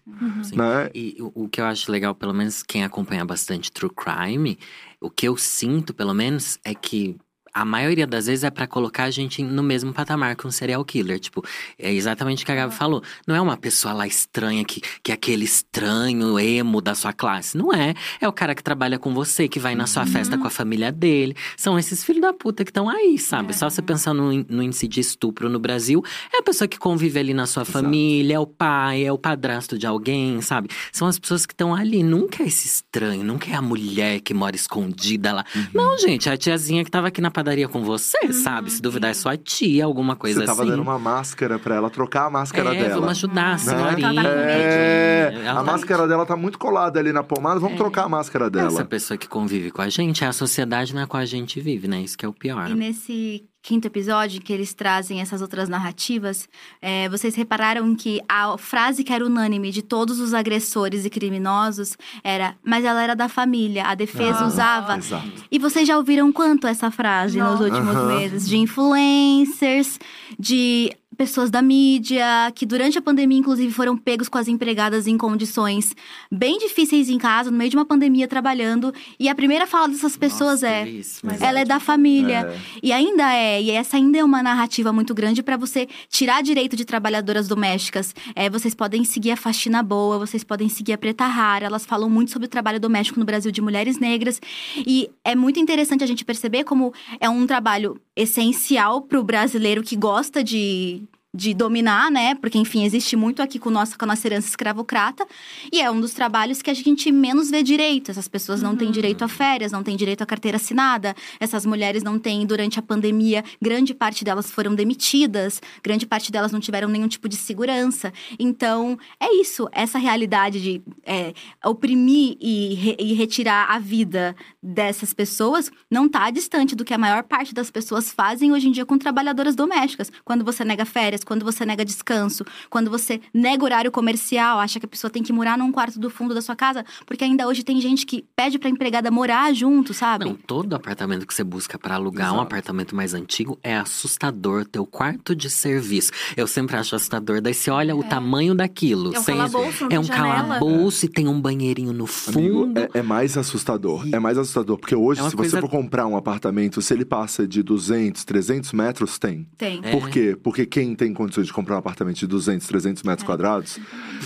Sim. 0.43 0.57
né? 0.57 0.89
E 0.95 1.17
o, 1.21 1.45
o 1.45 1.49
que 1.49 1.61
eu 1.61 1.65
acho 1.67 1.93
legal, 1.93 2.15
pelo 2.15 2.33
menos 2.33 2.63
quem 2.63 2.85
acompanha 2.85 3.25
bastante 3.25 3.71
True 3.71 3.93
Crime, 3.95 4.59
o 4.99 5.11
que 5.11 5.29
eu 5.29 5.37
sinto, 5.37 5.93
pelo 5.93 6.15
menos, 6.15 6.59
é 6.65 6.75
que 6.75 7.17
a 7.53 7.65
maioria 7.65 8.07
das 8.07 8.27
vezes 8.27 8.45
é 8.45 8.51
pra 8.51 8.67
colocar 8.67 9.05
a 9.05 9.11
gente 9.11 9.43
no 9.43 9.63
mesmo 9.63 9.93
patamar 9.93 10.37
que 10.37 10.47
um 10.47 10.51
serial 10.51 10.85
killer. 10.85 11.19
Tipo, 11.19 11.45
é 11.79 11.93
exatamente 11.93 12.43
o 12.43 12.47
que 12.47 12.53
a 12.53 12.55
Gabi 12.55 12.75
falou. 12.75 13.03
Não 13.27 13.35
é 13.35 13.41
uma 13.41 13.57
pessoa 13.57 13.93
lá 13.95 14.07
estranha 14.07 14.65
que, 14.65 14.81
que 15.03 15.11
é 15.11 15.15
aquele 15.15 15.45
estranho 15.45 16.39
emo 16.39 16.81
da 16.81 16.95
sua 16.95 17.13
classe. 17.13 17.57
Não 17.57 17.73
é. 17.73 17.95
É 18.21 18.29
o 18.29 18.33
cara 18.33 18.55
que 18.55 18.63
trabalha 18.63 18.99
com 18.99 19.13
você, 19.13 19.49
que 19.49 19.59
vai 19.59 19.75
na 19.75 19.87
sua 19.87 20.07
festa 20.07 20.39
com 20.39 20.47
a 20.47 20.51
família 20.51 20.93
dele. 20.93 21.37
São 21.57 21.79
esses 21.79 22.05
filhos 22.05 22.23
da 22.23 22.33
puta 22.33 22.65
que 22.65 22.71
estão 22.71 22.89
aí, 22.89 23.19
sabe? 23.19 23.55
Só 23.55 23.69
você 23.69 23.83
pensar 23.83 24.15
no, 24.15 24.33
no 24.49 24.63
índice 24.63 24.87
de 24.87 25.01
estupro 25.01 25.49
no 25.49 25.59
Brasil, 25.59 26.03
é 26.33 26.39
a 26.39 26.43
pessoa 26.43 26.69
que 26.69 26.79
convive 26.79 27.19
ali 27.19 27.35
na 27.35 27.47
sua 27.47 27.65
família, 27.65 28.35
é 28.35 28.39
o 28.39 28.47
pai, 28.47 29.05
é 29.05 29.13
o 29.13 29.19
padrasto 29.19 29.79
de 29.79 29.87
alguém, 29.87 30.41
sabe? 30.41 30.69
São 30.93 31.07
as 31.07 31.19
pessoas 31.19 31.47
que 31.47 31.53
estão 31.53 31.75
ali. 31.75 32.03
Nunca 32.03 32.43
é 32.43 32.47
esse 32.47 32.67
estranho, 32.67 33.25
nunca 33.25 33.51
é 33.51 33.55
a 33.55 33.63
mulher 33.63 34.21
que 34.21 34.35
mora 34.35 34.57
escondida 34.57 35.33
lá. 35.33 35.45
Uhum. 35.55 35.67
Não, 35.75 35.99
gente, 35.99 36.29
é 36.29 36.33
a 36.33 36.37
tiazinha 36.37 36.85
que 36.85 36.91
tava 36.91 37.09
aqui 37.09 37.21
na 37.21 37.31
padaria 37.41 37.67
com 37.69 37.83
você, 37.83 38.33
sabe? 38.33 38.71
Se 38.71 38.81
duvidar, 38.83 39.11
é 39.11 39.15
sua 39.15 39.37
tia, 39.37 39.85
alguma 39.85 40.15
coisa 40.15 40.41
Você 40.41 40.47
tava 40.47 40.63
assim. 40.63 40.71
dando 40.71 40.83
uma 40.83 40.99
máscara 40.99 41.59
pra 41.59 41.75
ela 41.75 41.89
trocar 41.91 42.27
a 42.27 42.31
máscara 42.31 42.75
é, 42.75 42.83
dela. 42.83 42.95
vamos 42.97 43.11
ajudar 43.11 43.55
a 43.55 43.59
senhorinha. 43.59 44.09
Ela 44.09 44.23
tá 44.23 44.29
com 44.29 44.39
É, 44.39 45.33
Ela 45.45 45.51
a 45.51 45.55
tá- 45.55 45.73
máscara 45.73 46.09
dela 46.09 46.27
tá 46.27 46.37
muito 46.37 46.59
colada 46.59 47.01
ali 47.01 47.13
na 47.13 47.23
pomada, 47.23 47.59
vamos 47.59 47.77
trocar 47.77 48.05
a 48.05 48.09
máscara 48.09 48.51
dela. 48.51 48.69
Essa 48.69 48.85
pessoa 48.85 49.17
que 49.17 49.27
convive 49.29 49.71
com 49.71 49.81
a 49.83 49.89
gente 49.89 50.23
é 50.23 50.27
a 50.27 50.33
sociedade 50.33 50.95
na 50.95 51.07
qual 51.07 51.23
a 51.23 51.27
gente 51.27 51.61
vive, 51.61 51.89
né? 51.89 52.01
Isso 52.01 52.17
que 52.17 52.25
é 52.25 52.29
o 52.29 52.33
pior. 52.33 52.71
E 52.71 52.75
nesse 52.75 53.45
quinto 53.63 53.87
episódio, 53.87 54.41
que 54.41 54.53
eles 54.53 54.73
trazem 54.73 55.21
essas 55.21 55.43
outras 55.43 55.69
narrativas, 55.69 56.49
é, 56.81 57.09
vocês 57.09 57.35
repararam 57.35 57.95
que 57.95 58.21
a 58.29 58.57
frase 58.57 59.05
que 59.05 59.13
era 59.13 59.25
unânime 59.25 59.71
de 59.71 59.83
todos 59.83 60.19
os 60.19 60.33
agressores 60.33 61.05
e 61.05 61.11
criminosos 61.11 61.97
era: 62.25 62.57
mas 62.65 62.85
ela 62.85 63.03
era 63.03 63.15
da 63.15 63.29
família, 63.29 63.85
a 63.87 63.95
defesa 63.95 64.41
Ah, 64.41 64.47
usava. 64.47 64.97
Exato. 64.99 65.45
E 65.51 65.59
vocês 65.59 65.87
já 65.87 65.97
ouviram 65.97 66.33
quanto 66.33 66.67
essa 66.67 66.91
frase 66.91 67.39
nos 67.39 67.51
Nossa. 67.61 67.65
últimos 67.65 67.97
Aham. 67.97 68.07
meses? 68.07 68.49
De 68.49 68.57
influencers, 68.57 69.99
de 70.39 70.93
pessoas 71.21 71.51
da 71.51 71.61
mídia, 71.61 72.51
que 72.55 72.65
durante 72.65 72.97
a 72.97 73.03
pandemia, 73.03 73.37
inclusive, 73.37 73.71
foram 73.75 73.95
pegos 73.95 74.27
com 74.27 74.39
as 74.39 74.49
empregadas 74.49 75.07
em 75.07 75.19
condições 75.19 75.95
bem 76.33 76.57
difíceis 76.57 77.11
em 77.11 77.19
casa, 77.19 77.51
no 77.51 77.59
meio 77.59 77.69
de 77.69 77.77
uma 77.77 77.85
pandemia, 77.85 78.27
trabalhando. 78.27 78.91
E 79.19 79.29
a 79.29 79.35
primeira 79.35 79.67
fala 79.67 79.87
dessas 79.87 80.17
pessoas 80.17 80.63
Nossa, 80.63 80.69
é: 80.69 80.89
isso, 80.89 81.21
ela 81.39 81.61
é 81.61 81.65
da 81.67 81.79
família. 81.79 82.51
É. 82.51 82.59
E 82.83 82.91
ainda 82.91 83.35
é, 83.35 83.61
e 83.61 83.71
essa 83.71 83.99
ainda 83.99 84.17
é 84.17 84.25
uma 84.25 84.43
narrativa 84.43 84.95
muito 84.95 85.13
grande 85.13 85.43
para 85.43 85.59
você 85.59 85.87
tirar 86.09 86.43
direito 86.43 86.75
de 86.75 86.87
trabalhadoras 86.87 87.47
domésticas. 87.47 88.15
É, 88.35 88.49
vocês 88.49 88.75
podem 88.75 89.05
seguir 89.05 89.33
a 89.33 89.37
Faxina 89.37 89.83
Boa, 89.83 90.19
vocês 90.19 90.43
podem 90.43 90.71
seguir 90.71 90.95
a 90.95 90.99
Preta 90.99 91.27
Rara, 91.27 91.67
elas 91.67 91.85
falam 91.85 92.09
muito 92.09 92.31
sobre 92.31 92.47
o 92.47 92.49
trabalho 92.49 92.81
doméstico 92.81 93.21
no 93.21 93.27
Brasil 93.27 93.53
de 93.53 93.61
mulheres 93.61 93.99
negras. 93.99 94.41
E 94.75 95.11
é 95.23 95.37
muito 95.37 95.61
interessante 95.61 96.03
a 96.03 96.07
gente 96.07 96.25
perceber 96.25 96.65
como 96.65 96.95
é 97.21 97.29
um 97.29 97.47
trabalho 97.47 98.01
essencial 98.21 99.03
para 99.03 99.19
o 99.19 99.25
brasileiro 99.25 99.83
que 99.83 99.97
gosta 99.97 100.43
de. 100.43 101.03
De 101.33 101.55
dominar, 101.55 102.11
né? 102.11 102.35
Porque, 102.35 102.59
enfim, 102.59 102.85
existe 102.85 103.15
muito 103.15 103.41
aqui 103.41 103.57
com, 103.57 103.71
nossa, 103.71 103.97
com 103.97 104.05
a 104.05 104.09
nossa 104.09 104.27
herança 104.27 104.49
escravocrata. 104.49 105.25
E 105.73 105.81
é 105.81 105.89
um 105.89 106.01
dos 106.01 106.13
trabalhos 106.13 106.61
que 106.61 106.69
a 106.69 106.75
gente 106.75 107.13
menos 107.13 107.51
vê 107.51 107.63
direito. 107.63 108.11
Essas 108.11 108.27
pessoas 108.27 108.61
não 108.61 108.75
têm 108.75 108.91
direito 108.91 109.23
a 109.23 109.29
férias, 109.29 109.71
não 109.71 109.85
têm 109.85 109.97
direito 109.97 110.23
a 110.23 110.27
carteira 110.27 110.57
assinada. 110.57 111.15
Essas 111.39 111.65
mulheres 111.65 112.03
não 112.03 112.19
têm, 112.19 112.45
durante 112.45 112.81
a 112.81 112.83
pandemia, 112.83 113.45
grande 113.63 113.95
parte 113.95 114.25
delas 114.25 114.51
foram 114.51 114.75
demitidas, 114.75 115.63
grande 115.85 116.05
parte 116.05 116.33
delas 116.33 116.51
não 116.51 116.59
tiveram 116.59 116.89
nenhum 116.89 117.07
tipo 117.07 117.29
de 117.29 117.37
segurança. 117.37 118.13
Então, 118.37 118.99
é 119.21 119.33
isso. 119.33 119.69
Essa 119.71 119.99
realidade 119.99 120.61
de 120.61 120.83
é, 121.07 121.33
oprimir 121.65 122.37
e, 122.41 122.75
re- 122.75 122.97
e 122.99 123.15
retirar 123.15 123.71
a 123.71 123.79
vida 123.79 124.35
dessas 124.61 125.15
pessoas 125.15 125.71
não 125.89 126.07
está 126.07 126.29
distante 126.31 126.75
do 126.75 126.85
que 126.85 126.93
a 126.93 126.99
maior 126.99 127.23
parte 127.23 127.55
das 127.55 127.71
pessoas 127.71 128.11
fazem 128.11 128.51
hoje 128.51 128.67
em 128.67 128.73
dia 128.73 128.85
com 128.85 128.99
trabalhadoras 128.99 129.55
domésticas. 129.55 130.11
Quando 130.25 130.45
você 130.45 130.65
nega 130.65 130.85
férias, 130.85 131.20
quando 131.27 131.45
você 131.45 131.65
nega 131.65 131.85
descanso, 131.85 132.45
quando 132.69 132.91
você 132.91 133.21
nega 133.33 133.65
horário 133.65 133.91
comercial, 133.91 134.59
acha 134.59 134.79
que 134.81 134.87
a 134.87 134.89
pessoa 134.89 135.11
tem 135.11 135.23
que 135.23 135.33
morar 135.33 135.57
num 135.59 135.71
quarto 135.73 135.99
do 135.99 136.11
fundo 136.11 136.35
da 136.35 136.43
sua 136.43 136.57
casa, 136.57 136.85
porque 137.07 137.25
ainda 137.25 137.47
hoje 137.47 137.63
tem 137.63 137.81
gente 137.81 138.05
que 138.07 138.25
pede 138.37 138.59
pra 138.59 138.69
empregada 138.69 139.11
morar 139.11 139.53
junto, 139.55 139.93
sabe? 139.95 140.25
Não, 140.25 140.35
todo 140.35 140.75
apartamento 140.75 141.27
que 141.27 141.35
você 141.35 141.45
busca 141.45 141.79
pra 141.79 141.95
alugar 141.95 142.29
um 142.29 142.35
Exato. 142.35 142.43
apartamento 142.43 142.95
mais 142.97 143.15
antigo 143.15 143.59
é 143.63 143.77
assustador. 143.77 144.65
Teu 144.65 144.87
quarto 144.87 145.35
de 145.35 145.49
serviço. 145.51 146.11
Eu 146.37 146.47
sempre 146.47 146.77
acho 146.77 146.95
assustador. 146.97 147.41
Daí 147.41 147.55
você 147.55 147.71
olha 147.71 147.95
o 147.95 148.03
tamanho 148.03 148.55
daquilo. 148.55 149.15
É 149.15 149.19
um 149.19 149.23
sem- 149.23 149.37
calabouço, 149.37 149.81
não 149.81 149.87
É 149.87 149.91
tem 149.91 149.99
um 149.99 150.03
janela. 150.05 150.35
calabouço 150.35 151.07
e 151.07 151.09
tem 151.09 151.29
um 151.29 151.41
banheirinho 151.41 151.93
no 151.93 152.05
Amigo, 152.29 152.65
fundo. 152.65 152.79
é, 152.81 152.89
é 152.95 153.03
mais 153.03 153.37
assustador. 153.37 154.07
É 154.13 154.19
mais 154.19 154.39
assustador. 154.39 154.79
Porque 154.79 154.95
hoje, 154.95 155.21
É 155.21 155.25
se 155.25 155.31
você 155.31 155.37
coisa- 155.37 155.61
for 155.61 155.69
comprar 155.69 156.07
um 156.07 156.17
apartamento, 156.17 156.81
se 156.83 156.93
ele 156.95 157.05
passa 157.05 157.47
de 157.47 157.63
200, 157.63 158.25
300 158.25 158.73
metros, 158.73 159.19
tem. 159.19 159.47
Tem. 159.57 159.81
É. 159.83 159.91
Por 159.91 160.09
quê? 160.09 160.37
Porque 160.43 160.67
quem 160.67 160.95
tem 160.95 161.10
condições 161.15 161.47
de 161.47 161.53
comprar 161.53 161.77
um 161.77 161.79
apartamento 161.79 162.17
de 162.19 162.27
200, 162.27 162.67
300 162.67 163.03
metros 163.03 163.27
quadrados 163.27 163.79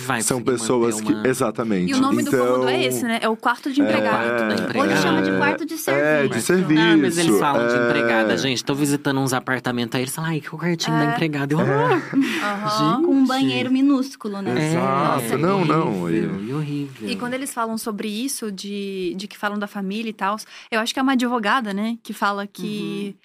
Vai 0.05 0.21
são 0.21 0.41
pessoas 0.41 0.99
que. 1.01 1.11
uma- 1.13 1.27
Exatamente. 1.27 1.91
E 1.91 1.93
o 1.95 1.99
nome 1.99 2.23
do 2.23 2.29
então, 2.29 2.45
cômodo 2.47 2.69
é 2.69 2.83
esse, 2.83 3.03
né? 3.03 3.19
É 3.21 3.29
o 3.29 3.35
quarto 3.35 3.71
de 3.71 3.81
É, 3.81 3.83
empregado. 3.83 4.13
quarto 4.27 4.47
da 4.47 4.53
empregada. 4.63 4.79
Hoje 4.93 5.01
chama 5.01 5.21
de 5.21 5.29
É, 5.29 5.37
quarto 5.37 5.65
de 5.65 5.73
É, 5.73 5.77
serviço. 5.77 6.33
de 6.35 6.41
serviço. 6.41 6.81
Ah, 6.81 6.97
mas 6.97 7.17
eles 7.17 7.39
falam 7.39 7.67
de 7.67 7.73
é. 7.75 7.85
empregada, 7.87 8.37
gente. 8.37 8.63
Tô 8.63 8.73
visitando 8.75 9.19
uns 9.19 9.33
apartamentos 9.33 9.95
aí, 9.95 10.03
eles 10.03 10.15
falam, 10.15 10.29
ai, 10.31 10.39
que 10.41 10.53
o 10.53 10.57
quartinho 10.57 10.97
da 10.97 11.05
empregada. 11.05 11.53
Eu, 11.53 11.59
ah, 11.59 12.01
Aham. 12.43 13.03
Com 13.03 13.11
um 13.13 13.25
banheiro 13.25 13.71
minúsculo, 13.71 14.41
né? 14.41 14.53
É. 14.57 14.71
Exato. 14.71 15.33
É, 15.33 15.37
não, 15.37 15.63
e 15.63 15.67
não, 15.67 16.01
horrível, 16.03 16.41
e- 16.43 16.53
horrível. 16.53 17.09
E 17.09 17.15
quando 17.15 17.33
eles 17.33 17.53
falam 17.53 17.77
sobre 17.77 18.07
isso, 18.07 18.51
de, 18.51 19.13
de 19.17 19.27
que 19.27 19.37
falam 19.37 19.57
da 19.57 19.67
família 19.67 20.09
e 20.09 20.13
tal, 20.13 20.37
eu 20.71 20.79
acho 20.79 20.93
que 20.93 20.99
é 20.99 21.03
uma 21.03 21.13
advogada, 21.13 21.73
né? 21.73 21.97
Que 22.03 22.13
fala 22.13 22.45
que 22.47 23.15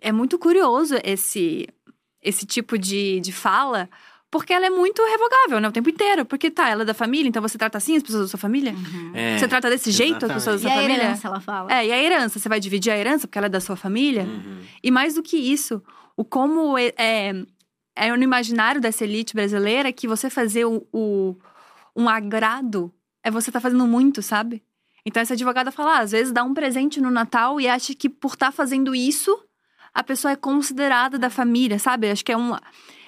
é 0.00 0.12
muito 0.12 0.38
curioso 0.38 0.94
esse, 1.04 1.66
esse 2.28 2.44
tipo 2.46 2.78
de, 2.78 3.20
de 3.20 3.32
fala, 3.32 3.88
porque 4.30 4.52
ela 4.52 4.66
é 4.66 4.70
muito 4.70 5.02
revogável, 5.04 5.58
né? 5.60 5.68
O 5.68 5.72
tempo 5.72 5.88
inteiro. 5.88 6.24
Porque 6.26 6.50
tá, 6.50 6.68
ela 6.68 6.82
é 6.82 6.84
da 6.84 6.94
família, 6.94 7.28
então 7.28 7.40
você 7.40 7.56
trata 7.56 7.78
assim 7.78 7.96
as 7.96 8.02
pessoas 8.02 8.22
da 8.24 8.28
sua 8.28 8.38
família? 8.38 8.74
É, 9.14 9.38
Você 9.38 9.48
trata 9.48 9.70
desse 9.70 9.90
jeito 9.90 10.26
as 10.26 10.32
pessoas 10.32 10.60
da 10.62 10.68
a 10.68 10.72
sua 10.72 10.82
família? 10.82 11.02
herança, 11.04 11.28
ela 11.28 11.40
fala. 11.40 11.72
É, 11.72 11.86
e 11.86 11.92
a 11.92 12.02
herança? 12.02 12.38
Você 12.38 12.48
vai 12.48 12.60
dividir 12.60 12.90
a 12.92 12.96
herança 12.98 13.26
porque 13.26 13.38
ela 13.38 13.46
é 13.46 13.50
da 13.50 13.60
sua 13.60 13.76
família? 13.76 14.24
uhum. 14.24 14.60
E 14.82 14.90
mais 14.90 15.14
do 15.14 15.22
que 15.22 15.36
isso, 15.36 15.82
o 16.16 16.24
como 16.24 16.76
é, 16.76 16.92
é, 16.98 17.32
é 17.96 18.16
no 18.16 18.22
imaginário 18.22 18.80
dessa 18.80 19.02
elite 19.04 19.34
brasileira 19.34 19.90
que 19.92 20.06
você 20.06 20.28
fazer 20.28 20.66
o, 20.66 20.86
o- 20.92 21.36
um 21.96 22.08
agrado 22.08 22.92
é 23.24 23.30
você 23.30 23.50
tá 23.50 23.60
fazendo 23.60 23.86
muito, 23.86 24.22
sabe? 24.22 24.62
Então 25.06 25.22
essa 25.22 25.32
advogada 25.34 25.72
fala, 25.72 25.96
ah, 25.96 26.00
às 26.00 26.10
vezes 26.12 26.32
dá 26.32 26.44
um 26.44 26.52
presente 26.52 27.00
no 27.00 27.10
Natal 27.10 27.58
e 27.60 27.66
acha 27.66 27.94
que 27.94 28.08
por 28.10 28.32
estar 28.34 28.52
fazendo 28.52 28.94
isso, 28.94 29.36
a 29.94 30.02
pessoa 30.02 30.32
é 30.32 30.36
considerada 30.36 31.18
da 31.18 31.30
família, 31.30 31.78
sabe? 31.78 32.10
Acho 32.10 32.24
que 32.24 32.32
é 32.32 32.36
uma. 32.36 32.60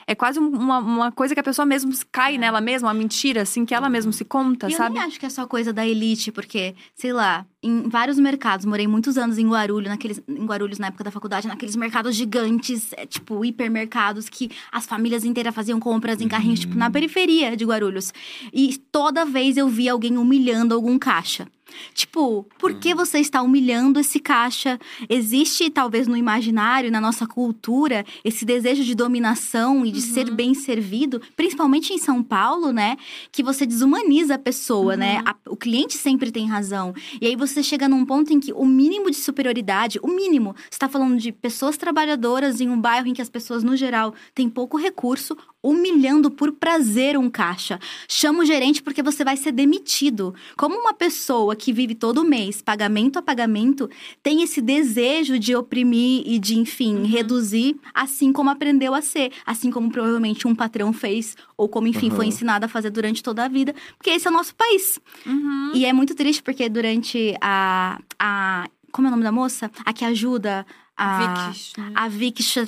É 0.06 0.14
quase 0.14 0.40
um- 0.40 0.48
uma, 0.48 0.78
uma 0.80 1.12
coisa 1.12 1.34
que 1.34 1.40
a 1.40 1.42
pessoa 1.42 1.64
mesmo 1.64 1.92
cai 2.10 2.36
nela 2.36 2.60
mesma, 2.60 2.88
uma 2.88 2.94
mentira, 2.94 3.42
assim, 3.42 3.64
que 3.64 3.72
ela 3.72 3.88
mesma 3.88 4.10
se 4.10 4.24
conta, 4.24 4.68
E 4.68 4.72
eu 4.72 4.76
sabe? 4.76 4.94
nem 4.94 5.04
acho 5.04 5.20
que 5.20 5.26
é 5.26 5.30
só 5.30 5.46
coisa 5.46 5.72
da 5.72 5.86
elite, 5.86 6.32
porque, 6.32 6.74
sei 6.96 7.12
lá, 7.12 7.46
em 7.62 7.88
vários 7.88 8.18
mercados, 8.18 8.66
morei 8.66 8.88
muitos 8.88 9.16
anos 9.16 9.38
em 9.38 9.48
Guarulhos, 9.48 9.88
naqueles, 9.88 10.20
em 10.26 10.44
Guarulhos 10.44 10.80
na 10.80 10.88
época 10.88 11.04
da 11.04 11.12
faculdade, 11.12 11.46
naqueles 11.46 11.76
mercados 11.76 12.16
gigantes, 12.16 12.92
é, 12.96 13.06
tipo 13.06 13.44
hipermercados, 13.44 14.28
que 14.28 14.50
as 14.72 14.84
famílias 14.84 15.24
inteiras 15.24 15.54
faziam 15.54 15.78
compras 15.78 16.20
em 16.20 16.26
carrinhos, 16.26 16.58
tipo, 16.60 16.76
na 16.76 16.90
periferia 16.90 17.56
de 17.56 17.64
Guarulhos. 17.64 18.12
E 18.52 18.78
toda 18.90 19.24
vez 19.24 19.56
eu 19.56 19.68
via 19.68 19.92
alguém 19.92 20.18
humilhando 20.18 20.74
algum 20.74 20.98
caixa. 20.98 21.46
Tipo, 21.94 22.46
por 22.58 22.74
que 22.74 22.94
você 22.94 23.18
está 23.18 23.42
humilhando 23.42 23.98
esse 24.00 24.18
caixa? 24.20 24.78
Existe, 25.08 25.70
talvez, 25.70 26.06
no 26.06 26.16
imaginário, 26.16 26.90
na 26.90 27.00
nossa 27.00 27.26
cultura, 27.26 28.04
esse 28.24 28.44
desejo 28.44 28.84
de 28.84 28.94
dominação 28.94 29.84
e 29.84 29.90
de 29.90 30.00
ser 30.00 30.30
bem 30.30 30.54
servido, 30.54 31.20
principalmente 31.36 31.92
em 31.92 31.98
São 31.98 32.22
Paulo, 32.22 32.72
né? 32.72 32.96
Que 33.32 33.42
você 33.42 33.66
desumaniza 33.66 34.34
a 34.34 34.38
pessoa, 34.38 34.96
né? 34.96 35.22
A- 35.24 35.34
o 35.48 35.56
cliente 35.56 35.96
sempre 35.96 36.30
tem 36.30 36.46
razão. 36.46 36.94
E 37.20 37.26
aí 37.26 37.36
você 37.36 37.62
chega 37.62 37.88
num 37.88 38.04
ponto 38.04 38.32
em 38.32 38.40
que 38.40 38.52
o 38.52 38.64
mínimo 38.64 39.10
de 39.10 39.16
superioridade, 39.16 39.98
o 40.02 40.08
mínimo, 40.08 40.54
você 40.56 40.68
está 40.76 40.88
falando 40.88 41.16
de 41.18 41.32
pessoas 41.32 41.76
trabalhadoras 41.76 42.60
em 42.60 42.68
um 42.68 42.80
bairro 42.80 43.08
em 43.08 43.14
que 43.14 43.22
as 43.22 43.28
pessoas, 43.28 43.62
no 43.62 43.76
geral, 43.76 44.14
têm 44.34 44.48
pouco 44.48 44.76
recurso, 44.76 45.36
humilhando 45.62 46.30
por 46.30 46.52
prazer 46.52 47.18
um 47.18 47.28
caixa. 47.28 47.78
Chama 48.08 48.40
o 48.40 48.44
gerente 48.46 48.82
porque 48.82 49.02
você 49.02 49.22
vai 49.22 49.36
ser 49.36 49.52
demitido. 49.52 50.34
Como 50.56 50.74
uma 50.74 50.94
pessoa 50.94 51.54
que 51.60 51.72
vive 51.72 51.94
todo 51.94 52.24
mês, 52.24 52.60
pagamento 52.62 53.18
a 53.18 53.22
pagamento, 53.22 53.88
tem 54.22 54.42
esse 54.42 54.60
desejo 54.60 55.38
de 55.38 55.54
oprimir 55.54 56.22
e 56.26 56.38
de, 56.38 56.58
enfim, 56.58 57.04
reduzir, 57.04 57.76
assim 57.94 58.32
como 58.32 58.50
aprendeu 58.50 58.94
a 58.94 59.02
ser. 59.02 59.30
Assim 59.46 59.70
como 59.70 59.90
provavelmente 59.90 60.48
um 60.48 60.54
patrão 60.54 60.92
fez, 60.92 61.36
ou 61.56 61.68
como, 61.68 61.86
enfim, 61.86 62.08
foi 62.10 62.20
Aham. 62.24 62.28
ensinado 62.28 62.64
a 62.64 62.68
fazer 62.68 62.90
durante 62.90 63.22
toda 63.22 63.44
a 63.44 63.48
vida. 63.48 63.74
Porque 63.96 64.10
esse 64.10 64.26
é 64.26 64.30
o 64.30 64.34
nosso 64.34 64.54
país. 64.54 64.98
Uhum. 65.26 65.72
E 65.74 65.84
é 65.84 65.92
muito 65.92 66.14
triste 66.14 66.42
porque 66.42 66.68
durante 66.68 67.34
a. 67.40 68.00
a 68.18 68.66
como 68.90 69.06
é 69.06 69.08
o 69.08 69.12
nome 69.12 69.22
da 69.22 69.30
moça? 69.30 69.70
A 69.84 69.92
que 69.92 70.04
ajuda 70.04 70.66
a. 70.96 71.52
A 71.94 72.08
Vicky 72.08 72.42
Sch- 72.42 72.66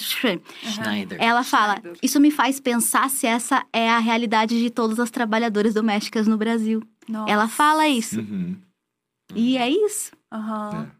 Schneider. 0.62 1.18
ela 1.20 1.42
fala: 1.42 1.74
Schneider. 1.78 1.98
Isso 2.02 2.20
me 2.20 2.30
faz 2.30 2.60
pensar 2.60 3.10
se 3.10 3.26
essa 3.26 3.64
é 3.72 3.90
a 3.90 3.98
realidade 3.98 4.58
de 4.58 4.70
todas 4.70 5.00
as 5.00 5.10
trabalhadoras 5.10 5.74
domésticas 5.74 6.26
no 6.28 6.36
Brasil. 6.36 6.80
Nossa. 7.08 7.30
Ela 7.32 7.48
fala 7.48 7.88
isso. 7.88 8.20
Uhum. 8.20 8.56
E 9.34 9.56
é 9.56 9.68
isso. 9.68 10.12
Aham. 10.30 10.90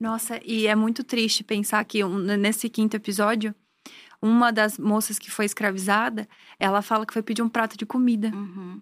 Nossa, 0.00 0.40
e 0.44 0.66
é 0.66 0.74
muito 0.76 1.02
triste 1.02 1.42
pensar 1.42 1.84
que 1.84 2.04
um- 2.04 2.18
nesse 2.18 2.68
quinto 2.68 2.96
episódio, 2.96 3.52
uma 4.22 4.52
das 4.52 4.78
moças 4.78 5.18
que 5.18 5.30
foi 5.30 5.44
escravizada, 5.44 6.28
ela 6.58 6.82
fala 6.82 7.04
que 7.04 7.12
foi 7.12 7.22
pedir 7.22 7.42
um 7.42 7.48
prato 7.48 7.76
de 7.76 7.84
comida. 7.84 8.30
Uhum. 8.32 8.80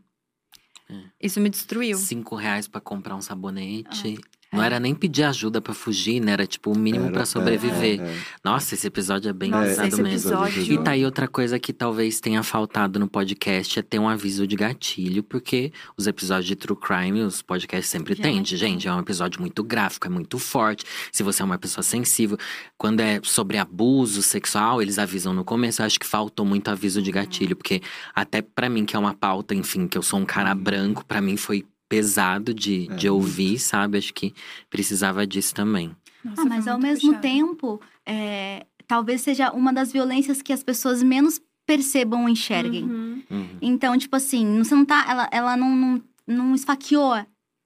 Isso 1.21 1.41
me 1.41 1.49
destruiu. 1.51 1.97
Cinco 1.99 2.37
reais 2.37 2.69
pra 2.69 2.81
comprar 2.81 3.17
um 3.17 3.23
sabonete. 3.23 4.19
Não 4.53 4.63
é. 4.63 4.67
era 4.67 4.81
nem 4.81 4.95
pedir 4.95 5.25
ajuda 5.25 5.61
pra 5.61 5.75
fugir, 5.75 6.21
né? 6.21 6.33
Era 6.33 6.47
tipo 6.47 6.73
o 6.73 6.79
mínimo 6.79 7.11
pra 7.11 7.27
sobreviver. 7.27 8.01
é, 8.01 8.05
é. 8.05 8.17
Nossa, 8.45 8.75
esse 8.75 8.87
episódio 8.87 9.29
é 9.29 9.33
bem 9.33 9.51
Nossa, 9.51 9.67
pesado 9.69 9.89
esse 9.89 10.03
mesmo. 10.03 10.31
episódio- 10.31 10.63
E 10.73 10.79
tá 10.83 10.93
aí 10.93 11.05
outra 11.05 11.27
coisa 11.29 11.59
que 11.59 11.73
talvez 11.73 12.21
tenha 12.21 12.43
faltado 12.43 12.99
no 12.99 13.09
podcast 13.09 13.79
é 13.79 13.83
ter 13.83 13.99
um 13.99 14.09
aviso 14.09 14.47
de 14.47 14.55
gatilho, 14.57 15.23
porque 15.23 15.73
os 15.97 16.07
episódios 16.07 16.47
de 16.47 16.55
True 16.57 16.79
Crime, 16.79 17.23
os 17.23 17.43
podcasts 17.43 17.91
sempre 17.91 18.15
Já 18.15 18.23
têm. 18.23 18.43
tem. 18.43 18.57
Gente, 18.57 18.87
é 18.89 18.93
um 18.93 19.01
episódio 19.01 19.41
muito 19.41 19.63
gráfico, 19.65 20.07
é 20.07 20.11
muito 20.11 20.39
forte. 20.39 20.85
Se 21.13 21.23
você 21.23 21.43
é 21.43 21.45
uma 21.45 21.59
pessoa 21.59 21.83
sensível, 21.83 22.39
quando 22.79 23.01
é 23.01 23.21
sobre 23.25 23.59
abuso 23.59 24.23
sexual, 24.23 24.81
eles 24.81 24.99
avisam 24.99 25.35
no 25.35 25.45
começo. 25.45 25.83
Eu 25.83 25.87
acho 25.87 25.99
que 26.01 26.07
faltou 26.07 26.47
muito 26.47 26.69
aviso 26.69 27.03
de 27.03 27.11
gatilho, 27.11 27.57
porque 27.57 27.83
até 28.15 28.41
pra 28.43 28.69
mim, 28.69 28.85
que 28.85 28.95
é 28.95 28.99
uma 28.99 29.13
pauta, 29.15 29.55
enfim, 29.55 29.87
que 29.89 29.99
eu 29.99 30.03
sou 30.03 30.19
um 30.21 30.25
cara 30.25 30.55
branco, 30.55 31.05
pra 31.05 31.21
mim 31.21 31.37
foi 31.37 31.65
pesado 31.89 32.53
de, 32.55 32.89
É, 32.91 32.95
de 32.97 33.09
ouvir, 33.09 33.59
sabe? 33.59 33.99
Acho 33.99 34.13
que 34.13 34.35
precisava 34.71 35.27
disso 35.27 35.55
também. 35.55 35.95
Nossa, 36.25 36.43
Ah, 36.43 36.45
mas 36.45 36.67
ao 36.67 36.75
muito 36.79 36.87
mesmo 36.89 37.09
puxado. 37.15 37.23
tempo, 37.23 37.81
é, 38.05 38.67
talvez 38.87 39.21
seja 39.21 39.51
uma 39.53 39.73
das 39.73 39.93
violências 39.93 40.43
que 40.43 40.53
as 40.53 40.63
pessoas 40.63 41.03
menos 41.03 41.41
percebam 41.65 42.23
ou 42.23 42.29
enxerguem. 42.29 42.85
Uhum. 42.85 43.23
Uhum. 43.31 43.49
Então, 43.61 43.97
tipo 43.99 44.15
assim, 44.17 44.59
você 44.63 44.75
não 44.75 44.85
tá. 44.85 45.05
Ela, 45.09 45.29
ela 45.33 45.57
não, 45.57 45.71
não, 45.77 46.03
não 46.27 46.55
esfaqueou 46.55 47.15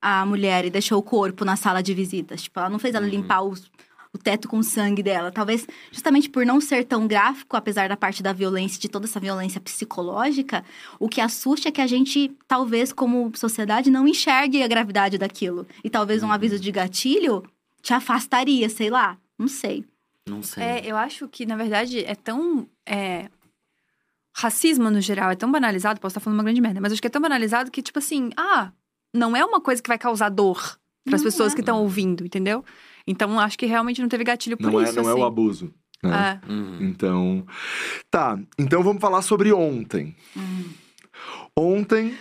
a 0.03 0.25
mulher 0.25 0.65
e 0.65 0.71
deixou 0.71 0.99
o 0.99 1.03
corpo 1.03 1.45
na 1.45 1.57
sala 1.57 1.83
de 1.83 1.93
visitas. 1.93 2.43
Tipo, 2.43 2.61
ela 2.61 2.71
não 2.71 2.79
fez 2.79 2.95
ela 2.95 3.05
Uhum. 3.05 3.11
limpar 3.13 3.43
os- 3.43 3.71
o 4.13 4.19
teto 4.19 4.49
com 4.49 4.59
o 4.59 4.65
sangue 4.65 5.03
dela. 5.03 5.31
Talvez, 5.31 5.67
justamente 5.93 6.29
por 6.29 6.45
não 6.45 6.61
ser 6.61 6.85
tão 6.85 7.07
gráfico, 7.07 7.57
apesar 7.57 7.89
da 7.89 7.97
parte 7.97 8.23
da 8.23 8.33
violência, 8.33 8.81
de 8.81 8.89
toda 8.89 9.07
essa 9.07 9.21
violência 9.21 9.61
psicológica, 9.61 10.65
o 10.99 11.09
que 11.09 11.21
assusta 11.21 11.69
é 11.69 11.73
que 11.73 11.81
a 11.81 11.87
gente, 11.87 12.33
talvez, 12.49 12.93
como 12.93 13.31
sociedade, 13.37 13.91
não 13.91 14.09
enxergue 14.09 14.63
a 14.63 14.69
gravidade 14.69 15.17
daquilo. 15.17 15.67
E 15.85 15.91
talvez 15.91 16.23
um 16.23 16.33
aviso 16.33 16.59
de 16.59 16.73
gatilho 16.73 17.45
te 17.81 17.95
afastaria, 17.95 18.69
sei 18.69 18.91
lá. 18.91 19.17
Não 19.39 19.49
sei. 19.49 19.85
Não 20.29 20.43
sei. 20.43 20.63
É, 20.63 20.87
eu 20.87 20.97
acho 20.97 21.29
que, 21.29 21.47
na 21.47 21.57
verdade, 21.57 22.05
é 22.05 22.15
tão. 22.15 22.69
é, 22.87 23.31
Racismo, 24.37 24.91
no 24.91 25.01
geral, 25.01 25.31
é 25.31 25.37
tão 25.37 25.51
banalizado, 25.51 26.01
posso 26.01 26.13
estar 26.13 26.21
falando 26.21 26.39
uma 26.39 26.45
grande 26.45 26.61
merda, 26.61 26.81
mas 26.81 26.93
acho 26.93 27.01
que 27.01 27.07
é 27.07 27.11
tão 27.11 27.21
banalizado 27.21 27.71
que, 27.71 27.83
tipo 27.83 27.99
assim, 27.99 28.31
ah, 28.37 28.71
não 29.13 29.37
é 29.37 29.45
uma 29.45 29.61
coisa 29.61 29.83
que 29.83 29.89
vai 29.89 29.99
causar 29.99 30.29
dor 30.29 30.79
para 31.05 31.17
as 31.17 31.23
pessoas 31.23 31.53
é. 31.53 31.55
que 31.57 31.61
estão 31.61 31.83
ouvindo, 31.83 32.25
entendeu? 32.25 32.65
Então, 33.11 33.39
acho 33.41 33.59
que 33.59 33.67
realmente 33.67 34.01
não 34.01 34.09
teve 34.09 34.23
gatilho 34.25 34.57
por 34.57 34.71
Não, 34.71 34.83
isso. 34.83 34.93
é, 34.99 35.03
não 35.03 35.09
é 35.09 35.13
assim. 35.13 35.21
o 35.21 35.25
abuso. 35.25 35.75
né? 36.03 36.41
É. 36.49 36.53
Uhum. 36.53 36.79
Então. 36.81 37.47
Tá, 38.11 38.39
então 38.59 38.83
vamos 38.83 39.01
falar 39.01 39.21
sobre 39.23 39.53
ontem. 39.53 40.15
Ontem 41.57 42.15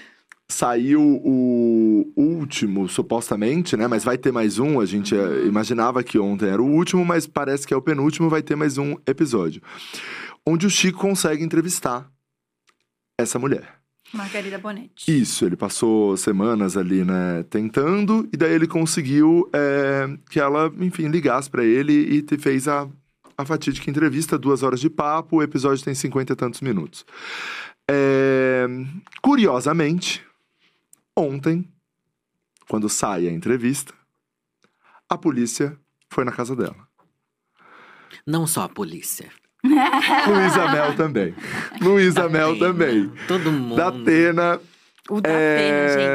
saiu 0.51 0.99
o 1.23 2.11
último, 2.17 2.89
supostamente, 2.89 3.77
né? 3.77 3.87
Mas 3.87 4.03
vai 4.03 4.17
ter 4.17 4.31
mais 4.31 4.57
um. 4.57 4.79
A 4.79 4.85
gente 4.85 5.15
eh, 5.15 5.45
imaginava 5.45 6.03
que 6.03 6.17
ontem 6.17 6.49
era 6.49 6.61
o 6.61 6.65
último, 6.65 7.05
mas 7.05 7.27
parece 7.27 7.67
que 7.67 7.73
é 7.73 7.77
o 7.77 7.81
penúltimo. 7.81 8.29
Vai 8.29 8.41
ter 8.41 8.55
mais 8.55 8.77
um 8.79 8.95
episódio. 9.07 9.61
Onde 10.45 10.65
o 10.65 10.69
Chico 10.69 10.99
consegue 10.99 11.43
entrevistar 11.43 12.11
essa 13.17 13.37
mulher. 13.37 13.75
Margarida 14.13 14.57
Bonetti. 14.57 15.21
Isso, 15.21 15.45
ele 15.45 15.55
passou 15.55 16.17
semanas 16.17 16.75
ali, 16.75 17.03
né, 17.03 17.43
tentando, 17.49 18.27
e 18.33 18.37
daí 18.37 18.53
ele 18.53 18.67
conseguiu 18.67 19.49
é, 19.53 20.07
que 20.29 20.39
ela, 20.39 20.71
enfim, 20.79 21.07
ligasse 21.07 21.49
pra 21.49 21.63
ele 21.63 21.93
e 21.93 22.21
te 22.21 22.37
fez 22.37 22.67
a, 22.67 22.87
a 23.37 23.45
fatídica 23.45 23.89
entrevista, 23.89 24.37
duas 24.37 24.63
horas 24.63 24.79
de 24.79 24.89
papo, 24.89 25.37
o 25.37 25.43
episódio 25.43 25.83
tem 25.83 25.93
cinquenta 25.93 26.33
e 26.33 26.35
tantos 26.35 26.61
minutos. 26.61 27.05
É, 27.89 28.67
curiosamente, 29.21 30.25
ontem, 31.15 31.67
quando 32.67 32.89
sai 32.89 33.27
a 33.27 33.31
entrevista, 33.31 33.93
a 35.07 35.17
polícia 35.17 35.77
foi 36.09 36.23
na 36.23 36.31
casa 36.31 36.55
dela. 36.55 36.87
Não 38.25 38.45
só 38.45 38.63
a 38.63 38.69
polícia. 38.69 39.31
Luísa 40.27 40.71
Mel 40.71 40.95
também. 40.95 41.35
Luísa 41.81 42.29
Mel 42.29 42.53
Datena. 42.53 42.67
também. 42.67 43.11
Todo 43.27 43.51
mundo. 43.51 43.75
Da 43.75 43.87
Atena, 43.89 44.59
O 45.09 45.19
da 45.21 45.29
É, 45.29 45.55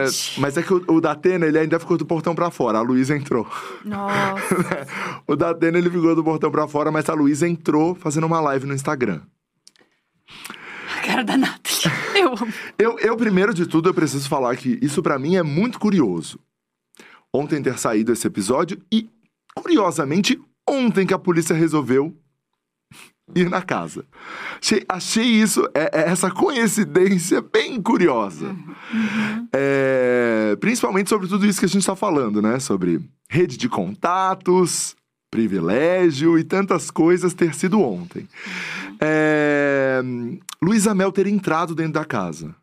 Atena, 0.01 0.07
gente. 0.11 0.41
Mas 0.41 0.57
é 0.57 0.63
que 0.63 0.73
o, 0.73 0.85
o 0.89 1.01
da 1.01 1.13
Atena, 1.13 1.47
ele 1.47 1.59
ainda 1.59 1.79
ficou 1.79 1.97
do 1.99 2.07
portão 2.07 2.35
pra 2.35 2.51
fora. 2.51 2.79
A 2.79 2.83
Luísa 2.83 3.17
entrou. 3.17 3.47
Nossa. 3.85 4.87
O 5.27 5.37
da 5.37 5.51
Atena, 5.51 5.79
ele 5.79 5.91
ficou 5.91 6.15
do 6.15 6.23
portão 6.25 6.51
pra 6.51 6.69
fora, 6.69 6.91
mas 6.91 7.09
a 7.09 7.15
Luísa 7.15 7.49
entrou 7.49 7.95
fazendo 7.95 8.27
uma 8.27 8.41
live 8.41 8.67
no 8.67 8.75
Instagram. 8.75 9.21
A 10.97 11.07
cara 11.07 11.23
da 11.25 11.37
Nathalie. 11.37 11.95
Eu 12.15 12.29
amo. 12.33 12.53
Eu, 12.79 12.99
eu, 13.01 13.17
primeiro 13.17 13.53
de 13.53 13.67
tudo, 13.67 13.89
eu 13.91 13.95
preciso 13.95 14.29
falar 14.29 14.57
que 14.57 14.79
isso 14.81 15.03
pra 15.03 15.19
mim 15.19 15.37
é 15.37 15.43
muito 15.43 15.79
curioso. 15.79 16.39
Ontem 17.33 17.61
ter 17.63 17.79
saído 17.79 18.13
esse 18.13 18.27
episódio 18.27 18.81
e, 18.93 19.09
curiosamente, 19.55 20.41
ontem 20.69 21.05
que 21.07 21.13
a 21.13 21.19
polícia 21.19 21.55
resolveu 21.55 22.17
ir 23.35 23.49
na 23.49 23.63
casa. 23.63 24.05
Achei, 24.61 24.85
achei 24.89 25.25
isso, 25.25 25.69
é, 25.75 26.01
é 26.01 26.11
essa 26.11 26.31
coincidência 26.31 27.41
bem 27.41 27.81
curiosa. 27.81 28.55
É, 29.53 30.57
principalmente 30.61 31.09
sobre 31.09 31.29
tudo 31.29 31.47
isso 31.47 31.59
que 31.59 31.67
a 31.67 31.69
gente 31.69 31.83
está 31.83 31.97
falando, 31.97 32.43
né? 32.43 32.59
Sobre 32.59 33.01
rede 33.29 33.57
de 33.57 33.69
contatos, 33.69 34.95
privilégio 35.31 36.39
e 36.39 36.45
tantas 36.45 36.91
coisas 36.91 37.35
ter 37.35 37.55
sido 37.55 37.81
ontem. 37.81 38.29
É, 39.01 40.01
Luísa 40.63 40.95
Mel 40.95 41.13
ter 41.13 41.27
entrado 41.27 41.75
dentro 41.75 41.95
da 41.95 42.05
casa. 42.05 42.55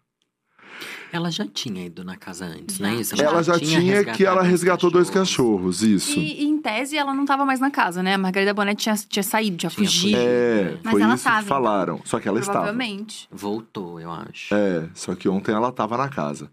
Ela 1.13 1.29
já 1.29 1.45
tinha 1.45 1.85
ido 1.85 2.03
na 2.05 2.15
casa 2.15 2.45
antes, 2.45 2.77
Já. 2.77 2.87
não 2.87 2.93
é 2.95 3.01
isso? 3.01 3.21
Ela 3.21 3.43
já 3.43 3.59
tinha 3.59 4.03
que 4.05 4.23
ela 4.25 4.41
resgatado 4.41 4.45
uns 4.45 4.49
resgatou 4.49 4.91
dois 4.91 5.09
cachorros, 5.09 5.83
isso. 5.83 6.17
E, 6.17 6.43
e, 6.43 6.45
em 6.45 6.57
tese, 6.61 6.95
ela 6.97 7.13
não 7.13 7.25
tava 7.25 7.43
mais 7.45 7.59
na 7.59 7.69
casa, 7.69 8.01
né? 8.01 8.13
A 8.13 8.17
Margarida 8.17 8.53
Bonetti 8.53 8.83
tinha, 8.83 8.95
tinha 8.95 9.23
saído, 9.23 9.57
tinha, 9.57 9.69
Tinha 9.69 9.85
fugido. 9.87 10.17
É, 10.17 10.77
Mas 10.83 10.91
foi 10.91 11.01
ela 11.01 11.15
isso 11.15 11.23
tava, 11.25 11.37
que 11.39 11.43
então. 11.45 11.57
falaram. 11.57 12.01
Só 12.05 12.19
que 12.19 12.27
ela 12.29 12.39
estava. 12.39 12.59
Provavelmente. 12.59 13.27
Voltou, 13.29 13.99
eu 13.99 14.09
acho. 14.09 14.53
É, 14.55 14.87
só 14.93 15.13
que 15.13 15.27
ontem 15.27 15.51
ela 15.53 15.67
estava 15.69 15.97
na 15.97 16.07
casa. 16.07 16.49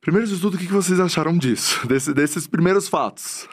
Primeiro 0.00 0.26
de 0.26 0.38
tudo, 0.40 0.54
o 0.54 0.58
que 0.58 0.66
que 0.66 0.72
vocês 0.72 0.98
acharam 0.98 1.36
disso? 1.36 1.86
Desse- 1.86 2.14
desses 2.14 2.46
primeiros 2.46 2.88
fatos? 2.88 3.46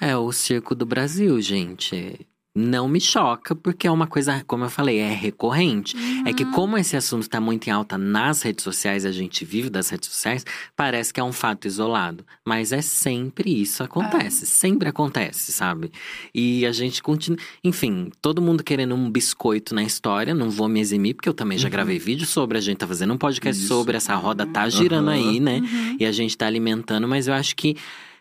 É 0.00 0.16
o 0.16 0.30
circo 0.32 0.74
do 0.74 0.84
Brasil, 0.84 1.40
gente. 1.40 2.26
Não 2.56 2.86
me 2.86 3.00
choca, 3.00 3.52
porque 3.52 3.88
é 3.88 3.90
uma 3.90 4.06
coisa, 4.06 4.44
como 4.46 4.64
eu 4.64 4.70
falei, 4.70 4.98
é 4.98 5.12
recorrente. 5.12 5.96
É 6.24 6.32
que 6.32 6.44
como 6.44 6.78
esse 6.78 6.96
assunto 6.96 7.28
tá 7.28 7.40
muito 7.40 7.66
em 7.66 7.72
alta 7.72 7.98
nas 7.98 8.42
redes 8.42 8.62
sociais, 8.62 9.04
a 9.04 9.10
gente 9.10 9.44
vive 9.44 9.68
das 9.68 9.88
redes 9.88 10.08
sociais, 10.08 10.46
parece 10.76 11.12
que 11.12 11.18
é 11.18 11.24
um 11.24 11.32
fato 11.32 11.66
isolado. 11.66 12.24
Mas 12.44 12.70
é 12.70 12.80
sempre 12.80 13.60
isso 13.60 13.82
acontece, 13.82 14.46
sempre 14.46 14.88
acontece, 14.88 15.50
sabe? 15.50 15.90
E 16.32 16.64
a 16.64 16.70
gente 16.70 17.02
continua. 17.02 17.40
Enfim, 17.64 18.12
todo 18.22 18.40
mundo 18.40 18.62
querendo 18.62 18.94
um 18.94 19.10
biscoito 19.10 19.74
na 19.74 19.82
história, 19.82 20.32
não 20.32 20.48
vou 20.48 20.68
me 20.68 20.78
eximir, 20.78 21.14
porque 21.14 21.28
eu 21.28 21.34
também 21.34 21.58
já 21.58 21.68
gravei 21.68 21.98
vídeo 21.98 22.24
sobre, 22.24 22.56
a 22.56 22.60
gente 22.60 22.78
tá 22.78 22.86
fazendo 22.86 23.12
um 23.12 23.18
podcast 23.18 23.60
Isso. 23.60 23.66
sobre, 23.66 23.96
essa 23.96 24.14
roda 24.14 24.46
tá 24.46 24.68
girando 24.68 25.08
Aham. 25.08 25.16
aí, 25.16 25.40
né? 25.40 25.58
Uhum. 25.58 25.96
E 25.98 26.06
a 26.06 26.12
gente 26.12 26.38
tá 26.38 26.46
alimentando, 26.46 27.08
mas 27.08 27.26
eu 27.26 27.34
acho 27.34 27.56
que 27.56 27.76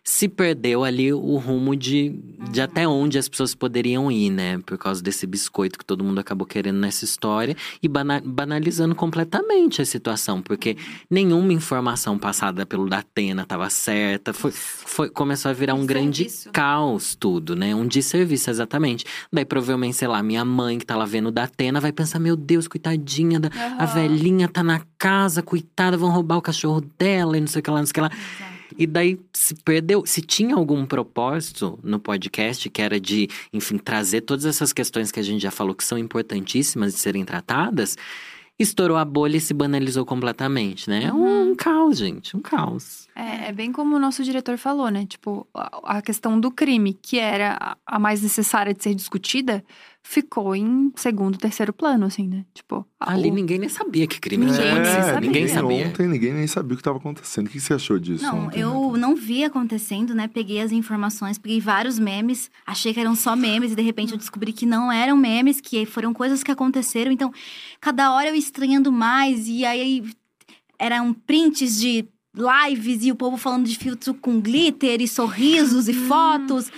se 0.06 0.28
perdeu 0.28 0.84
ali 0.84 1.14
o 1.14 1.38
rumo 1.38 1.76
de, 1.78 2.10
de 2.52 2.60
até 2.60 2.86
onde 2.86 3.18
as 3.18 3.30
pessoas 3.30 3.56
poderiam 3.56 4.12
ir, 4.12 4.30
né? 4.30 4.60
Por 4.66 4.78
causa 4.78 5.02
desse 5.02 5.26
biscoito 5.26 5.80
que 5.80 5.86
todo 5.86 6.04
mundo 6.04 6.20
acabou 6.20 6.46
querendo 6.46 6.78
nessa 6.78 7.06
história 7.06 7.56
e 7.82 7.88
bana- 7.88 8.22
banalizando 8.24 8.94
completamente 8.96 9.82
a 9.82 9.86
situação, 9.86 10.42
porque 10.42 10.76
nenhuma 11.10 11.54
informação 11.54 12.20
passada 12.20 12.66
pelo 12.66 12.90
Datena 12.90 13.44
estava 13.44 13.70
certa. 13.70 14.34
Foi, 14.34 14.52
foi, 14.52 15.10
começou 15.10 15.50
a 15.50 15.54
virar 15.54 15.74
um 15.74 15.86
grande 15.86 16.28
caos 16.52 17.16
tudo, 17.16 17.56
né? 17.56 17.74
Um 17.74 17.88
desserviço, 17.88 18.50
exatamente. 18.50 19.06
Daí 19.32 19.46
provavelmente, 19.46 19.96
sei 19.96 20.10
lá, 20.10 20.22
minha 20.22 20.44
mãe 20.44 20.78
que 20.78 20.86
tá 20.86 20.98
lá 20.98 21.06
vendo 21.06 21.28
o 21.28 21.32
Datena 21.32 21.80
vai 21.80 21.94
pensar: 21.94 22.20
meu 22.20 22.36
Deus, 22.36 22.68
coitadinha 22.68 23.40
da. 23.40 23.50
A 23.80 23.86
Aham. 23.86 23.94
velhinha 23.94 24.50
tá 24.50 24.62
na 24.62 24.82
casa, 24.98 25.42
coitada, 25.42 25.96
vão 25.96 26.10
roubar 26.12 26.38
o 26.38 26.42
cachorro 26.42 26.82
dela 27.00 27.38
e 27.38 27.40
não 27.40 27.48
sei 27.48 27.62
o 27.62 27.64
que 27.64 27.72
lá, 27.72 27.80
não 27.80 27.86
sei 27.86 27.92
o 27.92 27.94
que 27.94 28.02
lá. 28.02 28.12
E 28.78 28.88
daí 28.88 29.20
se 29.34 29.56
perdeu. 29.56 30.06
Se 30.06 30.22
tinha 30.22 30.56
algum 30.56 30.86
propósito 30.86 31.80
no 31.84 32.00
podcast, 32.00 32.70
que 32.70 32.82
era 32.82 33.00
de, 33.00 33.28
enfim, 33.52 33.78
trazer 33.78 34.22
todas 34.22 34.46
essas 34.46 34.74
questões 34.74 35.12
que 35.12 35.20
a 35.20 35.24
gente 35.24 35.42
já 35.42 35.52
falou 35.52 35.76
que 35.76 35.84
são 35.84 35.98
importantíssimas 35.98 36.94
de 36.94 37.00
serem 37.00 37.26
tratadas, 37.26 37.98
estourou 38.58 38.98
a 38.98 39.06
bolha 39.06 39.38
e 39.38 39.42
se 39.42 39.54
banalizou 39.54 40.06
completamente, 40.06 40.90
né? 40.90 41.06
É 41.06 41.14
um, 41.14 41.52
um 41.52 41.56
caos, 41.56 41.98
gente, 41.98 42.36
um 42.38 42.40
caos. 42.40 43.08
É, 43.16 43.50
é 43.50 43.52
bem 43.52 43.72
como 43.72 43.96
o 43.96 44.00
nosso 44.00 44.24
diretor 44.24 44.58
falou, 44.58 44.90
né? 44.90 45.06
Tipo, 45.06 45.48
a, 45.54 45.98
a 45.98 46.02
questão 46.02 46.40
do 46.40 46.52
crime, 46.52 46.94
que 46.94 47.20
era 47.20 47.78
a 47.86 48.00
mais 48.00 48.22
necessária 48.22 48.74
de 48.74 48.84
ser 48.84 48.94
discutida, 48.94 49.64
ficou 50.06 50.54
em 50.54 50.92
segundo, 50.98 51.38
terceiro 51.38 51.72
plano, 51.72 52.06
assim, 52.06 52.28
né? 52.28 52.46
Tipo, 52.54 52.86
Ali 53.00 53.32
o- 53.32 53.34
ninguém 53.34 53.58
nem 53.58 53.70
sabia 53.70 54.06
que 54.06 54.20
crime 54.20 54.46
Ninguém 54.46 54.70
acontecido. 54.72 55.04
sabia. 55.06 55.22
Ninguém 55.22 55.44
É, 55.46 55.48
sabia. 55.48 55.88
Ontem 55.88 56.08
ninguém 56.08 56.34
nem 56.34 56.46
sabia 56.48 56.74
o 56.74 56.76
que 56.76 56.82
estava 56.82 56.98
acontecendo. 56.98 57.48
O 57.48 57.50
que 57.50 57.60
você 57.60 57.74
achou 57.74 57.98
disso? 57.98 58.24
Não, 58.24 58.46
ontem, 58.48 58.60
eu 58.60 58.74
Nathalie? 58.74 59.00
não 59.02 59.16
vi 59.16 59.44
acontecendo, 59.46 60.14
né? 60.14 60.28
Peguei 60.28 60.60
as 60.62 60.72
informações, 60.74 61.38
peguei 61.38 61.60
vários 61.62 61.98
memes, 61.98 62.52
achei 62.68 62.94
que 62.94 63.00
eram 63.00 63.16
só 63.16 63.36
memes 63.36 63.72
e 63.72 63.76
de 63.76 63.82
repente 63.82 64.12
eu 64.12 64.18
descobri 64.18 64.52
que 64.52 64.66
não 64.66 64.92
eram 64.92 65.16
memes, 65.16 65.62
que 65.62 65.86
foram 65.86 66.14
coisas 66.14 66.44
que 66.44 66.52
aconteceram. 66.52 67.12
Então, 67.12 67.32
cada 67.80 68.14
hora 68.14 68.28
eu 68.30 68.36
estranhando 68.36 68.92
mais 68.92 69.48
e 69.48 69.64
aí 69.66 70.04
eram 70.78 71.14
prints 71.14 71.80
de 71.80 72.06
lives 72.36 73.06
e 73.06 73.12
o 73.12 73.16
povo 73.16 73.38
falando 73.38 73.66
de 73.68 73.78
filtro 73.78 74.14
com 74.16 74.40
glitter 74.42 75.02
e 75.02 75.08
sorrisos 75.08 75.88
e 75.88 75.94
fotos. 75.94 76.72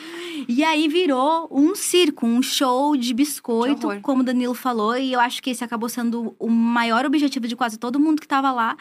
E 0.48 0.64
aí 0.64 0.88
virou 0.88 1.48
um 1.52 1.76
circo, 1.76 2.26
um 2.26 2.42
show 2.42 2.96
de 2.96 3.14
biscoito, 3.14 3.88
como 4.02 4.22
o 4.22 4.26
Danilo 4.26 4.54
falou, 4.54 4.98
e 4.98 5.14
eu 5.14 5.20
acho 5.20 5.42
que 5.42 5.50
esse 5.50 5.64
acabou 5.64 5.90
sendo 5.90 6.36
o 6.40 6.50
maior 6.50 7.06
objetivo 7.06 7.48
de 7.48 7.56
quase 7.56 7.78
todo 7.78 8.00
mundo 8.00 8.22
que 8.22 8.28
tava 8.28 8.52
lá. 8.52 8.76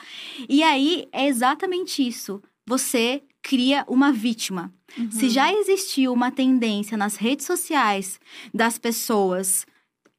E 0.48 0.62
aí 0.62 1.06
é 1.12 1.26
exatamente 1.26 2.06
isso. 2.06 2.42
Você 2.66 3.22
cria 3.42 3.84
uma 3.88 4.12
vítima. 4.12 4.72
Uhum. 4.96 5.10
Se 5.10 5.28
já 5.28 5.52
existiu 5.52 6.12
uma 6.12 6.30
tendência 6.30 6.96
nas 6.96 7.16
redes 7.16 7.46
sociais 7.46 8.18
das 8.52 8.78
pessoas 8.78 9.66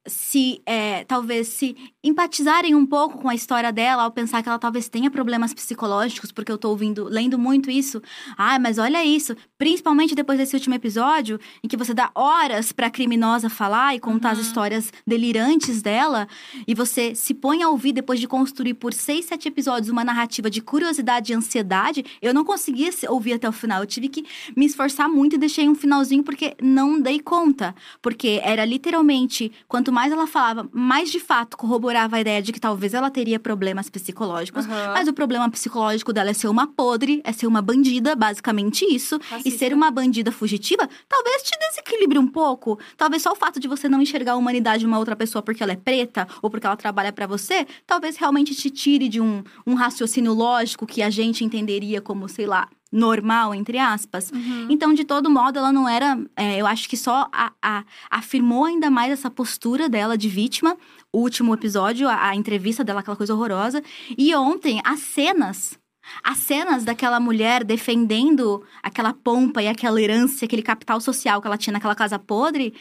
se 0.06 0.62
é, 0.64 1.04
talvez 1.04 1.48
se 1.48 1.76
empatizarem 2.06 2.74
um 2.74 2.86
pouco 2.86 3.18
com 3.18 3.28
a 3.28 3.34
história 3.34 3.72
dela 3.72 4.04
ao 4.04 4.10
pensar 4.10 4.42
que 4.42 4.48
ela 4.48 4.58
talvez 4.58 4.88
tenha 4.88 5.10
problemas 5.10 5.52
psicológicos, 5.52 6.30
porque 6.32 6.52
eu 6.52 6.58
tô 6.58 6.70
ouvindo, 6.70 7.04
lendo 7.04 7.38
muito 7.38 7.70
isso. 7.70 8.00
Ah, 8.36 8.58
mas 8.58 8.78
olha 8.78 9.04
isso, 9.04 9.36
principalmente 9.58 10.14
depois 10.14 10.38
desse 10.38 10.54
último 10.54 10.74
episódio, 10.74 11.40
em 11.62 11.68
que 11.68 11.76
você 11.76 11.92
dá 11.92 12.10
horas 12.14 12.70
pra 12.72 12.90
criminosa 12.90 13.48
falar 13.50 13.94
e 13.94 14.00
contar 14.00 14.30
as 14.30 14.38
Uhum. 14.38 14.44
histórias 14.44 14.92
delirantes 15.06 15.82
dela, 15.82 16.28
e 16.66 16.74
você 16.74 17.14
se 17.14 17.34
põe 17.34 17.62
a 17.62 17.68
ouvir 17.68 17.92
depois 17.92 18.20
de 18.20 18.28
construir 18.28 18.74
por 18.74 18.92
seis, 18.92 19.24
sete 19.24 19.48
episódios 19.48 19.88
uma 19.90 20.04
narrativa 20.04 20.48
de 20.50 20.60
curiosidade 20.60 21.32
e 21.32 21.34
ansiedade, 21.34 22.04
eu 22.22 22.32
não 22.32 22.44
conseguia 22.44 22.92
se- 22.92 23.08
ouvir 23.08 23.32
até 23.32 23.48
o 23.48 23.52
final. 23.52 23.80
Eu 23.80 23.86
tive 23.86 24.08
que 24.08 24.24
me 24.56 24.66
esforçar 24.66 25.08
muito 25.08 25.34
e 25.34 25.38
deixei 25.38 25.68
um 25.68 25.74
finalzinho 25.74 26.22
porque 26.22 26.54
não 26.62 27.00
dei 27.00 27.18
conta. 27.20 27.74
Porque 28.02 28.40
era 28.44 28.64
literalmente, 28.64 29.50
quanto 29.66 29.90
mais 29.92 30.12
ela 30.12 30.26
falava, 30.26 30.68
mais 30.72 31.10
de 31.10 31.18
fato 31.18 31.56
corroborava 31.56 31.95
a 31.96 32.20
ideia 32.20 32.42
de 32.42 32.52
que 32.52 32.60
talvez 32.60 32.94
ela 32.94 33.10
teria 33.10 33.38
problemas 33.38 33.88
psicológicos. 33.88 34.66
Aham. 34.66 34.92
Mas 34.94 35.08
o 35.08 35.12
problema 35.12 35.50
psicológico 35.50 36.12
dela 36.12 36.30
é 36.30 36.34
ser 36.34 36.48
uma 36.48 36.66
podre, 36.66 37.20
é 37.24 37.32
ser 37.32 37.46
uma 37.46 37.62
bandida, 37.62 38.14
basicamente 38.14 38.84
isso. 38.84 39.16
E 39.16 39.34
Racista. 39.34 39.58
ser 39.58 39.74
uma 39.74 39.90
bandida 39.90 40.30
fugitiva, 40.30 40.88
talvez 41.08 41.42
te 41.42 41.58
desequilibre 41.58 42.18
um 42.18 42.26
pouco. 42.26 42.78
Talvez 42.96 43.22
só 43.22 43.32
o 43.32 43.36
fato 43.36 43.58
de 43.58 43.68
você 43.68 43.88
não 43.88 44.00
enxergar 44.00 44.32
a 44.32 44.36
humanidade 44.36 44.80
de 44.80 44.86
uma 44.86 44.98
outra 44.98 45.16
pessoa 45.16 45.42
porque 45.42 45.62
ela 45.62 45.72
é 45.72 45.76
preta 45.76 46.26
ou 46.42 46.50
porque 46.50 46.66
ela 46.66 46.76
trabalha 46.76 47.12
pra 47.12 47.26
você, 47.26 47.66
talvez 47.86 48.16
realmente 48.16 48.54
te 48.54 48.70
tire 48.70 49.08
de 49.08 49.20
um, 49.20 49.42
um 49.66 49.74
raciocínio 49.74 50.32
lógico 50.32 50.86
que 50.86 51.02
a 51.02 51.10
gente 51.10 51.44
entenderia 51.44 52.00
como, 52.00 52.28
sei 52.28 52.46
lá, 52.46 52.68
normal, 52.96 53.54
entre 53.54 53.78
aspas. 53.78 54.30
Uhum. 54.32 54.66
Então, 54.70 54.94
de 54.94 55.04
todo 55.04 55.28
modo, 55.30 55.58
ela 55.58 55.70
não 55.72 55.88
era. 55.88 56.18
é, 56.34 56.56
eu 56.60 56.66
acho 56.66 56.88
que 56.88 56.96
só 56.96 57.28
a- 57.32 57.52
a- 57.62 57.84
afirmou 58.10 58.64
ainda 58.64 58.90
mais 58.90 59.12
essa 59.12 59.30
postura 59.30 59.88
dela 59.88 60.16
de 60.16 60.28
vítima. 60.28 60.76
O 61.12 61.20
último 61.20 61.52
episódio, 61.54 62.08
a, 62.08 62.28
a 62.28 62.34
entrevista 62.34 62.82
dela, 62.82 63.00
aquela 63.00 63.16
coisa 63.16 63.34
horrorosa. 63.34 63.82
E 64.16 64.34
ontem, 64.34 64.80
as 64.84 65.00
cenas. 65.00 65.78
As 66.22 66.38
cenas 66.38 66.84
daquela 66.84 67.18
mulher 67.18 67.64
defendendo 67.64 68.62
aquela 68.80 69.12
pompa 69.12 69.60
e 69.60 69.66
aquela 69.66 70.00
herança, 70.00 70.44
aquele 70.44 70.62
capital 70.62 71.00
social 71.00 71.40
que 71.40 71.48
ela 71.48 71.58
tinha 71.58 71.72
naquela 71.72 71.96
casa 71.96 72.16
podre, 72.16 72.72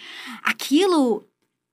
aquilo 0.44 1.24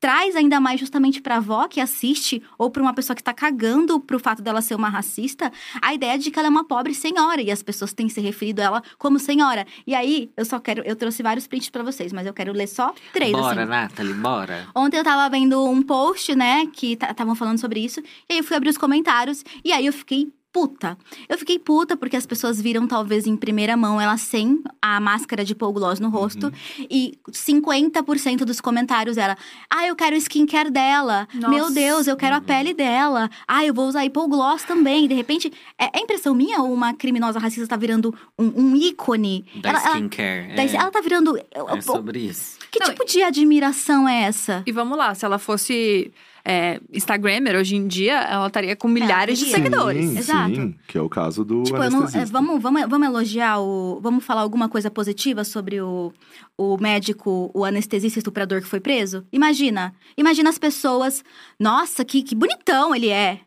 traz 0.02 0.34
ainda 0.34 0.58
mais 0.58 0.80
justamente 0.80 1.22
pra 1.22 1.36
avó 1.36 1.68
que 1.68 1.80
assiste, 1.80 2.42
ou 2.58 2.68
pra 2.72 2.82
uma 2.82 2.92
pessoa 2.92 3.14
que 3.14 3.22
tá 3.22 3.32
cagando 3.32 4.00
pro 4.00 4.18
fato 4.18 4.42
dela 4.42 4.60
ser 4.60 4.74
uma 4.74 4.88
racista, 4.88 5.52
a 5.80 5.94
ideia 5.94 6.18
de 6.18 6.28
que 6.28 6.36
ela 6.40 6.48
é 6.48 6.50
uma 6.50 6.64
pobre 6.64 6.92
senhora 6.92 7.40
e 7.40 7.52
as 7.52 7.62
pessoas 7.62 7.92
têm 7.92 8.08
se 8.08 8.20
referido 8.20 8.60
a 8.60 8.64
ela 8.64 8.82
como 8.98 9.20
senhora. 9.20 9.64
E 9.86 9.94
aí, 9.94 10.28
eu 10.36 10.44
só 10.44 10.58
quero. 10.58 10.82
Eu 10.84 10.96
trouxe 10.96 11.22
vários 11.22 11.46
prints 11.46 11.70
pra 11.70 11.84
vocês, 11.84 12.12
mas 12.12 12.26
eu 12.26 12.34
quero 12.34 12.52
ler 12.52 12.66
só 12.66 12.92
três. 13.12 13.30
Bora, 13.30 13.62
assim. 13.62 13.70
Nathalie, 13.70 14.14
bora. 14.14 14.66
Ontem 14.74 14.96
eu 14.96 15.04
tava 15.04 15.30
vendo 15.30 15.64
um 15.64 15.80
post, 15.80 16.34
né, 16.34 16.66
que 16.72 16.98
estavam 17.00 17.36
falando 17.36 17.60
sobre 17.60 17.78
isso, 17.78 18.00
e 18.28 18.32
aí 18.32 18.38
eu 18.38 18.44
fui 18.44 18.56
abrir 18.56 18.70
os 18.70 18.78
comentários, 18.78 19.44
e 19.64 19.72
aí 19.72 19.86
eu 19.86 19.92
fiquei 19.92 20.32
puta. 20.52 20.98
Eu 21.28 21.38
fiquei 21.38 21.58
puta 21.58 21.96
porque 21.96 22.16
as 22.16 22.26
pessoas 22.26 22.60
viram, 22.60 22.86
talvez 22.86 23.26
em 23.26 23.36
primeira 23.36 23.76
mão, 23.76 24.00
ela 24.00 24.16
sem 24.16 24.62
a 24.80 25.00
máscara 25.00 25.44
de 25.44 25.54
Paul 25.54 25.72
Gloss 25.72 25.98
no 25.98 26.10
rosto, 26.10 26.52
e 26.78 27.18
50% 27.30 28.44
dos 28.44 28.60
comentários 28.60 29.16
era: 29.16 29.36
ah, 29.70 29.86
eu 29.86 29.96
quero 29.96 30.14
o 30.14 30.18
skincare 30.18 30.70
dela, 30.70 31.26
Nossa. 31.34 31.48
meu 31.48 31.70
Deus, 31.72 32.06
eu 32.06 32.16
quero 32.16 32.34
a 32.34 32.38
Uhum. 32.38 32.44
pele 32.44 32.74
dela, 32.74 33.30
ah, 33.46 33.64
eu 33.64 33.72
vou 33.72 33.86
usar 33.86 34.08
Paul 34.10 34.28
Gloss 34.28 34.64
também. 34.64 35.06
De 35.08 35.14
repente, 35.14 35.52
é, 35.78 35.98
é 35.98 36.02
impressão 36.02 36.34
minha 36.34 36.60
ou 36.60 36.72
uma 36.72 36.92
criminosa 36.92 37.38
racista 37.38 37.66
tá 37.66 37.76
virando 37.76 38.14
um, 38.38 38.52
um 38.72 38.76
ícone? 38.76 39.44
Da 39.62 39.70
ela, 39.70 39.78
ela, 39.80 39.96
skincare. 39.96 40.54
da- 40.56 40.62
é, 40.64 40.74
ela 40.74 40.90
tá 40.90 41.00
virando. 41.00 41.36
é 41.38 41.80
sobre 41.80 42.18
isso. 42.20 42.58
Que 42.70 42.78
Não, 42.80 42.88
tipo 42.90 43.04
de 43.04 43.22
admiração 43.22 44.08
é 44.08 44.22
essa? 44.22 44.62
E 44.66 44.72
vamos 44.72 44.96
lá, 44.98 45.14
se 45.14 45.24
ela 45.24 45.38
fosse 45.38 46.12
é, 46.44 46.80
Instagrammer 46.92 47.56
hoje 47.56 47.76
em 47.76 47.86
dia, 47.86 48.20
ela 48.22 48.46
estaria 48.48 48.74
com 48.74 48.88
milhares 48.88 49.38
de 49.38 49.44
teria. 49.46 49.56
seguidores. 49.64 50.04
Sim, 50.10 50.18
Exato. 50.18 50.54
sim, 50.54 50.74
que 50.88 50.98
é 50.98 51.00
o 51.00 51.08
caso 51.08 51.44
do 51.44 51.62
Tipo, 51.62 51.78
não- 51.90 52.06
é, 52.08 52.24
vamos, 52.24 52.60
vamos, 52.62 52.82
vamos 52.88 53.06
elogiar 53.08 53.60
o. 53.60 54.00
Vamos 54.02 54.24
falar 54.24 54.40
alguma 54.42 54.68
coisa 54.68 54.90
positiva 54.90 55.44
sobre 55.44 55.80
o, 55.80 56.12
o 56.58 56.76
médico, 56.78 57.50
o 57.54 57.64
anestesista 57.64 58.18
estuprador 58.18 58.60
que 58.60 58.66
foi 58.68 58.80
preso? 58.80 59.26
Imagina. 59.32 59.94
Imagina 60.16 60.50
as 60.50 60.58
pessoas. 60.58 61.22
Nossa, 61.60 62.04
que, 62.04 62.22
que 62.22 62.34
bonitão 62.34 62.94
ele 62.94 63.08
é. 63.08 63.40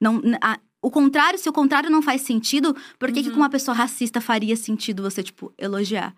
Não, 0.00 0.20
a- 0.42 0.58
o 0.82 0.90
contrário, 0.90 1.38
se 1.38 1.48
o 1.48 1.52
contrário 1.52 1.88
não 1.88 2.02
faz 2.02 2.20
sentido, 2.22 2.76
por 2.98 3.10
que, 3.10 3.22
que 3.22 3.28
Uhum. 3.28 3.34
com 3.36 3.40
uma 3.40 3.48
pessoa 3.48 3.74
racista 3.74 4.20
faria 4.20 4.54
sentido 4.54 5.02
você, 5.02 5.22
tipo, 5.22 5.50
elogiar? 5.58 6.14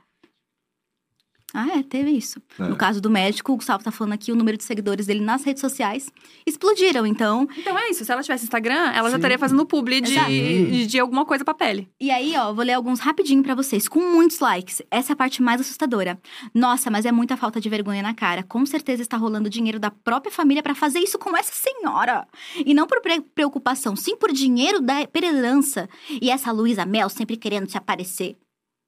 Ah, 1.58 1.78
é, 1.78 1.82
teve 1.82 2.10
isso. 2.10 2.40
É. 2.58 2.64
No 2.64 2.76
caso 2.76 3.00
do 3.00 3.08
médico, 3.08 3.52
o 3.52 3.56
Gustavo 3.56 3.82
tá 3.82 3.90
falando 3.90 4.12
aqui, 4.12 4.30
o 4.30 4.36
número 4.36 4.58
de 4.58 4.64
seguidores 4.64 5.06
dele 5.06 5.20
nas 5.20 5.42
redes 5.42 5.60
sociais 5.60 6.10
explodiram. 6.46 7.06
Então, 7.06 7.48
Então 7.56 7.78
é 7.78 7.88
isso, 7.90 8.04
se 8.04 8.12
ela 8.12 8.22
tivesse 8.22 8.44
Instagram, 8.44 8.74
ela 8.92 9.08
já 9.08 9.10
Sim. 9.10 9.16
estaria 9.16 9.38
fazendo 9.38 9.64
publi 9.64 10.00
de, 10.00 10.14
de, 10.14 10.86
de 10.86 10.98
alguma 10.98 11.24
coisa 11.24 11.44
pra 11.44 11.54
pele. 11.54 11.88
E 12.00 12.10
aí, 12.10 12.34
ó, 12.36 12.52
vou 12.52 12.64
ler 12.64 12.74
alguns 12.74 13.00
rapidinho 13.00 13.42
pra 13.42 13.54
vocês, 13.54 13.88
com 13.88 14.00
muitos 14.00 14.38
likes. 14.38 14.82
Essa 14.90 15.12
é 15.12 15.14
a 15.14 15.16
parte 15.16 15.42
mais 15.42 15.60
assustadora. 15.60 16.18
Nossa, 16.54 16.90
mas 16.90 17.06
é 17.06 17.12
muita 17.12 17.36
falta 17.36 17.60
de 17.60 17.68
vergonha 17.68 18.02
na 18.02 18.12
cara. 18.14 18.42
Com 18.42 18.66
certeza 18.66 19.00
está 19.02 19.16
rolando 19.16 19.48
dinheiro 19.48 19.78
da 19.78 19.90
própria 19.90 20.30
família 20.32 20.62
pra 20.62 20.74
fazer 20.74 20.98
isso 21.00 21.18
com 21.18 21.36
essa 21.36 21.52
senhora. 21.52 22.26
E 22.64 22.74
não 22.74 22.86
por 22.86 23.00
pre- 23.00 23.20
preocupação, 23.34 23.96
sim 23.96 24.16
por 24.16 24.30
dinheiro 24.32 24.80
da 24.80 25.00
herança. 25.14 25.88
E 26.20 26.30
essa 26.30 26.52
Luísa 26.52 26.84
Mel 26.84 27.08
sempre 27.08 27.36
querendo 27.36 27.68
se 27.70 27.76
aparecer. 27.78 28.36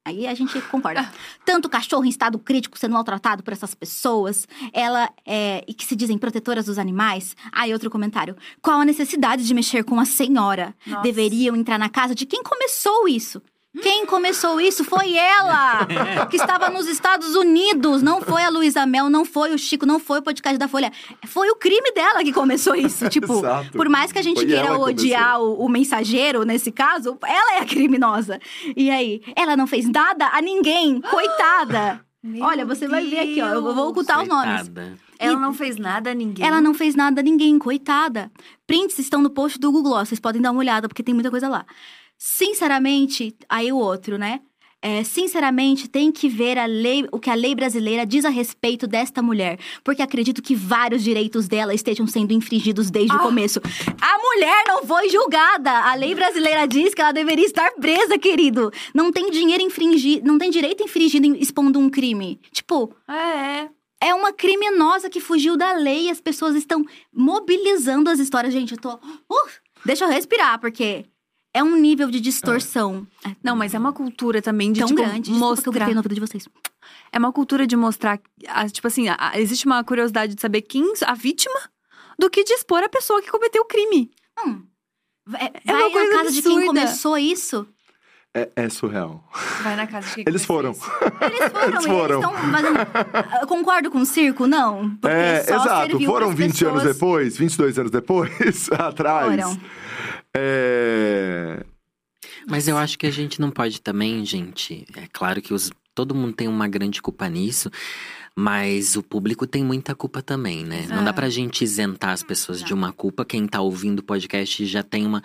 Aí 0.04 0.26
a 0.26 0.34
gente 0.34 0.60
concorda. 0.62 1.10
Tanto 1.44 1.68
cachorro 1.68 2.04
em 2.04 2.08
estado 2.08 2.38
crítico 2.38 2.78
sendo 2.78 2.92
maltratado 2.92 3.42
por 3.42 3.52
essas 3.52 3.74
pessoas, 3.74 4.48
ela 4.72 5.10
é. 5.26 5.64
e 5.68 5.74
que 5.74 5.84
se 5.84 5.94
dizem 5.94 6.16
protetoras 6.16 6.66
dos 6.66 6.78
animais. 6.78 7.36
Aí 7.52 7.72
outro 7.72 7.90
comentário. 7.90 8.36
Qual 8.62 8.80
a 8.80 8.84
necessidade 8.84 9.46
de 9.46 9.52
mexer 9.52 9.84
com 9.84 10.00
a 10.00 10.04
senhora? 10.04 10.74
Nossa. 10.86 11.02
Deveriam 11.02 11.54
entrar 11.54 11.78
na 11.78 11.88
casa 11.88 12.14
de 12.14 12.24
quem 12.24 12.42
começou 12.42 13.06
isso. 13.06 13.42
Quem 13.82 14.06
começou 14.06 14.60
isso 14.60 14.82
foi 14.82 15.14
ela, 15.14 15.86
que 16.30 16.36
estava 16.36 16.70
nos 16.70 16.88
Estados 16.88 17.34
Unidos. 17.34 18.02
Não 18.02 18.20
foi 18.20 18.42
a 18.42 18.48
Luísa 18.48 18.86
Mel, 18.86 19.10
não 19.10 19.24
foi 19.26 19.54
o 19.54 19.58
Chico, 19.58 19.84
não 19.84 19.98
foi 19.98 20.20
o 20.20 20.22
podcast 20.22 20.58
da 20.58 20.66
Folha. 20.66 20.90
Foi 21.26 21.50
o 21.50 21.54
crime 21.56 21.92
dela 21.92 22.24
que 22.24 22.32
começou 22.32 22.74
isso. 22.74 23.08
Tipo, 23.18 23.38
Exato. 23.38 23.72
por 23.72 23.88
mais 23.88 24.12
que 24.12 24.18
a 24.18 24.22
gente 24.22 24.38
Foi 24.38 24.46
queira 24.46 24.78
odiar 24.78 25.40
o, 25.40 25.64
o 25.64 25.68
mensageiro, 25.68 26.44
nesse 26.44 26.72
caso, 26.72 27.18
ela 27.24 27.56
é 27.56 27.58
a 27.60 27.66
criminosa. 27.66 28.40
E 28.76 28.90
aí, 28.90 29.22
ela 29.36 29.56
não 29.56 29.66
fez 29.66 29.88
nada 29.88 30.28
a 30.28 30.40
ninguém, 30.40 31.00
coitada. 31.02 32.00
Olha, 32.40 32.64
você 32.64 32.88
vai 32.88 33.04
ver 33.06 33.20
aqui, 33.20 33.40
ó. 33.40 33.48
Eu 33.48 33.62
vou 33.62 33.88
ocultar 33.88 34.22
os 34.22 34.28
nomes. 34.28 34.62
Coitada. 34.62 34.98
Ela 35.18 35.38
não 35.38 35.52
fez 35.52 35.76
nada 35.76 36.10
a 36.10 36.14
ninguém. 36.14 36.46
Ela 36.46 36.60
não 36.60 36.72
fez 36.72 36.94
nada 36.94 37.20
a 37.20 37.24
ninguém, 37.24 37.58
coitada. 37.58 38.30
Prints 38.66 38.98
estão 38.98 39.20
no 39.20 39.30
post 39.30 39.58
do 39.58 39.72
Google 39.72 39.92
Gloss, 39.92 40.08
vocês 40.08 40.20
podem 40.20 40.40
dar 40.40 40.52
uma 40.52 40.60
olhada, 40.60 40.88
porque 40.88 41.02
tem 41.02 41.14
muita 41.14 41.30
coisa 41.30 41.48
lá. 41.48 41.66
Sinceramente, 42.18 43.34
aí 43.48 43.72
o 43.72 43.76
outro, 43.78 44.18
né? 44.18 44.40
É, 44.80 45.02
sinceramente, 45.02 45.88
tem 45.88 46.12
que 46.12 46.28
ver 46.28 46.56
a 46.56 46.64
lei, 46.66 47.04
o 47.10 47.18
que 47.18 47.28
a 47.28 47.34
lei 47.34 47.52
brasileira 47.52 48.06
diz 48.06 48.24
a 48.24 48.28
respeito 48.28 48.86
desta 48.86 49.20
mulher. 49.20 49.58
Porque 49.82 50.00
acredito 50.02 50.40
que 50.40 50.54
vários 50.54 51.02
direitos 51.02 51.48
dela 51.48 51.74
estejam 51.74 52.06
sendo 52.06 52.32
infringidos 52.32 52.88
desde 52.90 53.12
o 53.12 53.16
Ah. 53.18 53.22
começo. 53.22 53.60
A 54.00 54.18
mulher 54.18 54.64
não 54.68 54.84
foi 54.86 55.08
julgada. 55.08 55.70
A 55.70 55.94
lei 55.94 56.14
brasileira 56.14 56.66
diz 56.68 56.94
que 56.94 57.00
ela 57.00 57.10
deveria 57.10 57.44
estar 57.44 57.72
presa, 57.72 58.16
querido. 58.18 58.70
Não 58.94 59.10
tem 59.10 59.30
dinheiro 59.32 59.64
infringido, 59.64 60.24
não 60.24 60.38
tem 60.38 60.48
direito 60.48 60.82
infringido 60.84 61.34
expondo 61.36 61.78
um 61.80 61.90
crime. 61.90 62.40
Tipo, 62.52 62.94
É, 63.08 63.14
é. 63.62 63.70
é 64.10 64.14
uma 64.14 64.32
criminosa 64.32 65.10
que 65.10 65.18
fugiu 65.18 65.56
da 65.56 65.72
lei 65.72 66.06
e 66.06 66.10
as 66.10 66.20
pessoas 66.20 66.54
estão 66.54 66.84
mobilizando 67.12 68.08
as 68.10 68.20
histórias. 68.20 68.52
Gente, 68.54 68.74
eu 68.74 68.80
tô. 68.80 68.94
Uh, 68.94 69.48
deixa 69.84 70.04
eu 70.04 70.08
respirar, 70.08 70.60
porque 70.60 71.04
é 71.58 71.62
um 71.62 71.76
nível 71.76 72.10
de 72.10 72.20
distorção 72.20 73.06
é 73.24 73.30
Não, 73.42 73.54
mas 73.56 73.74
é 73.74 73.78
uma 73.78 73.92
cultura 73.92 74.40
também 74.42 74.72
de 74.72 74.80
tão 74.80 74.88
tipo, 74.88 75.00
grande. 75.02 75.30
Desculpa 75.30 75.62
que 75.62 75.68
eu 75.68 75.72
mostrar. 75.72 75.90
no 75.90 75.96
ouvido 75.98 76.14
de 76.14 76.20
vocês. 76.20 76.48
É 77.12 77.18
uma 77.18 77.32
cultura 77.32 77.66
de 77.66 77.76
mostrar. 77.76 78.20
ah, 78.48 78.68
Tipo 78.68 78.86
assim, 78.86 79.08
ah, 79.08 79.32
existe 79.34 79.66
uma 79.66 79.82
curiosidade 79.84 80.34
de 80.34 80.40
saber 80.40 80.62
quem 80.62 80.84
a 81.06 81.14
vítima 81.14 81.58
do 82.18 82.28
que 82.30 82.42
de 82.44 82.52
expor 82.52 82.82
a 82.82 82.88
pessoa 82.88 83.20
que 83.22 83.30
cometeu 83.30 83.62
o 83.62 83.66
crime. 83.66 84.10
Hum. 84.44 84.62
É, 85.34 85.52
É 85.66 85.72
uma 85.72 85.80
vai 85.82 85.90
coisa 85.90 86.10
na 86.10 86.22
casa 86.22 86.32
de 86.32 86.42
quem 86.42 86.52
absurda. 86.58 86.66
começou 86.80 87.18
isso. 87.18 87.66
É, 88.34 88.48
é 88.56 88.68
surreal. 88.68 89.24
Vai 89.62 89.74
na 89.74 89.86
casa 89.86 90.06
de 90.08 90.14
quem 90.16 90.24
Eles 90.26 90.44
foram. 90.44 90.72
isso. 90.72 90.84
Eles 91.22 91.50
foram, 91.50 91.68
Eles 91.72 91.86
foram. 91.86 92.20
eles 92.20 92.30
estão 92.30 92.52
fazendo. 92.52 93.40
Eu 93.40 93.46
concordo 93.46 93.90
com 93.90 94.00
o 94.00 94.06
circo, 94.06 94.46
não. 94.46 94.90
Porque 94.96 95.16
É, 95.16 95.44
só 95.44 95.56
exato. 95.56 96.00
Foram 96.04 96.26
pras 96.28 96.38
20 96.38 96.64
anos 96.66 96.76
pessoas- 96.82 96.94
depois, 96.94 97.36
22 97.38 97.78
anos 97.78 97.90
depois, 97.90 98.70
atrás. 98.78 99.28
Foram. 99.42 99.60
É... 100.40 101.64
Mas 102.46 102.66
eu 102.68 102.78
acho 102.78 102.98
que 102.98 103.06
a 103.06 103.10
gente 103.10 103.40
não 103.40 103.50
pode 103.50 103.80
também, 103.80 104.24
gente. 104.24 104.86
É 104.96 105.06
claro 105.12 105.42
que 105.42 105.52
os, 105.52 105.70
todo 105.94 106.14
mundo 106.14 106.32
tem 106.32 106.48
uma 106.48 106.66
grande 106.68 107.02
culpa 107.02 107.28
nisso. 107.28 107.70
Mas 108.40 108.94
o 108.94 109.02
público 109.02 109.48
tem 109.48 109.64
muita 109.64 109.96
culpa 109.96 110.22
também, 110.22 110.64
né? 110.64 110.86
Não 110.88 111.00
É. 111.00 111.04
dá 111.06 111.12
pra 111.12 111.28
gente 111.28 111.64
isentar 111.64 112.10
as 112.10 112.22
pessoas 112.22 112.62
de 112.62 112.72
uma 112.72 112.92
culpa. 112.92 113.24
Quem 113.24 113.44
tá 113.48 113.60
ouvindo 113.60 113.98
o 113.98 114.02
podcast 114.04 114.64
já 114.64 114.80
tem 114.80 115.04
uma, 115.04 115.24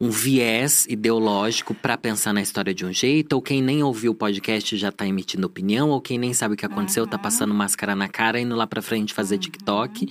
um 0.00 0.08
viés 0.08 0.86
ideológico 0.88 1.74
pra 1.74 1.98
pensar 1.98 2.32
na 2.32 2.40
história 2.40 2.72
de 2.72 2.86
um 2.86 2.92
jeito. 2.92 3.32
Ou 3.32 3.42
quem 3.42 3.60
nem 3.60 3.82
ouviu 3.82 4.12
o 4.12 4.14
podcast 4.14 4.76
já 4.76 4.92
tá 4.92 5.04
emitindo 5.04 5.48
opinião. 5.48 5.90
Ou 5.90 6.00
quem 6.00 6.16
nem 6.16 6.32
sabe 6.32 6.54
o 6.54 6.56
que 6.56 6.64
aconteceu, 6.64 7.08
tá 7.08 7.18
passando 7.18 7.52
máscara 7.52 7.96
na 7.96 8.08
cara, 8.08 8.38
indo 8.38 8.54
lá 8.54 8.68
pra 8.68 8.80
frente 8.80 9.12
fazer 9.12 9.36
TikTok. 9.38 10.06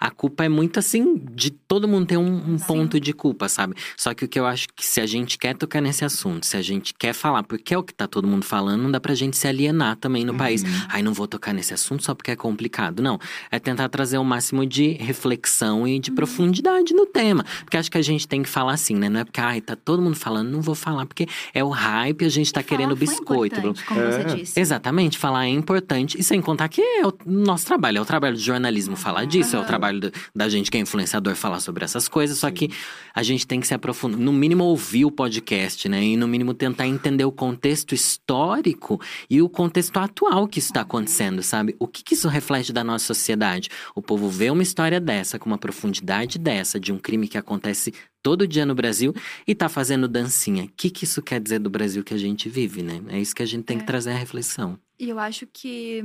A 0.00 0.10
culpa 0.10 0.44
é 0.44 0.48
muito 0.48 0.78
assim, 0.78 1.20
de 1.34 1.50
todo 1.50 1.88
mundo 1.88 2.06
ter 2.06 2.16
um, 2.16 2.54
um 2.54 2.58
ponto 2.58 3.00
de 3.00 3.12
culpa, 3.12 3.48
sabe? 3.48 3.74
Só 3.96 4.14
que 4.14 4.24
o 4.24 4.28
que 4.28 4.38
eu 4.38 4.46
acho 4.46 4.66
que 4.74 4.84
se 4.84 5.00
a 5.00 5.06
gente 5.06 5.36
quer 5.38 5.54
tocar 5.56 5.80
nesse 5.80 6.04
assunto, 6.04 6.46
se 6.46 6.56
a 6.56 6.62
gente 6.62 6.94
quer 6.94 7.12
falar, 7.12 7.42
porque 7.42 7.74
é 7.74 7.78
o 7.78 7.82
que 7.82 7.92
tá 7.94 8.06
todo 8.06 8.26
mundo 8.28 8.44
falando, 8.44 8.82
não 8.82 8.90
dá 8.90 9.00
pra 9.00 9.14
gente 9.14 9.36
se 9.36 9.46
alienar 9.48 9.96
também 9.96 10.24
no 10.24 10.34
país. 10.34 10.62
Ai, 10.88 11.02
não 11.02 11.12
vou 11.12 11.26
tocar 11.26 11.52
nesse 11.52 11.74
assunto 11.74 12.04
só 12.04 12.14
porque 12.14 12.30
é 12.30 12.36
complicado. 12.36 13.02
Não. 13.02 13.18
É 13.50 13.58
tentar 13.58 13.88
trazer 13.88 14.18
o 14.18 14.24
máximo 14.24 14.64
de 14.66 14.92
reflexão 14.92 15.86
e 15.86 15.98
de 15.98 16.10
profundidade 16.10 16.94
no 16.94 17.06
tema. 17.06 17.44
Porque 17.64 17.76
acho 17.76 17.90
que 17.90 17.98
a 17.98 18.02
gente 18.02 18.26
tem 18.28 18.42
que 18.42 18.48
falar 18.48 18.72
assim, 18.74 18.94
né? 18.94 19.08
Não 19.08 19.20
é 19.20 19.24
porque, 19.24 19.40
ai, 19.40 19.60
tá 19.60 19.74
todo 19.76 20.00
mundo 20.02 20.16
falando, 20.16 20.48
não 20.50 20.60
vou 20.60 20.74
falar, 20.74 21.06
porque 21.06 21.26
é 21.52 21.62
o 21.64 21.68
hype, 21.70 22.24
a 22.24 22.28
gente 22.28 22.52
tá 22.52 22.60
E 22.60 22.64
querendo 22.64 22.94
biscoito. 22.94 23.74
Como 23.86 24.00
É. 24.00 24.12
você 24.12 24.36
disse. 24.36 24.60
Exatamente, 24.60 25.18
falar 25.18 25.46
é 25.46 25.48
importante. 25.50 26.18
E 26.18 26.22
sem 26.22 26.40
contar 26.40 26.68
que 26.68 26.80
é 26.80 27.06
o 27.06 27.12
nosso 27.26 27.66
trabalho, 27.66 27.98
é 27.98 28.00
o 28.00 28.04
trabalho 28.04 28.34
do 28.36 28.40
jornalismo 28.42 28.96
falar 28.96 29.24
disso, 29.24 29.56
é 29.56 29.60
o 29.60 29.64
trabalho 29.64 29.87
do- 29.92 30.12
da 30.34 30.48
gente 30.48 30.70
que 30.70 30.76
é 30.76 30.80
influenciador 30.80 31.34
falar 31.34 31.60
sobre 31.60 31.84
essas 31.84 32.08
coisas. 32.08 32.38
Só 32.38 32.50
que 32.50 32.70
a 33.14 33.22
gente 33.22 33.46
tem 33.46 33.60
que 33.60 33.66
se 33.66 33.74
aprofundar, 33.74 34.18
no 34.20 34.32
mínimo 34.32 34.64
ouvir 34.64 35.04
o 35.04 35.10
podcast, 35.10 35.88
né? 35.88 36.02
E 36.02 36.16
no 36.16 36.26
mínimo 36.28 36.54
tentar 36.54 36.86
entender 36.86 37.24
o 37.24 37.32
contexto 37.32 37.94
histórico 37.94 39.00
e 39.30 39.40
o 39.40 39.48
contexto 39.48 39.96
atual 39.98 40.46
que 40.46 40.58
isso 40.58 40.68
está 40.68 40.82
acontecendo, 40.82 41.42
sabe? 41.42 41.74
O 41.78 41.86
que, 41.88 42.02
que 42.04 42.14
isso 42.14 42.28
reflete 42.28 42.72
da 42.72 42.84
nossa 42.84 43.06
sociedade? 43.06 43.68
O 43.94 44.02
povo 44.02 44.28
vê 44.28 44.50
uma 44.50 44.62
história 44.62 45.00
dessa, 45.00 45.38
com 45.38 45.46
uma 45.48 45.58
profundidade 45.58 46.38
dessa, 46.38 46.78
de 46.78 46.92
um 46.92 46.98
crime 46.98 47.26
que 47.28 47.38
acontece 47.38 47.92
todo 48.22 48.46
dia 48.46 48.66
no 48.66 48.74
Brasil 48.74 49.14
e 49.46 49.54
tá 49.54 49.68
fazendo 49.68 50.06
dancinha. 50.08 50.64
O 50.64 50.68
que, 50.76 50.90
que 50.90 51.04
isso 51.04 51.22
quer 51.22 51.40
dizer 51.40 51.58
do 51.60 51.70
Brasil 51.70 52.02
que 52.04 52.12
a 52.14 52.18
gente 52.18 52.48
vive, 52.48 52.82
né? 52.82 53.00
É 53.08 53.18
isso 53.20 53.34
que 53.34 53.42
a 53.42 53.46
gente 53.46 53.64
tem 53.64 53.76
que 53.78 53.84
É. 53.84 53.86
trazer 53.86 54.10
a 54.10 54.16
reflexão. 54.16 54.78
E 54.98 55.08
eu 55.08 55.18
acho 55.18 55.46
que 55.52 56.04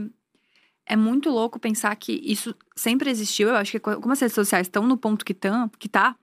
é 0.85 0.95
muito 0.95 1.29
louco 1.29 1.59
pensar 1.59 1.95
que 1.95 2.13
isso 2.23 2.53
sempre 2.75 3.09
existiu. 3.09 3.49
Eu 3.49 3.55
acho 3.55 3.71
que 3.71 3.79
co- 3.79 3.99
como 4.01 4.13
as 4.13 4.19
redes 4.19 4.35
sociais 4.35 4.67
estão 4.67 4.85
no 4.87 4.97
ponto 4.97 5.23
que 5.25 5.33
tão, 5.33 5.69
que 5.79 5.87
tá, 5.87 6.15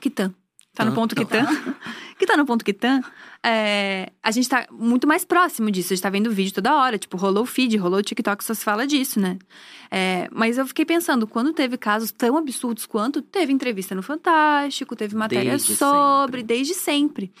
que 0.00 0.08
tão, 0.10 0.34
tá 0.74 0.84
no 0.84 0.92
ponto 0.94 1.14
que 1.16 1.24
tão, 1.24 1.44
que 2.18 2.26
tá 2.26 2.36
no 2.36 2.46
ponto 2.46 2.64
que 2.64 2.72
tão, 2.72 3.02
é, 3.42 4.12
a 4.22 4.30
gente 4.30 4.48
tá 4.48 4.66
muito 4.70 5.06
mais 5.06 5.24
próximo 5.24 5.70
disso. 5.70 5.92
A 5.92 5.96
gente 5.96 6.02
tá 6.02 6.10
vendo 6.10 6.30
vídeo 6.30 6.54
toda 6.54 6.76
hora, 6.76 6.98
tipo, 6.98 7.16
rolou 7.16 7.42
o 7.42 7.46
feed, 7.46 7.76
rolou 7.76 7.98
o 7.98 8.02
TikTok, 8.02 8.44
só 8.44 8.54
se 8.54 8.62
fala 8.64 8.86
disso, 8.86 9.18
né? 9.18 9.38
É, 9.90 10.28
mas 10.30 10.56
eu 10.58 10.66
fiquei 10.66 10.84
pensando, 10.84 11.26
quando 11.26 11.52
teve 11.52 11.76
casos 11.76 12.12
tão 12.12 12.36
absurdos 12.36 12.86
quanto, 12.86 13.20
teve 13.20 13.52
entrevista 13.52 13.94
no 13.94 14.02
Fantástico, 14.02 14.94
teve 14.94 15.16
matéria 15.16 15.50
Desde 15.50 15.74
sobre, 15.74 16.40
sempre. 16.40 16.42
desde 16.44 16.74
sempre. 16.74 17.32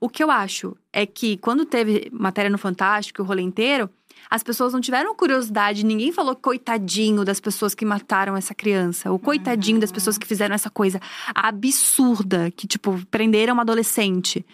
O 0.00 0.08
que 0.08 0.22
eu 0.22 0.30
acho 0.30 0.76
é 0.92 1.04
que 1.04 1.36
quando 1.38 1.64
teve 1.64 2.08
matéria 2.12 2.50
no 2.50 2.58
Fantástico, 2.58 3.22
o 3.22 3.24
rolê 3.24 3.42
inteiro, 3.42 3.90
as 4.30 4.42
pessoas 4.42 4.72
não 4.72 4.80
tiveram 4.80 5.14
curiosidade, 5.14 5.84
ninguém 5.84 6.12
falou 6.12 6.36
coitadinho 6.36 7.24
das 7.24 7.40
pessoas 7.40 7.74
que 7.74 7.84
mataram 7.84 8.36
essa 8.36 8.54
criança, 8.54 9.10
ou 9.10 9.18
coitadinho 9.18 9.80
das 9.80 9.92
pessoas 9.92 10.18
que 10.18 10.26
fizeram 10.26 10.54
essa 10.54 10.70
coisa 10.70 11.00
absurda, 11.34 12.50
que, 12.50 12.66
tipo, 12.66 13.00
prenderam 13.10 13.54
uma 13.54 13.62
adolescente. 13.62 14.44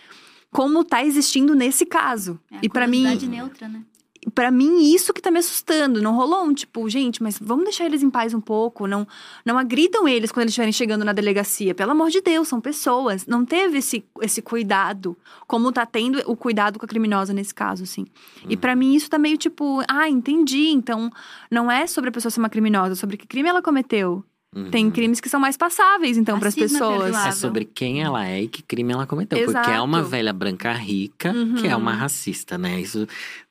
Como 0.50 0.84
tá 0.84 1.04
existindo 1.04 1.54
nesse 1.54 1.84
caso. 1.84 2.38
É 2.50 2.58
e 2.62 2.68
pra 2.68 2.86
mim, 2.86 3.02
neutra, 3.26 3.68
né? 3.68 3.82
Para 4.30 4.50
mim, 4.50 4.92
isso 4.94 5.12
que 5.12 5.20
tá 5.20 5.30
me 5.30 5.38
assustando. 5.38 6.00
Não 6.00 6.14
rolou 6.16 6.44
um 6.44 6.54
tipo, 6.54 6.88
gente, 6.88 7.22
mas 7.22 7.38
vamos 7.40 7.64
deixar 7.64 7.84
eles 7.86 8.02
em 8.02 8.10
paz 8.10 8.32
um 8.34 8.40
pouco. 8.40 8.86
Não, 8.86 9.06
não 9.44 9.58
agridam 9.58 10.06
eles 10.08 10.30
quando 10.32 10.42
eles 10.42 10.52
estiverem 10.52 10.72
chegando 10.72 11.04
na 11.04 11.12
delegacia. 11.12 11.74
Pelo 11.74 11.90
amor 11.92 12.10
de 12.10 12.20
Deus, 12.20 12.48
são 12.48 12.60
pessoas. 12.60 13.26
Não 13.26 13.44
teve 13.44 13.78
esse, 13.78 14.04
esse 14.22 14.40
cuidado, 14.40 15.16
como 15.46 15.70
tá 15.72 15.84
tendo 15.84 16.22
o 16.26 16.36
cuidado 16.36 16.78
com 16.78 16.84
a 16.84 16.88
criminosa 16.88 17.32
nesse 17.32 17.54
caso, 17.54 17.82
assim. 17.82 18.06
E 18.48 18.56
pra 18.56 18.74
mim, 18.74 18.94
isso 18.94 19.10
tá 19.10 19.18
meio 19.18 19.36
tipo, 19.36 19.82
ah, 19.88 20.08
entendi. 20.08 20.68
Então, 20.68 21.10
não 21.50 21.70
é 21.70 21.86
sobre 21.86 22.10
a 22.10 22.12
pessoa 22.12 22.30
ser 22.30 22.40
uma 22.40 22.48
criminosa, 22.48 22.92
é 22.92 22.96
sobre 22.96 23.16
que 23.16 23.26
crime 23.26 23.48
ela 23.48 23.62
cometeu. 23.62 24.24
Tem 24.70 24.84
Uhum. 24.84 24.90
crimes 24.92 25.20
que 25.20 25.28
são 25.28 25.40
mais 25.40 25.56
passáveis, 25.56 26.16
então, 26.16 26.38
para 26.38 26.46
as 26.46 26.56
é 26.56 26.60
pessoas. 26.60 27.02
perdoável. 27.02 27.28
É 27.28 27.32
sobre 27.32 27.64
quem 27.64 28.04
ela 28.04 28.24
é 28.24 28.42
e 28.42 28.46
que 28.48 28.62
crime 28.62 28.92
ela 28.92 29.04
cometeu. 29.04 29.36
Porque 29.46 29.68
é 29.68 29.80
uma 29.80 29.98
Exato. 29.98 30.10
velha 30.10 30.32
branca 30.32 30.72
rica 30.72 31.32
Uhum. 31.32 31.56
que 31.56 31.66
é 31.66 31.74
uma 31.74 31.92
racista, 31.92 32.56
né? 32.56 32.80
Isso 32.80 33.04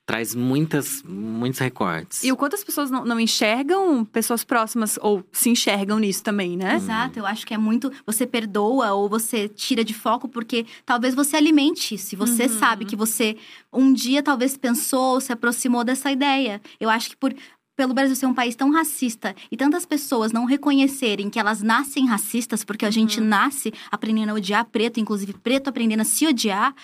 traz 0.06 0.36
muitas, 0.36 1.02
muitos 1.04 1.60
recortes. 1.60 2.24
E 2.24 2.32
o 2.32 2.36
quanto 2.36 2.56
as 2.56 2.64
pessoas 2.64 2.92
não, 2.92 3.06
não 3.06 3.20
enxergam 3.20 4.04
pessoas 4.04 4.44
próximas, 4.44 5.00
ou 5.02 5.24
se 5.32 5.50
enxergam 5.50 5.98
nisso 6.00 6.22
também, 6.24 6.58
né? 6.58 6.76
Exato, 6.76 7.20
eu 7.20 7.26
acho 7.26 7.46
que 7.48 7.54
é 7.54 7.58
muito. 7.58 7.92
Você 8.06 8.28
perdoa 8.28 8.92
ou 8.94 9.08
você 9.08 9.48
tira 9.48 9.84
de 9.84 9.94
foco 9.94 10.28
porque 10.28 10.66
talvez 10.86 11.16
você 11.16 11.38
alimente 11.38 11.96
isso. 11.96 12.16
E 12.16 12.18
você 12.18 12.44
Uhum. 12.44 12.60
sabe 12.60 12.86
que 12.86 12.96
você 12.96 13.38
um 13.72 13.94
dia 13.94 14.22
talvez 14.22 14.58
pensou, 14.58 15.22
se 15.22 15.32
aproximou 15.32 15.84
dessa 15.84 16.12
ideia. 16.12 16.62
Eu 16.80 16.90
acho 16.90 17.10
que 17.12 17.16
por. 17.16 17.34
Pelo 17.76 17.94
Brasil 17.94 18.16
ser 18.16 18.28
um 18.28 18.34
país 18.36 18.56
tão 18.56 18.72
racista 18.72 19.36
e 19.52 19.58
tantas 19.58 19.84
pessoas 19.84 20.32
não 20.32 20.46
reconhecerem 20.46 21.28
que 21.28 21.40
elas 21.40 21.64
nascem 21.64 22.06
racistas, 22.06 22.64
porque 22.64 22.86
a 22.86 22.92
gente 22.92 23.20
nasce 23.20 23.74
aprendendo 23.92 24.30
a 24.30 24.34
odiar 24.34 24.64
preto, 24.66 25.00
inclusive 25.00 25.34
preto 25.34 25.70
aprendendo 25.70 26.02
a 26.02 26.06
se 26.06 26.28
odiar, 26.28 26.76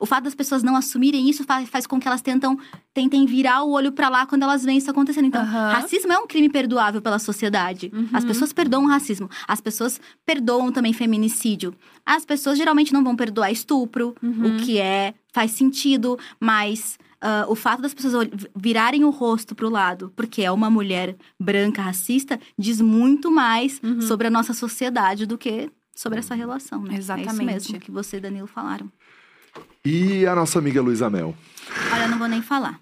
o 0.00 0.06
fato 0.06 0.24
das 0.24 0.34
pessoas 0.34 0.62
não 0.62 0.74
assumirem 0.74 1.28
isso 1.28 1.44
faz, 1.44 1.68
faz 1.68 1.86
com 1.86 2.00
que 2.00 2.08
elas 2.08 2.22
tentam, 2.22 2.58
tentem 2.94 3.26
virar 3.26 3.62
o 3.62 3.72
olho 3.72 3.92
pra 3.92 4.08
lá 4.08 4.24
quando 4.24 4.42
elas 4.42 4.64
veem 4.64 4.78
isso 4.78 4.90
acontecendo. 4.90 5.26
Então, 5.26 5.42
Aham. 5.42 5.72
racismo 5.72 6.12
é 6.12 6.18
um 6.18 6.26
crime 6.26 6.48
perdoável 6.48 7.02
pela 7.02 7.18
sociedade. 7.18 7.92
As 8.12 8.24
pessoas 8.24 8.50
perdoam 8.50 8.84
o 8.84 8.88
racismo. 8.88 9.28
As 9.46 9.60
pessoas 9.60 10.00
perdoam 10.24 10.72
também 10.72 10.94
feminicídio. 10.94 11.74
As 12.06 12.24
pessoas 12.24 12.56
geralmente 12.56 12.92
não 12.92 13.04
vão 13.04 13.14
perdoar 13.14 13.50
estupro, 13.50 14.14
o 14.22 14.56
que 14.64 14.78
é 14.78 15.12
faz 15.30 15.50
sentido, 15.50 16.18
mas 16.40 16.98
ah, 17.20 17.44
o 17.48 17.54
fato 17.54 17.82
das 17.82 17.92
pessoas 17.94 18.28
virarem 18.54 19.04
o 19.04 19.10
rosto 19.10 19.54
pro 19.54 19.68
lado, 19.68 20.12
porque 20.14 20.42
é 20.42 20.50
uma 20.50 20.70
mulher 20.70 21.16
branca 21.40 21.82
racista, 21.82 22.38
diz 22.58 22.80
muito 22.80 23.30
mais 23.30 23.80
sobre 24.06 24.26
a 24.26 24.30
nossa 24.30 24.52
sociedade 24.54 25.26
do 25.26 25.36
que 25.38 25.70
sobre 25.94 26.20
essa 26.20 26.34
relação, 26.34 26.82
né? 26.82 26.90
É 26.90 26.98
isso 26.98 27.12
Exatamente. 27.12 27.44
mesmo 27.44 27.80
que 27.80 27.90
você 27.90 28.18
e 28.18 28.20
Danilo 28.20 28.46
falaram. 28.46 28.90
E 29.84 30.26
a 30.26 30.34
nossa 30.34 30.58
amiga 30.58 30.80
Luísa 30.80 31.10
Mel. 31.10 31.34
Olha, 31.92 32.02
eu 32.04 32.08
não 32.08 32.18
vou 32.18 32.28
nem 32.28 32.42
falar. 32.42 32.78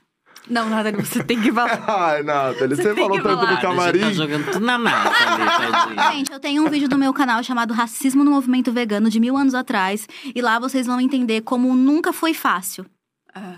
Não, 0.48 0.68
nada, 0.68 0.92
você 0.92 1.24
tem 1.24 1.40
que 1.40 1.50
falar. 1.52 1.82
Ai, 1.88 2.22
Nathalie, 2.22 2.76
Você 2.76 2.82
você 2.82 2.94
falou 2.94 3.20
tanto 3.20 3.36
falar. 3.36 3.50
gente 3.52 3.60
camarim. 3.62 4.00
tá 4.00 4.12
jogando 4.12 4.52
tudo 4.52 4.64
na 4.64 4.78
tadinha. 4.78 6.12
Gente, 6.12 6.32
eu 6.32 6.38
tenho 6.38 6.64
um 6.64 6.70
vídeo 6.70 6.88
no 6.88 6.96
meu 6.98 7.12
canal 7.12 7.42
chamado 7.42 7.74
Racismo 7.74 8.22
no 8.22 8.30
Movimento 8.30 8.70
Vegano, 8.70 9.10
de 9.10 9.18
mil 9.18 9.36
anos 9.36 9.54
atrás. 9.54 10.06
E 10.34 10.40
lá 10.40 10.58
vocês 10.60 10.86
vão 10.86 11.00
entender 11.00 11.40
como 11.40 11.74
nunca 11.74 12.12
foi 12.12 12.32
fácil. 12.32 12.86
Ah. 13.34 13.56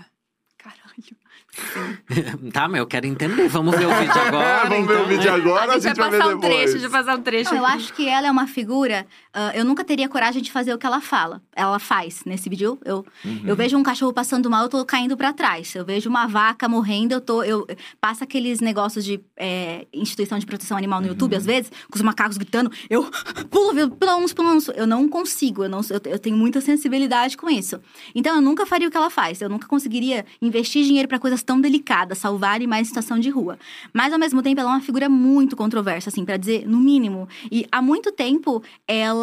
Tá, 2.51 2.67
mas 2.67 2.79
eu 2.79 2.87
quero 2.87 3.05
entender. 3.05 3.47
Vamos 3.47 3.75
ver 3.75 3.85
o 3.85 3.95
vídeo 3.95 4.19
agora. 4.21 4.69
Vamos 4.69 4.87
ver 4.87 4.93
então, 4.93 5.03
o 5.03 5.07
vídeo 5.07 5.31
né? 5.31 5.37
agora, 5.37 5.71
a 5.73 5.79
gente, 5.79 5.95
vai, 5.95 6.09
ver 6.09 6.17
passar 6.17 6.29
um 6.29 6.39
depois. 6.39 6.53
trecho, 6.53 6.71
deixa 6.73 6.85
eu 6.87 6.91
passar 6.91 7.15
um 7.15 7.21
trecho. 7.21 7.51
Não, 7.51 7.57
eu 7.59 7.65
acho 7.65 7.93
que 7.93 8.07
ela 8.07 8.27
é 8.27 8.31
uma 8.31 8.47
figura. 8.47 9.05
Ah, 9.31 9.51
eu 9.53 9.63
nunca 9.63 9.83
teria 9.83 10.09
coragem 10.09 10.41
de 10.41 10.51
fazer 10.51 10.73
o 10.73 10.77
que 10.77 10.85
ela 10.85 10.99
fala. 10.99 11.41
Ela 11.55 11.77
faz 11.77 12.23
nesse 12.25 12.49
vídeo. 12.49 12.79
Eu, 12.83 13.05
eu 13.45 13.55
vejo 13.55 13.77
um 13.77 13.83
cachorro 13.83 14.11
passando 14.11 14.49
mal, 14.49 14.63
eu 14.63 14.69
tô 14.69 14.83
caindo 14.83 15.15
pra 15.15 15.31
trás. 15.31 15.75
Eu 15.75 15.85
vejo 15.85 16.09
uma 16.09 16.25
vaca 16.25 16.67
morrendo, 16.67 17.13
eu 17.13 17.21
tô. 17.21 17.43
Eu, 17.43 17.67
passa 18.01 18.23
aqueles 18.23 18.59
negócios 18.59 19.05
de 19.05 19.19
é, 19.37 19.85
instituição 19.93 20.39
de 20.39 20.47
proteção 20.47 20.75
animal 20.75 20.99
no 20.99 21.07
YouTube, 21.07 21.35
às 21.35 21.45
vezes, 21.45 21.71
com 21.91 21.95
os 21.95 22.01
macacos 22.01 22.37
gritando. 22.37 22.71
Eu 22.89 23.03
pulo, 23.51 23.91
pula 23.91 24.15
uns. 24.15 24.35
Eu 24.75 24.87
não 24.87 25.07
consigo, 25.07 25.63
eu, 25.63 25.69
não, 25.69 25.81
eu, 25.89 26.11
eu 26.11 26.19
tenho 26.19 26.35
muita 26.35 26.59
sensibilidade 26.59 27.37
com 27.37 27.49
isso. 27.49 27.79
Então 28.15 28.35
eu 28.35 28.41
nunca 28.41 28.65
faria 28.65 28.87
o 28.87 28.91
que 28.91 28.97
ela 28.97 29.11
faz. 29.11 29.41
Eu 29.41 29.49
nunca 29.49 29.67
conseguiria 29.67 30.25
investir 30.41 30.83
dinheiro 30.83 31.07
pra 31.07 31.19
coisas 31.19 31.43
tão 31.43 31.61
delicada, 31.61 32.15
salvar 32.15 32.55
animais 32.55 32.87
em 32.87 32.89
situação 32.89 33.19
de 33.19 33.29
rua. 33.29 33.59
Mas, 33.93 34.11
ao 34.11 34.17
mesmo 34.17 34.41
tempo, 34.41 34.59
ela 34.59 34.71
é 34.71 34.73
uma 34.73 34.81
figura 34.81 35.07
muito 35.07 35.55
controversa, 35.55 36.09
assim, 36.09 36.25
para 36.25 36.37
dizer, 36.37 36.67
no 36.67 36.79
mínimo. 36.79 37.27
E 37.51 37.67
há 37.71 37.81
muito 37.81 38.11
tempo, 38.11 38.63
ela 38.87 39.18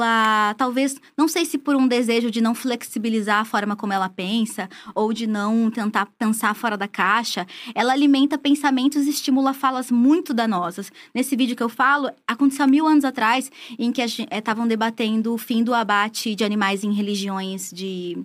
talvez, 0.56 0.96
não 1.16 1.28
sei 1.28 1.44
se 1.44 1.58
por 1.58 1.76
um 1.76 1.86
desejo 1.86 2.30
de 2.30 2.40
não 2.40 2.54
flexibilizar 2.54 3.40
a 3.40 3.44
forma 3.44 3.76
como 3.76 3.92
ela 3.92 4.08
pensa, 4.08 4.68
ou 4.94 5.12
de 5.12 5.26
não 5.26 5.70
tentar 5.70 6.06
pensar 6.18 6.54
fora 6.54 6.76
da 6.76 6.88
caixa, 6.88 7.46
ela 7.74 7.92
alimenta 7.92 8.36
pensamentos 8.36 9.06
e 9.06 9.10
estimula 9.10 9.54
falas 9.54 9.90
muito 9.90 10.34
danosas. 10.34 10.90
Nesse 11.14 11.36
vídeo 11.36 11.56
que 11.56 11.62
eu 11.62 11.68
falo, 11.68 12.10
aconteceu 12.26 12.64
há 12.64 12.68
mil 12.68 12.86
anos 12.86 13.04
atrás, 13.04 13.50
em 13.78 13.92
que 13.92 14.02
estavam 14.02 14.64
eh, 14.64 14.68
debatendo 14.68 15.32
o 15.32 15.38
fim 15.38 15.62
do 15.62 15.74
abate 15.74 16.34
de 16.34 16.44
animais 16.44 16.84
em 16.84 16.92
religiões 16.92 17.70
de 17.70 18.18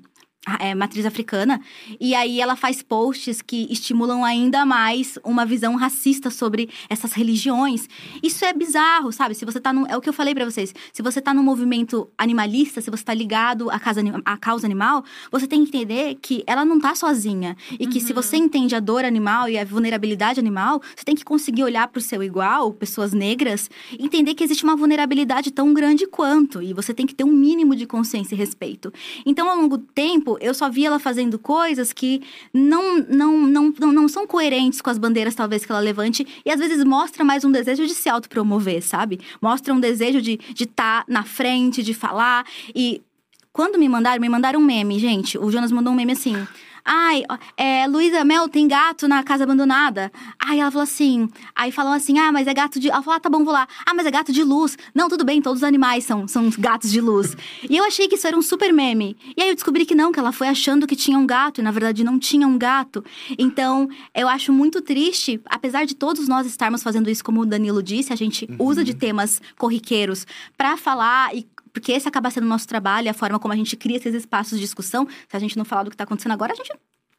é, 0.60 0.74
matriz 0.74 1.06
africana. 1.06 1.62
E 2.00 2.16
aí 2.16 2.42
ela 2.42 2.56
faz 2.56 2.82
posts 2.82 3.42
que 3.42 3.68
estimulam 3.70 4.24
ainda 4.24 4.66
mais 4.66 5.20
uma 5.24 5.46
visão 5.46 5.76
racista 5.76 6.32
sobre 6.32 6.70
essas 6.90 7.14
religiões. 7.14 7.88
Isso 8.24 8.44
é 8.44 8.52
bizarro, 8.52 9.12
sabe? 9.12 9.36
Se 9.36 9.46
você 9.46 9.60
tá 9.60 9.72
no. 9.72 9.86
É 9.88 9.96
o 9.96 10.02
que 10.02 10.10
eu 10.10 10.14
falei 10.14 10.34
para 10.34 10.46
vocês. 10.46 10.74
Se 10.92 11.02
você 11.04 11.22
tá 11.22 11.34
no 11.34 11.44
movimento 11.44 12.10
animalista, 12.18 12.82
se 12.82 12.90
você 12.90 13.04
tá 13.04 13.14
ligado 13.14 13.70
à, 13.70 13.80
casa, 13.80 14.02
à 14.26 14.38
causa 14.38 14.66
animal, 14.66 15.04
você 15.32 15.46
tem 15.46 15.64
que 15.64 15.70
entender 15.70 16.18
que 16.20 16.44
ela 16.48 16.66
não 16.66 16.80
tá 16.80 16.96
sozinha. 16.96 17.56
E 17.80 17.86
que 17.86 18.00
uhum. 18.00 18.08
se 18.08 18.14
você 18.14 18.38
entende 18.38 18.76
a 18.76 18.80
dor 18.80 19.06
animal 19.06 19.48
e 19.48 19.60
a 19.60 19.66
vulnerabilidade 19.66 20.40
animal, 20.40 20.82
você 20.96 21.06
tem 21.06 21.16
que 21.16 21.24
conseguir 21.24 21.64
olhar 21.64 21.88
pro 21.88 22.02
seu 22.02 22.24
igual, 22.24 22.74
pessoas 22.74 23.14
negras, 23.14 23.70
e 23.92 24.04
entender 24.04 24.34
que 24.34 24.44
existe 24.44 24.64
uma 24.64 24.76
vulnerabilidade 24.76 25.52
tão 25.52 25.72
grande 25.72 26.08
quanto. 26.08 26.64
E 26.64 26.74
você 26.74 26.94
tem 26.94 27.06
que 27.06 27.14
ter 27.14 27.24
um 27.24 27.32
mínimo 27.32 27.76
de 27.76 27.86
consciência 27.86 28.34
e 28.34 28.38
respeito. 28.38 28.92
Então, 29.24 29.48
ao 29.48 29.58
longo 29.58 29.78
do 29.78 29.86
tempo, 29.86 30.31
tempo, 30.32 30.38
eu 30.42 30.54
só 30.54 30.70
vi 30.70 30.86
ela 30.86 31.00
fazendo 31.00 31.40
coisas 31.40 31.92
que 31.92 32.22
não, 32.54 33.00
não, 33.00 33.38
não, 33.42 33.74
não, 33.80 33.92
não 33.92 34.08
são 34.08 34.28
coerentes 34.28 34.82
com 34.82 34.90
as 34.90 34.98
bandeiras, 34.98 35.36
talvez, 35.36 35.66
que 35.66 35.72
ela 35.72 35.82
levante. 35.82 36.26
E 36.46 36.52
às 36.52 36.60
vezes 36.60 36.84
mostra 36.84 37.24
mais 37.24 37.44
um 37.44 37.52
desejo 37.52 37.86
de 37.86 37.94
se 37.94 38.10
autopromover, 38.10 38.82
sabe? 38.82 39.20
Mostra 39.42 39.74
um 39.74 39.80
desejo 39.80 40.22
de 40.22 40.34
estar 40.34 40.54
de 40.54 40.66
tá 40.68 41.06
na 41.08 41.24
frente, 41.24 41.84
de 41.84 41.94
falar. 41.94 42.46
E 42.76 43.02
quando 43.52 43.78
me 43.78 43.90
mandaram, 43.90 44.22
me 44.22 44.30
mandaram 44.30 44.60
um 44.60 44.64
meme, 44.64 45.00
gente. 45.00 45.38
O 45.38 45.52
Jonas 45.52 45.72
mandou 45.72 45.92
um 45.92 45.96
meme 45.96 46.14
assim. 46.14 46.36
Ai, 46.84 47.24
é, 47.56 47.88
Luísa 47.88 48.24
Mel 48.24 48.48
tem 48.50 48.68
gato 48.68 49.08
na 49.08 49.24
casa 49.24 49.44
abandonada. 49.44 50.12
Aí 50.40 50.60
ela 50.60 50.72
falou 50.72 50.84
assim. 50.84 51.30
Aí 51.56 51.72
falam 51.72 51.94
assim: 51.94 52.20
ah, 52.20 52.32
mas 52.32 52.48
é 52.48 52.54
gato 52.54 52.80
de. 52.80 52.90
Ela 52.90 53.02
falou: 53.02 53.18
ah, 53.18 53.20
tá 53.20 53.30
bom, 53.30 53.44
vou 53.44 53.54
lá. 53.54 53.68
Ah, 53.86 53.94
mas 53.94 54.06
é 54.06 54.12
gato 54.12 54.32
de 54.32 54.44
luz. 54.44 54.78
Não, 54.94 55.10
tudo 55.10 55.24
bem, 55.24 55.42
todos 55.42 55.60
os 55.60 55.64
animais 55.64 56.04
são, 56.04 56.28
são 56.28 56.50
gatos 56.58 56.92
de 56.92 57.00
luz. 57.00 57.36
e 57.70 57.78
eu 57.78 57.84
achei 57.86 58.08
que 58.08 58.16
isso 58.16 58.28
era 58.28 58.38
um 58.38 58.42
super 58.42 58.74
meme. 58.74 59.16
E 59.36 59.42
aí 59.42 59.50
eu 59.50 59.56
descobri 59.56 59.86
que 59.86 59.96
não, 59.96 60.12
que 60.12 60.20
ela 60.20 60.32
foi 60.32 60.48
achando 60.48 60.88
que 60.88 60.96
tinha 60.96 61.18
um 61.18 61.26
gato 61.26 61.62
e 61.62 61.64
na 61.64 61.72
verdade 61.72 62.04
não 62.04 62.18
tinha 62.18 62.48
um 62.48 62.58
gato. 62.58 63.04
Então, 63.38 63.88
eu 64.16 64.28
acho 64.28 64.52
muito 64.52 64.82
triste, 64.82 65.40
apesar 65.46 65.86
de 65.86 65.96
todos 65.96 66.28
nós 66.28 66.46
estarmos 66.46 66.84
fazendo 66.84 67.10
isso, 67.10 67.24
como 67.24 67.42
o 67.42 67.46
Danilo 67.46 67.82
disse, 67.82 68.12
a 68.12 68.16
gente 68.16 68.46
uhum. 68.46 68.68
usa 68.68 68.84
de 68.84 68.94
temas 68.94 69.42
corriqueiros 69.58 70.26
para 70.58 70.78
falar 70.78 71.36
e 71.36 71.46
porque 71.74 71.92
esse 71.92 72.08
acaba 72.08 72.30
sendo 72.30 72.46
o 72.46 72.50
nosso 72.50 72.68
trabalho, 72.68 73.10
a 73.10 73.14
forma 73.14 73.40
como 73.40 73.54
a 73.54 73.58
gente 73.58 73.76
cria 73.76 73.98
esses 73.98 74.14
espaços 74.14 74.58
de 74.58 74.66
discussão. 74.66 75.08
Se 75.30 75.36
a 75.36 75.40
gente 75.40 75.58
não 75.58 75.66
falar 75.66 75.84
do 75.84 75.90
que 75.90 75.96
está 75.96 76.04
acontecendo 76.04 76.34
agora, 76.34 76.54
a 76.54 76.56
gente 76.56 76.72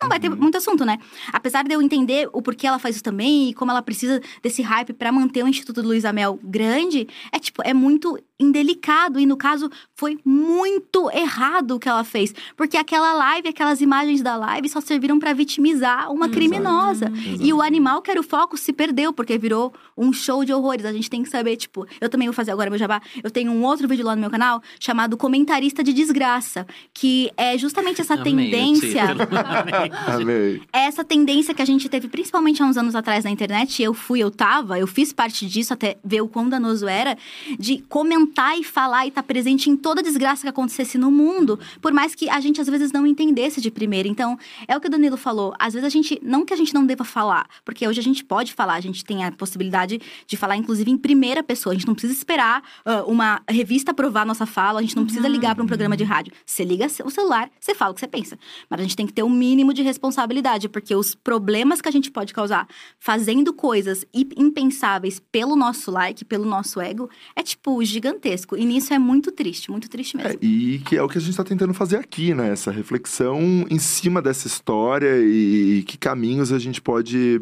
não 0.02 0.08
vai 0.08 0.20
ter 0.20 0.30
uhum. 0.30 0.36
muito 0.36 0.58
assunto, 0.58 0.84
né? 0.84 0.98
Apesar 1.32 1.64
de 1.64 1.74
eu 1.74 1.82
entender 1.82 2.28
o 2.32 2.42
porquê 2.42 2.66
ela 2.66 2.78
faz 2.78 2.96
isso 2.96 3.04
também 3.04 3.50
e 3.50 3.54
como 3.54 3.70
ela 3.70 3.82
precisa 3.82 4.20
desse 4.42 4.62
hype 4.62 4.92
para 4.92 5.12
manter 5.12 5.44
o 5.44 5.48
Instituto 5.48 5.82
Luiz 5.82 6.04
Mel 6.12 6.38
grande, 6.42 7.08
é 7.30 7.38
tipo, 7.38 7.62
é 7.64 7.72
muito 7.72 8.18
indelicado 8.38 9.20
e 9.20 9.26
no 9.26 9.36
caso 9.36 9.70
foi 9.94 10.18
muito 10.24 11.10
errado 11.12 11.76
o 11.76 11.78
que 11.78 11.88
ela 11.88 12.04
fez, 12.04 12.34
porque 12.56 12.76
aquela 12.76 13.14
live, 13.14 13.48
aquelas 13.48 13.80
imagens 13.80 14.20
da 14.20 14.36
live 14.36 14.68
só 14.68 14.80
serviram 14.80 15.18
para 15.18 15.32
vitimizar 15.32 16.10
uma 16.10 16.26
Exato. 16.26 16.32
criminosa. 16.32 17.06
Exato. 17.06 17.42
E 17.42 17.52
o 17.52 17.62
animal 17.62 18.02
que 18.02 18.10
era 18.10 18.20
o 18.20 18.24
foco 18.24 18.56
se 18.56 18.72
perdeu 18.72 19.12
porque 19.12 19.38
virou 19.38 19.72
um 19.96 20.12
show 20.12 20.44
de 20.44 20.52
horrores. 20.52 20.84
A 20.84 20.92
gente 20.92 21.08
tem 21.08 21.22
que 21.22 21.28
saber, 21.28 21.56
tipo, 21.56 21.86
eu 22.00 22.08
também 22.08 22.26
vou 22.26 22.34
fazer 22.34 22.50
agora 22.50 22.68
meu 22.68 22.78
jabá. 22.78 23.00
Eu 23.22 23.30
tenho 23.30 23.52
um 23.52 23.64
outro 23.64 23.86
vídeo 23.86 24.04
lá 24.04 24.14
no 24.14 24.20
meu 24.20 24.30
canal 24.30 24.62
chamado 24.80 25.16
Comentarista 25.16 25.82
de 25.82 25.92
Desgraça, 25.92 26.66
que 26.92 27.30
é 27.36 27.56
justamente 27.56 28.00
essa 28.00 28.14
Amei 28.14 28.24
tendência. 28.24 29.02
Amei. 29.92 30.62
essa 30.72 31.04
tendência 31.04 31.54
que 31.54 31.62
a 31.62 31.64
gente 31.64 31.88
teve 31.88 32.08
principalmente 32.08 32.62
há 32.62 32.66
uns 32.66 32.76
anos 32.76 32.94
atrás 32.94 33.24
na 33.24 33.30
internet, 33.30 33.82
eu 33.82 33.94
fui, 33.94 34.20
eu 34.20 34.30
tava, 34.30 34.78
eu 34.78 34.86
fiz 34.86 35.12
parte 35.12 35.46
disso 35.46 35.72
até 35.72 35.98
ver 36.04 36.20
o 36.20 36.28
quão 36.28 36.48
danoso 36.48 36.88
era, 36.88 37.16
de 37.58 37.78
comentar 37.88 38.58
e 38.58 38.64
falar 38.64 39.04
e 39.04 39.08
estar 39.08 39.22
tá 39.22 39.26
presente 39.26 39.70
em 39.70 39.76
toda 39.76 40.02
desgraça 40.02 40.42
que 40.42 40.48
acontecesse 40.48 40.98
no 40.98 41.10
mundo, 41.10 41.58
por 41.80 41.92
mais 41.92 42.14
que 42.14 42.28
a 42.28 42.40
gente 42.40 42.60
às 42.60 42.68
vezes 42.68 42.92
não 42.92 43.06
entendesse 43.06 43.60
de 43.60 43.70
primeira. 43.70 44.08
Então, 44.08 44.38
é 44.66 44.76
o 44.76 44.80
que 44.80 44.88
o 44.88 44.90
Danilo 44.90 45.16
falou, 45.16 45.54
às 45.58 45.74
vezes 45.74 45.86
a 45.86 45.90
gente, 45.90 46.18
não 46.22 46.44
que 46.44 46.52
a 46.52 46.56
gente 46.56 46.74
não 46.74 46.84
deva 46.84 47.04
falar, 47.04 47.46
porque 47.64 47.86
hoje 47.86 48.00
a 48.00 48.02
gente 48.02 48.24
pode 48.24 48.52
falar, 48.52 48.74
a 48.74 48.80
gente 48.80 49.04
tem 49.04 49.24
a 49.24 49.32
possibilidade 49.32 50.00
de 50.26 50.36
falar 50.36 50.56
inclusive 50.56 50.90
em 50.90 50.96
primeira 50.96 51.42
pessoa, 51.42 51.72
a 51.72 51.76
gente 51.76 51.86
não 51.86 51.94
precisa 51.94 52.12
esperar 52.12 52.62
uh, 52.86 53.10
uma 53.10 53.40
revista 53.48 53.90
aprovar 53.90 54.26
nossa 54.26 54.46
fala, 54.46 54.80
a 54.80 54.82
gente 54.82 54.96
não 54.96 55.04
precisa 55.04 55.28
ligar 55.28 55.54
para 55.54 55.62
um 55.62 55.66
programa 55.66 55.96
de 55.96 56.04
rádio. 56.04 56.32
Você 56.44 56.64
liga 56.64 56.86
o 57.04 57.10
celular, 57.10 57.50
você 57.60 57.74
fala 57.74 57.92
o 57.92 57.94
que 57.94 58.00
você 58.00 58.08
pensa. 58.08 58.38
Mas 58.68 58.80
a 58.80 58.82
gente 58.82 58.96
tem 58.96 59.06
que 59.06 59.12
ter 59.12 59.22
um 59.22 59.30
mínimo 59.30 59.71
de 59.72 59.82
responsabilidade, 59.82 60.68
porque 60.68 60.94
os 60.94 61.14
problemas 61.14 61.80
que 61.80 61.88
a 61.88 61.92
gente 61.92 62.10
pode 62.10 62.32
causar 62.32 62.66
fazendo 62.98 63.52
coisas 63.52 64.04
impensáveis 64.12 65.20
pelo 65.30 65.56
nosso 65.56 65.90
like, 65.90 66.24
pelo 66.24 66.44
nosso 66.44 66.80
ego, 66.80 67.08
é 67.34 67.42
tipo 67.42 67.82
gigantesco. 67.84 68.56
E 68.56 68.64
nisso 68.64 68.92
é 68.92 68.98
muito 68.98 69.32
triste, 69.32 69.70
muito 69.70 69.88
triste 69.88 70.16
mesmo. 70.16 70.32
É, 70.32 70.44
e 70.44 70.78
que 70.80 70.96
é 70.96 71.02
o 71.02 71.08
que 71.08 71.18
a 71.18 71.20
gente 71.20 71.30
está 71.30 71.44
tentando 71.44 71.74
fazer 71.74 71.96
aqui, 71.96 72.34
né? 72.34 72.50
Essa 72.50 72.70
reflexão 72.70 73.40
em 73.70 73.78
cima 73.78 74.20
dessa 74.20 74.46
história 74.46 75.18
e 75.20 75.82
que 75.86 75.96
caminhos 75.96 76.52
a 76.52 76.58
gente 76.58 76.80
pode 76.80 77.40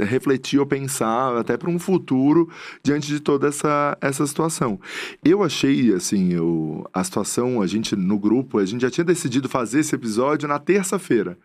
refletir 0.00 0.58
ou 0.58 0.66
pensar 0.66 1.36
até 1.36 1.56
para 1.56 1.70
um 1.70 1.78
futuro 1.78 2.48
diante 2.82 3.08
de 3.08 3.20
toda 3.20 3.48
essa, 3.48 3.96
essa 4.00 4.26
situação. 4.26 4.80
Eu 5.24 5.42
achei, 5.42 5.92
assim, 5.92 6.32
eu, 6.32 6.88
a 6.92 7.02
situação, 7.02 7.60
a 7.62 7.66
gente 7.66 7.94
no 7.96 8.18
grupo, 8.18 8.58
a 8.58 8.64
gente 8.64 8.82
já 8.82 8.90
tinha 8.90 9.04
decidido 9.04 9.48
fazer 9.48 9.80
esse 9.80 9.94
episódio 9.94 10.48
na 10.48 10.58
terça-feira. 10.58 11.38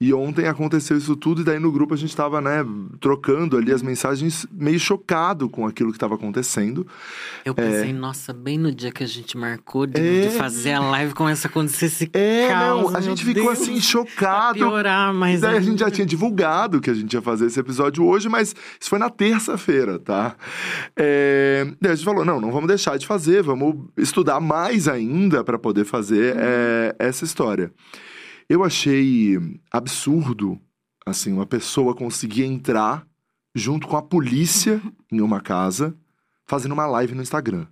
E 0.00 0.12
ontem 0.12 0.46
aconteceu 0.46 0.96
isso 0.98 1.14
tudo, 1.14 1.42
e 1.42 1.44
daí 1.44 1.58
no 1.58 1.70
grupo 1.70 1.94
a 1.94 1.96
gente 1.96 2.10
estava, 2.10 2.40
né, 2.40 2.64
trocando 3.00 3.56
ali 3.56 3.72
as 3.72 3.80
mensagens, 3.80 4.46
meio 4.50 4.78
chocado 4.78 5.48
com 5.48 5.66
aquilo 5.66 5.90
que 5.90 5.96
estava 5.96 6.16
acontecendo. 6.16 6.86
Eu 7.44 7.54
pensei, 7.54 7.90
é... 7.90 7.92
nossa, 7.92 8.32
bem 8.32 8.58
no 8.58 8.74
dia 8.74 8.90
que 8.90 9.04
a 9.04 9.06
gente 9.06 9.36
marcou 9.36 9.86
de, 9.86 10.00
é... 10.00 10.28
de 10.28 10.34
fazer 10.36 10.72
a 10.72 10.80
live, 10.80 11.14
começa 11.14 11.46
a 11.46 11.50
acontecer 11.50 11.86
esse 11.86 12.10
é, 12.12 12.48
caos. 12.48 12.90
Não, 12.90 12.98
a 12.98 13.00
gente 13.00 13.24
ficou 13.24 13.44
Deus, 13.44 13.62
assim, 13.62 13.80
chocado. 13.80 14.58
Pra 14.58 14.68
piorar, 14.68 15.14
mas. 15.14 15.40
Daí 15.40 15.56
a 15.56 15.60
gente 15.60 15.78
já 15.78 15.90
tinha 15.90 16.06
divulgado 16.06 16.80
que 16.80 16.90
a 16.90 16.94
gente 16.94 17.12
ia 17.12 17.22
fazer 17.22 17.43
esse 17.46 17.58
episódio 17.60 18.04
hoje, 18.04 18.28
mas 18.28 18.54
isso 18.80 18.90
foi 18.90 18.98
na 18.98 19.10
terça-feira, 19.10 19.98
tá? 19.98 20.36
É... 20.96 21.66
A 21.84 21.94
gente 21.94 22.04
falou: 22.04 22.24
não, 22.24 22.40
não 22.40 22.52
vamos 22.52 22.68
deixar 22.68 22.98
de 22.98 23.06
fazer, 23.06 23.42
vamos 23.42 23.86
estudar 23.96 24.40
mais 24.40 24.88
ainda 24.88 25.42
para 25.44 25.58
poder 25.58 25.84
fazer 25.84 26.36
é, 26.36 26.96
essa 26.98 27.24
história. 27.24 27.72
Eu 28.48 28.62
achei 28.62 29.38
absurdo, 29.70 30.58
assim, 31.06 31.32
uma 31.32 31.46
pessoa 31.46 31.94
conseguir 31.94 32.44
entrar 32.44 33.06
junto 33.54 33.86
com 33.86 33.96
a 33.96 34.02
polícia 34.02 34.80
em 35.10 35.20
uma 35.20 35.40
casa, 35.40 35.96
fazendo 36.46 36.72
uma 36.72 36.86
live 36.86 37.14
no 37.14 37.22
Instagram. 37.22 37.66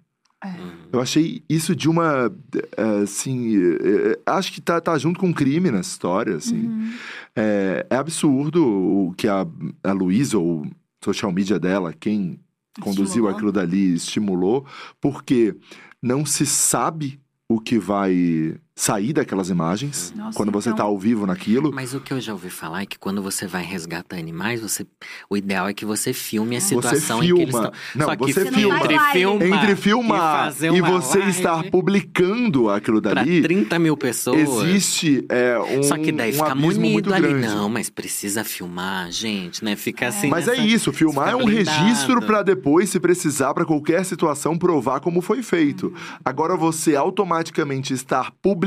É. 0.45 0.55
Eu 0.93 1.01
achei 1.01 1.43
isso 1.49 1.75
de 1.75 1.89
uma. 1.89 2.33
Eh, 2.77 3.03
assim. 3.03 3.57
Eh, 3.57 4.19
acho 4.27 4.53
que 4.53 4.61
tá, 4.61 4.81
tá 4.81 4.99
junto 4.99 5.21
com 5.21 5.33
crime 5.33 5.71
nessa 5.71 5.91
história, 5.91 6.37
assim. 6.37 6.67
Uhum. 6.67 6.93
É, 7.37 7.87
é, 7.89 7.97
absurdo 7.97 8.67
o 8.67 9.15
que 9.17 9.29
a, 9.29 9.47
a 9.85 9.93
Luísa, 9.93 10.39
ou 10.39 10.67
social 11.03 11.31
media 11.31 11.59
dela, 11.61 11.93
quem 11.93 12.41
conduziu 12.81 13.05
estimulou. 13.05 13.31
aquilo 13.31 13.53
dali, 13.53 13.95
estimulou, 13.95 14.67
porque 15.01 15.57
não 16.03 16.27
se 16.27 16.45
sabe 16.45 17.21
o 17.49 17.61
que 17.61 17.79
vai 17.79 18.57
sair 18.75 19.13
daquelas 19.13 19.51
imagens 19.51 20.13
Nossa, 20.17 20.37
quando 20.37 20.51
você 20.51 20.71
está 20.71 20.83
então... 20.83 20.87
ao 20.87 20.99
vivo 20.99 21.27
naquilo. 21.27 21.71
Mas 21.73 21.95
o 21.95 22.01
que 22.01 22.13
eu 22.13 22.21
já 22.21 22.33
ouvi 22.33 22.49
falar 22.49 22.83
é 22.83 22.87
que 22.87 22.99
quando 22.99 23.23
você 23.23 23.47
vai 23.47 23.63
resgatar 23.63 24.17
animais, 24.17 24.61
você 24.61 24.87
o 25.29 25.37
ideal 25.37 25.69
é 25.69 25.75
que 25.75 25.85
você 25.85 26.13
filme 26.13 26.57
a 26.57 26.61
situação 26.61 27.19
você 27.19 27.27
filma. 27.27 27.33
em 27.33 27.37
que 27.37 27.43
eles 27.43 27.55
estão. 27.55 27.73
Não, 27.95 28.07
Só 28.07 28.17
você 28.17 28.51
filma. 28.51 28.77
Entre 28.77 28.99
filmar, 29.13 29.47
entre 29.47 29.77
filmar 29.77 30.55
e, 30.61 30.67
e 30.67 30.81
você 30.81 31.19
live, 31.19 31.31
estar 31.31 31.71
publicando 31.71 32.71
aquilo 32.71 33.01
dali. 33.01 33.41
Pra 33.41 33.49
30 33.49 33.79
mil 33.79 33.97
pessoas. 33.97 34.39
Existe 34.39 35.25
é, 35.29 35.59
um 35.59 35.83
Só 35.83 35.99
que 35.99 36.11
daí 36.11 36.31
um 36.31 36.35
fica 36.35 36.55
munido 36.55 37.13
ali. 37.13 37.29
Grande. 37.29 37.47
Não, 37.49 37.69
mas 37.69 37.91
precisa 37.91 38.43
filmar, 38.43 39.11
gente, 39.13 39.63
né? 39.63 39.77
Fica 39.77 40.07
é. 40.07 40.09
assim. 40.09 40.29
Mas 40.29 40.49
é 40.49 40.57
isso, 40.57 40.93
filmar 40.93 41.31
é 41.31 41.37
um 41.37 41.45
blindado. 41.45 41.85
registro 41.85 42.23
para 42.23 42.43
depois, 42.43 42.89
se 42.89 42.99
precisar, 42.99 43.53
para 43.53 43.67
qualquer 43.67 44.05
situação, 44.05 44.57
provar 44.57 45.01
como 45.01 45.21
foi 45.21 45.43
feito. 45.43 45.89
Hum. 45.89 46.19
Agora 46.25 46.57
você 46.57 46.97
automaticamente 46.97 47.93
estar 47.93 48.33
publicando 48.41 48.62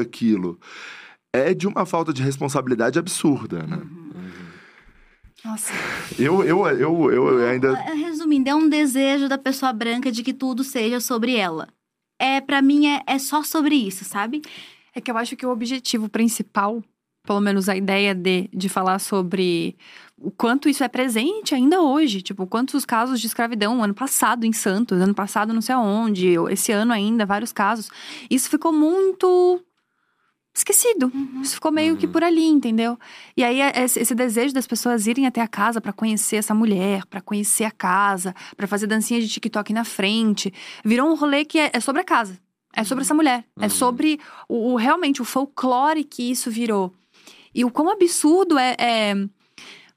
aquilo 0.00 0.58
é 1.32 1.54
de 1.54 1.66
uma 1.66 1.86
falta 1.86 2.12
de 2.12 2.22
responsabilidade 2.22 2.98
absurda, 2.98 3.62
né? 3.62 3.76
Uhum. 3.76 4.10
Nossa. 5.44 5.72
Eu, 6.18 6.44
eu, 6.44 6.66
eu, 6.66 7.10
eu 7.10 7.48
ainda. 7.48 7.74
Resumindo, 7.74 8.50
é 8.50 8.54
um 8.54 8.68
desejo 8.68 9.28
da 9.28 9.38
pessoa 9.38 9.72
branca 9.72 10.12
de 10.12 10.22
que 10.22 10.34
tudo 10.34 10.62
seja 10.62 11.00
sobre 11.00 11.34
ela. 11.34 11.68
É, 12.18 12.40
para 12.40 12.60
mim, 12.60 12.86
é, 12.86 13.02
é 13.06 13.18
só 13.18 13.42
sobre 13.42 13.74
isso, 13.74 14.04
sabe? 14.04 14.42
É 14.94 15.00
que 15.00 15.10
eu 15.10 15.16
acho 15.16 15.36
que 15.36 15.46
o 15.46 15.50
objetivo 15.50 16.08
principal 16.08 16.82
pelo 17.22 17.40
menos 17.40 17.68
a 17.68 17.76
ideia 17.76 18.14
de, 18.14 18.48
de 18.52 18.68
falar 18.68 18.98
sobre 18.98 19.76
o 20.18 20.30
quanto 20.30 20.68
isso 20.68 20.82
é 20.84 20.88
presente 20.88 21.54
ainda 21.54 21.80
hoje. 21.80 22.22
Tipo, 22.22 22.46
quantos 22.46 22.84
casos 22.84 23.20
de 23.20 23.26
escravidão 23.26 23.82
ano 23.82 23.94
passado 23.94 24.44
em 24.44 24.52
Santos, 24.52 25.00
ano 25.00 25.14
passado 25.14 25.52
não 25.54 25.60
sei 25.62 25.74
aonde, 25.74 26.34
esse 26.50 26.72
ano 26.72 26.92
ainda, 26.92 27.24
vários 27.26 27.52
casos. 27.52 27.88
Isso 28.30 28.48
ficou 28.50 28.72
muito 28.72 29.60
esquecido. 30.54 31.12
Isso 31.40 31.54
ficou 31.54 31.70
meio 31.70 31.96
que 31.96 32.06
Uhum. 32.06 32.12
por 32.12 32.24
ali, 32.24 32.44
entendeu? 32.46 32.98
E 33.36 33.44
aí 33.44 33.60
é- 33.60 33.72
esse, 33.84 34.14
desejo 34.14 34.52
das 34.52 34.66
pessoas 34.66 35.06
irem 35.06 35.26
até 35.26 35.40
a 35.40 35.48
casa 35.48 35.80
pra 35.80 35.92
conhecer 35.92 36.36
essa 36.36 36.54
mulher, 36.54 37.06
pra 37.06 37.20
conhecer 37.20 37.64
a 37.64 37.70
casa, 37.70 38.34
pra 38.56 38.66
fazer 38.66 38.86
dancinha 38.88 39.20
de 39.20 39.28
TikTok 39.28 39.72
na 39.72 39.84
frente, 39.84 40.52
virou 40.84 41.08
um 41.08 41.14
rolê 41.14 41.44
que 41.44 41.58
é, 41.58 41.70
é 41.72 41.80
sobre 41.80 42.02
a 42.02 42.04
casa. 42.04 42.38
É 42.74 42.84
sobre 42.84 43.02
essa 43.02 43.14
mulher. 43.14 43.44
É 43.58 43.64
Uhum. 43.64 43.70
sobre 43.70 44.20
o, 44.48 44.72
o- 44.72 44.76
realmente 44.76 45.22
o 45.22 45.24
folclore 45.24 46.04
que 46.04 46.30
isso 46.30 46.50
virou. 46.50 46.92
E 47.54 47.64
o 47.64 47.70
quão 47.70 47.90
absurdo 47.90 48.58
é, 48.58 48.76
é- 48.78 49.14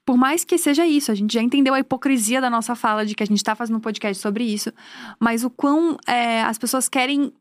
Por 0.04 0.18
mais 0.18 0.44
que 0.44 0.58
seja 0.58 0.86
isso, 0.86 1.10
a 1.10 1.14
gente 1.14 1.32
já 1.32 1.40
entendeu 1.40 1.72
a 1.72 1.80
hipocrisia 1.80 2.38
da 2.40 2.50
nossa 2.50 2.74
fala 2.74 3.06
de 3.06 3.14
que 3.14 3.22
a 3.22 3.26
gente 3.26 3.42
tá 3.42 3.54
fazendo 3.54 3.76
um 3.76 3.80
podcast 3.80 4.20
sobre 4.22 4.44
isso, 4.44 4.70
mas 5.18 5.44
o 5.44 5.48
quão 5.50 5.96
é, 6.06 6.42
as 6.42 6.58
pessoas 6.58 6.88
querem 6.90 7.32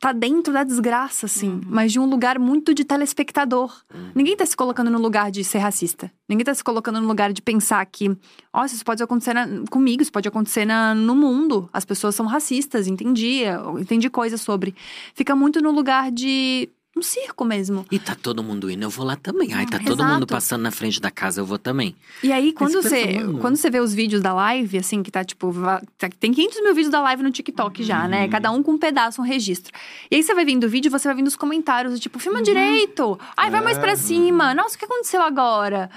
tá 0.00 0.12
dentro 0.12 0.52
da 0.52 0.62
desgraça, 0.62 1.26
assim, 1.26 1.50
Uhum. 1.50 1.60
mas 1.66 1.90
de 1.92 1.98
um 1.98 2.04
lugar 2.06 2.38
muito 2.38 2.72
de 2.72 2.84
telespectador. 2.84 3.72
Uhum. 3.92 4.10
Ninguém 4.14 4.36
tá 4.36 4.46
se 4.46 4.56
colocando 4.56 4.90
no 4.92 4.98
lugar 5.00 5.28
de 5.30 5.42
ser 5.42 5.58
racista. 5.58 6.08
Ninguém 6.28 6.44
tá 6.44 6.54
se 6.54 6.62
colocando 6.62 7.00
no 7.00 7.06
lugar 7.08 7.32
de 7.32 7.42
pensar 7.42 7.84
que, 7.86 8.08
ó, 8.52 8.64
isso 8.64 8.84
pode 8.84 9.02
acontecer 9.02 9.34
na- 9.34 9.48
comigo, 9.70 10.00
isso 10.02 10.12
pode 10.12 10.28
acontecer 10.28 10.64
na- 10.64 10.94
no 10.94 11.16
mundo. 11.16 11.68
As 11.72 11.84
pessoas 11.84 12.14
são 12.14 12.26
racistas, 12.26 12.86
entendi, 12.86 13.42
entendi 13.80 14.08
coisas 14.08 14.40
sobre. 14.40 14.72
Fica 15.14 15.34
muito 15.34 15.60
no 15.60 15.72
lugar 15.72 16.12
de 16.12 16.68
um 16.98 17.02
circo 17.02 17.44
mesmo. 17.44 17.86
E 17.90 17.98
tá 17.98 18.14
todo 18.14 18.42
mundo 18.42 18.70
indo, 18.70 18.82
eu 18.82 18.90
vou 18.90 19.06
lá 19.06 19.16
também. 19.16 19.54
Ai, 19.54 19.64
tá 19.66 19.78
todo 19.78 20.00
Exato. 20.00 20.12
mundo 20.14 20.26
passando 20.26 20.62
na 20.62 20.70
frente 20.70 21.00
da 21.00 21.10
casa, 21.10 21.40
eu 21.40 21.46
vou 21.46 21.58
também. 21.58 21.94
E 22.22 22.32
aí, 22.32 22.52
quando 22.52 22.74
Mas 22.74 22.84
você, 22.84 23.18
quando 23.40 23.56
você 23.56 23.70
vê 23.70 23.80
os 23.80 23.94
vídeos 23.94 24.20
da 24.20 24.34
live, 24.34 24.78
assim, 24.78 25.02
que 25.02 25.10
tá 25.10 25.24
tipo. 25.24 25.52
tá- 25.96 26.08
Tem 26.20 26.32
500 26.32 26.62
mil 26.62 26.74
vídeos 26.74 26.92
da 26.92 27.00
live 27.00 27.22
no 27.22 27.30
TikTok 27.30 27.82
já, 27.82 28.06
né? 28.08 28.24
Uhum. 28.24 28.30
Cada 28.30 28.50
um 28.50 28.62
com 28.62 28.72
um 28.72 28.78
pedaço, 28.78 29.20
um 29.20 29.24
registro. 29.24 29.72
E 30.10 30.16
aí 30.16 30.22
você 30.22 30.34
vai 30.34 30.44
vendo 30.44 30.64
o 30.64 30.68
vídeo, 30.68 30.90
você 30.90 31.06
vai 31.08 31.16
vendo 31.16 31.26
os 31.28 31.36
comentários, 31.36 31.98
tipo, 32.00 32.18
filma 32.18 32.42
direito. 32.42 33.18
Ai, 33.36 33.50
vai 33.50 33.60
mais 33.62 33.78
pra 33.78 33.92
É. 33.92 33.96
cima. 33.96 34.54
Nossa, 34.54 34.76
o 34.76 34.78
que 34.78 34.84
aconteceu 34.84 35.22
agora? 35.22 35.90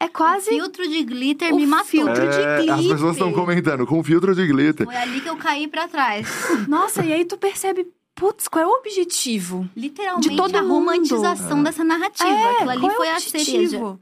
É 0.00 0.06
quase. 0.06 0.50
O 0.50 0.52
filtro 0.52 0.88
de 0.88 1.02
glitter 1.02 1.52
o 1.52 1.56
me 1.56 1.66
matou. 1.66 1.86
filtro 1.86 2.28
de 2.30 2.36
É, 2.40 2.56
as 2.58 2.64
glitter. 2.64 2.92
pessoas 2.92 3.12
estão 3.16 3.32
comentando, 3.32 3.84
com 3.84 4.02
filtro 4.04 4.32
de 4.32 4.46
glitter. 4.46 4.86
Foi 4.86 4.94
ali 4.96 5.20
que 5.20 5.28
eu 5.28 5.36
caí 5.36 5.66
pra 5.66 5.88
trás. 5.88 6.28
Nossa, 6.68 7.04
e 7.04 7.12
aí 7.12 7.24
tu 7.24 7.36
percebe, 7.36 7.84
putz, 8.18 8.48
qual 8.48 8.64
é 8.64 8.66
o 8.66 8.70
objetivo? 8.78 9.68
Literalmente 9.76 10.28
De 10.30 10.36
todo 10.36 10.54
a 10.56 10.62
mundo. 10.62 10.72
romantização 10.74 11.62
dessa 11.62 11.84
narrativa. 11.84 12.28
Aquilo 12.50 12.70
ali 12.70 12.80
qual 12.80 12.92
é 12.92 12.96
foi 12.96 13.08
o 13.08 13.10
a 13.16 13.20
cereja. 13.20 13.52
objetivo? 13.78 14.00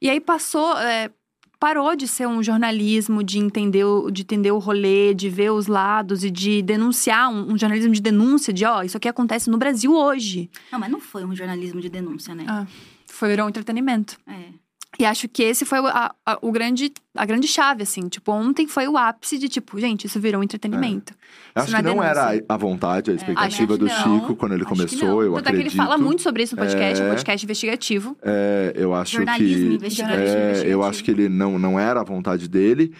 E 0.00 0.10
aí 0.10 0.20
passou, 0.20 0.76
é, 0.78 1.10
parou 1.60 1.94
de 1.94 2.08
ser 2.08 2.26
um 2.26 2.42
jornalismo 2.42 3.22
de 3.22 3.38
entender, 3.38 3.84
o- 3.84 4.10
de 4.10 4.22
entender 4.22 4.50
o 4.50 4.58
rolê, 4.58 5.14
de 5.14 5.28
ver 5.28 5.50
os 5.52 5.66
lados 5.68 6.24
e 6.24 6.30
de 6.30 6.60
denunciar, 6.62 7.30
um, 7.30 7.52
um 7.52 7.58
jornalismo 7.58 7.92
de 7.92 8.00
denúncia, 8.00 8.52
de 8.52 8.64
ó, 8.64 8.82
isso 8.82 8.96
aqui 8.96 9.08
acontece 9.08 9.48
no 9.48 9.56
Brasil 9.58 9.94
hoje. 9.94 10.50
Não, 10.72 10.78
mas 10.78 10.90
não 10.90 11.00
foi 11.00 11.24
um 11.24 11.34
jornalismo 11.36 11.80
de 11.80 11.88
denúncia, 11.88 12.34
né? 12.34 12.44
Ah. 12.48 12.66
Foi 13.06 13.36
um 13.40 13.48
entretenimento. 13.48 14.18
É. 14.26 14.46
E 14.98 15.06
acho 15.06 15.26
que 15.26 15.42
esse 15.42 15.64
foi 15.64 15.80
o, 15.80 15.86
a, 15.86 16.14
a- 16.26 16.38
o 16.42 16.52
grande, 16.52 16.92
a 17.16 17.24
grande 17.24 17.48
chave, 17.48 17.82
assim. 17.82 18.08
Tipo, 18.08 18.30
ontem 18.32 18.66
foi 18.68 18.86
o 18.86 18.98
ápice 18.98 19.38
de, 19.38 19.48
tipo, 19.48 19.80
gente, 19.80 20.06
isso 20.06 20.20
virou 20.20 20.40
um 20.40 20.44
entretenimento. 20.44 21.14
Acho 21.54 21.68
Isso 21.68 21.76
que 21.76 21.82
não 21.82 21.90
é 21.92 21.94
não 21.96 22.02
era 22.02 22.44
a 22.46 22.56
vontade, 22.58 23.10
a 23.10 23.14
expectativa 23.14 23.72
acho 23.74 23.78
do 23.78 23.86
que 23.86 23.92
não. 23.92 24.20
Chico 24.20 24.36
quando 24.36 24.52
ele 24.52 24.62
Acho 24.64 24.72
que 24.74 24.78
começou, 24.78 25.22
eu 25.22 25.32
Tanto 25.34 25.40
é 25.40 25.42
que 25.44 25.48
acredito. 25.56 25.72
ele 25.72 25.76
fala 25.76 25.96
muito 25.98 26.20
sobre 26.22 26.42
isso 26.42 26.54
no 26.54 26.60
podcast, 26.62 27.00
é 27.00 27.04
um 27.04 27.08
É. 27.08 27.10
podcast 27.10 27.46
investigativo. 27.46 28.16
É, 28.22 28.72
eu 28.76 28.94
acho 28.94 29.12
Jornalismo 29.16 29.68
que. 29.70 29.74
investigativo. 29.76 30.22
É, 30.22 30.62
eu 30.66 30.82
acho 30.82 31.02
que 31.02 31.10
ele 31.10 31.28
não, 31.28 31.58
não 31.58 31.80
era 31.80 32.00
a 32.00 32.04
vontade 32.04 32.46
dele, 32.48 32.92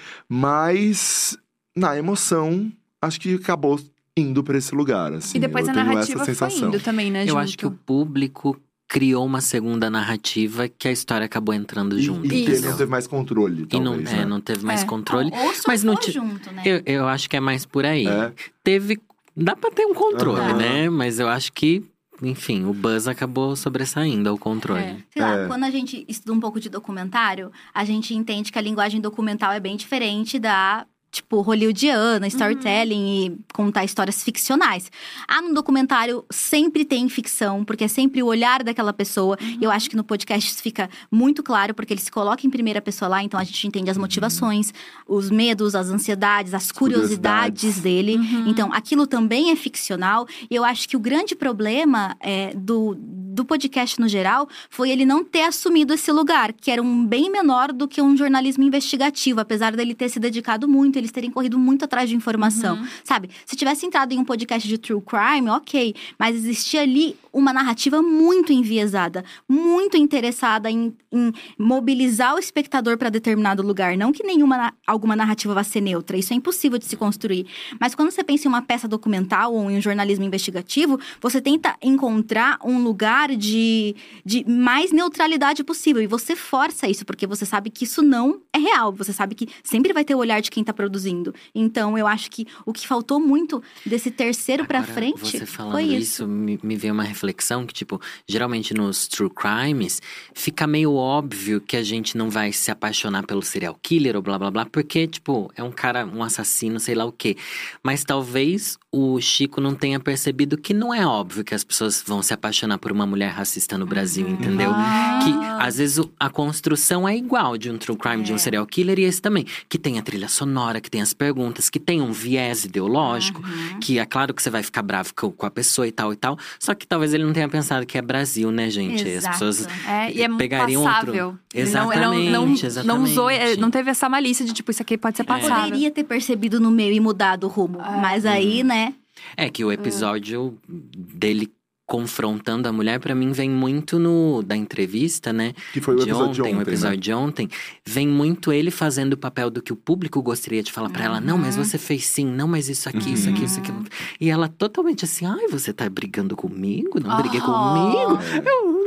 mas 0.47 1.37
na 1.77 1.97
emoção, 1.97 2.71
acho 3.01 3.21
que 3.21 3.35
acabou 3.35 3.79
indo 4.17 4.43
pra 4.43 4.57
esse 4.59 4.75
lugar. 4.75 5.13
Assim, 5.13 5.39
e 5.39 5.41
depois 5.41 5.67
eu 5.67 5.73
a 5.73 5.77
narrativa 5.77 6.23
essa 6.23 6.25
foi 6.25 6.35
sensação. 6.35 6.69
indo 6.69 6.81
também, 6.81 7.11
né, 7.11 7.23
Eu 7.25 7.29
junto. 7.29 7.39
acho 7.39 7.59
que 7.59 7.67
o 7.67 7.71
público 7.71 8.61
criou 8.93 9.25
uma 9.25 9.41
segunda 9.41 9.89
narrativa 9.89 10.69
que 10.69 10.87
a 10.87 10.93
história 10.93 11.25
acabou 11.25 11.55
entrando 11.55 11.99
E, 11.99 12.03
junto. 12.03 12.27
e 12.27 12.29
que 12.29 12.35
ele 12.37 12.53
Isso. 12.53 12.69
não 12.69 12.77
teve 12.77 12.91
mais 12.91 13.07
controle, 13.07 13.67
E 13.73 13.81
não, 13.81 13.93
talvez, 13.93 14.13
é, 14.13 14.17
né? 14.17 14.25
não 14.27 14.39
teve 14.39 14.67
mais 14.67 14.83
É. 14.83 14.85
controle. 14.85 15.31
Não, 15.31 15.47
ou 15.47 15.53
mas 15.67 15.83
não 15.83 15.97
junto, 16.07 16.53
né? 16.53 16.63
Eu, 16.63 16.83
eu 16.85 17.09
acho 17.09 17.31
que 17.31 17.35
é 17.35 17.41
mais 17.41 17.65
por 17.65 17.87
aí. 17.87 18.07
É. 18.07 18.31
Teve. 18.63 19.01
Dá 19.35 19.57
pra 19.57 19.71
ter 19.71 19.87
um 19.87 19.95
controle, 19.95 20.41
Aham. 20.43 20.57
né? 20.59 20.91
Mas 20.91 21.19
eu 21.19 21.27
acho 21.27 21.55
que, 21.55 21.83
enfim, 22.23 22.67
o 22.67 22.75
buzz 22.75 23.09
acabou 23.09 23.57
sobressaindo 23.57 24.29
ao 24.29 24.37
controle. 24.37 24.83
É. 24.83 24.97
Sei 25.11 25.23
lá, 25.23 25.39
É. 25.39 25.47
quando 25.47 25.65
a 25.65 25.71
gente 25.71 26.05
estuda 26.07 26.35
um 26.35 26.41
pouco 26.41 26.61
de 26.61 26.69
documentário, 26.69 27.51
a 27.73 27.87
gente 27.87 28.15
entende 28.15 28.53
que 28.53 28.59
a 28.59 28.63
linguagem 28.63 29.01
documental 29.01 29.53
é 29.53 29.59
bem 29.59 29.75
diferente 29.75 30.39
da, 30.39 30.85
tipo, 31.13 31.43
hollywoodiana, 31.43 32.27
storytelling 32.27 33.27
e 33.27 33.39
contar 33.53 33.85
histórias 33.85 34.23
ficcionais. 34.23 34.91
Ah, 35.29 35.43
no 35.43 35.53
documentário 35.53 36.25
sempre 36.31 36.87
tem 36.87 37.07
ficção, 37.11 37.65
porque 37.67 37.85
é 37.85 37.89
sempre 37.89 38.23
o 38.23 38.27
olhar 38.27 38.65
daquela 38.65 38.95
pessoa. 38.95 39.37
Eu 39.61 39.71
acho 39.71 39.91
que 39.91 39.97
no 39.97 40.03
podcast 40.03 40.51
isso 40.51 40.63
fica 40.63 40.89
muito 41.11 41.43
claro, 41.43 41.75
porque 41.75 41.93
ele 41.93 42.01
se 42.01 42.11
coloca 42.11 42.47
em 42.47 42.51
primeira 42.51 42.81
pessoa 42.81 43.11
lá, 43.11 43.23
então 43.23 43.39
a 43.39 43.45
gente 43.45 43.67
entende 43.67 43.91
as 43.91 43.99
motivações, 43.99 44.73
os 45.07 45.31
medos, 45.31 45.75
as 45.75 45.91
ansiedades, 45.91 46.55
as 46.55 46.73
curiosidades, 46.73 47.61
Curiosidades. 47.61 47.81
dele. 47.81 48.17
Uhum. 48.17 48.49
Então, 48.49 48.73
aquilo 48.73 49.07
também 49.07 49.51
é 49.51 49.57
ficcional. 49.57 50.27
E 50.51 50.57
eu 50.57 50.65
acho 50.65 50.89
que 50.89 50.97
o 50.97 51.01
grande 51.01 51.35
problema 51.35 52.17
é, 52.21 52.55
do, 52.55 52.97
do 53.33 53.45
podcast 53.45 53.99
no 54.01 54.09
geral 54.09 54.49
foi 54.69 54.91
ele 54.91 55.05
não 55.05 55.25
ter 55.25 55.43
assumido 55.43 55.95
esse 55.95 56.13
lugar, 56.13 56.53
que 56.53 56.71
era 56.71 56.83
um 56.83 57.07
bem 57.07 57.31
menor 57.31 57.73
do 57.73 57.89
que 57.89 58.03
um 58.03 58.17
jornalismo 58.17 58.63
investigativo, 58.63 59.41
apesar 59.41 59.75
dele 59.75 59.95
ter 59.95 60.09
se 60.09 60.21
dedicado 60.21 60.69
muito, 60.69 60.97
eles 60.97 61.11
terem 61.11 61.31
corrido 61.31 61.59
muito 61.59 61.85
atrás 61.85 62.09
de 62.09 62.15
informação. 62.15 62.77
Sabe? 63.03 63.31
Se 63.47 63.57
tivesse 63.57 63.87
entrado 63.87 64.13
em 64.13 64.19
um 64.19 64.25
podcast 64.25 64.69
de 64.69 64.77
true 64.79 65.01
crime, 65.01 65.49
ok. 65.49 65.95
Mas 66.19 66.37
existia 66.37 66.83
ali 66.83 67.17
uma 67.33 67.53
narrativa 67.53 68.03
muito 68.03 68.53
enviesada, 68.53 69.25
muito 69.49 69.97
interessada 69.97 70.71
em, 70.71 70.95
em 71.11 71.33
mobilizar 71.59 72.35
o 72.35 72.39
espectador 72.39 72.99
para 72.99 73.09
determinado 73.09 73.63
lugar. 73.63 73.97
Não 73.97 74.13
que 74.13 74.23
nenhuma 74.23 74.75
alguma 74.87 75.17
narrativa 75.17 75.55
vá 75.55 75.65
ser 75.65 75.81
neutra, 75.81 76.17
isso 76.17 76.33
é 76.33 76.37
impossível 76.37 76.79
de 76.79 76.85
se 76.85 76.97
construir. 76.97 77.47
Mas 77.81 77.95
quando 77.95 78.11
você 78.11 78.23
pensa 78.23 78.47
em 78.47 78.49
uma 78.49 78.63
peça 78.63 78.87
documental 78.87 79.55
ou 79.55 79.71
em 79.71 79.79
um 79.79 79.81
jornalismo 79.81 80.25
investigativo, 80.25 81.01
você 81.21 81.41
tenta 81.41 81.75
encontrar 81.83 82.59
um 82.63 82.83
lugar 82.83 83.22
de, 83.31 83.95
de 84.25 84.45
mais 84.49 84.93
neutralidade 84.93 85.63
possível. 85.65 86.03
E 86.03 86.07
você 86.07 86.35
força 86.35 86.89
isso, 86.89 87.05
porque 87.05 87.27
você 87.27 87.45
sabe 87.45 87.71
que 87.71 87.85
isso 87.85 88.03
não 88.03 88.41
é 88.53 88.59
real. 88.59 88.93
Você 88.93 89.13
sabe 89.13 89.35
que 89.35 89.49
sempre 89.63 89.93
vai 89.93 90.05
ter 90.05 90.15
o 90.15 90.19
olhar 90.19 90.41
de 90.41 90.51
quem 90.51 90.63
está 90.63 90.73
produzindo. 90.73 91.35
Então, 91.55 91.97
eu 91.97 92.07
acho 92.07 92.31
que 92.31 92.47
o 92.65 92.73
que 92.73 92.87
faltou 92.87 93.21
muito 93.21 93.63
desse 93.85 94.11
terceiro 94.11 94.67
para 94.67 94.83
frente 94.83 95.21
Você 95.21 95.47
falando 95.47 95.73
foi 95.73 95.85
isso, 95.85 96.23
isso. 96.23 96.27
me, 96.27 96.59
me 96.63 96.77
veio 96.77 96.95
uma 96.95 97.03
reflexão 97.03 97.67
que, 97.67 97.75
tipo, 97.75 98.01
geralmente 98.27 98.75
nos 98.75 99.09
true 99.09 99.31
crimes, 99.31 100.01
fica 100.35 100.67
meio 100.67 100.95
óbvio 100.95 101.61
que 101.61 101.77
a 101.77 101.83
gente 101.83 102.17
não 102.17 102.31
vai 102.31 102.53
se 102.53 102.71
apaixonar 102.71 103.27
pelo 103.27 103.43
serial 103.43 103.79
killer 103.83 104.17
ou 104.17 104.23
blá 104.23 104.39
blá 104.39 104.51
blá, 104.51 104.67
porque, 104.67 105.07
tipo, 105.07 105.51
é 105.57 105.63
um 105.63 105.71
cara, 105.71 106.07
um 106.07 106.23
assassino, 106.23 106.79
sei 106.81 106.95
lá 106.95 107.05
o 107.05 107.13
quê. 107.13 107.37
Mas 107.83 108.05
talvez 108.05 108.79
o 108.91 109.19
Chico 109.21 109.61
não 109.61 109.75
tenha 109.75 109.99
percebido 109.99 110.59
que 110.59 110.75
não 110.75 110.93
é 110.93 111.07
óbvio 111.07 111.43
que 111.43 111.55
as 111.55 111.65
pessoas 111.65 112.03
vão 112.07 112.23
se 112.23 112.35
apaixonar 112.35 112.79
por 112.79 112.93
uma 112.93 113.07
mulher 113.13 113.31
racista 113.31 113.77
no 113.79 113.87
Brasil, 113.87 114.27
Uhum. 114.27 114.33
entendeu? 114.33 114.71
Ah. 114.75 115.21
Que 115.23 115.33
às 115.65 115.77
vezes 115.77 116.05
a 116.19 116.29
construção 116.31 117.07
é 117.09 117.17
igual 117.17 117.57
de 117.57 117.71
um 117.71 117.77
true 117.79 117.97
crime, 117.97 118.23
de 118.25 118.33
um 118.33 118.37
É. 118.37 118.39
serial 118.39 118.67
killer, 118.67 118.99
e 118.99 119.05
esse 119.05 119.21
também. 119.23 119.45
Que 119.69 119.79
tem 119.79 119.99
a 119.99 120.03
trilha 120.03 120.27
sonora, 120.29 120.81
que 120.81 120.91
tem 120.91 121.01
as 121.03 121.13
perguntas, 121.13 121.69
que 121.71 121.79
tem 121.79 122.01
um 122.01 122.11
viés 122.11 122.65
ideológico, 122.65 123.41
Uhum. 123.43 123.79
que 123.81 123.99
é 123.99 124.05
claro 124.07 124.33
que 124.35 124.43
você 124.43 124.51
vai 124.51 124.63
ficar 124.63 124.83
bravo 124.83 125.13
co- 125.15 125.31
com 125.31 125.47
a 125.47 125.51
pessoa 125.51 125.87
e 125.87 125.93
tal 125.93 126.13
e 126.13 126.17
tal. 126.17 126.39
Só 126.59 126.75
que 126.75 126.87
talvez 126.87 127.13
ele 127.15 127.25
não 127.25 127.33
tenha 127.33 127.49
pensado 127.49 127.87
que 127.87 127.97
é 127.99 128.03
Brasil, 128.03 128.51
né, 128.51 128.69
gente? 128.71 129.03
As 129.03 129.09
Exato. 129.09 129.33
pessoas. 129.39 129.69
É, 129.87 130.11
e 130.13 130.23
é 130.23 130.29
muito 130.29 130.39
Pegariam 130.41 130.83
passável. 130.83 131.27
outro. 131.27 131.39
Não- 131.55 131.61
Exatamente, 131.63 132.01
não, 132.31 132.41
não, 132.41 132.47
não 132.47 132.53
exatamente. 132.55 133.11
usou, 133.11 133.31
é, 133.31 133.57
não 133.57 133.71
teve 133.71 133.91
essa 133.91 134.09
malícia 134.09 134.45
de 134.45 134.53
tipo, 134.53 134.71
isso 134.71 134.83
aqui 134.83 134.97
pode 134.97 135.17
ser 135.17 135.25
passável. 135.25 135.65
Poderia 135.67 135.91
ter 135.91 136.05
percebido 136.05 136.59
no 136.59 136.71
meio 136.71 136.93
e 136.95 137.01
mudado 137.01 137.45
o 137.45 137.49
rumo. 137.49 137.79
Ah. 137.81 137.99
Mas 138.01 138.25
aí, 138.27 138.63
né? 138.65 138.95
É 139.37 139.49
que 139.51 139.65
o 139.65 139.71
episódio 139.71 140.59
dele 140.69 141.51
confrontando 141.97 142.67
a 142.67 142.73
mulher, 142.73 142.99
pra 142.99 143.15
mim, 143.15 143.33
vem 143.33 143.51
muito 143.51 143.99
no 143.99 144.43
da 144.43 144.57
entrevista, 144.57 145.31
né? 145.31 145.53
Que 145.75 145.81
foi 145.83 145.95
o 145.95 145.99
de 145.99 146.05
episódio 146.05 146.31
ontem, 146.31 146.33
de 146.33 146.41
ontem, 146.43 146.57
o 146.59 146.63
episódio 146.63 146.97
né? 146.97 147.03
de 147.03 147.13
ontem, 147.13 147.49
vem 147.85 148.09
muito 148.09 148.51
ele 148.51 148.71
fazendo 148.71 149.13
o 149.13 149.17
papel 149.19 149.51
do 149.51 149.61
que 149.61 149.75
o 149.75 149.77
público 149.77 150.23
gostaria 150.23 150.63
de 150.63 150.73
falar 150.73 150.89
pra 150.89 151.05
ela. 151.05 151.21
Não, 151.21 151.37
mas 151.37 151.55
Uhum. 151.59 151.65
você 151.65 151.77
fez 151.77 152.07
sim, 152.07 152.25
não, 152.25 152.49
mas 152.49 152.71
isso 152.71 152.89
aqui, 152.89 153.13
isso 153.13 153.29
aqui, 153.29 153.45
isso 153.45 153.61
aqui. 153.61 153.71
E 154.19 154.31
ela 154.31 154.49
totalmente 154.49 155.05
assim, 155.05 155.27
ai, 155.27 155.49
você 155.51 155.71
tá 155.71 155.87
brigando 155.91 156.35
comigo? 156.35 156.99
Não 156.99 157.15
briguei 157.19 157.41
Oh. 157.41 157.45
comigo? 157.45 158.19
Eu 158.35 158.43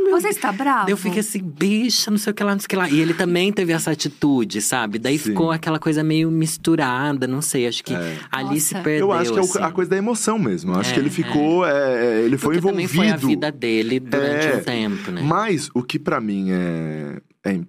meu 0.06 0.20
Você 0.20 0.30
está 0.30 0.52
bravo? 0.52 0.90
Eu 0.90 0.98
fiquei 0.98 1.20
assim, 1.20 1.42
bicha, 1.42 2.10
não 2.10 2.18
sei 2.18 2.32
o 2.32 2.34
que 2.34 2.44
lá, 2.44 2.54
não 2.54 2.60
sei 2.60 2.66
o 2.66 2.70
que 2.70 2.76
lá. 2.76 2.90
E 2.90 3.00
ele 3.00 3.14
também 3.14 3.52
teve 3.52 3.74
essa 3.74 3.92
atitude, 3.92 4.62
sabe? 4.62 4.98
Daí 4.98 5.18
Sim. 5.18 5.30
ficou 5.32 5.52
aquela 5.52 5.78
coisa 5.80 6.04
meio 6.04 6.32
misturada, 6.32 7.28
não 7.28 7.42
sei. 7.42 7.68
Acho 7.68 7.84
que 7.84 7.94
É. 7.94 8.18
ali 8.32 8.60
se 8.62 8.74
perdeu. 8.76 9.08
Eu 9.08 9.12
acho 9.14 9.32
que 9.34 9.40
é 9.40 9.42
assim. 9.42 9.60
a 9.62 9.72
coisa 9.72 9.90
da 9.92 9.98
emoção 9.98 10.38
mesmo. 10.40 10.74
Eu 10.74 10.80
acho 10.80 10.92
É, 10.92 10.94
que 10.94 11.00
ele 11.00 11.10
ficou. 11.10 11.66
é, 11.66 11.72
é, 12.20 12.22
ele 12.24 12.38
foi 12.38 12.56
envolvido. 12.58 12.78
Foi 12.96 13.10
a 13.10 13.16
vida 13.18 13.52
dele 13.52 14.00
durante 14.00 14.48
É. 14.48 14.56
um 14.58 14.64
tempo, 14.64 15.12
né? 15.12 15.22
Mas 15.22 15.70
o 15.74 15.84
que 15.84 15.98
pra 16.00 16.20
mim 16.22 16.48
é, 16.52 17.22
é, 17.46 17.62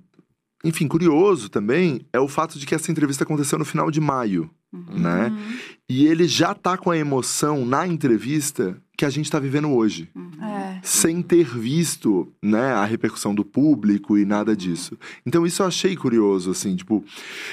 enfim, 0.65 0.89
curioso 0.89 1.49
também 1.49 2.01
é 2.13 2.19
o 2.21 2.29
fato 2.29 2.59
de 2.59 2.67
que 2.67 2.75
essa 2.75 2.91
entrevista 2.91 3.25
aconteceu 3.25 3.59
no 3.59 3.65
final 3.65 3.91
de 3.91 4.01
maio, 4.01 4.51
Uhum. 4.73 4.99
né? 4.99 5.33
E 5.89 6.07
ele 6.07 6.27
já 6.27 6.53
tá 6.55 6.77
com 6.77 6.91
a 6.91 6.99
emoção 6.99 7.65
na 7.65 7.87
entrevista 7.87 8.77
que 8.99 9.05
a 9.05 9.11
gente 9.11 9.31
tá 9.31 9.39
vivendo 9.39 9.71
hoje, 9.71 10.09
É. 10.43 10.81
sem 10.83 11.21
ter 11.23 11.45
visto, 11.47 12.33
né, 12.43 12.73
a 12.73 12.85
repercussão 12.85 13.35
do 13.35 13.45
público 13.45 14.17
e 14.19 14.25
nada 14.25 14.57
disso. 14.57 14.99
Então 15.25 15.47
isso 15.47 15.63
eu 15.63 15.67
achei 15.67 15.95
curioso, 15.95 16.51
assim, 16.51 16.75
tipo, 16.75 17.05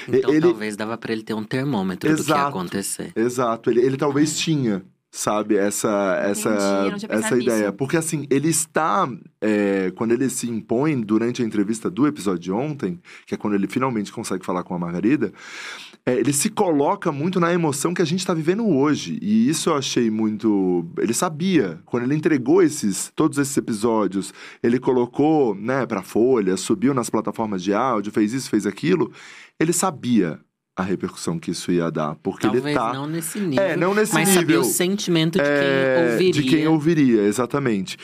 Então 0.08 0.30
ele 0.30 0.40
talvez 0.40 0.74
dava 0.76 0.96
pra 0.98 1.12
ele 1.12 1.22
ter 1.22 1.34
um 1.34 1.44
termômetro 1.44 2.08
do 2.10 2.16
que 2.24 2.30
ia 2.30 2.34
Exato. 2.36 2.48
acontecer. 2.48 3.12
Exato, 3.14 3.70
ele, 3.70 3.80
ele 3.80 3.96
talvez 3.98 4.38
tinha, 4.38 4.82
sabe, 5.14 5.56
essa, 5.56 6.20
essa, 6.24 6.50
pensado 6.50 7.06
essa 7.08 7.38
ideia. 7.38 7.58
nisso. 7.58 7.72
Porque 7.74 7.96
assim, 7.96 8.26
ele 8.28 8.48
está, 8.48 9.08
é, 9.40 9.92
quando 9.94 10.10
ele 10.10 10.28
se 10.28 10.50
impõe 10.50 11.00
durante 11.00 11.40
a 11.40 11.44
entrevista 11.44 11.88
do 11.88 12.04
episódio 12.04 12.40
de 12.40 12.52
ontem, 12.52 13.00
que 13.24 13.32
é 13.32 13.38
quando 13.38 13.54
ele 13.54 13.68
finalmente 13.68 14.12
consegue 14.12 14.44
falar 14.44 14.64
com 14.64 14.74
a 14.74 14.78
Margarida, 14.78 15.32
é, 16.04 16.18
ele 16.18 16.32
se 16.32 16.50
coloca 16.50 17.12
muito 17.12 17.38
na 17.38 17.52
emoção 17.52 17.94
que 17.94 18.02
a 18.02 18.04
gente 18.04 18.18
está 18.18 18.34
vivendo 18.34 18.66
hoje. 18.66 19.16
E 19.22 19.48
isso 19.48 19.70
eu 19.70 19.76
achei 19.76 20.10
muito. 20.10 20.84
Ele 20.98 21.14
sabia. 21.14 21.78
Quando 21.86 22.02
ele 22.02 22.16
entregou 22.16 22.60
esses, 22.60 23.12
todos 23.14 23.38
esses 23.38 23.56
episódios, 23.56 24.34
ele 24.64 24.80
colocou, 24.80 25.54
né, 25.54 25.86
pra 25.86 26.02
Folha, 26.02 26.56
subiu 26.56 26.92
nas 26.92 27.08
plataformas 27.08 27.62
de 27.62 27.72
áudio, 27.72 28.12
fez 28.12 28.32
isso, 28.32 28.50
fez 28.50 28.66
aquilo. 28.66 29.12
Ele 29.60 29.72
sabia 29.72 30.40
a 30.76 30.82
repercussão 30.82 31.38
que 31.38 31.50
isso 31.52 31.70
ia 31.70 31.90
dar. 31.90 32.14
Porque 32.16 32.42
Talvez 32.46 32.64
ele 32.64 32.74
tá. 32.74 32.92
não 32.92 33.06
nesse 33.06 33.38
nível. 33.40 33.64
É, 33.64 33.76
não 33.76 33.94
nesse 33.94 34.12
mas 34.14 34.28
sabia 34.28 34.42
nível. 34.56 34.60
o 34.62 34.64
sentimento 34.64 35.38
de 35.38 35.44
quem 35.44 35.52
É, 35.52 36.10
ouviria. 36.12 36.32
De 36.32 36.42
quem 36.42 36.66
ouviria, 36.68 37.22
exatamente. 37.22 37.96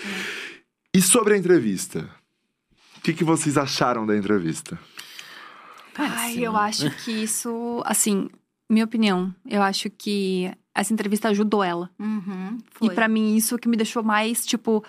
E 0.94 1.00
sobre 1.02 1.34
a 1.34 1.36
entrevista? 1.36 2.08
O 2.98 3.00
que, 3.02 3.12
que 3.14 3.24
vocês 3.24 3.56
acharam 3.56 4.06
da 4.06 4.16
entrevista? 4.16 4.78
Ai, 5.96 6.38
eu 6.38 6.56
acho 6.56 6.90
que 7.04 7.10
isso, 7.10 7.82
assim, 7.84 8.28
minha 8.68 8.84
opinião, 8.84 9.34
eu 9.48 9.62
acho 9.62 9.90
que 9.90 10.50
essa 10.74 10.92
entrevista 10.92 11.28
ajudou 11.28 11.62
ela. 11.64 11.90
Uhum, 11.98 12.58
E 12.82 12.90
pra 12.90 13.08
mim, 13.08 13.36
isso 13.36 13.58
que 13.58 13.68
me 13.68 13.76
deixou 13.76 14.02
mais, 14.02 14.44
tipo. 14.46 14.84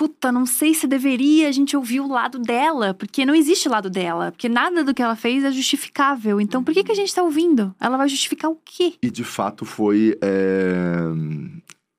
Puta, 0.00 0.32
não 0.32 0.46
sei 0.46 0.72
se 0.72 0.86
deveria 0.86 1.46
a 1.46 1.52
gente 1.52 1.76
ouvir 1.76 2.00
o 2.00 2.08
lado 2.08 2.38
dela, 2.38 2.94
porque 2.94 3.26
não 3.26 3.34
existe 3.34 3.68
o 3.68 3.70
lado 3.70 3.90
dela, 3.90 4.32
porque 4.32 4.48
nada 4.48 4.82
do 4.82 4.94
que 4.94 5.02
ela 5.02 5.14
fez 5.14 5.44
é 5.44 5.52
justificável. 5.52 6.40
Então, 6.40 6.64
por 6.64 6.72
que, 6.72 6.82
que 6.82 6.90
a 6.90 6.94
gente 6.94 7.14
tá 7.14 7.22
ouvindo? 7.22 7.74
Ela 7.78 7.98
vai 7.98 8.08
justificar 8.08 8.50
o 8.50 8.56
quê? 8.64 8.94
E 9.02 9.10
de 9.10 9.22
fato 9.24 9.66
foi. 9.66 10.16
é, 10.22 11.00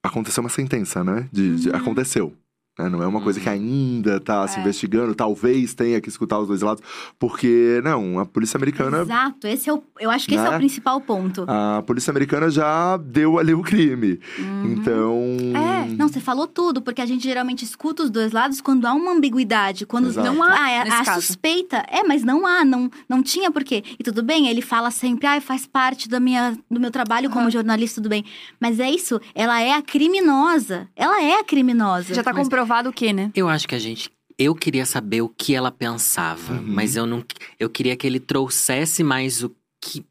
Aconteceu 0.03 0.41
uma 0.41 0.49
sentença, 0.49 1.03
né? 1.03 1.29
De, 1.31 1.57
de- 1.57 1.69
Aconteceu. 1.69 2.33
Né? 2.79 2.89
Não 2.89 3.03
é 3.03 3.07
uma 3.07 3.21
coisa 3.21 3.39
que 3.39 3.49
ainda 3.49 4.19
tá 4.19 4.47
se 4.47 4.57
É. 4.57 4.61
investigando, 4.61 5.13
talvez 5.13 5.73
tenha 5.73 5.99
que 6.01 6.09
escutar 6.09 6.39
os 6.39 6.47
dois 6.47 6.61
lados, 6.61 6.81
porque, 7.19 7.81
não, 7.83 8.19
a 8.19 8.25
polícia 8.25 8.57
americana. 8.57 9.01
Exato, 9.01 9.45
esse 9.47 9.69
é 9.69 9.73
o, 9.73 9.83
eu 9.99 10.09
acho 10.09 10.27
que 10.27 10.35
esse 10.35 10.45
é 10.45 10.49
Né? 10.49 10.55
o 10.55 10.59
principal 10.59 10.99
ponto. 11.01 11.45
A 11.47 11.83
polícia 11.85 12.11
americana 12.11 12.49
já 12.49 12.97
deu 12.97 13.37
ali 13.37 13.53
o 13.53 13.61
crime. 13.61 14.19
Então. 14.65 15.19
É, 15.55 15.85
Não, 15.95 16.07
você 16.07 16.19
falou 16.19 16.47
tudo, 16.47 16.81
porque 16.81 17.01
a 17.01 17.05
gente 17.05 17.23
geralmente 17.23 17.63
escuta 17.65 18.03
os 18.03 18.09
dois 18.09 18.31
lados 18.31 18.61
quando 18.61 18.85
há 18.85 18.93
uma 18.93 19.11
ambiguidade, 19.11 19.85
quando 19.85 20.07
Exato. 20.07 20.31
não 20.31 20.41
há 20.43 20.51
ah, 20.63 20.71
é, 20.71 20.79
a 20.81 21.03
caso. 21.03 21.21
suspeita. 21.25 21.83
É, 21.89 22.03
mas 22.03 22.23
não 22.23 22.45
há, 22.45 22.63
não, 22.63 22.89
não 23.09 23.21
tinha 23.21 23.51
porquê. 23.51 23.83
E 23.99 24.03
tudo 24.03 24.23
bem, 24.23 24.47
ele 24.47 24.61
fala 24.61 24.91
sempre, 24.91 25.27
ah, 25.27 25.39
faz 25.41 25.65
parte 25.65 26.07
da 26.07 26.19
minha, 26.19 26.57
do 26.69 26.79
meu 26.79 26.91
trabalho 26.91 27.29
como 27.29 27.49
jornalista, 27.49 28.01
tudo 28.01 28.09
bem. 28.09 28.23
Mas 28.59 28.79
é 28.79 28.89
isso, 28.89 29.19
ela 29.35 29.61
é 29.61 29.73
a 29.73 29.81
criminosa. 29.81 30.87
Ela 30.95 31.21
é 31.21 31.39
a 31.39 31.43
criminosa. 31.43 32.13
Já 32.13 32.23
tá 32.23 32.31
Mas- 32.31 32.41
comprovado 32.61 32.89
o 32.89 32.93
quê, 32.93 33.11
né? 33.13 33.31
Eu 33.35 33.49
acho 33.49 33.67
que 33.67 33.75
a 33.75 33.79
gente. 33.79 34.09
Eu 34.37 34.55
queria 34.55 34.85
saber 34.85 35.21
o 35.21 35.29
que 35.29 35.53
ela 35.53 35.71
pensava, 35.71 36.53
Uhum. 36.53 36.63
mas 36.65 36.95
eu 36.95 37.05
não. 37.05 37.23
Eu 37.59 37.69
queria 37.69 37.95
que 37.95 38.07
ele 38.07 38.19
trouxesse 38.19 39.03
mais 39.03 39.43
o 39.43 39.51
que. 39.81 40.05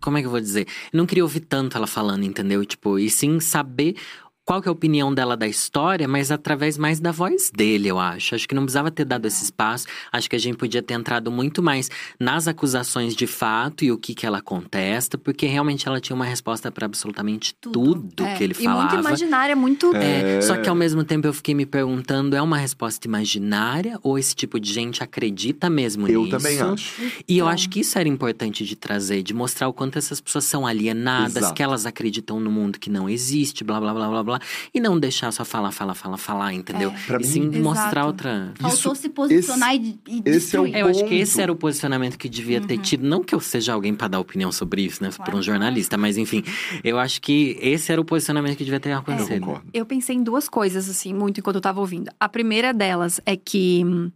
Como 0.00 0.18
é 0.18 0.20
que 0.20 0.26
eu 0.26 0.30
vou 0.30 0.40
dizer? 0.40 0.66
Eu 0.92 0.98
não 0.98 1.06
queria 1.06 1.22
ouvir 1.24 1.40
tanto 1.40 1.76
ela 1.76 1.86
falando, 1.86 2.24
entendeu? 2.24 2.64
Tipo, 2.64 2.98
e 2.98 3.08
sim 3.08 3.38
saber 3.40 3.96
qual 4.44 4.60
que 4.60 4.68
é 4.68 4.70
a 4.70 4.72
opinião 4.72 5.14
dela 5.14 5.36
da 5.36 5.46
história, 5.46 6.08
mas 6.08 6.30
através 6.32 6.76
mais 6.76 6.98
da 6.98 7.12
voz 7.12 7.50
dele, 7.54 7.88
eu 7.88 7.98
acho. 7.98 8.34
Acho 8.34 8.48
que 8.48 8.54
não 8.54 8.64
precisava 8.64 8.90
ter 8.90 9.04
dado 9.04 9.26
esse 9.26 9.44
espaço. 9.44 9.86
Acho 10.10 10.28
que 10.28 10.34
a 10.34 10.38
gente 10.38 10.56
podia 10.56 10.82
ter 10.82 10.94
entrado 10.94 11.30
muito 11.30 11.62
mais 11.62 11.88
nas 12.18 12.48
acusações 12.48 13.14
de 13.14 13.26
fato 13.26 13.84
e 13.84 13.92
o 13.92 13.96
que 13.98 14.14
que 14.14 14.26
ela 14.26 14.40
contesta, 14.42 15.16
porque 15.16 15.46
realmente 15.46 15.86
ela 15.86 16.00
tinha 16.00 16.16
uma 16.16 16.24
resposta 16.24 16.70
para 16.72 16.86
absolutamente 16.86 17.54
Tudo. 17.60 18.02
tudo, 18.02 18.24
É, 18.24 18.34
que 18.34 18.44
ele 18.44 18.52
e 18.58 18.64
falava. 18.64 18.90
muito 18.94 19.06
imaginária, 19.06 19.54
muito. 19.56 19.94
É, 19.94 20.38
É. 20.38 20.40
Só 20.42 20.56
que 20.56 20.68
ao 20.68 20.74
mesmo 20.74 21.04
tempo 21.04 21.26
eu 21.26 21.32
fiquei 21.32 21.54
me 21.54 21.64
perguntando, 21.64 22.34
é 22.34 22.42
uma 22.42 22.56
resposta 22.56 23.06
imaginária 23.06 23.98
ou 24.02 24.18
esse 24.18 24.34
tipo 24.34 24.58
de 24.58 24.72
gente 24.72 25.02
acredita 25.02 25.70
mesmo 25.70 26.08
Eu 26.08 26.24
nisso? 26.24 26.36
também 26.36 26.60
acho. 26.60 27.00
E 27.28 27.38
eu 27.38 27.44
Então. 27.44 27.48
acho 27.48 27.68
que 27.70 27.80
isso 27.80 27.98
era 27.98 28.08
importante 28.08 28.64
de 28.64 28.74
trazer, 28.76 29.22
de 29.22 29.32
mostrar 29.32 29.68
o 29.68 29.72
quanto 29.72 29.98
essas 29.98 30.20
pessoas 30.20 30.44
são 30.44 30.66
alienadas, 30.66 31.36
Exato. 31.36 31.54
que 31.54 31.62
elas 31.62 31.86
acreditam 31.86 32.40
no 32.40 32.50
mundo 32.50 32.78
que 32.78 32.90
não 32.90 33.08
existe, 33.08 33.62
blá 33.64 33.78
blá 33.80 33.94
blá 33.94 34.08
blá 34.08 34.22
blá. 34.24 34.31
E 34.72 34.80
não 34.80 34.98
deixar 34.98 35.30
só 35.32 35.44
falar, 35.44 35.72
falar, 35.72 35.94
falar, 35.94 36.16
falar, 36.16 36.52
entendeu? 36.52 36.90
É. 36.90 37.06
Pra 37.06 37.16
e 37.18 37.20
mim- 37.20 37.24
sim 37.26 37.40
mostrar 37.60 37.88
Exato. 37.90 38.06
outra. 38.06 38.52
Faltou 38.58 38.92
Isso- 38.92 38.94
se 39.02 39.08
posicionar 39.08 39.74
e, 39.74 39.98
e 40.08 40.22
esse 40.24 40.56
é 40.56 40.60
o 40.60 40.64
destruir. 40.64 40.76
Eu 40.76 40.86
acho 40.88 40.98
que 41.00 41.04
ponto. 41.10 41.14
esse 41.14 41.40
era 41.42 41.52
o 41.52 41.56
posicionamento 41.56 42.16
que 42.18 42.28
devia 42.28 42.60
ter 42.60 42.76
Uhum. 42.76 42.82
tido. 42.82 43.06
Não 43.06 43.22
que 43.22 43.34
eu 43.34 43.40
seja 43.40 43.72
alguém 43.72 43.94
pra 43.94 44.08
dar 44.08 44.20
opinião 44.20 44.50
sobre 44.52 44.82
isso, 44.82 45.02
né? 45.02 45.08
Pra 45.10 45.24
Claro. 45.24 45.38
um 45.38 45.42
jornalista, 45.42 45.96
mas 45.98 46.16
enfim. 46.16 46.42
Eu 46.84 46.98
acho 46.98 47.20
que 47.20 47.56
esse 47.60 47.90
era 47.92 48.00
o 48.00 48.04
posicionamento 48.04 48.56
que 48.56 48.64
devia 48.64 48.80
ter 48.80 48.90
Eu 48.90 48.98
acontecido. 48.98 49.40
concordo. 49.40 49.66
Eu 49.72 49.84
pensei 49.86 50.16
em 50.16 50.22
duas 50.22 50.48
coisas, 50.48 50.88
assim, 50.88 51.12
muito 51.14 51.40
enquanto 51.40 51.56
eu 51.56 51.62
tava 51.62 51.80
ouvindo. 51.80 52.10
A 52.20 52.28
primeira 52.28 52.72
delas 52.72 53.20
é 53.26 53.36
que 53.36 53.82
hum, 53.84 54.10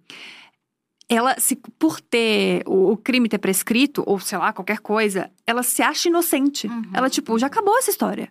ela, 1.09 1.39
se, 1.39 1.55
por 1.79 2.01
ter 2.01 2.63
o, 2.67 2.93
o 2.93 2.97
crime 2.97 3.29
ter 3.29 3.39
prescrito, 3.39 4.03
ou 4.07 4.19
sei 4.19 4.39
lá, 4.39 4.53
qualquer 4.53 4.79
coisa, 4.81 5.31
ela 5.47 5.63
se 5.63 5.81
acha 5.83 6.09
inocente. 6.09 6.67
Uhum. 6.67 6.83
Ela, 6.93 7.09
tipo, 7.09 7.39
já 7.39 7.47
acabou 7.47 7.77
essa 7.79 7.91
história. 7.91 8.29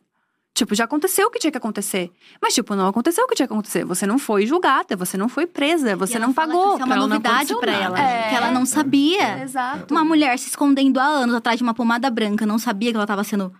Tipo, 0.56 0.74
já 0.74 0.86
aconteceu 0.86 1.28
o 1.28 1.30
que 1.30 1.38
tinha 1.38 1.52
que 1.52 1.58
acontecer. 1.58 2.10
Mas, 2.42 2.54
tipo, 2.54 2.76
não 2.76 2.88
aconteceu 2.88 3.26
o 3.26 3.28
que 3.28 3.36
tinha 3.36 3.46
que 3.46 3.54
acontecer. 3.54 3.84
Você 3.84 4.08
não 4.08 4.18
foi 4.18 4.46
julgada, 4.46 4.96
você 4.96 5.18
não 5.18 5.28
foi 5.28 5.46
presa, 5.46 5.98
você 5.98 6.14
E 6.14 6.16
ela 6.16 6.28
não 6.28 6.34
fala 6.34 6.48
que 6.48 6.58
pagou. 6.58 6.74
Isso 6.76 6.82
é 6.82 6.86
uma 6.86 6.96
novidade 6.96 7.56
pra 7.60 7.74
ela. 7.74 8.00
É. 8.00 8.30
Que 8.30 8.36
ela 8.36 8.52
não 8.52 8.66
sabia. 8.66 9.44
Exato. 9.44 9.94
Uma 9.94 10.06
mulher 10.06 10.40
se 10.40 10.48
escondendo 10.48 10.98
há 10.98 11.04
anos 11.04 11.36
atrás 11.36 11.58
de 11.58 11.64
uma 11.64 11.74
pomada 11.74 12.10
branca, 12.10 12.46
não 12.46 12.58
sabia 12.58 12.90
que 12.90 12.96
ela 12.96 13.04
estava 13.04 13.22
sendo. 13.26 13.52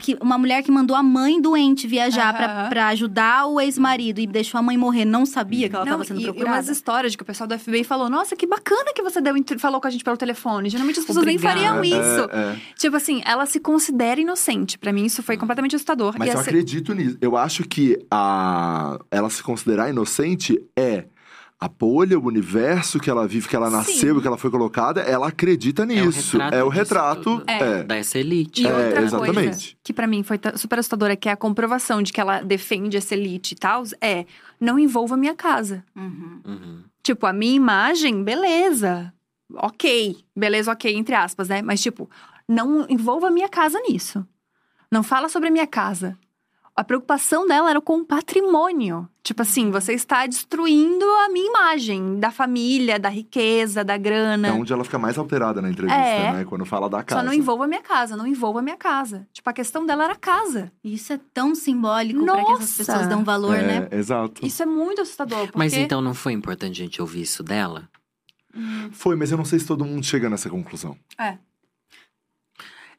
Que- 0.00 0.16
Uma 0.20 0.38
mulher 0.38 0.62
que 0.62 0.70
mandou 0.70 0.96
a 0.96 1.02
mãe 1.02 1.40
doente 1.40 1.86
viajar 1.86 2.34
pra, 2.34 2.46
Aham. 2.46 2.68
pra 2.68 2.88
ajudar 2.88 3.46
o 3.46 3.60
ex-marido 3.60 4.20
e 4.20 4.26
deixou 4.26 4.58
a 4.58 4.62
mãe 4.62 4.76
morrer, 4.76 5.04
não 5.04 5.24
sabia 5.26 5.68
que 5.68 5.74
ela 5.74 5.84
Não, 5.84 5.92
estava 5.92 6.04
sendo 6.04 6.20
e, 6.20 6.22
e 6.22 6.26
procurada. 6.26 6.56
umas 6.56 6.68
histórias 6.68 7.12
de 7.12 7.18
que 7.18 7.22
o 7.22 7.26
pessoal 7.26 7.46
do 7.48 7.58
FBI 7.58 7.84
falou: 7.84 8.08
Nossa, 8.10 8.34
que 8.36 8.46
bacana 8.46 8.92
que 8.94 9.02
você 9.02 9.20
deu, 9.20 9.34
falou 9.58 9.80
com 9.80 9.86
a 9.86 9.90
gente 9.90 10.04
pelo 10.04 10.16
telefone. 10.16 10.68
Geralmente 10.68 10.98
as 11.00 11.04
pessoas 11.04 11.24
Obrigada. 11.24 11.54
nem 11.54 11.64
fariam 11.68 11.84
isso. 11.84 12.30
É, 12.32 12.38
é. 12.54 12.56
Tipo 12.76 12.96
assim, 12.96 13.22
ela 13.24 13.46
se 13.46 13.60
considera 13.60 14.20
inocente. 14.20 14.78
Pra 14.78 14.92
mim, 14.92 15.04
isso 15.04 15.22
foi 15.22 15.36
completamente 15.36 15.74
assustador. 15.76 16.14
Mas 16.18 16.28
e 16.28 16.32
eu 16.32 16.38
assim, 16.38 16.50
acredito 16.50 16.94
nisso. 16.94 17.16
Eu 17.20 17.36
acho 17.36 17.64
que 17.64 17.98
a... 18.10 18.98
ela 19.10 19.30
se 19.30 19.42
considerar 19.42 19.88
inocente 19.90 20.60
é 20.76 21.04
a 21.62 21.68
bolha, 21.68 22.18
o 22.18 22.24
universo 22.26 22.98
que 22.98 23.10
ela 23.10 23.28
vive, 23.28 23.46
que 23.46 23.54
ela 23.54 23.68
Sim. 23.68 23.76
nasceu 23.76 24.16
e 24.18 24.20
que 24.22 24.26
ela 24.26 24.38
foi 24.38 24.50
colocada, 24.50 25.02
ela 25.02 25.28
acredita 25.28 25.84
nisso. 25.84 26.40
É 26.40 26.64
o 26.64 26.68
disso 26.70 26.78
retrato. 26.80 27.22
tudo. 27.22 27.44
É. 27.46 27.82
Dessa 27.82 28.18
elite. 28.18 28.62
E 28.62 28.66
É, 28.66 28.72
outra 28.86 29.02
exatamente. 29.02 29.34
coisa 29.34 29.66
que 29.84 29.92
pra 29.92 30.06
mim 30.06 30.22
foi 30.22 30.40
super 30.56 30.78
assustadora, 30.78 31.14
que 31.16 31.28
é 31.28 31.32
a 31.32 31.36
comprovação 31.36 32.00
de 32.02 32.12
que 32.14 32.20
ela 32.20 32.40
defende 32.40 32.96
essa 32.96 33.14
elite 33.14 33.52
e 33.52 33.56
tal, 33.58 33.82
é 34.00 34.24
não 34.58 34.78
envolva 34.78 35.14
a 35.14 35.18
minha 35.18 35.34
casa. 35.34 35.84
Uhum. 35.94 36.40
Uhum. 36.46 36.82
Tipo, 37.02 37.26
a 37.26 37.32
minha 37.32 37.54
imagem, 37.54 38.24
beleza. 38.24 39.12
Ok. 39.54 40.16
Beleza, 40.34 40.72
ok, 40.72 40.94
entre 40.96 41.14
aspas, 41.14 41.48
né? 41.48 41.60
Mas, 41.60 41.80
tipo, 41.82 42.08
não 42.48 42.86
envolva 42.88 43.28
a 43.28 43.30
minha 43.30 43.48
casa 43.48 43.78
nisso. 43.86 44.26
Não 44.90 45.02
fala 45.02 45.28
sobre 45.28 45.48
a 45.48 45.52
minha 45.52 45.66
casa. 45.66 46.16
A 46.80 46.84
preocupação 46.84 47.46
dela 47.46 47.68
era 47.68 47.78
com 47.78 47.98
o 47.98 48.04
patrimônio. 48.06 49.06
Tipo 49.22 49.42
assim, 49.42 49.70
você 49.70 49.92
está 49.92 50.26
destruindo 50.26 51.04
a 51.04 51.28
minha 51.28 51.46
imagem 51.46 52.18
da 52.18 52.30
família, 52.30 52.98
da 52.98 53.10
riqueza, 53.10 53.84
da 53.84 53.98
grana. 53.98 54.48
É 54.48 54.52
onde 54.52 54.72
ela 54.72 54.82
fica 54.82 54.98
mais 54.98 55.18
alterada 55.18 55.60
na 55.60 55.68
entrevista, 55.68 56.00
É. 56.00 56.32
né? 56.32 56.44
Quando 56.46 56.64
fala 56.64 56.88
da 56.88 57.02
casa. 57.02 57.20
Só 57.20 57.26
não 57.26 57.34
envolva 57.34 57.64
a 57.64 57.68
minha 57.68 57.82
casa, 57.82 58.16
não 58.16 58.26
envolva 58.26 58.60
a 58.60 58.62
minha 58.62 58.78
casa. 58.78 59.28
Tipo, 59.30 59.50
a 59.50 59.52
questão 59.52 59.84
dela 59.84 60.04
era 60.04 60.14
a 60.14 60.16
casa. 60.16 60.72
Isso 60.82 61.12
é 61.12 61.20
tão 61.34 61.54
simbólico 61.54 62.24
pra 62.24 62.42
que 62.46 62.52
essas 62.52 62.78
pessoas 62.78 63.06
dão 63.06 63.22
valor, 63.24 63.56
é, 63.56 63.62
né? 63.62 63.88
Exato. 63.90 64.42
Hum. 64.42 64.46
Isso 64.46 64.62
é 64.62 64.66
muito 64.66 65.02
assustador. 65.02 65.40
Porque... 65.40 65.58
Mas 65.58 65.74
então 65.74 66.00
não 66.00 66.14
foi 66.14 66.32
importante 66.32 66.80
a 66.80 66.84
gente 66.86 66.98
ouvir 67.02 67.20
isso 67.20 67.42
dela? 67.42 67.90
Foi, 68.92 69.16
mas 69.16 69.30
eu 69.30 69.36
não 69.36 69.44
sei 69.44 69.58
se 69.58 69.66
todo 69.66 69.84
mundo 69.84 70.02
chega 70.02 70.30
nessa 70.30 70.48
conclusão. 70.48 70.96
É. 71.18 71.36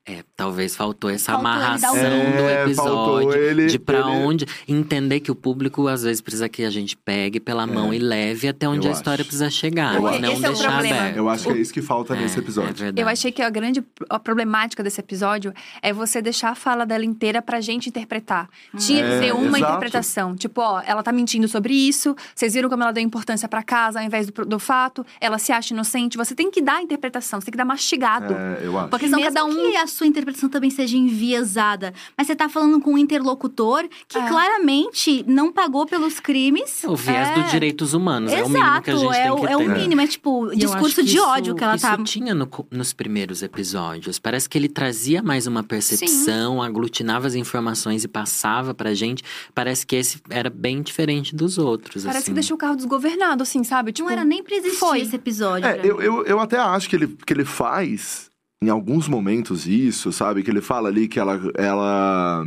É, 0.03 0.23
talvez 0.35 0.75
faltou 0.75 1.11
essa 1.11 1.33
Faltou 1.33 1.47
amarração 1.51 1.93
um- 1.93 1.97
do 1.97 2.49
É, 2.49 2.63
episódio. 2.63 3.33
ele- 3.33 3.67
de 3.67 3.77
pra 3.77 3.99
ele- 3.99 4.07
onde. 4.09 4.45
Entender 4.67 5.19
que 5.19 5.29
o 5.31 5.35
público, 5.35 5.87
às 5.87 6.01
vezes, 6.01 6.19
precisa 6.21 6.49
que 6.49 6.63
a 6.63 6.71
gente 6.71 6.97
pegue 6.97 7.39
pela 7.39 7.67
mão 7.67 7.93
e 7.93 7.99
leve 7.99 8.47
até 8.47 8.67
onde 8.67 8.87
É. 8.87 8.89
Eu 8.89 8.93
a 8.93 8.95
história 8.95 9.21
acho. 9.21 9.25
precisa 9.29 9.49
chegar. 9.51 9.93
Eu 9.95 10.07
acho. 10.07 10.19
não 10.19 10.31
Esse 10.33 10.43
é 10.45 10.49
o 10.49 10.53
deixar 10.53 10.71
problema. 10.71 10.99
aberto. 11.01 11.17
Eu 11.17 11.29
acho 11.29 11.43
que 11.45 11.53
é 11.53 11.57
isso 11.57 11.71
que 11.71 11.83
falta 11.83 12.15
nesse 12.15 12.35
É, 12.35 12.39
episódio. 12.41 12.71
é 12.71 12.73
verdade. 12.73 13.01
Eu 13.01 13.07
achei 13.07 13.31
que 13.31 13.43
a 13.43 13.49
grande 13.51 13.83
a 14.09 14.17
problemática 14.17 14.81
desse 14.81 14.99
episódio 14.99 15.53
é 15.83 15.93
você 15.93 16.19
deixar 16.19 16.49
a 16.49 16.55
fala 16.55 16.83
dela 16.83 17.05
inteira 17.05 17.39
pra 17.39 17.61
gente 17.61 17.87
interpretar. 17.87 18.49
Tinha 18.79 19.03
que 19.03 19.11
É, 19.11 19.19
ter 19.19 19.31
uma 19.35 19.59
exato. 19.59 19.71
interpretação. 19.75 20.35
Tipo, 20.35 20.61
ó, 20.61 20.81
ela 20.83 21.03
tá 21.03 21.11
mentindo 21.11 21.47
sobre 21.47 21.75
isso. 21.75 22.15
Vocês 22.33 22.55
viram 22.55 22.69
como 22.69 22.81
ela 22.81 22.91
deu 22.91 23.03
importância 23.03 23.47
pra 23.47 23.61
casa 23.61 23.99
ao 23.99 24.05
invés 24.05 24.25
do, 24.31 24.45
do 24.45 24.57
fato. 24.57 25.05
Ela 25.21 25.37
se 25.37 25.51
acha 25.51 25.75
inocente. 25.75 26.17
Você 26.17 26.33
tem 26.33 26.49
que 26.49 26.59
dar 26.59 26.77
a 26.77 26.81
interpretação, 26.81 27.39
você 27.39 27.45
tem 27.45 27.51
que 27.51 27.57
dar 27.57 27.65
mastigado. 27.65 28.33
É, 28.33 28.61
eu 28.63 28.79
acho. 28.79 28.89
Porque 28.89 29.05
senão 29.05 29.19
Mesmo 29.19 29.35
cada 29.35 29.45
um. 29.45 29.90
Sua 29.91 30.07
interpretação 30.07 30.49
também 30.49 30.69
seja 30.69 30.97
enviesada. 30.97 31.93
Mas 32.17 32.27
você 32.27 32.35
tá 32.35 32.47
falando 32.49 32.79
com 32.81 32.93
um 32.93 32.97
interlocutor 32.97 33.87
que 34.07 34.17
É. 34.17 34.27
claramente 34.27 35.23
não 35.27 35.51
pagou 35.51 35.85
pelos 35.85 36.19
crimes. 36.19 36.83
O 36.83 36.95
viés 36.95 37.29
É. 37.29 37.33
dos 37.41 37.51
direitos 37.51 37.93
humanos. 37.93 38.31
é 38.31 38.43
o 38.43 38.49
mínimo 38.49 38.57
Exato, 38.65 38.81
que 38.83 38.89
a 38.91 38.95
gente 38.95 39.15
é, 39.15 39.21
tem 39.23 39.31
o, 39.31 39.35
que 39.41 39.47
é 39.53 39.57
o 39.57 39.69
mínimo. 39.69 40.01
É 40.01 40.07
tipo, 40.07 40.53
E 40.53 40.57
discurso 40.57 41.03
de 41.03 41.15
isso- 41.15 41.25
ódio 41.25 41.55
que 41.55 41.63
ela 41.63 41.75
isso 41.75 41.85
tá. 41.85 41.97
tinha 42.03 42.33
no 42.33 42.49
nos 42.69 42.93
primeiros 42.93 43.41
episódios. 43.41 44.19
Parece 44.19 44.47
que 44.49 44.57
ele 44.57 44.67
trazia 44.69 45.21
mais 45.23 45.47
uma 45.47 45.63
percepção, 45.63 46.61
aglutinava 46.61 47.27
as 47.27 47.35
informações 47.35 48.03
e 48.03 48.07
passava 48.07 48.73
pra 48.73 48.93
gente. 48.93 49.23
Parece 49.53 49.85
que 49.85 49.95
esse 49.95 50.21
era 50.29 50.49
bem 50.49 50.81
diferente 50.81 51.35
dos 51.35 51.57
outros. 51.57 52.03
Parece 52.03 52.19
assim. 52.19 52.31
que 52.31 52.35
deixou 52.35 52.55
o 52.55 52.57
carro 52.57 52.75
desgovernado, 52.75 53.43
assim, 53.43 53.63
sabe? 53.63 53.91
Tipo, 53.91 54.07
Não 54.07 54.13
era 54.13 54.23
nem 54.25 54.43
pra 54.43 54.55
existir 54.55 54.77
foi. 54.77 55.01
esse 55.01 55.15
episódio. 55.15 55.67
É, 55.67 55.79
eu, 55.83 56.01
eu, 56.01 56.23
eu 56.25 56.39
até 56.39 56.57
acho 56.57 56.89
que 56.89 56.95
ele, 56.95 57.07
que 57.25 57.33
ele 57.33 57.45
faz 57.45 58.30
em 58.63 58.69
alguns 58.69 59.07
momentos 59.07 59.65
isso, 59.65 60.11
sabe? 60.11 60.43
Que 60.43 60.51
ele 60.51 60.61
fala 60.61 60.87
ali 60.87 61.07
que 61.07 61.19
ela, 61.19 61.39
ela, 61.55 62.45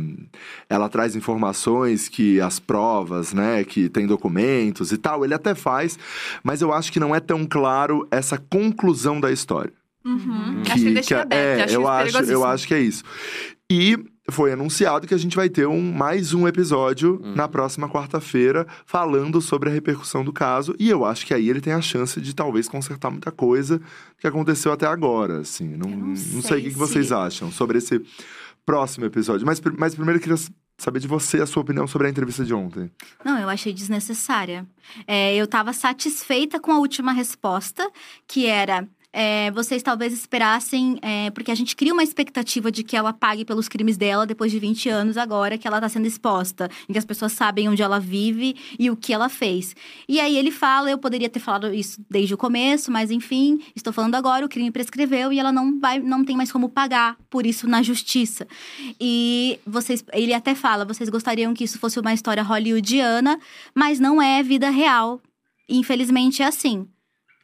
ela 0.69 0.87
traz 0.87 1.15
informações 1.15 2.07
que 2.07 2.39
as 2.39 2.57
provas, 2.59 3.33
né? 3.33 3.63
Que 3.65 3.89
tem 3.89 4.07
documentos 4.07 4.91
e 4.93 4.97
tal. 4.97 5.25
Ele 5.25 5.33
até 5.33 5.53
faz, 5.53 5.99
mas 6.43 6.61
eu 6.61 6.71
acho 6.71 6.91
que 6.91 6.99
não 7.01 7.13
é 7.13 7.19
tão 7.19 7.45
claro 7.45 8.07
essa 8.09 8.37
conclusão 8.37 9.19
da 9.19 9.29
história. 9.31 9.73
Uhum. 10.05 10.61
acho 10.61 10.73
que 10.73 10.79
ele 10.79 10.93
deixa 10.93 11.07
que- 11.07 11.13
aberto. 11.15 11.33
é, 11.33 11.63
acho 11.63 11.73
eu 11.73 11.87
acho, 11.87 12.17
eu 12.31 12.45
acho 12.45 12.67
que 12.67 12.73
é 12.75 12.79
isso. 12.79 13.03
E 13.69 13.97
foi 14.29 14.51
anunciado 14.51 15.05
que 15.07 15.13
a 15.13 15.17
gente 15.17 15.35
vai 15.35 15.47
ter 15.49 15.67
um, 15.67 15.91
mais 15.93 16.33
um 16.33 16.47
episódio 16.47 17.21
Uhum. 17.23 17.35
na 17.35 17.47
próxima 17.47 17.87
quarta-feira 17.87 18.65
falando 18.85 19.39
sobre 19.39 19.69
a 19.69 19.71
repercussão 19.71 20.23
do 20.25 20.33
caso. 20.33 20.75
E 20.79 20.89
eu 20.89 21.05
acho 21.05 21.25
que 21.25 21.33
aí 21.33 21.47
ele 21.49 21.61
tem 21.61 21.73
a 21.73 21.81
chance 21.81 22.19
de 22.19 22.33
talvez 22.33 22.67
consertar 22.67 23.11
muita 23.11 23.31
coisa 23.31 23.79
que 24.19 24.25
aconteceu 24.27 24.71
até 24.71 24.87
agora. 24.87 25.39
Assim, 25.41 25.67
não, 25.67 25.89
não 25.89 26.07
não 26.07 26.15
sei, 26.15 26.41
sei 26.41 26.59
o 26.59 26.63
que, 26.63 26.71
se- 26.71 26.77
vocês 26.77 27.11
acham 27.11 27.51
sobre 27.51 27.77
esse 27.77 28.01
próximo 28.65 29.05
episódio. 29.05 29.45
Mas, 29.45 29.61
mas 29.77 29.93
primeiro 29.93 30.17
eu 30.17 30.21
queria 30.23 30.37
saber 30.77 30.99
de 30.99 31.07
você 31.07 31.39
a 31.39 31.45
sua 31.45 31.61
opinião 31.61 31.85
sobre 31.87 32.07
a 32.07 32.09
entrevista 32.09 32.43
de 32.43 32.53
ontem. 32.53 32.89
Não, 33.23 33.37
eu 33.39 33.47
achei 33.47 33.71
desnecessária. 33.73 34.65
É, 35.07 35.35
eu 35.35 35.45
tava 35.47 35.71
satisfeita 35.71 36.59
com 36.59 36.71
a 36.71 36.79
última 36.79 37.11
resposta, 37.13 37.87
que 38.27 38.47
era. 38.47 38.87
É, 39.17 39.49
vocês 39.51 39.81
talvez 39.81 40.11
esperassem, 40.11 40.99
é, 41.01 41.29
porque 41.29 41.49
a 41.49 41.55
gente 41.55 41.73
cria 41.73 41.93
uma 41.93 42.03
expectativa 42.03 42.69
de 42.69 42.83
que 42.83 42.97
ela 42.97 43.13
pague 43.13 43.45
pelos 43.45 43.69
crimes 43.69 43.95
dela 43.95 44.25
depois 44.25 44.51
de 44.51 44.59
20 44.59 44.89
anos 44.89 45.15
agora 45.15 45.57
que 45.57 45.65
ela 45.65 45.79
tá 45.79 45.87
sendo 45.87 46.05
exposta, 46.05 46.69
em 46.89 46.91
que 46.91 46.99
as 46.99 47.05
pessoas 47.05 47.31
sabem 47.31 47.69
onde 47.69 47.81
ela 47.81 47.97
vive 47.97 48.57
e 48.77 48.91
o 48.91 48.97
que 48.97 49.13
ela 49.13 49.29
fez. 49.29 49.73
E 50.05 50.19
aí 50.19 50.37
ele 50.37 50.51
fala, 50.51 50.91
eu 50.91 50.97
poderia 50.97 51.29
ter 51.29 51.39
falado 51.39 51.73
isso 51.73 52.03
desde 52.09 52.33
o 52.33 52.37
começo, 52.37 52.91
mas 52.91 53.09
enfim, 53.09 53.61
estou 53.73 53.93
falando 53.93 54.15
agora, 54.15 54.45
o 54.45 54.49
crime 54.49 54.69
prescreveu 54.69 55.31
e 55.31 55.39
ela 55.39 55.53
não 55.53 55.79
vai, 55.79 55.97
não 55.97 56.25
tem 56.25 56.35
mais 56.35 56.51
como 56.51 56.67
pagar 56.67 57.15
por 57.29 57.45
isso 57.45 57.69
na 57.69 57.81
justiça. 57.81 58.45
E 58.99 59.57
vocês, 59.65 60.03
ele 60.11 60.33
até 60.33 60.53
fala, 60.53 60.83
vocês 60.83 61.09
gostariam 61.09 61.53
que 61.53 61.63
isso 61.63 61.79
fosse 61.79 61.97
uma 61.97 62.13
história 62.13 62.43
hollywoodiana, 62.43 63.39
mas 63.73 63.97
não 63.97 64.21
é 64.21 64.43
vida 64.43 64.69
real. 64.69 65.21
Infelizmente 65.69 66.43
é 66.43 66.47
assim. 66.47 66.85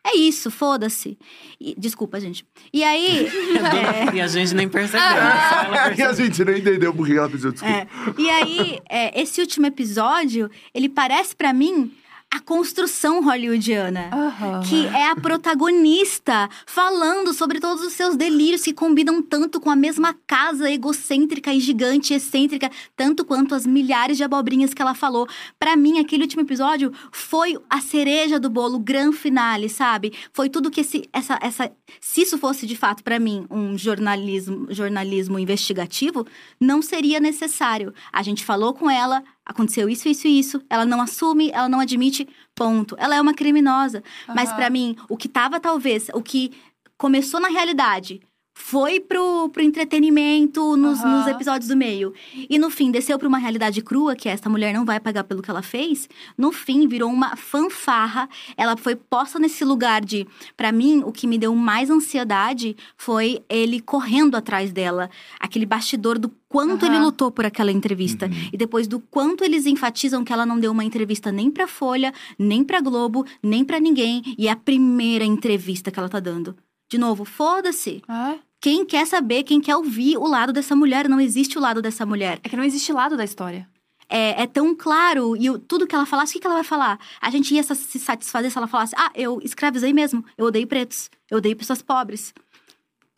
É 0.05 0.17
isso, 0.17 0.49
foda-se. 0.49 1.17
E- 1.59 1.75
Desculpa, 1.77 2.19
gente. 2.19 2.43
E 2.73 2.83
aí. 2.83 3.27
é, 4.11 4.15
E 4.15 4.21
a 4.21 4.27
gente 4.27 4.53
nem 4.55 4.67
percebeu. 4.67 4.99
só 4.99 5.73
ela 5.75 5.93
que 5.93 6.01
a 6.01 6.13
gente 6.13 6.43
não 6.43 6.53
entendeu 6.57 6.93
por 6.93 7.05
que 7.05 7.17
ela 7.17 7.29
pediu 7.29 7.51
desculpa. 7.51 7.73
é. 7.75 7.87
E 8.17 8.29
aí, 8.29 8.79
é, 8.89 9.21
esse 9.21 9.39
último 9.41 9.67
episódio, 9.67 10.49
ele 10.73 10.89
parece 10.89 11.35
pra 11.35 11.53
mim 11.53 11.91
a 12.31 12.39
construção 12.39 13.21
hollywoodiana. 13.21 14.09
Aham. 14.13 14.61
Que 14.61 14.87
é 14.87 15.09
a 15.09 15.15
protagonista 15.17 16.49
falando 16.65 17.33
sobre 17.33 17.59
todos 17.59 17.83
os 17.83 17.91
seus 17.91 18.15
delírios 18.15 18.63
que 18.63 18.71
combinam 18.71 19.21
tanto 19.21 19.59
com 19.59 19.69
a 19.69 19.75
mesma 19.75 20.15
casa 20.25 20.71
egocêntrica 20.71 21.53
e 21.53 21.59
gigante, 21.59 22.13
excêntrica, 22.13 22.71
tanto 22.95 23.25
quanto 23.25 23.53
as 23.53 23.65
milhares 23.65 24.15
de 24.15 24.23
abobrinhas 24.23 24.73
que 24.73 24.81
ela 24.81 24.95
falou. 24.95 25.27
Pra 25.59 25.75
mim, 25.75 25.99
aquele 25.99 26.23
último 26.23 26.43
episódio 26.43 26.93
foi 27.11 27.59
a 27.69 27.81
cereja 27.81 28.39
do 28.39 28.49
bolo, 28.49 28.77
o 28.77 28.79
gran 28.79 29.11
finale, 29.11 29.67
sabe? 29.67 30.13
Foi 30.31 30.49
tudo 30.49 30.71
que 30.71 30.81
esse, 30.81 31.09
essa, 31.11 31.37
essa, 31.41 31.69
se 31.99 32.21
isso 32.21 32.37
fosse 32.37 32.65
de 32.65 32.77
fato 32.77 33.03
pra 33.03 33.19
mim 33.19 33.45
um 33.51 33.77
jornalismo, 33.77 34.67
jornalismo 34.69 35.37
investigativo, 35.37 36.25
não 36.57 36.81
seria 36.81 37.19
necessário. 37.19 37.93
A 38.13 38.23
gente 38.23 38.45
falou 38.45 38.73
com 38.73 38.89
ela, 38.89 39.21
aconteceu 39.45 39.89
isso, 39.89 40.07
isso 40.07 40.27
e 40.27 40.39
isso. 40.39 40.61
Ela 40.69 40.85
não 40.85 41.01
assume, 41.01 41.51
ela 41.51 41.69
não 41.69 41.79
admite, 41.79 42.27
ponto. 42.55 42.95
Ela 42.97 43.15
é 43.15 43.21
uma 43.21 43.33
criminosa. 43.33 44.03
Mas 44.27 44.49
Aham. 44.49 44.57
pra 44.57 44.69
mim, 44.69 44.95
o 45.09 45.17
que 45.17 45.27
tava 45.27 45.59
talvez, 45.59 46.09
o 46.13 46.21
que 46.21 46.51
começou 46.97 47.39
na 47.39 47.49
realidade, 47.49 48.21
foi 48.63 48.99
pro, 48.99 49.49
pro 49.49 49.61
entretenimento 49.61 50.77
nos, 50.77 50.99
Aham. 50.99 51.17
nos 51.17 51.27
episódios 51.27 51.67
do 51.67 51.75
meio. 51.75 52.13
E 52.49 52.57
no 52.57 52.69
fim, 52.69 52.91
desceu 52.91 53.17
pra 53.19 53.27
uma 53.27 53.37
realidade 53.37 53.81
crua, 53.81 54.15
que 54.15 54.29
essa 54.29 54.49
mulher 54.49 54.73
não 54.73 54.85
vai 54.85 54.99
pagar 54.99 55.23
pelo 55.23 55.41
que 55.41 55.49
ela 55.49 55.61
fez. 55.61 56.07
No 56.37 56.51
fim, 56.51 56.87
virou 56.87 57.11
uma 57.11 57.35
fanfarra. 57.35 58.29
Ela 58.55 58.77
foi 58.77 58.95
posta 58.95 59.39
nesse 59.39 59.65
lugar 59.65 60.05
de. 60.05 60.25
Pra 60.55 60.71
mim, 60.71 61.01
o 61.05 61.11
que 61.11 61.27
me 61.27 61.37
deu 61.37 61.53
mais 61.55 61.89
ansiedade 61.89 62.77
foi 62.95 63.43
ele 63.49 63.81
correndo 63.81 64.35
atrás 64.35 64.71
dela. 64.71 65.09
Aquele 65.39 65.65
bastidor 65.65 66.17
do 66.17 66.29
quanto 66.47 66.85
Aham. 66.85 66.95
ele 66.95 67.03
lutou 67.03 67.31
por 67.31 67.45
aquela 67.45 67.71
entrevista. 67.71 68.29
E 68.53 68.57
depois 68.57 68.87
do 68.87 68.99
quanto 68.99 69.43
eles 69.43 69.65
enfatizam 69.65 70.23
que 70.23 70.31
ela 70.31 70.45
não 70.45 70.59
deu 70.59 70.71
uma 70.71 70.85
entrevista 70.85 71.31
nem 71.31 71.49
pra 71.51 71.67
Folha, 71.67 72.13
nem 72.37 72.63
pra 72.63 72.79
Globo, 72.79 73.25
nem 73.43 73.65
pra 73.65 73.79
ninguém. 73.79 74.21
E 74.37 74.47
é 74.47 74.51
a 74.51 74.55
primeira 74.55 75.25
entrevista 75.25 75.91
que 75.91 75.99
ela 75.99 76.09
tá 76.09 76.19
dando. 76.19 76.55
De 76.89 76.97
novo, 76.97 77.25
foda-se. 77.25 78.01
É. 78.07 78.50
Quem 78.61 78.85
quer 78.85 79.05
saber, 79.07 79.41
quem 79.43 79.59
quer 79.59 79.75
ouvir 79.75 80.17
o 80.17 80.27
lado 80.27 80.53
dessa 80.53 80.75
mulher, 80.75 81.09
não 81.09 81.19
existe 81.19 81.57
o 81.57 81.61
lado 81.61 81.81
dessa 81.81 82.05
mulher. 82.05 82.39
É 82.43 82.47
que 82.49 82.55
não 82.55 82.63
existe 82.63 82.93
lado 82.93 83.17
da 83.17 83.23
história. 83.23 83.67
É, 84.07 84.43
é 84.43 84.45
tão 84.47 84.75
claro, 84.75 85.35
e 85.37 85.49
o- 85.49 85.57
tudo 85.57 85.87
que 85.87 85.95
ela 85.95 86.05
falasse, 86.05 86.31
o 86.31 86.33
que, 86.33 86.39
que 86.41 86.45
ela 86.45 86.55
vai 86.57 86.63
falar? 86.63 86.99
A 87.19 87.29
gente 87.31 87.53
ia 87.55 87.63
se 87.63 87.97
satisfazer 87.97 88.51
se 88.51 88.57
ela 88.57 88.67
falasse, 88.67 88.93
ah, 88.97 89.09
eu 89.15 89.39
escravizei 89.43 89.93
mesmo, 89.93 90.23
eu 90.37 90.45
odeio 90.45 90.67
pretos, 90.67 91.09
eu 91.29 91.37
odeio 91.39 91.55
pessoas 91.55 91.81
pobres. 91.81 92.33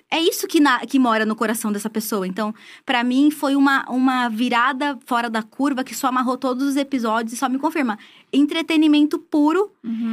É 0.10 0.20
isso 0.22 0.48
que, 0.48 0.60
na- 0.60 0.80
que 0.86 1.00
mora 1.00 1.26
no 1.26 1.36
coração 1.36 1.72
dessa 1.72 1.90
pessoa. 1.90 2.28
Então, 2.28 2.54
pra 2.86 3.04
mim, 3.04 3.32
foi 3.32 3.56
uma, 3.56 3.84
uma 3.90 4.30
virada 4.30 4.98
fora 5.08 5.28
da 5.30 5.42
curva 5.42 5.84
que 5.84 5.96
só 5.96 6.08
amarrou 6.08 6.38
todos 6.38 6.64
os 6.68 6.76
episódios 6.78 7.34
e 7.34 7.38
só 7.38 7.50
me 7.50 7.58
confirma. 7.58 7.98
Entretenimento 8.32 9.18
puro, 9.18 9.72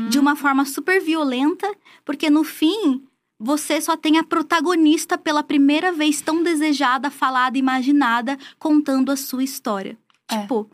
de 0.09 0.19
uma 0.19 0.35
forma 0.35 0.65
super 0.65 1.01
violenta, 1.03 1.71
porque 2.07 2.31
no 2.31 2.43
fim, 2.43 3.03
você 3.43 3.81
só 3.81 3.97
tem 3.97 4.19
a 4.19 4.23
protagonista 4.23 5.17
pela 5.17 5.43
primeira 5.43 5.91
vez 5.93 6.21
tão 6.21 6.43
desejada, 6.43 7.11
falada, 7.11 7.57
imaginada, 7.57 8.39
contando 8.59 9.11
a 9.11 9.17
sua 9.17 9.43
história. 9.43 9.97
É. 10.31 10.43
Tipo, 10.43 10.71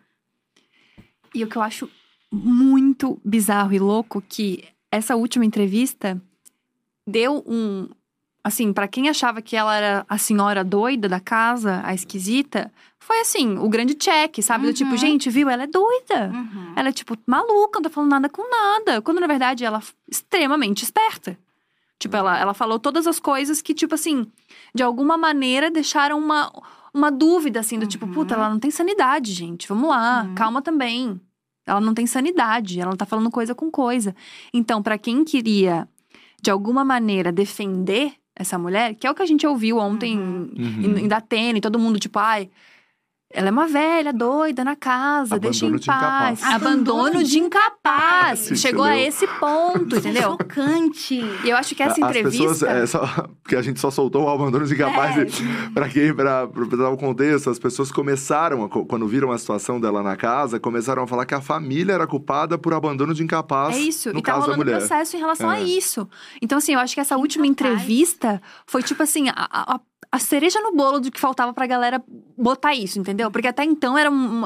E 1.32 1.44
o 1.44 1.46
que 1.46 1.56
eu 1.56 1.62
acho 1.62 1.88
muito 2.32 3.20
bizarro 3.24 3.72
e 3.72 3.78
louco 3.78 4.20
que 4.20 4.64
essa 4.90 5.14
última 5.14 5.44
entrevista 5.44 6.20
deu 7.06 7.44
um 7.46 7.88
assim, 8.42 8.72
pra 8.72 8.86
quem 8.86 9.08
achava 9.08 9.42
que 9.42 9.56
ela 9.56 9.74
era 9.74 10.06
a 10.08 10.16
senhora 10.18 10.62
doida 10.62 11.08
da 11.08 11.18
casa, 11.18 11.80
a 11.84 11.92
esquisita, 11.92 12.72
foi 12.98 13.18
assim, 13.20 13.58
o 13.58 13.68
grande 13.68 13.94
check, 13.94 14.40
sabe? 14.40 14.66
Do 14.66 14.72
tipo, 14.72 14.92
Uhum. 14.92 14.96
gente, 14.96 15.28
viu? 15.28 15.50
Ela 15.50 15.64
é 15.64 15.66
doida. 15.66 16.30
uhum. 16.32 16.72
Ela 16.76 16.90
é, 16.90 16.92
tipo, 16.92 17.16
maluca, 17.26 17.78
não 17.78 17.82
tá 17.82 17.90
falando 17.90 18.10
nada 18.12 18.28
com 18.28 18.48
nada. 18.48 19.02
Quando, 19.02 19.18
na 19.20 19.26
verdade, 19.26 19.64
ela 19.64 19.78
é 19.78 19.82
extremamente 20.08 20.84
esperta. 20.84 21.36
Tipo, 21.98 22.16
ela, 22.16 22.38
ela 22.38 22.52
falou 22.54 22.78
todas 22.78 23.06
as 23.06 23.18
coisas 23.18 23.62
que, 23.62 23.72
tipo 23.74 23.94
assim, 23.94 24.26
de 24.74 24.82
alguma 24.82 25.16
maneira 25.16 25.70
deixaram 25.70 26.18
uma, 26.18 26.52
uma 26.92 27.10
dúvida, 27.10 27.60
assim, 27.60 27.78
do 27.78 27.86
tipo, 27.86 28.04
Uhum. 28.06 28.12
puta, 28.12 28.34
ela 28.34 28.50
não 28.50 28.58
tem 28.58 28.70
sanidade, 28.70 29.32
gente. 29.32 29.66
Vamos 29.68 29.88
lá, 29.88 30.24
Uhum. 30.24 30.34
calma 30.34 30.60
também. 30.62 31.18
Ela 31.66 31.80
não 31.80 31.94
tem 31.94 32.06
sanidade, 32.06 32.80
ela 32.80 32.90
não 32.90 32.96
tá 32.96 33.06
falando 33.06 33.30
coisa 33.30 33.54
com 33.54 33.70
coisa. 33.70 34.14
Então, 34.52 34.82
pra 34.82 34.98
quem 34.98 35.24
queria, 35.24 35.88
de 36.40 36.50
alguma 36.50 36.84
maneira, 36.84 37.32
defender 37.32 38.12
essa 38.38 38.58
mulher, 38.58 38.94
que 38.94 39.06
é 39.06 39.10
o 39.10 39.14
que 39.14 39.22
a 39.22 39.26
gente 39.26 39.46
ouviu 39.46 39.78
ontem 39.78 40.18
Uhum. 40.18 40.50
em, 40.56 41.04
em 41.04 41.08
Datena, 41.08 41.56
e 41.58 41.60
todo 41.62 41.78
mundo, 41.78 41.98
tipo, 41.98 42.18
ai. 42.18 42.50
Ela 43.36 43.48
é 43.48 43.50
uma 43.50 43.66
velha, 43.66 44.14
doida 44.14 44.64
na 44.64 44.74
casa, 44.74 45.38
deixa 45.38 45.66
em 45.66 45.68
Abandono 45.68 45.78
de 45.80 45.86
paz. 45.86 46.38
incapaz. 46.40 46.54
Abandono 46.62 47.22
de 47.22 47.38
incapaz. 47.38 48.38
Sim, 48.38 48.56
Chegou 48.56 48.82
a 48.84 48.96
esse 48.96 49.26
ponto, 49.26 49.94
é 49.94 49.98
entendeu? 49.98 50.30
chocante. 50.40 51.14
E 51.44 51.50
eu 51.50 51.54
acho 51.56 51.74
que 51.74 51.82
essa 51.82 51.92
As 51.92 51.98
entrevista. 51.98 52.48
pessoas, 52.48 52.62
é, 52.62 52.86
só, 52.86 53.00
porque 53.42 53.54
a 53.54 53.60
gente 53.60 53.78
só 53.78 53.90
soltou 53.90 54.24
o 54.24 54.28
abandono 54.30 54.64
de 54.64 54.72
incapaz 54.72 55.18
É. 55.18 55.70
para 55.74 55.86
quem, 55.88 56.14
pra, 56.14 56.46
pra 56.46 56.64
dar 56.78 56.88
o 56.88 56.96
contexto, 56.96 57.50
as 57.50 57.58
pessoas 57.58 57.92
começaram, 57.92 58.64
a 58.64 58.68
co- 58.70 58.86
quando 58.86 59.06
viram 59.06 59.30
a 59.30 59.36
situação 59.36 59.78
dela 59.78 60.02
na 60.02 60.16
casa, 60.16 60.58
começaram 60.58 61.02
a 61.02 61.06
falar 61.06 61.26
que 61.26 61.34
a 61.34 61.40
família 61.42 61.92
era 61.92 62.06
culpada 62.06 62.56
por 62.56 62.72
abandono 62.72 63.12
de 63.12 63.22
incapaz 63.22 63.76
É 63.76 63.80
isso, 63.80 64.12
no 64.14 64.20
e 64.20 64.22
tá 64.22 64.32
caso 64.32 64.46
rolando 64.46 64.64
mulher. 64.64 64.78
processo 64.78 65.14
em 65.14 65.20
relação 65.20 65.50
a 65.50 65.58
É. 65.58 65.62
isso. 65.62 66.08
Então, 66.40 66.56
assim, 66.56 66.72
eu 66.72 66.80
acho 66.80 66.94
que 66.94 67.00
essa 67.00 67.18
última 67.18 67.46
Incapaz. 67.46 67.74
entrevista 67.82 68.40
foi 68.66 68.82
tipo 68.82 69.02
assim, 69.02 69.28
a, 69.28 69.34
a, 69.74 69.80
a 70.10 70.18
cereja 70.18 70.58
no 70.62 70.72
bolo 70.74 71.00
do 71.00 71.10
que 71.10 71.20
faltava 71.20 71.52
pra 71.52 71.66
galera 71.66 72.02
botar 72.36 72.74
isso, 72.74 72.98
entendeu? 72.98 73.30
Porque 73.30 73.48
até 73.48 73.64
então 73.64 73.96
era 73.96 74.10
um. 74.10 74.44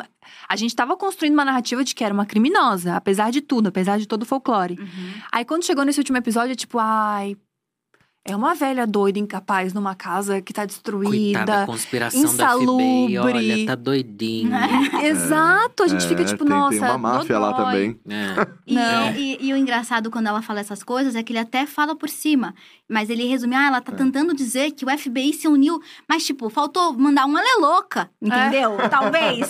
A 0.49 0.57
gente 0.57 0.75
tava 0.75 0.97
construindo 0.97 1.35
uma 1.35 1.45
narrativa 1.45 1.83
de 1.83 1.95
que 1.95 2.05
era 2.05 2.15
uma 2.15 2.27
criminosa, 2.27 2.95
apesar 2.95 3.31
de 3.31 3.41
tudo, 3.41 3.69
apesar 3.69 3.99
de 3.99 4.07
todo 4.07 4.23
o 4.23 4.27
folclore. 4.27 4.77
Uhum. 4.79 5.13
Aí 5.33 5.45
quando 5.45 5.65
chegou 5.65 5.85
nesse 5.85 5.99
último 5.99 6.19
episódio, 6.19 6.53
é 6.53 6.57
tipo, 6.57 6.79
ai. 6.79 7.37
É 8.23 8.37
uma 8.37 8.55
velha 8.55 8.87
doida, 8.87 9.19
incapaz, 9.19 9.73
numa 9.73 9.95
casa 9.95 10.43
que 10.43 10.53
tá 10.53 10.67
destruída. 10.67 11.39
Coitada, 11.39 11.63
a 11.63 11.67
conspiração 11.67 12.21
da 12.23 12.29
insalubre. 12.29 12.85
FBI, 13.07 13.19
olha, 13.19 13.67
tá 13.67 13.75
doidinha. 13.75 14.61
Exato, 15.03 15.83
a 15.85 15.89
gente 15.89 16.05
É, 16.05 16.09
fica 16.09 16.25
tipo, 16.27 16.45
tem, 16.45 16.49
nossa. 16.55 16.71
Tem 16.79 16.81
uma 16.89 16.99
máfia 16.99 17.39
lá 17.39 17.55
também. 17.55 17.99
É. 18.07 18.47
E, 18.67 18.75
Não. 18.75 19.11
e- 19.17 19.39
e 19.41 19.53
o 19.53 19.57
engraçado 19.57 20.11
quando 20.11 20.27
ela 20.27 20.43
fala 20.43 20.61
essas 20.61 20.83
coisas 20.83 21.17
é 21.17 21.23
que 21.23 21.33
ele 21.33 21.39
até 21.39 21.65
fala 21.65 21.97
por 21.97 22.09
cima. 22.11 22.55
Mas 22.89 23.09
ele 23.09 23.25
resume, 23.27 23.55
ah, 23.55 23.67
ela 23.69 23.81
tá 23.81 23.93
tentando 23.93 24.35
dizer 24.35 24.73
que 24.73 24.85
o 24.85 24.91
FBI 24.99 25.33
se 25.33 25.47
uniu. 25.49 25.81
Mas, 26.09 26.25
tipo, 26.27 26.51
faltou 26.51 26.93
mandar 26.93 27.25
um 27.25 27.39
ela 27.39 27.49
é 27.49 27.61
louca, 27.61 28.11
entendeu? 28.21 28.77
Talvez. 28.91 29.49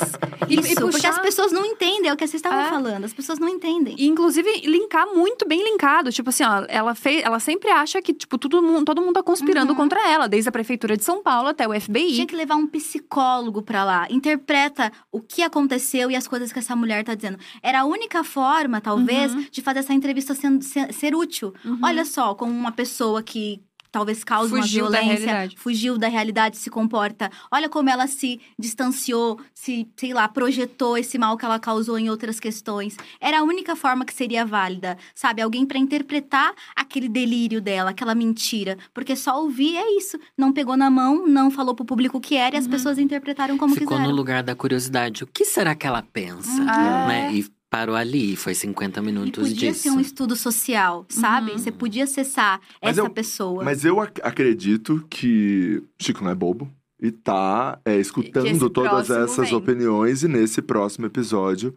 E- 0.49 0.55
e 0.57 0.61
Isso, 0.61 0.75
porque 0.77 0.93
puxar- 0.93 1.11
as 1.11 1.19
pessoas 1.19 1.51
não 1.51 1.65
entendem, 1.65 2.09
é 2.11 2.13
o 2.13 2.17
que 2.17 2.27
vocês 2.27 2.39
estavam 2.39 2.61
É. 2.61 2.69
falando. 2.69 3.05
As 3.05 3.13
pessoas 3.15 3.39
não 3.39 3.49
entendem. 3.49 3.97
E, 3.99 4.07
inclusive, 4.07 4.49
linkar 4.65 5.07
muito 5.07 5.47
bem 5.49 5.65
linkado. 5.65 6.13
Tipo 6.13 6.29
assim, 6.31 6.45
ó, 6.45 6.65
ela, 6.69 6.95
fez, 6.95 7.25
ela 7.25 7.41
sempre 7.41 7.71
acha 7.71 8.01
que, 8.03 8.13
tipo, 8.13 8.37
todo 8.39 8.63
mundo, 8.71 8.85
todo 8.85 9.01
mundo 9.03 9.15
tá 9.15 9.23
conspirando 9.23 9.75
contra 9.75 10.09
ela, 10.09 10.29
desde 10.29 10.49
a 10.49 10.53
Prefeitura 10.53 10.97
de 10.97 11.05
São 11.05 11.23
Paulo 11.23 11.49
até 11.49 11.67
o 11.67 11.79
FBI. 11.79 12.15
Tinha 12.15 12.27
que 12.27 12.37
levar 12.37 12.57
um 12.57 12.67
psicólogo 12.67 13.63
pra 13.63 13.85
lá. 13.85 14.07
Interpreta 14.11 14.93
o 15.11 15.21
que 15.21 15.43
aconteceu 15.43 16.11
e 16.11 16.17
as 16.17 16.27
coisas 16.29 16.53
que 16.53 16.59
essa 16.59 16.77
mulher 16.77 17.03
tá 17.05 17.15
dizendo. 17.15 17.39
Era 17.63 17.81
a 17.81 17.85
única 17.85 18.23
forma, 18.25 18.81
talvez, 18.81 19.33
Uhum. 19.35 19.47
de 19.51 19.63
fazer 19.63 19.81
essa 19.81 19.93
entrevista 19.95 20.35
sendo- 20.35 20.63
ser, 20.65 20.93
ser 20.93 21.15
útil. 21.15 21.53
Olha 21.83 22.05
só, 22.05 22.35
como 22.35 22.53
uma 22.53 22.73
pessoa 22.73 23.23
que 23.23 23.61
talvez 23.91 24.23
cause 24.25 24.51
Fugiu 24.51 24.85
uma 24.87 24.91
da 24.93 25.01
violência, 25.01 25.27
realidade. 25.27 25.57
fugiu 25.59 25.99
da 25.99 26.09
realidade, 26.09 26.57
se 26.57 26.71
comporta. 26.71 27.31
Olha 27.51 27.69
como 27.69 27.89
ela 27.91 28.07
se 28.07 28.41
distanciou, 28.59 29.39
se, 29.53 29.89
sei 29.97 30.13
lá, 30.15 30.29
projetou 30.29 30.97
esse 30.97 31.19
mal 31.19 31.37
que 31.37 31.45
ela 31.45 31.59
causou 31.59 31.99
em 31.99 32.09
outras 32.09 32.39
questões. 32.41 32.97
Era 33.21 33.41
a 33.41 33.43
única 33.43 33.75
forma 33.77 34.05
que 34.05 34.15
seria 34.15 34.45
válida, 34.47 34.97
sabe? 35.15 35.43
Alguém 35.43 35.67
pra 35.67 35.79
interpretar 35.79 36.55
aquele 36.75 37.09
delírio 37.09 37.61
dela, 37.61 37.91
aquela 37.91 38.15
mentira. 38.15 38.79
Porque 38.95 39.15
só 39.17 39.41
ouvir 39.43 39.77
é 39.77 39.97
isso. 39.97 40.19
Não 40.37 40.53
pegou 40.53 40.77
na 40.77 40.89
mão, 40.91 41.27
não 41.27 41.51
falou 41.51 41.75
pro 41.75 41.85
público 41.85 42.19
o 42.19 42.21
que 42.21 42.37
era 42.37 42.57
e 42.57 42.59
as 42.59 42.67
pessoas 42.69 42.99
interpretaram 42.99 43.59
como 43.59 43.75
Ficou 43.75 43.97
quiseram. 43.97 44.11
no 44.11 44.17
lugar 44.17 44.43
da 44.43 44.55
curiosidade. 44.55 45.25
O 45.25 45.27
que 45.27 45.45
será 45.45 45.75
que 45.75 45.87
ela 45.87 46.03
pensa? 46.03 46.63
Ah. 46.69 47.07
Né? 47.09 47.35
E 47.35 47.47
parou 47.71 47.95
ali, 47.95 48.35
foi 48.37 48.53
50 48.55 48.99
E 48.99 49.03
minutos 49.03 49.49
podia 49.49 49.71
disso. 49.71 49.85
ser 49.85 49.91
um 49.91 50.01
estudo 50.01 50.35
social, 50.35 51.07
sabe? 51.09 51.53
Uhum. 51.53 51.59
Você 51.59 51.71
podia 51.71 52.05
acessar 52.05 52.61
Mas 52.83 52.99
essa 52.99 53.07
eu- 53.07 53.11
pessoa. 53.11 53.63
Mas 53.65 53.85
eu 53.85 54.01
ac- 54.01 54.21
acredito 54.23 55.07
que 55.09 55.81
Chico 55.99 56.25
não 56.25 56.31
é 56.31 56.35
bobo. 56.35 56.69
E 57.03 57.11
tá 57.11 57.79
é, 57.85 57.97
escutando 57.97 58.69
todas 58.69 59.09
essas 59.09 59.49
vem. 59.49 59.57
opiniões 59.57 60.23
e 60.23 60.29
nesse 60.29 60.61
próximo 60.61 61.07
episódio 61.07 61.75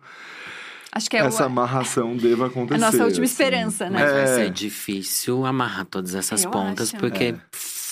Acho 0.91 1.09
que 1.09 1.15
é 1.15 1.21
essa 1.21 1.43
o, 1.43 1.45
amarração 1.45 2.17
deva 2.17 2.43
a 2.43 2.47
acontecer. 2.47 2.81
nossa 2.81 3.05
última 3.05 3.23
assim. 3.23 3.31
esperança, 3.31 3.89
né? 3.89 3.99
Mas 4.01 4.11
vai 4.11 4.21
É. 4.23 4.27
ser 4.27 4.49
difícil 4.51 5.45
amarrar 5.45 5.85
todas 5.85 6.13
essas 6.13 6.43
Eu 6.43 6.51
pontas, 6.51 6.89
acho. 6.89 6.97
porque 6.97 7.23
É. 7.23 7.35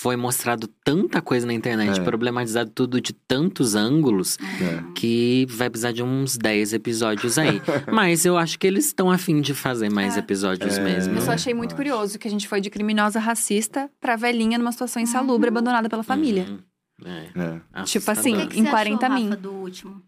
foi 0.02 0.16
mostrado 0.16 0.66
tanta 0.84 1.22
coisa 1.22 1.46
na 1.46 1.52
internet, 1.54 2.00
É. 2.00 2.02
problematizado 2.02 2.70
tudo 2.74 3.00
de 3.00 3.12
tantos 3.12 3.76
ângulos, 3.76 4.36
É. 4.60 4.82
que 4.96 5.46
vai 5.48 5.70
precisar 5.70 5.92
de 5.92 6.02
uns 6.02 6.36
10 6.36 6.72
episódios 6.72 7.38
aí. 7.38 7.62
Mas 7.92 8.24
eu 8.24 8.36
acho 8.36 8.58
que 8.58 8.66
eles 8.66 8.86
estão 8.86 9.12
afim 9.12 9.40
de 9.40 9.54
fazer 9.54 9.90
mais 9.92 10.16
É. 10.16 10.18
episódios 10.18 10.76
É. 10.76 10.82
mesmo. 10.82 11.14
Eu 11.14 11.20
só 11.22 11.30
achei 11.32 11.54
muito 11.54 11.76
curioso 11.76 12.18
que 12.18 12.26
a 12.26 12.30
gente 12.30 12.48
foi 12.48 12.60
de 12.60 12.68
criminosa 12.68 13.20
racista 13.20 13.88
pra 14.00 14.16
velhinha 14.16 14.58
numa 14.58 14.72
situação 14.72 15.00
insalubre, 15.00 15.48
abandonada 15.48 15.88
pela 15.88 16.02
família. 16.02 16.46
Uhum. 16.48 16.58
É. 17.04 17.60
É. 17.80 17.82
Tipo 17.84 18.10
assim, 18.10 18.34
que, 18.36 18.46
que 18.48 18.60
em 18.60 18.64
você 18.64 18.70
40 18.70 19.06
achou, 19.06 19.16
mil. 19.18 19.28
Rafa, 19.30 19.40
do 19.42 19.52
último? 19.52 20.02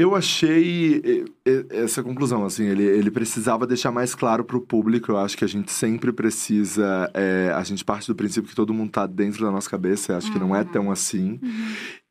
Eu 0.00 0.16
achei 0.16 1.02
eh, 1.04 1.24
eh, 1.44 1.66
essa 1.82 2.02
conclusão, 2.02 2.42
assim, 2.46 2.64
ele, 2.64 2.82
ele 2.84 3.10
precisava 3.10 3.66
deixar 3.66 3.92
mais 3.92 4.14
claro 4.14 4.42
pro 4.42 4.58
público. 4.58 5.12
Eu 5.12 5.18
acho 5.18 5.36
que 5.36 5.44
a 5.44 5.48
gente 5.48 5.70
sempre 5.70 6.10
precisa. 6.10 7.10
eh, 7.12 7.52
a 7.54 7.62
gente 7.62 7.84
parte 7.84 8.06
do 8.06 8.14
princípio 8.14 8.48
que 8.48 8.56
todo 8.56 8.72
mundo 8.72 8.90
tá 8.90 9.06
dentro 9.06 9.44
da 9.44 9.50
nossa 9.50 9.68
cabeça. 9.68 10.12
Eu 10.12 10.16
acho 10.16 10.32
que 10.32 10.38
não 10.38 10.56
é 10.56 10.64
tão 10.64 10.90
assim. 10.90 11.38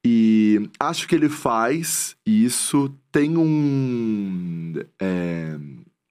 E 0.05 0.69
acho 0.79 1.07
que 1.07 1.15
ele 1.15 1.29
faz 1.29 2.15
isso. 2.23 2.93
Tem 3.11 3.35
um. 3.35 4.73
eh, 5.01 5.57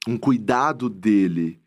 um 0.09 0.18
cuidado 0.18 0.88
dele 0.90 1.60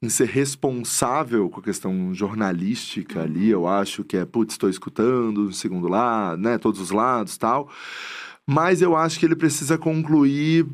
em 0.00 0.08
ser 0.08 0.28
responsável 0.28 1.48
com 1.50 1.60
a 1.60 1.62
questão 1.62 2.12
jornalística 2.12 3.22
ali, 3.22 3.50
eu 3.50 3.68
acho 3.68 4.02
que 4.02 4.16
é, 4.16 4.24
putz, 4.24 4.54
estou 4.54 4.68
escutando 4.68 5.52
segundo 5.52 5.86
lado, 5.86 6.42
né, 6.42 6.58
todos 6.58 6.80
os 6.80 6.90
lados 6.90 7.36
tal. 7.36 7.70
Mas 8.48 8.82
eu 8.82 8.96
acho 8.96 9.18
que 9.18 9.26
ele 9.26 9.36
precisa 9.36 9.78
concluir 9.78 10.66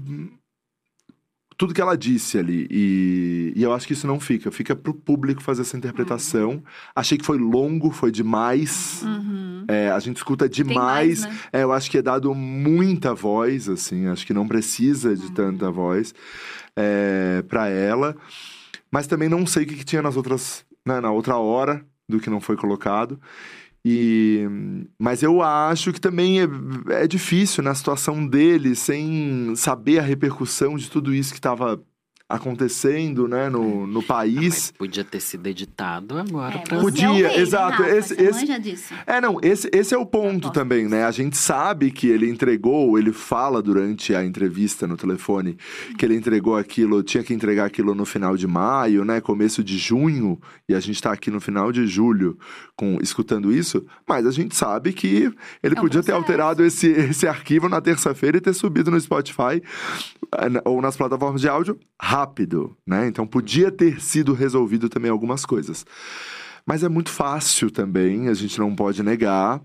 tudo 1.58 1.74
que 1.74 1.80
ela 1.80 1.96
disse 1.96 2.38
ali. 2.38 2.68
E, 2.70 3.52
e 3.56 3.62
eu 3.62 3.72
acho 3.72 3.86
que 3.86 3.92
isso 3.92 4.06
não 4.06 4.20
fica. 4.20 4.50
Fica 4.50 4.76
pro 4.76 4.94
público 4.94 5.42
fazer 5.42 5.62
essa 5.62 5.76
interpretação. 5.76 6.62
Achei 6.94 7.18
que 7.18 7.26
foi 7.26 7.36
longo, 7.36 7.90
foi 7.90 8.12
demais. 8.12 9.02
Uhum. 9.04 9.64
É, 9.66 9.90
a 9.90 9.98
gente 9.98 10.18
escuta 10.18 10.48
demais. 10.48 11.22
mais, 11.22 11.24
né? 11.24 11.38
É, 11.52 11.62
eu 11.64 11.72
acho 11.72 11.90
que 11.90 11.98
é 11.98 12.02
dado 12.02 12.32
muita 12.32 13.12
voz, 13.12 13.68
assim. 13.68 14.06
Acho 14.06 14.24
que 14.24 14.32
não 14.32 14.46
precisa 14.46 15.10
Uhum. 15.10 15.14
de 15.16 15.32
tanta 15.32 15.70
voz 15.70 16.14
é, 16.76 17.42
para 17.48 17.68
ela. 17.68 18.16
Mas 18.90 19.06
também 19.08 19.28
não 19.28 19.44
sei 19.44 19.64
o 19.64 19.66
que, 19.66 19.74
que 19.74 19.84
tinha 19.84 20.00
nas 20.00 20.16
outras, 20.16 20.64
né, 20.86 21.00
na 21.00 21.10
outra 21.10 21.36
hora 21.36 21.84
do 22.08 22.20
que 22.20 22.30
não 22.30 22.40
foi 22.40 22.56
colocado. 22.56 23.20
E, 23.84 24.46
mas 24.98 25.22
eu 25.22 25.40
acho 25.40 25.92
que 25.92 26.00
também 26.00 26.40
é, 26.40 26.46
é 27.02 27.06
difícil 27.06 27.62
na 27.62 27.74
situação 27.74 28.26
dele, 28.26 28.74
sem 28.74 29.54
saber 29.56 29.98
a 29.98 30.02
repercussão 30.02 30.76
de 30.76 30.90
tudo 30.90 31.14
isso 31.14 31.32
que 31.32 31.38
estava 31.38 31.82
acontecendo, 32.28 33.26
né, 33.26 33.48
no, 33.48 33.86
no 33.86 33.98
Mas 34.00 34.06
país. 34.06 34.72
podia 34.76 35.02
ter 35.04 35.20
sido 35.20 35.46
editado 35.46 36.18
agora 36.18 36.56
É, 36.56 36.58
pra 36.58 36.78
Podia, 36.78 37.08
é 37.08 37.22
né, 37.22 37.38
exato, 37.38 37.82
Rafa? 37.82 37.96
esse- 37.96 38.14
esse- 38.14 38.40
manja 38.40 38.58
disso. 38.60 38.94
É, 39.06 39.20
não, 39.20 39.38
esse, 39.42 39.68
esse 39.72 39.94
é 39.94 39.98
o 39.98 40.04
ponto 40.04 40.28
Aposto 40.48 40.52
também, 40.52 40.86
né? 40.88 41.04
A 41.04 41.10
gente 41.10 41.36
sabe 41.36 41.90
que 41.90 42.06
ele 42.08 42.28
entregou, 42.28 42.98
ele 42.98 43.12
fala 43.12 43.62
durante 43.62 44.14
a 44.14 44.24
entrevista 44.24 44.86
no 44.86 44.96
telefone 44.96 45.56
que 45.96 46.04
ele 46.04 46.14
entregou 46.16 46.56
aquilo, 46.56 47.02
tinha 47.02 47.22
que 47.24 47.32
entregar 47.32 47.64
aquilo 47.64 47.94
no 47.94 48.04
final 48.04 48.36
de 48.36 48.46
maio, 48.46 49.04
né? 49.04 49.20
Começo 49.20 49.64
de 49.64 49.78
junho, 49.78 50.38
e 50.68 50.74
a 50.74 50.80
gente 50.80 51.00
tá 51.00 51.12
aqui 51.12 51.30
no 51.30 51.40
final 51.40 51.72
de 51.72 51.86
julho 51.86 52.38
com, 52.76 52.98
escutando 53.02 53.50
isso, 53.52 53.84
mas 54.06 54.26
a 54.26 54.30
gente 54.30 54.54
sabe 54.54 54.92
que 54.92 55.32
ele 55.62 55.74
É 55.76 55.80
podia 55.80 56.02
ter 56.02 56.12
alterado 56.12 56.62
esse, 56.64 56.88
esse 56.88 57.26
arquivo 57.26 57.68
na 57.68 57.80
terça-feira 57.80 58.36
e 58.36 58.40
ter 58.40 58.52
subido 58.52 58.90
no 58.90 59.00
Spotify 59.00 59.62
eh, 60.34 60.62
ou 60.64 60.82
nas 60.82 60.96
plataformas 60.96 61.40
de 61.40 61.48
áudio 61.48 61.78
rápido, 62.18 62.76
né? 62.86 63.06
Então 63.06 63.26
podia 63.26 63.70
ter 63.70 64.00
sido 64.00 64.32
resolvido 64.34 64.88
também 64.88 65.10
algumas 65.10 65.44
coisas. 65.46 65.84
Mas 66.66 66.82
é 66.84 66.88
muito 66.88 67.08
fácil 67.08 67.70
também, 67.70 68.28
a 68.28 68.34
gente 68.34 68.58
não 68.58 68.74
pode 68.76 69.02
negar. 69.02 69.58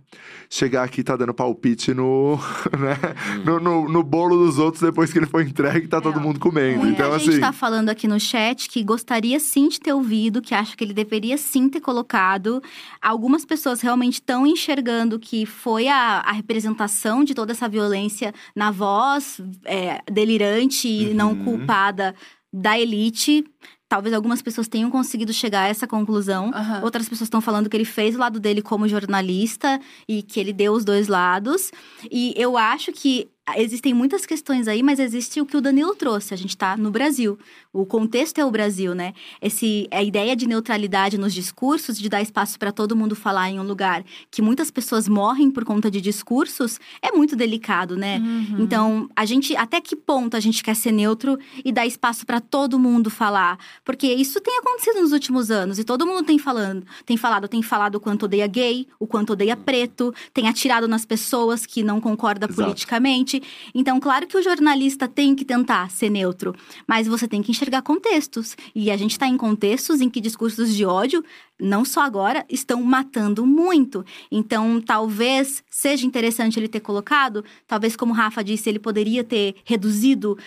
Chegar 0.49 0.83
aqui 0.83 1.01
e 1.01 1.03
tá 1.03 1.17
dando 1.17 1.33
palpite 1.33 1.93
no, 1.93 2.37
né, 2.79 2.95
no, 3.43 3.59
no, 3.59 3.89
no 3.89 4.03
bolo 4.03 4.45
dos 4.45 4.57
outros 4.57 4.81
depois 4.81 5.11
que 5.11 5.19
ele 5.19 5.25
foi 5.25 5.43
entregue, 5.43 5.85
tá 5.89 5.99
todo 5.99 6.17
É, 6.19 6.21
mundo 6.21 6.39
comendo. 6.39 6.79
Muita 6.85 7.03
então, 7.03 7.19
gente 7.19 7.31
assim. 7.31 7.39
tá 7.41 7.51
falando 7.51 7.89
aqui 7.89 8.07
no 8.07 8.17
chat 8.17 8.69
que 8.69 8.81
gostaria 8.85 9.37
sim 9.37 9.67
de 9.67 9.81
ter 9.81 9.91
ouvido, 9.91 10.41
que 10.41 10.55
acha 10.55 10.77
que 10.77 10.83
ele 10.85 10.93
deveria 10.93 11.37
sim 11.37 11.67
ter 11.67 11.81
colocado. 11.81 12.61
Algumas 13.01 13.43
pessoas 13.43 13.81
realmente 13.81 14.13
estão 14.21 14.47
enxergando 14.47 15.19
que 15.19 15.45
foi 15.45 15.89
a, 15.89 16.19
a 16.25 16.31
representação 16.31 17.25
de 17.25 17.33
toda 17.33 17.51
essa 17.51 17.67
violência 17.67 18.33
na 18.55 18.71
voz 18.71 19.41
é, 19.65 19.99
delirante 20.09 20.87
e 20.87 21.13
não 21.13 21.31
Uhum. 21.33 21.43
culpada 21.43 22.15
da 22.53 22.79
elite. 22.79 23.43
Talvez 23.89 24.13
algumas 24.13 24.41
pessoas 24.41 24.67
tenham 24.67 24.89
conseguido 24.89 25.33
chegar 25.33 25.63
a 25.63 25.67
essa 25.67 25.87
conclusão. 25.87 26.51
Aham. 26.53 26.83
Outras 26.83 27.09
pessoas 27.09 27.27
estão 27.27 27.41
falando 27.41 27.69
que 27.69 27.75
ele 27.75 27.85
fez 27.85 28.15
o 28.15 28.19
lado 28.19 28.39
dele 28.39 28.61
como 28.61 28.87
jornalista 28.87 29.79
e 30.07 30.21
que 30.21 30.39
ele 30.39 30.53
deu 30.53 30.73
os 30.73 30.85
dois 30.85 31.07
lados. 31.07 31.71
E 32.11 32.33
eu 32.37 32.57
acho 32.57 32.91
que 32.91 33.29
existem 33.57 33.93
muitas 33.93 34.25
questões 34.25 34.67
aí, 34.67 34.81
mas 34.81 34.99
existe 34.99 35.41
o 35.41 35.45
que 35.45 35.57
o 35.57 35.61
Danilo 35.61 35.95
trouxe. 35.95 36.33
A 36.33 36.37
gente 36.37 36.51
está 36.51 36.77
no 36.77 36.89
Brasil. 36.89 37.37
O 37.73 37.87
contexto 37.87 38.37
é 38.37 38.45
o 38.45 38.51
Brasil, 38.51 38.93
né? 38.93 39.15
Esse, 39.41 39.87
a 39.89 40.03
ideia 40.03 40.35
de 40.35 40.47
neutralidade 40.47 41.17
nos 41.17 41.33
discursos, 41.33 41.97
de 41.97 42.07
dar 42.07 42.21
espaço 42.21 42.59
para 42.59 42.71
todo 42.71 42.95
mundo 42.95 43.15
falar 43.15 43.49
em 43.49 43.59
um 43.59 43.63
lugar 43.63 44.05
que 44.29 44.43
muitas 44.43 44.69
pessoas 44.69 45.09
morrem 45.09 45.49
por 45.49 45.65
conta 45.65 45.89
de 45.89 45.99
discursos, 45.99 46.79
é 47.01 47.11
muito 47.11 47.35
delicado, 47.35 47.97
né? 47.97 48.19
Uhum. 48.19 48.57
Então, 48.59 49.09
a 49.15 49.25
gente, 49.25 49.55
até 49.55 49.81
que 49.81 49.95
ponto 49.95 50.37
a 50.37 50.39
gente 50.39 50.63
quer 50.63 50.75
ser 50.75 50.91
neutro 50.91 51.39
e 51.65 51.71
dar 51.71 51.87
espaço 51.87 52.27
para 52.27 52.39
todo 52.39 52.77
mundo 52.77 53.09
falar? 53.09 53.57
Porque 53.83 54.05
isso 54.05 54.39
tem 54.39 54.55
acontecido 54.59 55.01
nos 55.01 55.11
últimos 55.11 55.49
anos 55.49 55.79
e 55.79 55.83
todo 55.83 56.05
mundo 56.05 56.23
tem 56.23 56.37
falando, 56.37 56.85
tem 57.07 57.17
falado, 57.17 57.47
tem 57.47 57.63
falado 57.63 57.95
o 57.95 57.99
quanto 57.99 58.25
odeia 58.25 58.45
gay, 58.45 58.87
o 58.99 59.07
quanto 59.07 59.33
odeia 59.33 59.57
preto, 59.57 60.13
tem 60.31 60.47
atirado 60.47 60.87
nas 60.87 61.05
pessoas 61.05 61.65
que 61.65 61.81
não 61.81 61.99
concordam 61.99 62.47
Exato. 62.47 62.61
politicamente. 62.61 63.41
Então, 63.73 63.99
claro 63.99 64.27
que 64.27 64.37
o 64.37 64.43
jornalista 64.43 65.07
tem 65.07 65.33
que 65.33 65.43
tentar 65.43 65.89
ser 65.89 66.11
neutro, 66.11 66.53
mas 66.87 67.07
você 67.07 67.27
tem 67.27 67.41
que 67.41 67.49
enxergar 67.49 67.62
contextos. 67.81 68.55
E 68.73 68.91
a 68.91 68.97
gente 68.97 69.11
está 69.11 69.27
em 69.27 69.37
contextos 69.37 70.01
em 70.01 70.09
que 70.09 70.21
discursos 70.21 70.75
de 70.75 70.85
ódio, 70.85 71.23
não 71.59 71.85
só 71.85 72.01
agora, 72.01 72.45
estão 72.49 72.81
matando 72.83 73.45
muito. 73.45 74.05
Então, 74.31 74.81
talvez 74.81 75.63
seja 75.69 76.05
interessante 76.05 76.59
ele 76.59 76.67
ter 76.67 76.79
colocado, 76.79 77.43
talvez, 77.67 77.95
como 77.95 78.11
o 78.11 78.15
Rafa 78.15 78.43
disse, 78.43 78.69
ele 78.69 78.79
poderia 78.79 79.23
ter 79.23 79.55
reduzido, 79.63 80.37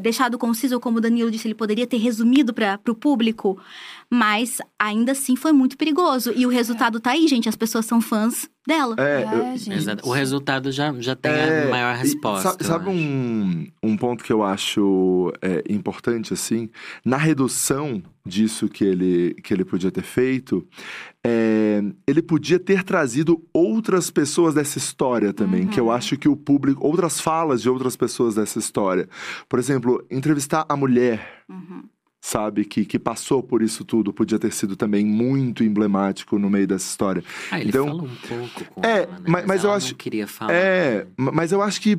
deixado 0.00 0.38
conciso, 0.38 0.76
ou 0.76 0.80
como 0.80 0.98
o 0.98 1.00
Danilo 1.00 1.30
disse, 1.30 1.46
ele 1.46 1.54
poderia 1.54 1.86
ter 1.86 1.96
resumido 1.98 2.54
para 2.54 2.78
o 2.88 2.94
público, 2.94 3.60
mas 4.08 4.58
ainda 4.78 5.12
assim 5.12 5.36
foi 5.36 5.52
muito 5.52 5.76
perigoso. 5.76 6.32
E 6.34 6.46
o 6.46 6.48
resultado 6.48 7.00
tá 7.00 7.10
aí, 7.10 7.26
gente, 7.26 7.48
as 7.48 7.56
pessoas 7.56 7.84
são 7.84 8.00
fãs 8.00 8.48
dela. 8.66 8.94
É, 8.98 9.22
É, 9.22 9.54
eu-. 10.02 10.08
O 10.08 10.12
resultado 10.12 10.70
já, 10.70 10.92
já 11.00 11.16
tem 11.16 11.32
É, 11.32 11.64
a 11.64 11.70
maior 11.70 11.96
resposta. 11.96 12.64
Sabe, 12.64 12.88
acho. 12.88 12.90
um, 12.90 13.66
um 13.82 13.96
ponto 13.96 14.22
que 14.22 14.32
eu 14.32 14.42
acho 14.42 15.32
é, 15.42 15.64
importante, 15.68 16.32
assim? 16.32 16.70
Na 17.04 17.16
redução 17.16 18.02
disso 18.26 18.68
que 18.68 18.82
ele, 18.84 19.34
que 19.42 19.52
ele 19.52 19.64
podia 19.64 19.90
ter 19.90 20.02
feito, 20.02 20.66
é, 21.22 21.82
ele 22.06 22.22
podia 22.22 22.58
ter 22.58 22.82
trazido 22.82 23.42
outras 23.52 24.10
pessoas 24.10 24.54
dessa 24.54 24.78
história 24.78 25.32
também, 25.32 25.66
que 25.66 25.78
eu 25.78 25.90
acho 25.90 26.16
que 26.16 26.28
o 26.28 26.34
público, 26.36 26.86
outras 26.86 27.20
falas 27.20 27.60
de 27.60 27.68
outras 27.68 27.96
pessoas 27.96 28.34
dessa 28.34 28.58
história. 28.58 29.08
Por 29.48 29.58
exemplo, 29.58 30.02
entrevistar 30.10 30.64
a 30.68 30.76
mulher 30.76 31.44
Uhum. 31.48 31.84
sabe, 32.18 32.64
que, 32.64 32.86
que 32.86 32.98
passou 32.98 33.42
por 33.42 33.60
isso 33.60 33.84
tudo, 33.84 34.10
podia 34.10 34.38
ter 34.38 34.50
sido 34.54 34.74
também 34.74 35.04
muito 35.04 35.62
emblemático 35.62 36.38
no 36.38 36.48
meio 36.48 36.66
dessa 36.66 36.86
história. 36.88 37.22
Ah, 37.50 37.60
ele 37.60 37.68
Então- 37.68 37.86
falou 37.86 38.04
um 38.06 38.16
pouco 38.16 38.64
com 38.74 38.80
É, 38.86 39.02
ela, 39.02 39.12
né? 39.12 39.18
mas- 39.28 39.44
mas 39.46 39.62
eu 39.64 39.68
ela 39.68 39.76
acho- 39.76 39.88
não 39.90 39.98
queria 39.98 40.26
falar. 40.26 40.54
É, 40.54 41.06
ma- 41.18 41.32
mas 41.32 41.52
eu 41.52 41.60
acho 41.60 41.78
que 41.78 41.98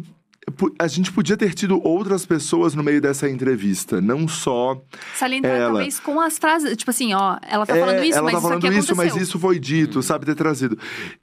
a 0.80 0.88
gente 0.88 1.12
podia 1.12 1.36
ter 1.36 1.54
tido 1.54 1.80
outras 1.86 2.26
pessoas 2.26 2.74
no 2.76 2.84
meio 2.84 3.02
dessa 3.02 3.30
entrevista, 3.30 4.00
não 4.00 4.28
só. 4.28 4.80
Salientar 5.16 5.52
Ela- 5.52 5.70
talvez 5.74 6.00
com 6.00 6.20
as 6.22 6.38
frases. 6.38 6.76
Tipo 6.78 6.92
assim, 6.92 7.14
ó, 7.14 7.38
ela 7.42 7.66
tá 7.66 7.76
É, 7.76 7.80
falando 7.80 8.04
isso, 8.04 8.18
ela 8.18 8.24
mas 8.24 8.32
tá 8.34 8.38
isso 8.38 8.48
falando 8.48 8.58
aqui 8.66 8.68
isso, 8.78 8.92
aconteceu. 8.94 9.16
mas 9.16 9.28
isso 9.28 9.40
foi 9.40 9.60
dito, 9.60 10.02
sabe, 10.04 10.26
ter 10.26 10.36
trazido. 10.36 10.78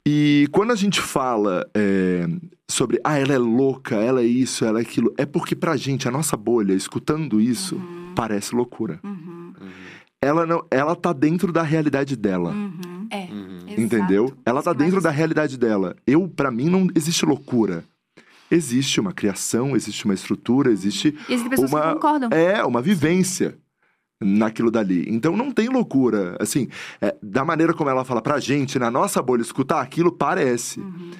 E 0.05 0.47
quando 0.51 0.71
a 0.71 0.75
gente 0.75 0.99
fala 1.01 1.65
é, 1.73 2.27
sobre, 2.69 2.99
ah, 3.03 3.17
ela 3.17 3.33
é 3.33 3.37
louca, 3.37 3.95
ela 3.95 4.21
é 4.21 4.25
isso, 4.25 4.65
ela 4.65 4.79
é 4.79 4.81
aquilo, 4.81 5.13
é 5.17 5.25
porque 5.25 5.55
pra 5.55 5.75
gente, 5.77 6.07
a 6.07 6.11
nossa 6.11 6.35
bolha, 6.37 6.73
escutando 6.73 7.39
isso, 7.41 7.81
parece 8.15 8.53
loucura. 8.53 8.99
Uhum. 9.03 9.53
Ela 10.21 10.45
não, 10.45 10.63
ela 10.71 10.95
tá 10.95 11.11
dentro 11.11 11.51
da 11.51 11.63
realidade 11.63 12.15
dela. 12.15 12.51
Uhum. 12.51 13.07
É. 13.09 13.25
Uhum. 13.31 13.57
exato. 13.67 13.81
Entendeu? 13.81 14.33
Ela 14.45 14.63
tá 14.63 14.71
que 14.71 14.77
dentro 14.77 15.01
da 15.01 15.09
realidade 15.11 15.57
dela. 15.57 15.95
Eu, 16.07 16.27
para 16.29 16.49
mim, 16.49 16.69
não 16.69 16.87
existe 16.95 17.25
loucura. 17.25 17.83
Existe 18.55 18.99
uma 18.99 19.11
criação, 19.13 19.75
existe 19.75 20.05
uma 20.05 20.13
estrutura, 20.13 20.71
existe 20.71 21.07
E 21.27 21.33
existem 21.33 21.49
pessoas 21.49 21.71
uma- 21.71 21.81
que 21.81 21.93
concordam. 21.95 22.29
é 22.31 22.63
uma 22.63 22.81
vivência 22.81 23.57
naquilo 24.21 24.69
dali. 24.71 25.05
Então 25.09 25.35
não 25.35 25.51
tem 25.51 25.67
loucura. 25.69 26.37
Assim, 26.39 26.67
é, 27.01 27.15
da 27.21 27.43
maneira 27.43 27.73
como 27.73 27.89
ela 27.89 28.05
fala 28.05 28.21
pra 28.21 28.39
gente, 28.39 28.77
na 28.79 28.89
nossa 28.91 29.21
bolha, 29.21 29.41
escutar 29.41 29.81
aquilo 29.81 30.11
parece. 30.11 30.79
Uhum. 30.79 31.11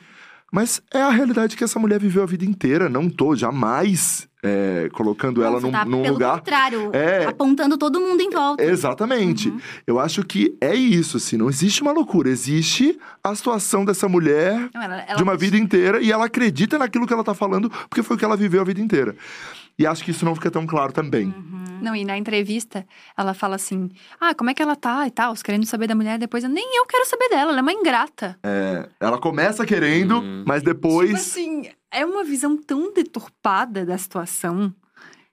Mas 0.51 0.81
é 0.93 1.01
a 1.01 1.10
realidade 1.10 1.57
que 1.57 1.64
essa 1.64 1.80
mulher 1.80 1.99
viveu 1.99 2.22
a 2.23 2.27
vida 2.27 2.45
inteira. 2.45 2.88
Não 2.88 3.10
tô 3.10 3.35
jamais 3.35 4.30
é, 4.43 4.89
colocando 4.93 5.41
ela 5.41 5.59
Você 5.59 5.65
num, 5.65 5.71
tá, 5.71 5.85
num 5.85 6.01
pelo 6.01 6.13
lugar. 6.13 6.37
contrário, 6.39 6.89
É. 6.93 7.25
apontando 7.25 7.77
todo 7.77 7.99
mundo 8.01 8.21
em 8.21 8.29
volta. 8.29 8.61
Exatamente. 8.63 9.49
Uhum. 9.49 9.59
Eu 9.87 9.99
acho 9.99 10.23
que 10.23 10.55
é 10.59 10.75
isso, 10.75 11.17
assim. 11.17 11.37
Não 11.37 11.49
existe 11.49 11.81
uma 11.81 11.91
loucura. 11.93 12.29
Existe 12.29 12.99
a 13.23 13.33
situação 13.33 13.85
dessa 13.85 14.07
mulher 14.09 14.69
Não, 14.73 14.81
ela- 14.81 15.01
ela- 15.01 15.15
de 15.15 15.23
uma 15.23 15.37
vida 15.37 15.57
inteira 15.57 16.01
e 16.01 16.11
ela 16.11 16.25
acredita 16.25 16.77
naquilo 16.77 17.07
que 17.07 17.13
ela 17.13 17.23
tá 17.23 17.33
falando 17.33 17.69
porque 17.89 18.03
foi 18.03 18.15
o 18.15 18.19
que 18.19 18.25
ela 18.25 18.35
viveu 18.37 18.61
a 18.61 18.65
vida 18.65 18.81
inteira. 18.81 19.15
E 19.79 19.87
acho 19.87 20.03
que 20.03 20.11
isso 20.11 20.23
não 20.23 20.35
fica 20.35 20.51
tão 20.51 20.67
claro 20.67 20.91
também. 20.93 21.25
Uhum. 21.35 21.63
Não, 21.81 21.95
e 21.95 22.05
na 22.05 22.15
entrevista, 22.17 22.85
ela 23.17 23.33
fala 23.33 23.55
assim: 23.55 23.89
Ah, 24.21 24.33
como 24.35 24.49
é 24.49 24.53
que 24.53 24.61
ela 24.61 24.75
tá 24.75 25.07
e 25.07 25.11
tal, 25.11 25.33
querendo 25.43 25.65
saber 25.65 25.87
da 25.87 25.95
mulher, 25.95 26.19
depois 26.19 26.43
eu, 26.43 26.49
nem 26.49 26.77
eu 26.77 26.85
quero 26.85 27.05
saber 27.09 27.27
dela, 27.29 27.49
ela 27.51 27.59
é 27.59 27.61
uma 27.61 27.73
ingrata. 27.73 28.37
É, 28.43 28.87
ela 28.99 29.17
começa 29.17 29.65
querendo, 29.65 30.19
Uhum. 30.19 30.43
mas 30.47 30.61
depois. 30.61 31.07
Tipo 31.09 31.17
assim, 31.19 31.69
é 31.93 32.05
uma 32.05 32.23
visão 32.23 32.57
tão 32.57 32.93
deturpada 32.93 33.85
da 33.85 33.97
situação 33.97 34.73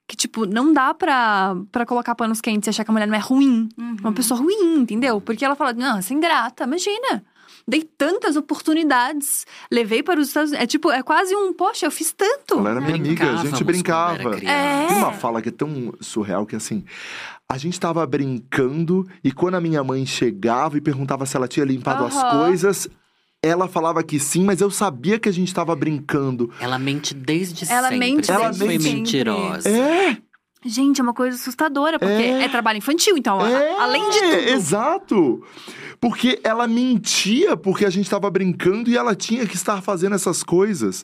que, 0.06 0.16
tipo, 0.16 0.44
não 0.44 0.72
dá 0.72 0.92
pra, 0.92 1.56
pra 1.70 1.86
colocar 1.86 2.16
panos 2.16 2.40
quentes 2.40 2.66
e 2.66 2.70
achar 2.70 2.84
que 2.84 2.90
a 2.90 2.92
mulher 2.92 3.06
não 3.06 3.14
é 3.14 3.20
ruim. 3.20 3.68
Uhum. 3.78 3.96
Uma 4.00 4.12
pessoa 4.12 4.40
ruim, 4.40 4.80
entendeu? 4.80 5.20
Porque 5.20 5.44
ela 5.44 5.54
fala, 5.54 5.72
não, 5.72 5.98
essa 5.98 6.12
é 6.12 6.16
ingrata, 6.16 6.64
imagina. 6.64 7.24
Dei 7.66 7.82
tantas 7.84 8.34
oportunidades, 8.34 9.46
levei 9.70 10.02
para 10.02 10.18
os 10.18 10.26
Estados 10.28 10.50
Unidos. 10.50 10.64
É 10.64 10.66
tipo, 10.66 10.90
é 10.90 11.02
quase 11.02 11.36
um, 11.36 11.52
poxa, 11.52 11.86
eu 11.86 11.90
fiz 11.92 12.12
tanto. 12.12 12.58
Ela 12.58 12.70
era 12.70 12.80
minha 12.80 12.96
amiga, 12.96 13.30
a 13.30 13.36
gente 13.36 13.62
brincava. 13.62 14.36
É. 14.44 14.86
Tem 14.88 14.96
uma 14.96 15.12
fala 15.12 15.40
que 15.40 15.50
é 15.50 15.52
tão 15.52 15.94
surreal 16.00 16.44
que 16.44 16.56
assim. 16.56 16.84
A 17.48 17.56
gente 17.56 17.78
tava 17.78 18.04
brincando 18.06 19.08
e 19.22 19.30
quando 19.30 19.56
a 19.56 19.60
minha 19.60 19.84
mãe 19.84 20.04
chegava 20.06 20.76
e 20.76 20.80
perguntava 20.80 21.26
se 21.26 21.36
ela 21.36 21.46
tinha 21.46 21.64
limpado 21.64 22.04
as 22.04 22.16
Aham. 22.16 22.44
coisas, 22.44 22.88
ela 23.42 23.66
falava 23.66 24.02
que 24.02 24.18
sim, 24.20 24.44
mas 24.44 24.60
eu 24.60 24.70
sabia 24.70 25.18
que 25.18 25.28
a 25.28 25.32
gente 25.32 25.52
tava 25.54 25.74
brincando. 25.74 26.52
Ela 26.60 26.78
mente 26.78 27.14
desde 27.14 27.70
Ela 27.70 27.88
sempre. 27.88 27.98
mente 27.98 28.26
sempre 28.26 28.42
desde 28.44 28.64
foi 28.64 28.78
sempre. 28.78 28.92
mentirosa. 28.94 29.68
É! 29.68 30.18
Gente, 30.62 31.00
é 31.00 31.02
uma 31.02 31.14
coisa 31.14 31.36
assustadora, 31.36 31.98
porque 31.98 32.12
É. 32.12 32.42
é, 32.44 32.48
trabalho 32.50 32.76
infantil, 32.76 33.16
então, 33.16 33.40
a- 33.40 33.48
É, 33.50 33.80
além 33.80 34.10
de 34.10 34.18
tudo. 34.20 34.34
Exato! 34.50 35.42
Porque 35.98 36.38
ela 36.44 36.68
mentia 36.68 37.56
porque 37.56 37.86
a 37.86 37.90
gente 37.90 38.10
tava 38.10 38.30
brincando 38.30 38.90
e 38.90 38.96
ela 38.96 39.14
tinha 39.14 39.46
que 39.46 39.54
estar 39.56 39.80
fazendo 39.82 40.14
essas 40.14 40.42
coisas. 40.42 41.02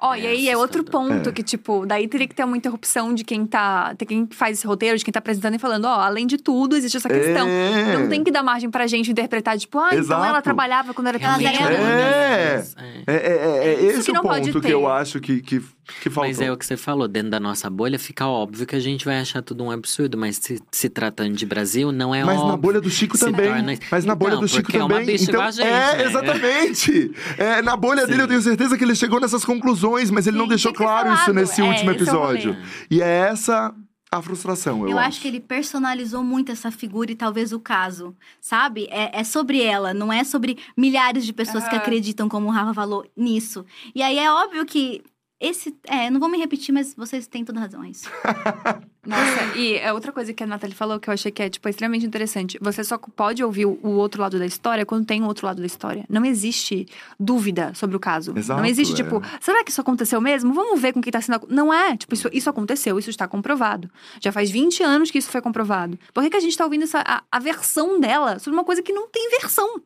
Ó, 0.00 0.14
É 0.14 0.20
e 0.20 0.26
aí 0.26 0.48
é 0.48 0.56
outro 0.56 0.84
ponto 0.84 1.28
É. 1.28 1.32
que, 1.32 1.42
tipo, 1.42 1.86
daí 1.86 2.06
teria 2.06 2.26
que 2.28 2.34
ter 2.34 2.44
uma 2.44 2.56
interrupção 2.56 3.14
de 3.14 3.24
quem 3.24 3.46
tá. 3.46 3.92
De 3.94 4.04
quem 4.04 4.28
faz 4.30 4.58
esse 4.58 4.66
roteiro, 4.66 4.96
de 4.98 5.04
quem 5.04 5.12
tá 5.12 5.18
apresentando 5.18 5.54
e 5.54 5.58
falando, 5.58 5.86
ó, 5.86 6.00
além 6.00 6.26
de 6.26 6.36
tudo, 6.38 6.76
existe 6.76 6.96
essa 6.96 7.08
questão. 7.08 7.48
É. 7.48 7.96
Não 7.98 8.08
tem 8.08 8.22
que 8.22 8.30
dar 8.30 8.42
margem 8.42 8.70
pra 8.70 8.86
gente 8.86 9.10
interpretar, 9.10 9.58
tipo, 9.58 9.78
ah, 9.78 9.90
então 9.94 10.18
ela 10.18 10.26
Exato. 10.28 10.42
trabalhava 10.42 10.92
quando 10.94 11.06
era 11.08 11.18
pequena. 11.18 11.36
era- 11.60 11.74
É. 11.74 12.64
É. 12.76 13.04
É, 13.06 13.14
é, 13.14 13.16
é, 13.16 13.68
é 13.68 13.72
Isso 13.86 13.98
esse 14.00 14.04
que 14.06 14.10
o 14.10 14.14
não 14.14 14.22
pode 14.22 14.52
ponto 14.52 14.60
que 14.66 14.72
eu 14.72 14.86
acho 14.88 15.20
que, 15.20 15.40
que, 15.40 15.62
que 16.02 16.10
faltou. 16.10 16.24
Mas 16.28 16.40
é 16.40 16.50
o 16.50 16.56
que 16.56 16.66
você 16.66 16.76
falou, 16.76 17.06
dentro 17.08 17.30
da 17.30 17.40
nossa 17.40 17.68
bolha 17.70 17.98
fica 17.98 18.26
óbvio 18.26 18.66
que 18.66 18.74
a 18.76 18.80
gente 18.80 19.04
vai 19.04 19.18
achar 19.20 19.42
tudo 19.42 19.64
um 19.64 19.70
absurdo, 19.70 20.18
mas 20.18 20.36
se, 20.36 20.60
se 20.70 20.88
tratando 20.88 21.34
de 21.34 21.46
Brasil, 21.46 21.92
não 21.92 22.14
é 22.14 22.24
Mas 22.24 22.36
óbvio. 22.36 22.50
na 22.50 22.56
bolha 22.56 22.80
do 22.80 22.90
Chico 22.90 23.16
Se 23.16 23.24
também. 23.26 23.46
torna- 23.46 23.78
Mas 23.90 24.04
na 24.04 24.14
bolha 24.14 24.30
Então, 24.32 24.40
do 24.42 24.48
Chico 24.48 24.62
porque 24.64 24.76
é 24.76 24.80
também. 24.80 24.98
uma 24.98 25.04
bicha 25.06 25.24
então, 25.24 25.34
igual 25.34 25.48
a 25.48 25.50
gente, 25.52 25.66
é, 25.66 25.96
né? 25.96 26.04
exatamente. 26.04 27.12
É, 27.38 27.62
na 27.62 27.76
bolha 27.76 28.06
dele 28.06 28.16
Sim. 28.16 28.22
eu 28.22 28.28
tenho 28.28 28.42
certeza 28.42 28.76
que 28.78 28.84
ele 28.84 28.94
chegou 28.94 29.20
nessas 29.20 29.44
conclusões, 29.44 30.10
mas 30.10 30.26
ele 30.26 30.36
não 30.36 30.44
Sim, 30.44 30.50
deixou 30.50 30.72
que 30.72 30.78
ter 30.78 30.84
claro 30.84 31.12
isso 31.14 31.32
nesse 31.32 31.60
É, 31.60 31.64
último 31.64 31.90
é 31.90 31.94
episódio. 31.94 32.56
e 32.90 33.00
é 33.02 33.28
essa 33.30 33.74
a 34.10 34.22
frustração, 34.22 34.82
eu, 34.84 34.90
Eu 34.90 34.98
acho 34.98 35.20
que 35.20 35.26
ele 35.28 35.40
personalizou 35.40 36.22
muito 36.22 36.50
essa 36.52 36.70
figura 36.70 37.10
e 37.10 37.14
talvez 37.16 37.52
o 37.52 37.58
caso, 37.58 38.14
sabe? 38.40 38.86
É, 38.90 39.20
é 39.20 39.24
sobre 39.24 39.60
ela, 39.60 39.92
não 39.92 40.12
é 40.12 40.22
sobre 40.22 40.56
milhares 40.76 41.26
de 41.26 41.32
pessoas 41.32 41.68
que 41.68 41.74
acreditam, 41.74 42.28
como 42.28 42.46
o 42.46 42.50
Rafa 42.50 42.72
falou, 42.72 43.04
nisso. 43.16 43.66
E 43.94 44.02
aí 44.02 44.16
é 44.18 44.30
óbvio 44.32 44.64
que 44.64 45.02
esse. 45.38 45.76
É, 45.84 46.10
não 46.10 46.18
vou 46.18 46.28
me 46.28 46.38
repetir, 46.38 46.72
mas 46.72 46.94
vocês 46.94 47.26
têm 47.26 47.44
toda 47.44 47.60
razão, 47.60 47.84
é 47.84 47.90
isso. 47.90 48.08
Nossa, 49.06 49.56
e 49.56 49.74
é 49.74 49.92
outra 49.92 50.10
coisa 50.10 50.32
que 50.32 50.42
a 50.42 50.46
Nathalie 50.46 50.74
falou 50.74 50.98
que 50.98 51.08
eu 51.08 51.14
achei 51.14 51.30
que 51.30 51.42
é, 51.42 51.48
tipo, 51.48 51.68
extremamente 51.68 52.06
interessante. 52.06 52.58
Você 52.60 52.82
só 52.82 52.98
pode 52.98 53.44
ouvir 53.44 53.66
o 53.66 53.88
outro 53.90 54.20
lado 54.20 54.38
da 54.38 54.46
história 54.46 54.84
quando 54.84 55.06
tem 55.06 55.22
o 55.22 55.26
outro 55.26 55.46
lado 55.46 55.60
da 55.60 55.66
história. 55.66 56.04
Não 56.08 56.24
existe 56.24 56.86
dúvida 57.20 57.72
sobre 57.74 57.96
o 57.96 58.00
caso. 58.00 58.36
Exato, 58.36 58.60
não 58.60 58.66
existe, 58.66 58.94
é. 58.94 58.96
tipo, 58.96 59.22
será 59.40 59.62
que 59.62 59.70
isso 59.70 59.80
aconteceu 59.80 60.20
mesmo? 60.20 60.52
Vamos 60.54 60.80
ver 60.80 60.92
com 60.92 61.00
quem 61.00 61.12
tá 61.12 61.20
sendo. 61.20 61.46
Não 61.48 61.72
é. 61.72 61.96
Tipo, 61.96 62.14
isso, 62.14 62.28
isso 62.32 62.50
aconteceu, 62.50 62.98
isso 62.98 63.10
está 63.10 63.28
comprovado. 63.28 63.90
Já 64.20 64.32
faz 64.32 64.50
20 64.50 64.82
anos 64.82 65.10
que 65.10 65.18
isso 65.18 65.30
foi 65.30 65.40
comprovado. 65.40 65.98
Por 66.12 66.22
que, 66.24 66.30
que 66.30 66.36
a 66.36 66.40
gente 66.40 66.56
tá 66.56 66.64
ouvindo 66.64 66.84
essa, 66.84 67.04
a, 67.06 67.22
a 67.30 67.38
versão 67.38 68.00
dela 68.00 68.38
sobre 68.38 68.56
uma 68.58 68.64
coisa 68.64 68.82
que 68.82 68.92
não 68.92 69.06
tem 69.08 69.30
versão? 69.30 69.82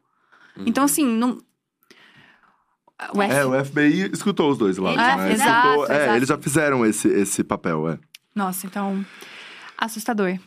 Então, 0.66 0.84
assim, 0.84 1.04
não. 1.04 1.38
O 3.14 3.22
F- 3.22 3.32
É, 3.34 3.44
o 3.46 3.64
FBI 3.64 4.10
escutou 4.12 4.50
os 4.50 4.58
dois 4.58 4.76
lados, 4.78 4.98
Ele 5.02 5.16
né? 5.16 5.28
fez, 5.28 5.40
Escutou- 5.40 5.84
exato, 5.84 5.92
é, 5.92 5.96
exato. 6.02 6.16
eles 6.16 6.28
já 6.28 6.38
fizeram 6.38 6.86
esse, 6.86 7.08
esse 7.08 7.42
papel, 7.44 7.88
é. 7.88 7.98
Nossa, 8.34 8.66
então. 8.66 9.04
Assustador. 9.78 10.38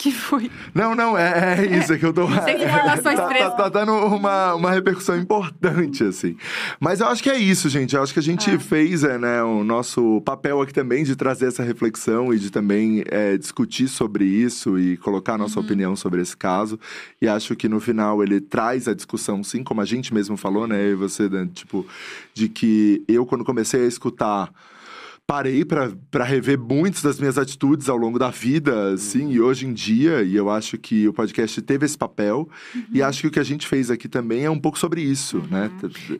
Que 0.00 0.10
foi? 0.10 0.50
Não, 0.74 0.94
não, 0.94 1.18
é, 1.18 1.58
é 1.58 1.78
isso, 1.78 1.92
é 1.92 1.98
que 1.98 2.06
eu 2.06 2.12
tô. 2.14 2.26
Sem 2.26 2.64
informações 2.64 3.16
tá, 3.16 3.22
tá, 3.22 3.28
frescas. 3.28 3.54
tá 3.54 3.68
dando 3.68 3.92
uma, 3.92 4.54
uma 4.54 4.70
repercussão 4.70 5.14
importante, 5.18 6.02
assim. 6.04 6.38
Mas 6.80 7.00
eu 7.00 7.06
acho 7.06 7.22
que 7.22 7.28
é 7.28 7.36
isso, 7.36 7.68
gente. 7.68 7.94
Eu 7.94 8.02
acho 8.02 8.10
que 8.10 8.18
a 8.18 8.22
gente 8.22 8.56
fez 8.56 9.04
é, 9.04 9.18
né, 9.18 9.42
o 9.42 9.62
nosso 9.62 10.22
papel 10.22 10.62
aqui 10.62 10.72
também 10.72 11.04
de 11.04 11.14
trazer 11.14 11.48
essa 11.48 11.62
reflexão 11.62 12.32
e 12.32 12.38
de 12.38 12.50
também 12.50 13.04
é, 13.08 13.36
discutir 13.36 13.88
sobre 13.88 14.24
isso 14.24 14.78
e 14.78 14.96
colocar 14.96 15.34
a 15.34 15.38
nossa 15.38 15.60
opinião 15.60 15.94
sobre 15.94 16.22
esse 16.22 16.34
caso. 16.34 16.80
E 17.20 17.28
acho 17.28 17.54
que 17.54 17.68
no 17.68 17.78
final 17.78 18.22
ele 18.22 18.40
traz 18.40 18.88
a 18.88 18.94
discussão, 18.94 19.44
sim, 19.44 19.62
como 19.62 19.82
a 19.82 19.84
gente 19.84 20.14
mesmo 20.14 20.34
falou, 20.34 20.66
né? 20.66 20.82
E 20.82 20.94
você, 20.94 21.28
Dan, 21.28 21.48
tipo, 21.48 21.86
de 22.32 22.48
que 22.48 23.04
eu, 23.06 23.26
quando 23.26 23.44
comecei 23.44 23.84
a 23.84 23.86
escutar 23.86 24.50
parei 25.30 25.64
pra 25.64 26.24
rever 26.24 26.58
muitas 26.58 27.02
das 27.02 27.20
minhas 27.20 27.38
atitudes 27.38 27.88
ao 27.88 27.96
longo 27.96 28.18
da 28.18 28.30
vida, 28.30 28.94
assim, 28.94 29.30
e 29.30 29.40
hoje 29.40 29.64
em 29.64 29.72
dia, 29.72 30.22
e 30.24 30.34
eu 30.34 30.50
acho 30.50 30.76
que 30.76 31.06
o 31.06 31.12
podcast 31.12 31.62
teve 31.62 31.86
esse 31.86 31.96
papel, 31.96 32.48
e 32.92 33.00
acho 33.00 33.20
que 33.20 33.26
o 33.28 33.30
que 33.30 33.38
a 33.38 33.44
gente 33.44 33.64
fez 33.68 33.92
aqui 33.92 34.08
também 34.08 34.42
é 34.44 34.50
um 34.50 34.58
pouco 34.58 34.76
sobre 34.76 35.00
isso, 35.02 35.38
né? 35.48 35.70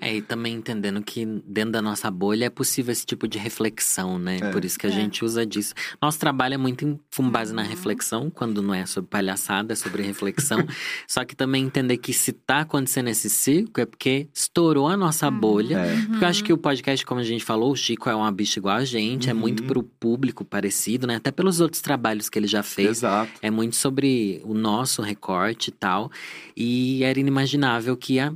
É, 0.01 0.15
e 0.19 0.23
também 0.23 0.55
entendendo 0.55 1.03
que 1.03 1.27
dentro 1.45 1.73
da 1.73 1.83
nossa 1.83 2.09
bolha 2.09 2.45
é 2.45 2.51
possível 2.51 2.93
esse 2.93 3.05
tipo 3.05 3.27
de 3.27 3.37
reflexão, 3.37 4.17
né? 4.17 4.39
É. 4.41 4.51
Por 4.53 4.65
isso 4.65 4.79
que 4.79 4.87
a 4.87 4.91
É. 4.91 4.93
gente 4.93 5.25
usa 5.25 5.45
disso. 5.45 5.75
Nosso 6.01 6.21
trabalho 6.21 6.55
é 6.55 6.59
muito 6.59 6.85
em- 6.87 7.01
com 7.17 7.29
base 7.29 7.53
na 7.53 7.63
reflexão, 7.63 8.31
quando 8.31 8.63
não 8.63 8.73
é 8.73 8.87
sobre 8.87 9.11
palhaçada, 9.11 9.73
é 9.73 9.77
sobre 9.77 10.03
reflexão. 10.05 10.59
Só 11.09 11.25
que 11.25 11.35
também 11.35 11.65
entender 11.65 11.97
que 11.97 12.13
se 12.13 12.33
tá 12.33 12.61
acontecendo 12.61 13.09
esse 13.09 13.29
ciclo 13.29 13.83
é 13.83 13.87
porque 13.87 14.29
estourou 14.33 14.87
a 14.87 14.97
nossa 14.97 15.29
bolha. 15.33 15.79
É. 15.79 16.01
Porque 16.07 16.25
eu 16.25 16.29
acho 16.29 16.45
que 16.45 16.53
o 16.53 16.57
podcast, 16.59 17.05
como 17.05 17.21
a 17.21 17.25
gente 17.25 17.45
falou, 17.45 17.73
o 17.73 17.77
Chico 17.77 18.09
é 18.09 18.15
uma 18.15 18.31
bicha 18.31 18.61
igual 18.61 18.77
a 18.77 18.85
gente, 18.85 19.00
é 19.29 19.33
muito 19.33 19.61
Uhum. 19.63 19.67
pro 19.69 19.83
público 19.83 20.45
parecido, 20.45 21.07
né? 21.07 21.17
Até 21.17 21.31
pelos 21.31 21.61
outros 21.61 21.81
trabalhos 21.83 22.29
que 22.29 22.39
ele 22.39 22.47
já 22.47 22.63
fez. 22.63 22.99
Exato. 22.99 23.33
É 23.43 23.51
muito 23.51 23.77
sobre 23.77 24.41
o 24.45 24.55
nosso 24.55 25.03
recorte 25.03 25.69
e 25.69 25.73
tal. 25.73 26.11
E 26.57 27.03
era 27.05 27.19
inimaginável 27.19 27.97
que 27.97 28.15
ia 28.15 28.35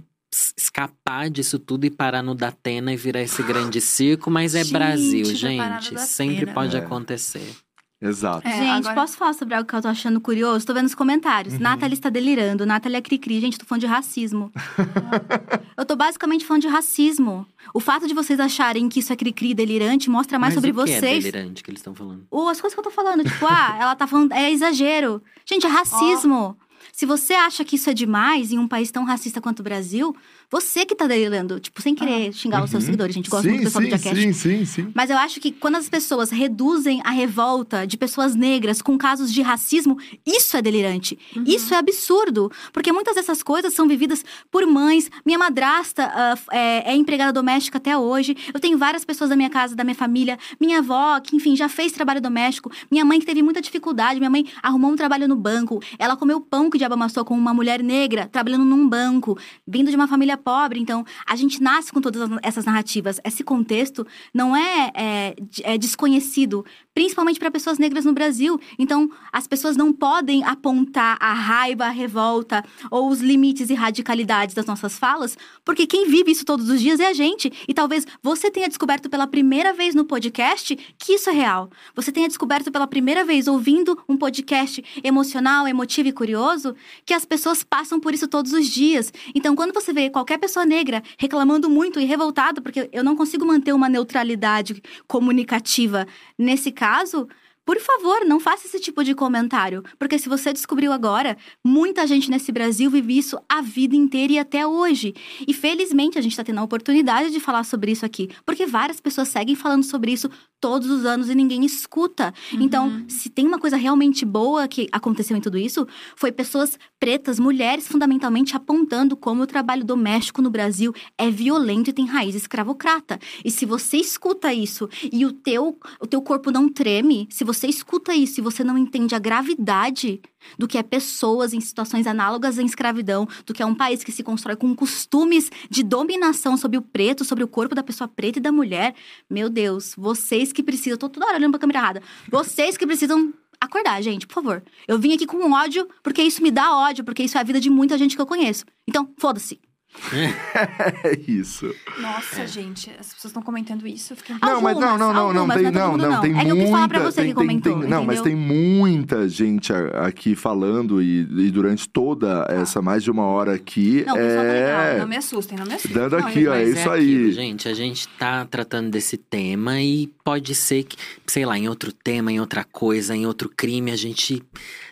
escapar 0.57 1.31
disso 1.31 1.59
tudo 1.59 1.85
e 1.87 1.91
parar 1.91 2.23
no 2.23 2.35
Datena 2.35 2.93
e 2.93 2.97
virar 2.97 3.23
esse 3.23 3.43
grande 3.43 3.81
circo, 3.81 4.31
mas 4.31 4.55
é 4.55 4.65
Gente, 4.65 4.73
Brasil, 4.73 5.25
gente. 5.27 6.01
Sempre 6.01 6.47
pode 6.47 6.77
É. 6.77 6.81
acontecer. 6.81 7.55
Exato. 8.01 8.47
É, 8.47 8.53
gente, 8.53 8.87
agora- 8.87 8.95
posso 8.95 9.17
falar 9.17 9.33
sobre 9.33 9.55
algo 9.55 9.67
que 9.67 9.75
eu 9.75 9.81
tô 9.81 9.89
achando 9.89 10.21
curioso? 10.21 10.67
Tô 10.67 10.75
vendo 10.75 10.87
os 10.87 10.95
comentários. 10.95 11.55
Uhum. 11.55 11.61
Nathalie 11.61 11.95
está 11.95 12.11
delirando, 12.11 12.67
Nathalie 12.67 12.97
é 12.99 13.01
cri-cri. 13.01 13.41
Gente, 13.41 13.59
tô 13.59 13.65
falando 13.65 13.81
de 13.81 13.87
racismo. 13.87 14.53
eu 15.77 15.85
tô 15.87 15.97
basicamente 15.97 16.45
falando 16.45 16.63
de 16.63 16.69
racismo. 16.69 17.47
O 17.73 17.81
fato 17.81 18.07
de 18.07 18.15
vocês 18.15 18.39
acharem 18.39 18.89
que 18.89 19.01
isso 19.01 19.13
é 19.13 19.17
cri-cri 19.17 19.51
e 19.51 19.55
delirante 19.55 20.11
mostra 20.11 20.39
mais 20.39 20.55
mas 20.55 20.63
sobre 20.63 20.71
o 20.71 20.85
que 20.85 20.93
é 20.93 21.01
vocês. 21.01 21.25
delirante 21.25 21.63
que 21.63 21.71
eles 21.71 21.81
estão 21.81 21.95
falando? 21.95 22.27
Ou 22.31 22.49
as 22.49 22.61
coisas 22.61 22.75
que 22.75 22.81
eu 22.81 22.85
tô 22.85 22.91
falando, 22.91 23.25
tipo, 23.25 23.47
ah, 23.47 23.77
ela 23.81 23.97
tá 23.97 24.07
falando, 24.07 24.33
é 24.33 24.51
exagero. 24.51 25.23
Gente, 25.47 25.67
é 25.67 25.69
racismo. 25.71 26.57
Se 26.93 27.07
você 27.07 27.33
acha 27.33 27.65
que 27.65 27.77
isso 27.77 27.91
é 27.91 27.95
demais 27.95 28.53
em 28.53 28.59
um 28.59 28.69
país 28.69 28.91
tão 28.91 29.05
racista 29.05 29.41
quanto 29.41 29.61
o 29.61 29.63
Brasil, 29.63 30.15
você 30.51 30.85
que 30.87 30.95
tá 30.95 31.07
delirando. 31.07 31.59
Tipo, 31.61 31.81
sem 31.83 31.95
querer 31.95 32.33
xingar 32.33 32.63
os 32.63 32.71
seus 32.71 32.83
Uhum. 32.83 32.87
seguidores, 32.87 33.15
gente. 33.15 33.31
Gosto 33.31 33.45
sim, 33.45 33.49
muito 33.51 33.63
do 33.63 33.65
pessoal 33.65 33.85
sim, 33.85 33.91
do 33.91 33.97
Jackass. 33.97 34.19
sim, 34.19 34.33
sim, 34.33 34.65
sim. 34.65 34.93
Mas 34.95 35.11
eu 35.11 35.17
acho 35.19 35.41
que 35.41 35.51
quando 35.53 35.77
as 35.77 35.89
pessoas 35.89 36.31
reduzem 36.31 37.01
a 37.05 37.11
revolta 37.11 37.87
de 37.87 37.97
pessoas 37.97 38.35
negras 38.35 38.81
com 38.83 38.97
casos 38.99 39.33
de 39.33 39.43
racismo, 39.43 39.99
isso 40.27 40.57
é 40.57 40.63
delirante. 40.63 41.19
Isso 41.47 41.75
é 41.75 41.77
absurdo. 41.79 42.51
Porque 42.73 42.93
muitas 42.93 43.15
dessas 43.15 43.43
coisas 43.43 43.73
são 43.75 43.87
vividas 43.89 44.25
por 44.51 44.67
mães. 44.67 45.11
Minha 45.25 45.39
madrasta 45.39 46.05
ah, 46.15 46.33
f- 46.37 46.47
é, 46.53 46.93
é 46.93 46.95
empregada 46.95 47.33
doméstica 47.33 47.79
até 47.79 47.97
hoje. 47.97 48.37
Eu 48.53 48.61
tenho 48.61 48.77
várias 48.79 49.05
pessoas 49.05 49.31
da 49.31 49.37
minha 49.37 49.51
casa, 49.51 49.75
da 49.75 49.85
minha 49.85 49.95
família. 49.95 50.39
Minha 50.61 50.79
avó, 50.79 51.21
que, 51.21 51.37
enfim, 51.37 51.57
já 51.57 51.69
fez 51.69 51.93
trabalho 51.93 52.21
doméstico. 52.21 52.71
Minha 52.91 53.05
mãe, 53.05 53.19
que 53.21 53.27
teve 53.27 53.43
muita 53.43 53.61
dificuldade. 53.61 54.19
Minha 54.19 54.31
mãe 54.31 54.45
arrumou 54.63 54.91
um 54.91 54.97
trabalho 54.97 55.27
no 55.29 55.37
banco. 55.37 55.81
Ela 55.99 56.17
comeu 56.17 56.41
pão 56.41 56.71
que 56.71 56.77
o 56.77 56.79
diabo 56.79 56.95
amassou 56.95 57.25
com 57.25 57.37
uma 57.37 57.53
mulher 57.55 57.83
negra, 57.83 58.27
trabalhando 58.31 58.65
num 58.65 58.89
banco, 58.89 59.39
vindo 59.67 59.91
de 59.91 59.97
uma 59.97 60.07
família 60.09 60.34
pobre. 60.37 60.81
Então, 60.81 61.05
a 61.27 61.37
gente 61.37 61.63
nasce 61.63 61.93
com 61.93 62.01
todas 62.01 62.23
as- 62.23 62.39
essas 62.43 62.65
narrativas. 62.65 63.21
Esse 63.25 63.43
contexto 63.45 64.07
não 64.33 64.57
é, 64.57 64.91
é, 64.95 65.37
é 65.63 65.79
desconhecido, 65.79 66.65
principalmente 66.95 67.39
para 67.39 67.51
pessoas 67.51 67.79
negras 67.79 68.05
no 68.05 68.13
Brasil. 68.13 68.61
Então, 68.79 69.11
as 69.33 69.47
pessoas 69.47 69.77
não 69.77 69.93
podem 69.93 70.45
apontar 70.45 71.17
a 71.21 71.33
raiva, 71.33 71.85
a 71.87 71.91
revolta 71.91 72.65
ou 72.91 73.09
os 73.09 73.21
limites 73.21 73.71
e 73.71 73.75
radicalidades 73.75 74.55
das 74.55 74.67
nossas 74.67 74.99
falas, 74.99 75.37
porque 75.65 75.87
quem 75.87 76.09
vive 76.09 76.31
isso 76.33 76.45
todos 76.45 76.69
os 76.69 76.81
dias 76.81 77.01
é 77.01 77.07
a 77.09 77.13
gente. 77.13 77.53
E 77.69 77.75
talvez 77.75 78.07
você 78.23 78.51
tenha 78.51 78.69
descoberto 78.69 79.09
pela 79.11 79.27
primeira 79.27 79.73
vez 79.73 79.95
no 79.95 80.05
podcast 80.05 80.77
que 80.99 81.15
isso 81.15 81.29
é 81.31 81.33
real. 81.33 81.71
Você 81.95 82.11
tenha 82.11 82.29
descoberto 82.29 82.71
pela 82.71 82.87
primeira 82.87 83.25
vez 83.25 83.47
ouvindo 83.49 83.99
um 84.09 84.17
podcast 84.17 84.83
emocional, 85.03 85.67
emotivo 85.69 86.09
e 86.09 86.13
curioso, 86.13 86.75
que 87.05 87.13
as 87.13 87.25
pessoas 87.25 87.63
passam 87.63 88.01
por 88.01 88.15
isso 88.15 88.27
todos 88.27 88.53
os 88.53 88.67
dias. 88.69 89.13
Então, 89.35 89.55
quando 89.55 89.73
você 89.75 89.93
vê 89.93 90.09
qualquer 90.09 90.24
pessoa 90.39 90.65
negra 90.65 91.03
reclamando 91.19 91.69
muito 91.69 92.01
e 92.01 92.05
revoltada, 92.05 92.61
porque 92.61 92.89
eu 92.93 93.05
não 93.05 93.17
consigo 93.17 93.47
manter 93.47 93.73
uma 93.73 93.89
neutralidade 93.89 94.83
comunicativa 95.07 96.07
nesse 96.39 96.73
caso. 96.73 97.29
Por 97.65 97.81
favor, 97.81 98.25
não 98.27 98.39
faça 98.39 98.67
esse 98.67 98.79
tipo 98.79 99.03
de 99.03 99.15
comentário, 99.15 99.83
porque 99.99 100.19
se 100.19 100.29
você 100.29 100.53
descobriu 100.53 100.93
agora, 100.93 101.37
muita 101.65 102.07
gente 102.07 102.31
nesse 102.31 102.53
Brasil 102.53 102.91
vive 102.91 103.17
isso 103.17 103.39
a 103.49 103.63
vida 103.63 103.97
inteira 103.97 104.35
e 104.35 104.39
até 104.39 104.67
hoje. 104.67 105.15
E 105.47 105.55
felizmente 105.55 106.19
a 106.19 106.23
gente 106.23 106.33
está 106.33 106.45
tendo 106.45 106.61
a 106.61 106.65
oportunidade 106.65 107.31
de 107.31 107.41
falar 107.41 107.65
sobre 107.65 107.93
isso 107.93 108.05
aqui, 108.05 108.29
porque 108.45 108.67
várias 108.67 109.01
pessoas 109.01 109.29
seguem 109.29 109.55
falando 109.55 109.85
sobre 109.85 110.13
isso 110.13 110.31
todos 110.65 110.89
os 110.89 111.05
anos 111.05 111.29
e 111.29 111.35
ninguém 111.35 111.63
escuta. 111.63 112.33
Então, 112.53 113.05
se 113.07 113.29
tem 113.29 113.47
uma 113.47 113.59
coisa 113.59 113.77
realmente 113.77 114.25
boa 114.25 114.67
que 114.67 114.89
aconteceu 114.91 115.37
em 115.37 115.41
tudo 115.41 115.59
isso, 115.59 115.87
foi 116.17 116.33
pessoas 116.33 116.79
pretas, 116.99 117.39
mulheres 117.39 117.87
fundamentalmente 117.87 118.57
apontando 118.57 119.15
como 119.15 119.43
o 119.43 119.47
trabalho 119.47 119.85
doméstico 119.85 120.41
no 120.41 120.49
Brasil 120.49 120.95
é 121.19 121.31
violento 121.31 121.91
e 121.91 121.93
tem 121.93 122.07
raiz 122.07 122.35
escravocrata. 122.35 123.19
E 123.45 123.51
se 123.51 123.67
você 123.67 123.99
escuta 123.99 124.55
isso 124.55 124.89
e 125.13 125.27
o 125.27 125.33
teu, 125.33 125.79
o 126.01 126.07
teu 126.07 126.23
corpo 126.23 126.51
não 126.51 126.67
treme, 126.67 127.29
se 127.31 127.45
você 127.45 127.54
escuta 127.63 128.15
isso 128.15 128.41
e 128.41 128.43
você 128.43 128.65
não 128.65 128.77
entende 128.77 129.15
a 129.15 129.19
gravidade 129.19 130.21
do 130.59 130.67
que 130.67 130.77
é 130.77 130.83
pessoas 130.83 131.53
em 131.53 131.61
situações 131.61 132.07
análogas 132.07 132.59
à 132.59 132.63
escravidão, 132.63 133.27
do 133.47 133.55
que 133.55 133.63
é 133.63 133.67
um 133.67 133.75
país 133.75 134.03
que 134.03 134.13
se 134.13 134.23
constrói 134.23 134.57
com 134.57 134.75
costumes 134.75 135.51
de 135.71 135.83
dominação 135.83 136.57
sobre 136.57 136.77
o 136.77 136.83
preto, 136.83 137.25
sobre 137.25 137.45
o 137.45 137.49
corpo 137.49 137.75
da 137.75 137.83
pessoa 137.83 138.09
preta 138.09 138.39
e 138.39 138.43
da 138.43 138.53
mulher, 138.53 138.95
meu 139.29 139.49
Deus, 139.49 139.95
vocês 139.97 140.53
que 140.53 140.63
precisam, 140.63 140.99
tô 140.99 141.09
toda 141.09 141.27
hora 141.27 141.39
olhando 141.39 141.53
pra 141.53 141.61
câmera 141.61 141.79
errada, 141.79 142.03
vocês 142.31 142.77
que 142.77 142.87
precisam 142.87 143.33
acordar, 143.61 144.03
gente, 144.03 144.27
por 144.27 144.35
favor. 144.35 144.63
Eu 144.87 144.99
vim 144.99 145.15
aqui 145.15 145.27
com 145.27 145.53
ódio 145.53 145.89
porque 146.03 146.23
isso 146.23 146.43
me 146.43 146.51
dá 146.51 146.77
ódio, 146.77 147.05
porque 147.05 147.23
isso 147.23 147.39
é 147.39 147.41
a 147.41 147.45
vida 147.45 147.61
de 147.61 147.71
muita 147.71 147.97
gente 147.97 148.17
que 148.17 148.23
eu 148.23 148.27
conheço. 148.27 148.65
Então, 148.87 149.09
foda-se. 149.19 149.61
É 151.05 151.19
isso. 151.31 151.73
Nossa, 151.99 152.47
gente, 152.47 152.91
as 152.99 153.13
pessoas 153.15 153.27
estão 153.31 153.43
comentando 153.43 153.87
isso. 153.87 154.13
Eu 154.13 154.17
fiquei... 154.17 154.37
Não, 154.41 154.61
mas 154.61 154.77
não, 154.79 154.99
não, 154.99 155.13
não, 155.13 155.33
não, 155.33 155.41
algumas, 155.43 155.57
tem, 155.57 155.65
não 155.65 155.71
é 155.71 155.73
todo 155.73 155.97
não, 155.97 155.97
não, 155.97 156.11
não. 156.15 156.21
tem 156.21 156.39
É 156.39 156.45
que 156.45 156.49
eu 156.51 156.57
muita, 156.57 156.89
pra 156.89 156.99
você 157.01 157.21
tem, 157.23 157.29
que 157.31 157.35
tem, 157.35 157.47
comentou, 157.47 157.81
tem- 157.81 157.89
não, 157.89 158.05
mas 158.05 158.21
tem 158.21 158.35
muita 158.35 159.29
gente 159.29 159.73
aqui 159.73 160.35
falando 160.35 161.01
e, 161.03 161.21
e 161.21 161.51
durante 161.51 161.89
toda 161.89 162.47
essa 162.49 162.81
mais 162.83 163.03
de 163.03 163.11
uma 163.11 163.25
hora 163.25 163.55
aqui, 163.55 164.05
Não, 164.07 164.15
tá 164.15 164.21
legal, 164.21 164.81
é, 164.81 164.99
Não 164.99 165.07
me 165.07 165.17
assustem, 165.17 165.59
não 165.59 165.67
me 165.67 165.75
assustem. 165.75 165.93
dando 165.93 166.19
Não, 166.19 166.27
aqui, 166.27 166.47
ó, 166.47 166.55
é 166.55 166.65
Mas 166.65 166.69
isso 166.79 166.91
aquilo, 166.91 167.27
aí. 167.27 167.33
gente. 167.33 167.69
A 167.69 167.75
gente 167.75 168.09
tá 168.09 168.45
tratando 168.45 168.91
desse 168.91 169.17
tema 169.17 169.81
e 169.81 170.07
pode 170.25 170.55
ser 170.55 170.85
que, 170.85 170.97
sei 171.27 171.45
lá, 171.47 171.59
em 171.59 171.69
outro 171.69 171.93
tema, 171.93 172.31
em 172.33 172.41
outra 172.41 172.65
coisa, 172.65 173.15
em 173.17 173.27
outro 173.27 173.51
crime, 173.55 173.91
a 173.91 173.97
gente 173.97 174.43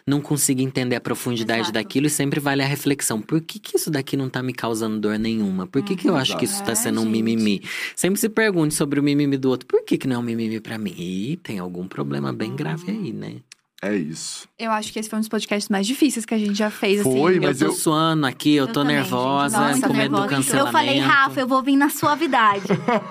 não 0.07 0.21
consiga 0.21 0.63
entender 0.63 0.97
a 0.97 1.01
profundidade 1.01 1.61
Exato. 1.61 1.73
daquilo 1.75 2.07
e 2.07 2.11
sempre 2.11 2.41
vale 2.41 2.63
a 2.63 2.67
reflexão. 2.67 3.21
Por 3.21 3.41
que, 3.41 3.59
que 3.59 3.77
isso 3.77 3.91
daqui 3.91 4.17
não 4.17 4.29
tá 4.29 4.43
me 4.43 4.53
causando 4.53 4.99
dor 4.99 5.19
nenhuma? 5.19 5.67
Por 5.67 5.83
que, 5.83 5.95
que 5.97 6.09
eu 6.09 6.17
acho 6.17 6.37
que 6.37 6.45
isso 6.45 6.63
tá 6.65 6.73
É, 6.73 6.75
sendo 6.75 7.01
um 7.01 7.05
gente. 7.05 7.13
mimimi? 7.13 7.63
Sempre 7.95 8.19
se 8.21 8.29
pergunte 8.29 8.75
sobre 8.75 8.99
o 8.99 9.03
mimimi 9.03 9.37
do 9.37 9.49
outro. 9.49 9.67
Por 9.67 9.85
que, 9.85 9.97
que 9.99 10.07
não 10.09 10.17
é 10.17 10.19
um 10.19 10.23
mimimi 10.23 10.61
pra 10.61 10.79
mim? 10.79 10.95
E 10.97 11.37
tem 11.43 11.59
algum 11.59 11.87
problema 11.87 12.33
bem 12.33 12.55
grave 12.55 12.91
aí, 12.91 13.13
né? 13.13 13.37
É 13.85 13.97
isso. 13.97 14.47
Eu 14.57 14.71
acho 14.71 14.93
que 14.93 15.01
esse 15.01 15.11
foi 15.11 15.17
um 15.17 15.21
dos 15.21 15.29
podcasts 15.29 15.69
mais 15.69 15.85
difíceis 15.89 16.25
que 16.25 16.33
a 16.33 16.39
gente 16.39 16.55
já 16.55 16.71
fez, 16.71 17.03
Foi, 17.03 17.33
assim. 17.33 17.41
mas 17.45 17.61
eu 17.61 17.67
tô 17.69 17.75
eu- 17.75 17.77
suando 17.77 18.27
aqui, 18.27 18.55
eu, 18.55 18.63
Eu 18.65 18.69
tô 18.69 18.75
também, 18.81 18.95
nervosa, 18.95 19.57
gente. 19.59 19.75
Nossa, 19.81 19.89
com 19.89 19.95
medo 19.95 20.21
do 20.21 20.29
cancelamento. 20.29 20.69
Eu 20.69 20.73
falei, 20.73 20.99
Rafa, 21.01 21.41
eu 21.41 21.49
vou 21.49 21.61
vir 21.65 21.75
na 21.75 21.89
suavidade. 21.91 22.63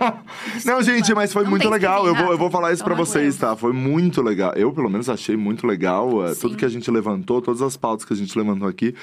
Não, 0.65 0.81
gente, 0.81 1.13
mas 1.13 1.33
foi 1.33 1.43
Não 1.43 1.49
muito 1.49 1.69
legal. 1.69 2.03
vir, 2.03 2.09
Eu 2.09 2.15
vou, 2.15 2.31
eu 2.31 2.37
vou 2.37 2.49
falar 2.49 2.71
isso 2.71 2.85
de 2.85 2.93
vocês, 2.95 3.35
tá? 3.35 3.53
Foi 3.57 3.73
muito 3.73 4.21
legal. 4.21 4.53
Eu, 4.55 4.71
pelo 4.71 4.89
menos, 4.89 5.09
achei 5.09 5.35
muito 5.35 5.67
legal 5.67 6.07
uh, 6.09 6.33
tudo 6.37 6.55
que 6.55 6.63
a 6.63 6.69
gente 6.69 6.89
levantou, 6.89 7.41
todas 7.41 7.61
as 7.61 7.75
pautas 7.75 8.05
que 8.05 8.13
a 8.13 8.15
gente 8.15 8.37
levantou 8.37 8.65
aqui. 8.67 8.95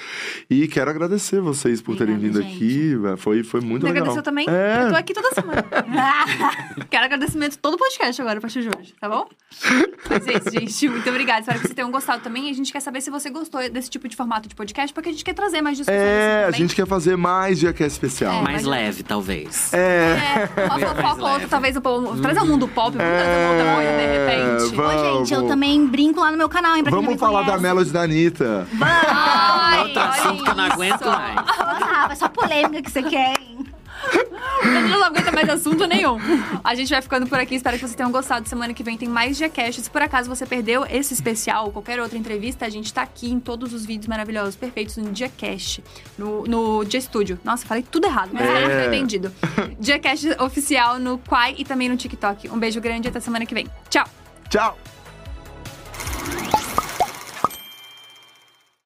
E 0.48 0.66
quero 0.68 0.90
agradecer 0.90 1.40
vocês 1.42 1.82
por 1.82 1.96
terem 1.96 2.16
vindo 2.16 2.38
Obrigada, 2.38 2.54
aqui. 2.56 2.96
uh, 2.96 3.16
Foi, 3.18 3.42
foi 3.44 3.60
muito 3.60 3.82
Me 3.84 3.90
legal. 3.92 4.04
agradeceu 4.04 4.22
também? 4.22 4.46
É. 4.48 4.84
Eu 4.84 4.88
tô 4.90 4.96
aqui 4.96 5.12
toda 5.12 5.32
semana. 5.32 5.62
Quero 6.88 7.04
agradecimento 7.04 7.58
todo 7.58 7.74
o 7.74 7.78
podcast 7.78 8.22
agora, 8.22 8.38
a 8.38 8.40
partir 8.40 8.62
de 8.62 8.68
hoje, 8.68 8.94
tá 8.98 9.06
bom? 9.06 9.28
Mas 10.08 10.26
é 10.26 10.32
isso, 10.38 10.50
gente. 10.50 10.88
Muito 10.88 11.10
obrigada. 11.10 11.57
Espero 11.58 11.60
que 11.60 11.66
vocês 11.68 11.74
tenham 11.74 11.90
gostado 11.90 12.22
também. 12.22 12.48
E 12.48 12.50
a 12.50 12.54
gente 12.54 12.72
quer 12.72 12.80
saber 12.80 13.00
se 13.00 13.10
você 13.10 13.30
gostou 13.30 13.68
desse 13.70 13.90
tipo 13.90 14.08
de 14.08 14.16
formato 14.16 14.48
de 14.48 14.54
podcast, 14.54 14.92
porque 14.94 15.08
a 15.08 15.12
gente 15.12 15.24
quer 15.24 15.34
trazer 15.34 15.60
mais 15.60 15.76
discussões 15.76 16.00
É, 16.02 16.44
assim 16.48 16.56
a 16.56 16.60
gente 16.60 16.74
quer 16.74 16.86
fazer 16.86 17.16
mais 17.16 17.58
dia 17.58 17.72
que 17.72 17.82
é 17.82 17.86
especial. 17.86 18.32
É, 18.34 18.42
Mais 18.42 18.56
mas- 18.56 18.64
leve, 18.64 19.02
talvez. 19.02 19.72
É. 19.72 20.48
É, 20.56 20.64
uma 20.66 20.78
fofoca 20.78 21.22
ou 21.24 21.30
outra, 21.32 21.48
talvez 21.48 21.76
um 21.76 21.80
pouco. 21.80 22.16
Trazer 22.20 22.40
um 22.40 22.46
mundo 22.46 22.68
pop, 22.68 22.96
vamos 22.96 23.12
trazer 23.12 23.36
uma 23.36 23.50
outra 23.52 23.74
coisa 23.74 23.90
de 23.90 24.06
repente. 24.06 24.76
Vamos. 24.76 25.02
Ô, 25.02 25.18
gente, 25.18 25.34
eu 25.34 25.46
também 25.46 25.86
brinco 25.86 26.20
lá 26.20 26.30
no 26.30 26.36
meu 26.38 26.48
canal, 26.48 26.76
hein? 26.76 26.82
Pra 26.82 26.92
quem 26.92 27.02
Vamos 27.02 27.18
falar 27.20 27.40
da 27.40 27.46
conhece. 27.46 27.62
Melody 27.62 27.90
da 27.90 28.02
Anitta. 28.02 28.68
Ai, 28.80 29.80
Outro 29.88 30.00
assunto 30.00 30.44
que 30.44 30.50
eu 30.50 30.54
não 30.54 30.64
aguento 30.64 31.04
mais. 31.06 31.36
Ah, 31.58 32.08
é 32.10 32.14
só 32.14 32.28
polêmica 32.28 32.82
que 32.82 32.90
você 32.90 33.02
quer, 33.02 33.34
hein? 33.40 33.58
Não 34.90 35.04
aguenta 35.04 35.30
mais 35.30 35.48
assunto 35.48 35.86
nenhum. 35.86 36.18
A 36.64 36.74
gente 36.74 36.88
vai 36.90 37.00
ficando 37.00 37.26
por 37.26 37.38
aqui. 37.38 37.54
Espero 37.54 37.76
que 37.76 37.80
vocês 37.80 37.94
tenham 37.94 38.10
gostado. 38.10 38.48
Semana 38.48 38.74
que 38.74 38.82
vem 38.82 38.96
tem 38.98 39.08
mais 39.08 39.36
Diacast. 39.36 39.82
Se 39.82 39.90
por 39.90 40.02
acaso 40.02 40.28
você 40.28 40.44
perdeu 40.46 40.84
esse 40.88 41.14
especial 41.14 41.66
ou 41.66 41.72
qualquer 41.72 42.00
outra 42.00 42.18
entrevista, 42.18 42.66
a 42.66 42.68
gente 42.68 42.92
tá 42.92 43.02
aqui 43.02 43.30
em 43.30 43.38
todos 43.38 43.72
os 43.72 43.86
vídeos 43.86 44.08
maravilhosos, 44.08 44.56
perfeitos 44.56 44.96
no 44.96 45.10
Diacast. 45.12 45.82
No, 46.18 46.44
no 46.44 46.84
Dia 46.84 47.00
Studio. 47.00 47.38
Nossa, 47.44 47.64
falei 47.66 47.84
tudo 47.88 48.06
errado, 48.06 48.30
mas 48.32 48.42
É. 48.42 48.64
é. 48.64 48.78
foi 48.80 48.86
entendido. 48.96 49.32
Oficial 50.40 50.98
no 50.98 51.18
Quai 51.18 51.54
e 51.58 51.64
também 51.64 51.88
no 51.88 51.96
TikTok. 51.96 52.48
Um 52.50 52.58
beijo 52.58 52.80
grande 52.80 53.08
e 53.08 53.10
até 53.10 53.20
semana 53.20 53.46
que 53.46 53.54
vem. 53.54 53.66
Tchau! 53.88 54.06
Tchau! 54.48 54.97